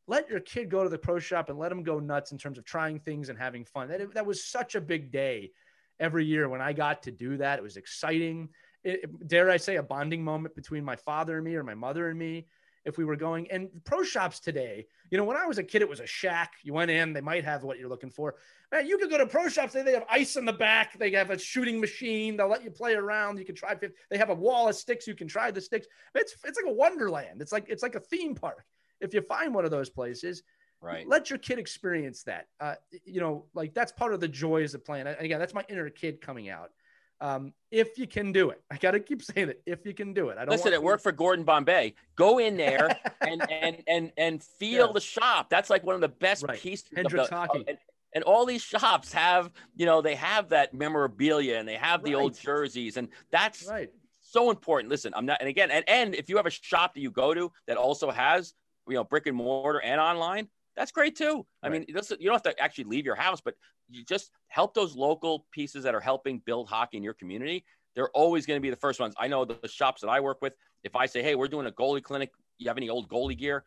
let 0.07 0.29
your 0.29 0.39
kid 0.39 0.69
go 0.69 0.83
to 0.83 0.89
the 0.89 0.97
pro 0.97 1.19
shop 1.19 1.49
and 1.49 1.59
let 1.59 1.69
them 1.69 1.83
go 1.83 1.99
nuts 1.99 2.31
in 2.31 2.37
terms 2.37 2.57
of 2.57 2.65
trying 2.65 2.99
things 2.99 3.29
and 3.29 3.37
having 3.37 3.65
fun. 3.65 3.89
That, 3.89 4.13
that 4.13 4.25
was 4.25 4.43
such 4.43 4.75
a 4.75 4.81
big 4.81 5.11
day 5.11 5.51
every 5.99 6.25
year 6.25 6.49
when 6.49 6.61
I 6.61 6.73
got 6.73 7.03
to 7.03 7.11
do 7.11 7.37
that. 7.37 7.59
It 7.59 7.63
was 7.63 7.77
exciting. 7.77 8.49
It, 8.83 9.27
dare 9.27 9.49
I 9.49 9.57
say, 9.57 9.77
a 9.77 9.83
bonding 9.83 10.23
moment 10.23 10.55
between 10.55 10.83
my 10.83 10.95
father 10.95 11.35
and 11.35 11.45
me 11.45 11.55
or 11.55 11.63
my 11.63 11.75
mother 11.75 12.09
and 12.09 12.17
me 12.17 12.47
if 12.87 12.97
we 12.97 13.03
were 13.03 13.17
going. 13.17 13.51
And 13.51 13.69
pro 13.83 14.03
shops 14.03 14.39
today, 14.39 14.87
you 15.11 15.17
know, 15.17 15.25
when 15.25 15.35
I 15.35 15.45
was 15.45 15.57
a 15.57 15.63
kid, 15.63 15.81
it 15.81 15.89
was 15.89 15.99
a 15.99 16.07
shack. 16.07 16.53
You 16.63 16.73
went 16.73 16.89
in, 16.89 17.11
they 17.11 17.21
might 17.21 17.43
have 17.43 17.63
what 17.63 17.77
you're 17.77 17.89
looking 17.89 18.09
for. 18.09 18.35
Man, 18.71 18.87
you 18.87 18.97
could 18.97 19.09
go 19.09 19.17
to 19.17 19.27
pro 19.27 19.49
shops. 19.49 19.73
They, 19.73 19.81
they 19.81 19.93
have 19.93 20.05
ice 20.09 20.37
in 20.37 20.45
the 20.45 20.53
back. 20.53 20.97
They 20.97 21.11
have 21.11 21.29
a 21.29 21.37
shooting 21.37 21.81
machine. 21.81 22.37
They'll 22.37 22.47
let 22.47 22.63
you 22.63 22.71
play 22.71 22.93
around. 22.93 23.39
You 23.39 23.45
can 23.45 23.55
try. 23.55 23.75
They 24.09 24.17
have 24.17 24.29
a 24.29 24.35
wall 24.35 24.69
of 24.69 24.75
sticks. 24.75 25.05
You 25.05 25.15
can 25.15 25.27
try 25.27 25.51
the 25.51 25.61
sticks. 25.61 25.87
It's 26.15 26.35
it's 26.45 26.57
like 26.61 26.71
a 26.71 26.73
wonderland. 26.73 27.41
It's 27.41 27.51
like 27.51 27.65
it's 27.67 27.83
like 27.83 27.95
a 27.95 27.99
theme 27.99 28.35
park. 28.35 28.65
If 29.01 29.13
you 29.13 29.21
find 29.21 29.53
one 29.53 29.65
of 29.65 29.71
those 29.71 29.89
places, 29.89 30.43
right, 30.81 31.07
let 31.07 31.29
your 31.29 31.39
kid 31.39 31.59
experience 31.59 32.23
that. 32.23 32.47
Uh, 32.59 32.75
you 33.05 33.19
know, 33.19 33.45
like 33.53 33.73
that's 33.73 33.91
part 33.91 34.13
of 34.13 34.19
the 34.19 34.27
joys 34.27 34.73
of 34.73 34.85
playing. 34.85 35.07
And 35.07 35.17
again, 35.19 35.39
that's 35.39 35.53
my 35.53 35.63
inner 35.69 35.89
kid 35.89 36.21
coming 36.21 36.49
out 36.49 36.71
um, 37.19 37.53
if 37.71 37.97
you 37.97 38.07
can 38.07 38.31
do 38.31 38.49
it. 38.49 38.61
I 38.71 38.77
got 38.77 38.91
to 38.91 38.99
keep 38.99 39.23
saying 39.23 39.49
it. 39.49 39.61
If 39.65 39.85
you 39.85 39.93
can 39.93 40.13
do 40.13 40.29
it, 40.29 40.37
I 40.37 40.45
don't 40.45 40.51
listen. 40.51 40.73
It 40.73 40.81
worked 40.81 41.03
for 41.03 41.11
Gordon 41.11 41.45
Bombay. 41.45 41.95
Go 42.15 42.39
in 42.39 42.57
there 42.57 42.97
and 43.21 43.49
and 43.51 43.83
and 43.87 44.11
and 44.17 44.43
feel 44.43 44.87
yeah. 44.87 44.93
the 44.93 45.01
shop. 45.01 45.49
That's 45.49 45.69
like 45.69 45.83
one 45.83 45.95
of 45.95 46.01
the 46.01 46.09
best 46.09 46.43
right. 46.47 46.59
pieces. 46.59 46.89
The, 46.91 47.27
hockey. 47.29 47.63
and, 47.67 47.77
and, 48.13 48.23
all 48.23 48.45
these 48.45 48.61
shops 48.61 49.13
have, 49.13 49.51
you 49.75 49.85
know, 49.85 50.01
they 50.01 50.15
have 50.15 50.49
that 50.49 50.73
memorabilia 50.73 51.57
and 51.57 51.67
they 51.67 51.75
have 51.75 52.03
the 52.03 52.15
right. 52.15 52.21
old 52.21 52.39
jerseys, 52.39 52.97
and 52.97 53.09
that's 53.31 53.67
right. 53.67 53.89
so 54.21 54.49
important. 54.49 54.89
Listen, 54.89 55.13
I'm 55.15 55.25
not, 55.25 55.37
and 55.39 55.49
again, 55.49 55.71
and 55.71 55.87
and 55.87 56.15
if 56.15 56.29
you 56.29 56.37
have 56.37 56.45
a 56.45 56.51
shop 56.51 56.93
that 56.93 57.01
you 57.01 57.11
go 57.11 57.33
to 57.33 57.51
that 57.67 57.77
also 57.77 58.11
has, 58.11 58.53
you 58.87 58.95
know, 58.95 59.03
brick 59.03 59.27
and 59.27 59.37
mortar 59.37 59.81
and 59.81 59.99
online, 59.99 60.47
that's 60.77 60.91
great 60.91 61.17
too. 61.17 61.45
I 61.63 61.67
right. 61.67 61.79
mean, 61.79 61.85
you 61.87 61.93
don't 61.93 62.33
have 62.33 62.43
to 62.43 62.61
actually 62.61 62.85
leave 62.85 63.05
your 63.05 63.15
house, 63.15 63.41
but 63.41 63.55
you 63.89 64.05
just 64.05 64.31
help 64.47 64.75
those 64.75 64.95
local 64.95 65.45
pieces 65.51 65.83
that 65.83 65.95
are 65.95 65.99
helping 65.99 66.41
build 66.45 66.69
hockey 66.69 66.97
in 66.97 67.03
your 67.03 67.15
community. 67.15 67.65
They're 67.95 68.09
always 68.09 68.45
going 68.45 68.57
to 68.57 68.61
be 68.61 68.69
the 68.69 68.75
first 68.75 68.99
ones. 68.99 69.15
I 69.17 69.27
know 69.27 69.43
the, 69.43 69.57
the 69.61 69.67
shops 69.67 70.01
that 70.01 70.07
I 70.07 70.19
work 70.19 70.41
with. 70.41 70.53
If 70.83 70.95
I 70.95 71.07
say, 71.07 71.23
"Hey, 71.23 71.33
we're 71.33 71.47
doing 71.47 71.65
a 71.65 71.71
goalie 71.71 72.03
clinic. 72.03 72.31
You 72.59 72.69
have 72.69 72.77
any 72.77 72.89
old 72.89 73.09
goalie 73.09 73.37
gear?" 73.37 73.63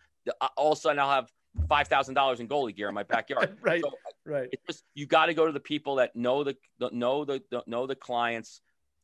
All 0.56 0.72
of 0.72 0.78
a 0.78 0.80
sudden, 0.80 1.00
I'll 1.00 1.10
have 1.10 1.30
five 1.68 1.88
thousand 1.88 2.14
dollars 2.14 2.38
in 2.38 2.46
goalie 2.46 2.74
gear 2.74 2.88
in 2.88 2.94
my 2.94 3.02
backyard. 3.02 3.56
right, 3.62 3.82
so 3.82 3.90
right. 4.24 4.48
It's 4.52 4.62
just 4.66 4.84
you 4.94 5.06
got 5.06 5.26
to 5.26 5.34
go 5.34 5.46
to 5.46 5.52
the 5.52 5.60
people 5.60 5.96
that 5.96 6.14
know 6.14 6.44
the, 6.44 6.56
the 6.78 6.90
know 6.92 7.24
the, 7.24 7.42
the 7.50 7.64
know 7.66 7.88
the 7.88 7.96
clients, 7.96 8.60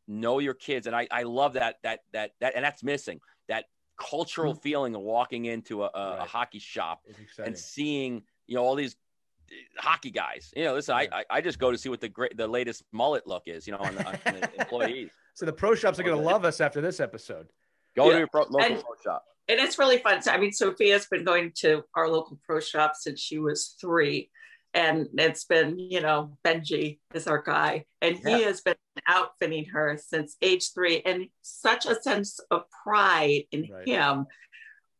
know 0.06 0.38
your 0.38 0.54
kids, 0.54 0.86
and 0.86 0.94
I 0.94 1.08
I 1.10 1.24
love 1.24 1.54
that 1.54 1.78
that 1.82 2.00
that 2.12 2.30
that 2.40 2.54
and 2.54 2.64
that's 2.64 2.84
missing 2.84 3.20
that 3.48 3.64
cultural 3.98 4.52
mm-hmm. 4.52 4.60
feeling 4.60 4.94
of 4.94 5.02
walking 5.02 5.46
into 5.46 5.82
a, 5.82 5.90
a, 5.94 6.10
right. 6.10 6.18
a 6.20 6.24
hockey 6.24 6.58
shop 6.58 7.02
and 7.42 7.56
seeing 7.56 8.22
you 8.46 8.56
know 8.56 8.62
all 8.62 8.74
these 8.74 8.96
eh, 9.50 9.54
hockey 9.78 10.10
guys. 10.10 10.52
You 10.56 10.64
know, 10.64 10.74
listen, 10.74 10.96
yeah. 11.00 11.08
I, 11.12 11.24
I 11.30 11.40
just 11.40 11.58
go 11.58 11.70
to 11.70 11.78
see 11.78 11.88
what 11.88 12.00
the 12.00 12.08
great 12.08 12.36
the 12.36 12.46
latest 12.46 12.84
mullet 12.92 13.26
look 13.26 13.44
is. 13.46 13.66
You 13.66 13.72
know, 13.72 13.78
on 13.78 13.94
the, 13.94 14.06
on 14.06 14.40
the 14.40 14.50
employees. 14.60 15.10
So 15.34 15.46
the 15.46 15.52
pro 15.52 15.74
shops 15.74 15.98
are 15.98 16.02
going 16.02 16.16
to 16.16 16.22
love 16.22 16.44
us 16.44 16.60
after 16.60 16.80
this 16.80 17.00
episode. 17.00 17.48
Go 17.94 18.06
yeah. 18.06 18.12
to 18.12 18.18
your 18.18 18.28
pro, 18.28 18.42
local 18.42 18.60
and, 18.60 18.74
pro 18.74 18.94
shop. 19.02 19.24
And 19.48 19.60
it's 19.60 19.78
really 19.78 19.98
fun. 19.98 20.22
So, 20.22 20.32
I 20.32 20.38
mean, 20.38 20.52
Sophia's 20.52 21.06
been 21.06 21.24
going 21.24 21.52
to 21.56 21.84
our 21.94 22.08
local 22.08 22.38
pro 22.44 22.60
shop 22.60 22.94
since 22.96 23.20
she 23.20 23.38
was 23.38 23.76
three 23.80 24.30
and 24.76 25.08
it's 25.14 25.44
been 25.44 25.78
you 25.78 26.00
know 26.00 26.36
benji 26.44 26.98
is 27.14 27.26
our 27.26 27.42
guy 27.42 27.84
and 28.02 28.18
yeah. 28.24 28.36
he 28.36 28.44
has 28.44 28.60
been 28.60 28.75
outfitting 29.08 29.64
her 29.66 29.98
since 30.02 30.36
age 30.42 30.72
three 30.74 31.02
and 31.04 31.26
such 31.42 31.86
a 31.86 32.00
sense 32.00 32.40
of 32.50 32.64
pride 32.84 33.44
in 33.52 33.68
right. 33.70 33.86
him 33.86 34.26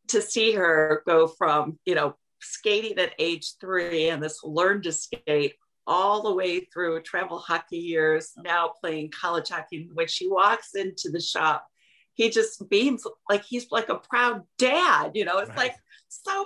to 0.07 0.21
see 0.21 0.53
her 0.53 1.03
go 1.05 1.27
from 1.27 1.77
you 1.85 1.95
know 1.95 2.15
skating 2.41 2.97
at 2.97 3.13
age 3.19 3.53
three 3.59 4.09
and 4.09 4.23
this 4.23 4.43
learn 4.43 4.81
to 4.81 4.91
skate 4.91 5.55
all 5.85 6.21
the 6.21 6.33
way 6.33 6.61
through 6.61 7.01
travel 7.01 7.39
hockey 7.39 7.77
years 7.77 8.31
now 8.43 8.71
playing 8.81 9.09
college 9.09 9.49
hockey 9.49 9.89
when 9.93 10.07
she 10.07 10.27
walks 10.27 10.75
into 10.75 11.09
the 11.09 11.21
shop 11.21 11.65
he 12.13 12.29
just 12.29 12.67
beams 12.69 13.03
like 13.29 13.43
he's 13.43 13.71
like 13.71 13.89
a 13.89 13.95
proud 13.95 14.43
dad 14.57 15.11
you 15.13 15.25
know 15.25 15.37
it's 15.39 15.49
right. 15.49 15.57
like 15.57 15.75
so 16.09 16.45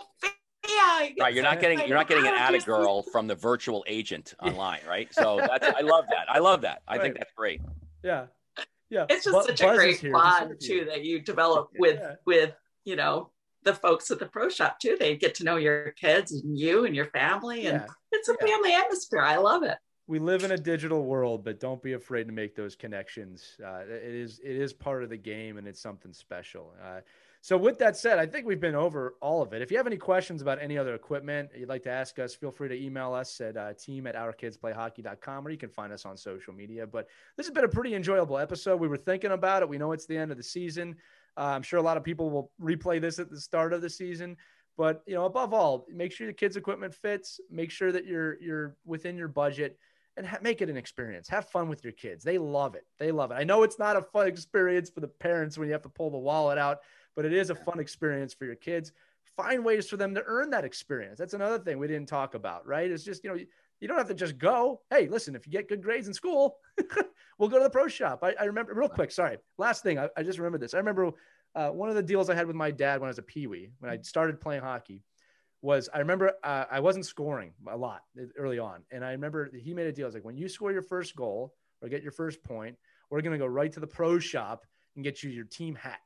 yeah. 0.68 1.10
Right. 1.20 1.34
You're 1.34 1.44
not 1.44 1.60
getting 1.60 1.80
you're 1.88 1.98
not 1.98 2.08
getting 2.08 2.28
an 2.28 2.34
atta 2.34 2.60
girl 2.60 3.02
from 3.04 3.28
the 3.28 3.36
virtual 3.36 3.84
agent 3.88 4.34
online, 4.42 4.82
right? 4.88 5.14
So 5.14 5.38
that's 5.38 5.68
I 5.68 5.82
love 5.82 6.06
that. 6.10 6.28
I 6.30 6.40
love 6.40 6.62
that. 6.62 6.82
I 6.88 6.94
right. 6.94 7.02
think 7.02 7.18
that's 7.18 7.32
great. 7.36 7.62
Yeah. 8.04 8.26
Yeah. 8.90 9.06
It's 9.10 9.26
just 9.26 9.48
such 9.48 9.62
a 9.62 9.76
great 9.76 10.12
bond 10.12 10.56
too 10.62 10.86
that 10.86 11.04
you 11.04 11.22
develop 11.22 11.70
with 11.78 12.00
yeah. 12.00 12.16
with, 12.26 12.54
you 12.84 12.96
know, 12.96 13.32
the 13.64 13.74
folks 13.74 14.12
at 14.12 14.20
the 14.20 14.26
pro 14.26 14.50
shop 14.50 14.80
too. 14.80 14.98
They 15.00 15.16
get 15.16 15.36
to 15.36 15.44
know 15.44 15.56
your 15.56 15.92
kids 15.92 16.32
and 16.32 16.58
you 16.58 16.86
and 16.86 16.96
your 16.96 17.06
family 17.06 17.68
and 17.68 17.82
yeah. 17.82 17.94
it's 18.12 18.30
a 18.30 18.36
yeah. 18.40 18.48
family 18.48 18.74
atmosphere. 18.74 19.22
I 19.22 19.38
love 19.38 19.64
it. 19.64 19.78
We 20.08 20.20
live 20.20 20.44
in 20.44 20.52
a 20.52 20.58
digital 20.58 21.06
world, 21.06 21.46
but 21.46 21.60
don't 21.60 21.82
be 21.82 21.94
afraid 21.94 22.26
to 22.26 22.34
make 22.34 22.54
those 22.54 22.76
connections. 22.76 23.56
Uh, 23.66 23.82
it 23.88 24.14
is 24.14 24.42
it 24.44 24.58
is 24.58 24.74
part 24.74 25.04
of 25.04 25.10
the 25.10 25.18
game 25.18 25.58
and 25.58 25.68
it's 25.68 25.82
something 25.82 26.12
special. 26.12 26.74
Uh, 26.84 27.00
So, 27.44 27.58
with 27.58 27.80
that 27.80 27.98
said, 27.98 28.20
I 28.20 28.28
think 28.28 28.46
we've 28.46 28.60
been 28.60 28.76
over 28.76 29.16
all 29.20 29.42
of 29.42 29.52
it. 29.52 29.64
If 29.64 29.72
you 29.72 29.78
have 29.78 29.88
any 29.88 29.98
questions 29.98 30.44
about 30.44 30.62
any 30.62 30.78
other 30.78 30.94
equipment 30.94 31.50
you'd 31.58 31.70
like 31.70 31.82
to 31.84 31.90
ask 31.90 32.20
us, 32.20 32.36
feel 32.36 32.52
free 32.52 32.70
to 32.70 32.80
email 32.80 33.14
us 33.14 33.42
at 33.42 33.58
uh, 33.58 33.74
team 33.74 34.06
at 34.06 34.16
ourkidsplayhockey.com 34.16 35.48
or 35.48 35.50
you 35.50 35.58
can 35.58 35.70
find 35.70 35.92
us 35.92 36.06
on 36.06 36.16
social 36.16 36.54
media. 36.54 36.86
But 36.86 37.08
this 37.38 37.48
has 37.48 37.54
been 37.54 37.64
a 37.64 37.70
pretty 37.70 37.96
enjoyable 37.96 38.38
episode. 38.38 38.80
We 38.80 38.88
were 38.88 38.98
thinking 38.98 39.32
about 39.32 39.64
it. 39.64 39.70
We 39.70 39.80
know 39.80 39.92
it's 39.92 40.06
the 40.06 40.18
end 40.18 40.30
of 40.30 40.38
the 40.38 40.44
season. 40.44 40.96
Uh, 41.36 41.46
I'm 41.46 41.64
sure 41.64 41.80
a 41.80 41.84
lot 41.84 41.98
of 41.98 42.04
people 42.04 42.30
will 42.30 42.52
replay 42.62 43.02
this 43.02 43.18
at 43.18 43.32
the 43.32 43.42
start 43.42 43.74
of 43.74 43.82
the 43.82 43.90
season. 43.90 44.38
But 44.78 45.02
you 45.08 45.16
know, 45.16 45.26
above 45.26 45.52
all, 45.52 45.88
make 45.92 46.12
sure 46.12 46.28
the 46.28 46.34
kids' 46.34 46.58
equipment 46.58 46.94
fits. 46.94 47.40
Make 47.50 47.72
sure 47.72 47.92
that 47.92 48.06
you're 48.06 48.40
you're 48.40 48.76
within 48.86 49.18
your 49.18 49.28
budget 49.28 49.80
and 50.16 50.28
ha- 50.28 50.40
make 50.42 50.62
it 50.62 50.70
an 50.70 50.78
experience. 50.78 51.28
Have 51.30 51.50
fun 51.50 51.70
with 51.70 51.84
your 51.84 51.94
kids. 51.94 52.24
They 52.24 52.38
love 52.38 52.76
it. 52.76 52.86
They 53.00 53.12
love 53.12 53.32
it. 53.32 53.36
I 53.36 53.44
know 53.44 53.64
it's 53.64 53.80
not 53.80 53.96
a 53.96 54.02
fun 54.02 54.28
experience 54.28 54.90
for 54.90 55.00
the 55.00 55.08
parents 55.08 55.58
when 55.58 55.68
you 55.68 55.74
have 55.74 55.82
to 55.84 55.90
pull 55.90 56.12
the 56.12 56.18
wallet 56.18 56.58
out 56.58 56.80
but 57.16 57.26
it 57.26 57.34
is 57.34 57.50
a 57.50 57.56
fun 57.56 57.80
experience 57.80 58.34
for 58.34 58.46
your 58.46 58.56
kids. 58.56 58.92
Find 59.38 59.64
ways 59.64 59.88
for 59.88 59.98
them 59.98 60.14
to 60.16 60.24
earn 60.26 60.50
that 60.52 60.66
experience. 60.66 61.18
That's 61.18 61.34
another 61.34 61.60
thing 61.60 61.80
we 61.80 61.88
didn't 61.88 62.10
talk 62.10 62.34
about, 62.34 62.68
right? 62.68 62.90
It's 62.90 63.04
just, 63.04 63.24
you 63.24 63.30
know, 63.30 63.40
you 63.80 63.88
don't 63.88 63.98
have 63.98 64.08
to 64.10 64.14
just 64.14 64.38
go. 64.38 64.82
Hey, 64.90 65.08
listen, 65.08 65.36
if 65.36 65.48
you 65.48 65.52
get 65.52 65.70
good 65.70 65.82
grades 65.82 66.08
in 66.08 66.14
school, 66.14 66.58
we'll 67.38 67.50
go 67.50 67.58
to 67.58 67.64
the 67.64 67.70
pro 67.70 67.88
shop. 67.88 68.20
I, 68.24 68.36
I 68.40 68.44
remember 68.46 68.74
real 68.74 68.90
quick. 68.90 69.12
Sorry. 69.12 69.38
Last 69.58 69.84
thing. 69.84 69.98
I, 69.98 70.10
I 70.16 70.24
just 70.24 70.38
remember 70.38 70.58
this. 70.58 70.74
I 70.74 70.78
remember 70.78 71.12
uh, 71.56 71.70
one 71.70 71.90
of 71.90 71.96
the 71.96 72.04
deals 72.04 72.30
I 72.30 72.36
had 72.36 72.48
with 72.48 72.56
my 72.56 72.72
dad 72.72 73.00
when 73.00 73.08
I 73.08 73.10
was 73.10 73.18
a 73.18 73.24
peewee, 73.24 73.72
when 73.80 73.92
I 73.92 74.00
started 74.02 74.40
playing 74.40 74.62
hockey 74.62 75.04
was 75.62 75.90
I 75.94 76.00
remember 76.00 76.34
uh, 76.44 76.66
I 76.72 76.80
wasn't 76.80 77.06
scoring 77.06 77.54
a 77.68 77.78
lot 77.78 78.02
early 78.38 78.60
on. 78.60 78.82
And 78.92 79.06
I 79.06 79.12
remember 79.12 79.52
he 79.54 79.74
made 79.74 79.88
a 79.88 79.92
deal. 79.92 80.06
I 80.06 80.08
was 80.08 80.16
like, 80.16 80.26
when 80.26 80.38
you 80.38 80.50
score 80.50 80.72
your 80.72 80.82
first 80.82 81.16
goal 81.16 81.54
or 81.82 81.90
get 81.90 82.02
your 82.04 82.12
first 82.12 82.44
point, 82.44 82.76
we're 83.10 83.22
going 83.22 83.34
to 83.34 83.44
go 83.44 83.46
right 83.46 83.72
to 83.74 83.80
the 83.80 83.88
pro 83.88 84.20
shop 84.20 84.66
and 84.96 85.04
get 85.04 85.24
you 85.24 85.30
your 85.30 85.46
team 85.46 85.76
hat. 85.76 86.00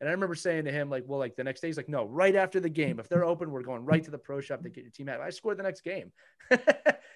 And 0.00 0.08
I 0.08 0.12
remember 0.12 0.34
saying 0.34 0.64
to 0.66 0.72
him, 0.72 0.90
like, 0.90 1.04
well, 1.06 1.18
like 1.18 1.34
the 1.34 1.44
next 1.44 1.60
day, 1.60 1.68
he's 1.68 1.76
like, 1.76 1.88
no, 1.88 2.04
right 2.04 2.36
after 2.36 2.60
the 2.60 2.68
game, 2.68 3.00
if 3.00 3.08
they're 3.08 3.24
open, 3.32 3.50
we're 3.50 3.62
going 3.62 3.84
right 3.84 4.02
to 4.04 4.10
the 4.10 4.18
pro 4.18 4.40
shop 4.40 4.62
to 4.62 4.68
get 4.68 4.84
your 4.84 4.92
team 4.92 5.08
out. 5.08 5.20
I 5.20 5.30
scored 5.30 5.58
the 5.58 5.64
next 5.64 5.82
game, 5.82 6.12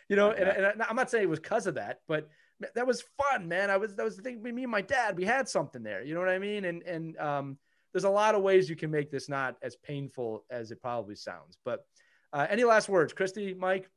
you 0.09 0.17
know, 0.17 0.31
and, 0.31 0.49
and, 0.49 0.83
I'm 0.83 0.97
not 0.97 1.11
saying 1.11 1.25
it 1.25 1.31
was 1.31 1.39
because 1.39 1.67
of 1.67 1.75
that, 1.75 2.01
but 2.09 2.29
that 2.75 2.87
was 2.87 3.05
fun, 3.19 3.49
man. 3.49 3.71
I 3.71 3.77
was, 3.77 3.95
that 3.97 4.05
was 4.05 4.17
the 4.17 4.23
thing. 4.23 4.43
Me 4.43 4.63
and 4.63 4.71
my 4.71 4.81
dad, 4.81 5.17
we 5.17 5.25
had 5.25 5.49
something 5.49 5.83
there, 5.83 6.03
you 6.03 6.15
know 6.15 6.21
what 6.21 6.29
I 6.29 6.39
mean? 6.39 6.65
And, 6.65 6.83
and, 6.83 7.17
um, 7.19 7.59
there's 7.93 8.05
a 8.05 8.11
lot 8.11 8.35
of 8.35 8.43
ways 8.43 8.71
you 8.71 8.77
can 8.77 8.91
make 8.91 9.11
this 9.11 9.29
not 9.29 9.57
as 9.63 9.77
painful 9.77 10.45
as 10.51 10.71
it 10.71 10.81
probably 10.81 11.15
sounds, 11.15 11.59
but, 11.65 11.85
uh, 12.33 12.47
any 12.49 12.65
last 12.65 12.89
words, 12.89 13.13
Christy, 13.13 13.55
Mike? 13.55 13.91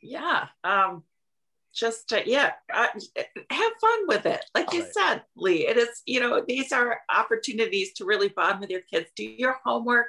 Yeah. 0.00 0.48
Um, 0.62 1.04
just 1.74 2.08
to, 2.08 2.22
yeah 2.28 2.52
uh, 2.72 2.86
have 3.50 3.72
fun 3.80 4.06
with 4.06 4.26
it. 4.26 4.44
Like 4.54 4.68
All 4.68 4.74
you 4.74 4.82
right. 4.84 4.92
said 4.92 5.22
lee 5.36 5.66
it 5.66 5.76
is 5.76 6.02
you 6.06 6.20
know 6.20 6.42
these 6.46 6.72
are 6.72 7.00
opportunities 7.14 7.92
to 7.94 8.04
really 8.04 8.28
bond 8.28 8.60
with 8.60 8.70
your 8.70 8.80
kids. 8.80 9.10
Do 9.16 9.24
your 9.24 9.56
homework 9.64 10.06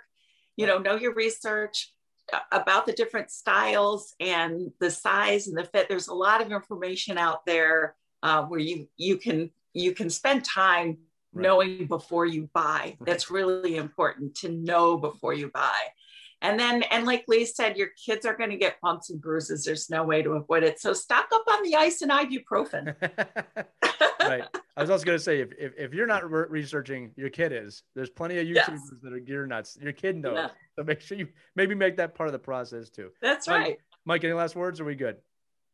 you 0.56 0.68
know 0.68 0.78
know 0.78 0.96
your 0.96 1.14
research 1.14 1.92
uh, 2.32 2.40
about 2.52 2.86
the 2.86 2.94
different 2.94 3.32
styles 3.32 4.16
and 4.20 4.72
the 4.80 4.92
size 4.92 5.48
and 5.48 5.58
the 5.58 5.66
fit. 5.66 5.90
There's 5.90 6.08
a 6.08 6.14
lot 6.14 6.42
of 6.42 6.52
information 6.52 7.18
out 7.18 7.46
there 7.46 7.96
uh, 8.24 8.44
where 8.44 8.60
you 8.60 8.88
you 8.98 9.18
can 9.18 9.52
you 9.74 9.94
can 9.94 10.10
spend 10.10 10.46
time 10.46 10.98
right. 11.34 11.44
knowing 11.44 11.88
before 11.88 12.26
you 12.26 12.50
buy. 12.54 12.98
That's 13.02 13.30
really 13.30 13.76
important 13.76 14.36
to 14.36 14.50
know 14.50 14.98
before 14.98 15.34
you 15.34 15.50
buy 15.50 15.80
and 16.42 16.60
then, 16.60 16.84
and 16.84 17.06
like 17.06 17.26
Lee 17.28 17.46
said, 17.46 17.78
your 17.78 17.90
kids 18.06 18.26
are 18.26 18.36
going 18.36 18.50
to 18.50 18.58
get 18.58 18.80
bumps 18.82 19.10
and 19.10 19.22
bruises. 19.22 19.64
There's 19.64 19.90
no 19.90 20.04
way 20.04 20.22
to 20.22 20.32
avoid 20.32 20.64
it. 20.64 20.80
So 20.80 20.94
stock 20.94 21.28
up 21.34 21.44
on 21.50 21.64
the 21.64 21.76
ice 21.76 22.02
and 22.02 22.12
ibuprofen. 22.12 22.96
right. 24.22 24.44
I 24.78 24.82
was 24.82 24.90
also 24.90 25.06
going 25.06 25.18
to 25.18 25.24
say, 25.24 25.40
if, 25.40 25.52
if, 25.58 25.74
if, 25.78 25.94
you're 25.94 26.08
not 26.08 26.30
re- 26.30 26.46
researching, 26.50 27.12
your 27.16 27.30
kid 27.30 27.52
is. 27.52 27.84
There's 27.96 28.10
plenty 28.10 28.38
of 28.38 28.46
YouTubers 28.46 28.68
yes. 28.68 28.92
that 29.02 29.14
are 29.14 29.20
gear 29.20 29.48
nuts. 29.48 29.78
Your 29.82 29.94
kid 29.94 30.18
knows. 30.18 30.36
Yeah. 30.36 30.50
So 30.76 30.84
make 30.84 31.02
sure 31.02 31.18
you 31.18 31.28
maybe 31.56 31.74
make 31.74 31.98
that 31.98 32.16
part 32.16 32.28
of 32.28 32.34
the 32.34 32.40
process 32.40 32.90
too. 32.90 33.12
That's 33.22 33.48
right. 33.48 33.78
Mike, 34.06 34.24
any 34.24 34.34
last 34.34 34.56
words? 34.56 34.80
Are 34.80 34.86
we 34.86 34.96
good? 34.96 35.18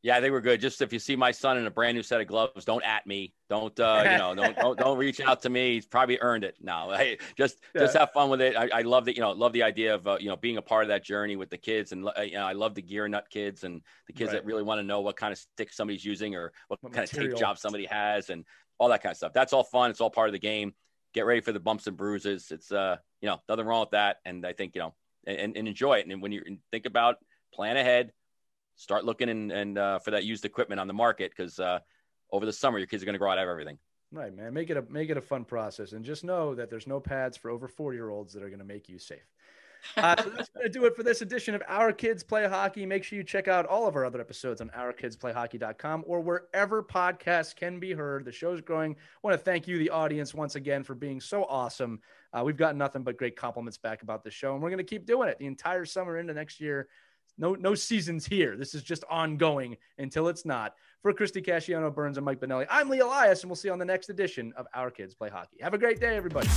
Yeah, 0.04 0.20
they 0.20 0.32
were 0.32 0.41
good. 0.41 0.60
Just 0.60 0.82
if 0.82 0.91
you 0.91 0.97
see 0.97 1.16
my 1.16 1.32
son 1.32 1.58
in 1.58 1.68
a 1.68 1.72
brand 1.72 1.95
new 1.95 2.02
set 2.02 2.22
of 2.22 2.28
gloves, 2.28 2.66
don't 2.66 2.84
at 2.84 3.06
me. 3.06 3.34
Don't 3.49 3.80
uh, 3.80 4.02
you 4.04 4.18
know? 4.18 4.34
Don't, 4.34 4.56
don't 4.56 4.80
don't 4.80 4.97
reach 4.97 5.22
out 5.22 5.43
to 5.43 5.49
me. 5.49 5.76
He's 5.76 5.86
probably 5.86 6.18
earned 6.22 6.43
it. 6.43 6.56
No, 6.60 6.91
hey, 6.95 7.20
just 7.38 7.58
just 7.78 7.95
have 7.95 8.12
fun 8.12 8.32
with 8.32 8.41
it. 8.41 8.56
I, 8.56 8.80
I 8.80 8.82
love 8.82 9.06
the 9.06 9.14
you 9.14 9.22
know 9.22 9.32
love 9.32 9.54
the 9.54 9.62
idea 9.62 9.93
of 9.93 10.08
uh, 10.08 10.18
you 10.20 10.28
know 10.28 10.36
being 10.36 10.58
a 10.58 10.62
part 10.62 10.84
of 10.84 10.88
that 10.88 11.06
journey 11.06 11.36
with 11.36 11.52
the 11.52 11.58
kids, 11.58 11.91
and 11.91 12.08
uh, 12.08 12.22
you 12.22 12.34
know 12.34 12.45
I 12.45 12.54
love 12.54 12.74
the 12.74 12.82
gear 12.82 13.08
nut 13.08 13.28
kids 13.30 13.64
and 13.64 13.82
the 14.08 14.14
kids 14.14 14.30
right. 14.30 14.41
that 14.41 14.45
really 14.45 14.64
want 14.64 14.80
to 14.80 14.84
know 14.84 15.02
what 15.02 15.18
kind 15.18 15.32
of 15.32 15.38
stick 15.38 15.72
somebody's 15.72 16.04
using 16.04 16.36
or 16.36 16.52
what, 16.68 16.82
what 16.82 16.93
kind 16.93 17.08
material. 17.08 17.34
of 17.34 17.38
tape 17.38 17.39
job 17.39 17.60
somebody 17.60 17.86
has 17.86 18.32
and 18.32 18.43
all 18.80 18.89
that 18.89 19.04
kind 19.04 19.12
of 19.12 19.18
stuff. 19.18 19.34
That's 19.34 19.54
all 19.54 19.64
fun. 19.64 19.91
It's 19.91 20.02
all 20.02 20.10
part 20.10 20.30
of 20.30 20.34
the 20.34 20.39
game. 20.39 20.74
Get 21.14 21.28
ready 21.28 21.41
for 21.41 21.52
the 21.52 21.60
bumps 21.60 21.86
and 21.86 21.95
bruises. 21.95 22.49
It's 22.49 22.72
uh 22.72 22.97
you 23.22 23.30
know 23.30 23.39
nothing 23.47 23.68
wrong 23.68 23.82
with 23.82 23.91
that, 23.91 24.18
and 24.26 24.47
I 24.47 24.54
think 24.54 24.74
you 24.74 24.82
know 24.82 24.95
and, 25.28 25.56
and 25.56 25.68
enjoy 25.68 25.99
it. 25.99 26.08
And 26.08 26.24
when 26.24 26.32
you 26.32 26.58
think 26.72 26.88
about 26.88 27.18
plan 27.54 27.78
ahead 27.78 28.14
start 28.76 29.06
looking 29.06 29.30
and, 29.30 29.52
and 29.52 29.78
uh, 29.78 30.00
for 30.00 30.12
that 30.12 30.24
used 30.24 30.46
equipment 30.46 30.80
on 30.80 30.88
the 30.88 30.94
market 30.94 31.32
because 31.36 31.60
uh, 31.60 31.80
over 32.32 32.46
the 32.46 32.54
summer 32.54 32.78
your 32.78 32.88
kids 32.88 33.04
are 33.04 33.06
going 33.06 33.14
to 33.14 33.20
grow 33.20 33.32
out 33.32 33.38
of 33.38 33.48
everything. 33.48 33.78
Right, 34.12 34.36
man. 34.36 34.54
Make 34.54 34.70
it 34.70 34.78
a 34.78 34.82
make 34.90 35.10
it 35.10 35.18
a 35.18 35.22
fun 35.22 35.46
process, 35.46 35.94
and 35.94 36.04
just 36.04 36.26
know 36.26 36.54
that 36.56 36.70
there's 36.70 36.88
no 36.88 37.00
pads 37.00 37.38
for 37.38 37.50
over 37.50 37.68
40 37.68 37.96
year 37.96 38.10
olds 38.10 38.34
that 38.34 38.44
are 38.44 38.50
going 38.50 38.60
to 38.60 38.66
make 38.66 38.90
you 38.90 39.00
safe. 39.00 39.20
Uh, 39.98 40.16
so 40.22 40.30
that's 40.30 40.50
going 40.50 40.64
to 40.64 40.70
do 40.70 40.86
it 40.86 40.96
for 40.96 41.02
this 41.02 41.24
edition 41.24 41.56
of 41.56 41.64
Our 41.68 41.92
Kids 41.92 42.22
Play 42.22 42.48
Hockey. 42.48 42.86
Make 42.86 43.04
sure 43.04 43.18
you 43.18 43.24
check 43.24 43.48
out 43.48 43.66
all 43.66 43.88
of 43.88 43.96
our 43.96 44.06
other 44.06 44.22
episodes 44.22 44.62
on 44.62 44.70
ourkidsplayhockey.com 44.70 46.04
or 46.06 46.22
wherever 46.22 46.84
podcasts 46.84 47.56
can 47.56 47.80
be 47.80 47.92
heard. 47.92 48.24
The 48.24 48.32
show's 48.32 48.62
growing. 48.62 48.94
I 48.94 49.20
want 49.24 49.34
to 49.34 49.44
thank 49.44 49.68
you, 49.68 49.80
the 49.80 49.90
audience, 49.90 50.36
once 50.36 50.54
again 50.54 50.84
for 50.84 50.94
being 50.94 51.20
so 51.20 51.46
awesome. 51.46 52.00
Uh, 52.32 52.44
we've 52.46 52.58
gotten 52.58 52.78
nothing 52.78 53.02
but 53.02 53.18
great 53.18 53.36
compliments 53.36 53.80
back 53.80 54.04
about 54.04 54.24
the 54.24 54.30
show, 54.30 54.54
and 54.54 54.62
we're 54.62 54.70
going 54.70 54.78
to 54.78 54.84
keep 54.84 55.08
doing 55.08 55.30
it 55.30 55.40
the 55.40 55.48
entire 55.48 55.86
summer 55.86 56.20
into 56.20 56.34
next 56.34 56.62
year. 56.62 56.88
No, 57.42 57.56
no 57.56 57.74
seasons 57.74 58.26
here. 58.28 58.56
This 58.56 58.76
is 58.76 58.84
just 58.84 59.04
ongoing 59.10 59.76
until 59.98 60.28
it's 60.28 60.46
not. 60.46 60.76
For 61.02 61.12
Christy 61.12 61.42
Casciano 61.42 61.94
Burns 61.94 62.18
and 62.18 62.24
Mike 62.24 62.39
Benelli, 62.39 62.68
I'm 62.70 62.88
Lee 62.88 63.00
Elias, 63.00 63.42
and 63.42 63.50
we'll 63.50 63.56
see 63.56 63.68
you 63.68 63.74
on 63.74 63.80
the 63.80 63.86
next 63.86 64.10
edition 64.10 64.54
of 64.56 64.68
Our 64.76 64.92
Kids 64.92 65.16
Play 65.16 65.30
Hockey. 65.30 65.58
Have 65.60 65.74
a 65.74 65.80
great 65.80 66.00
day, 66.00 66.16
everybody. 66.16 66.48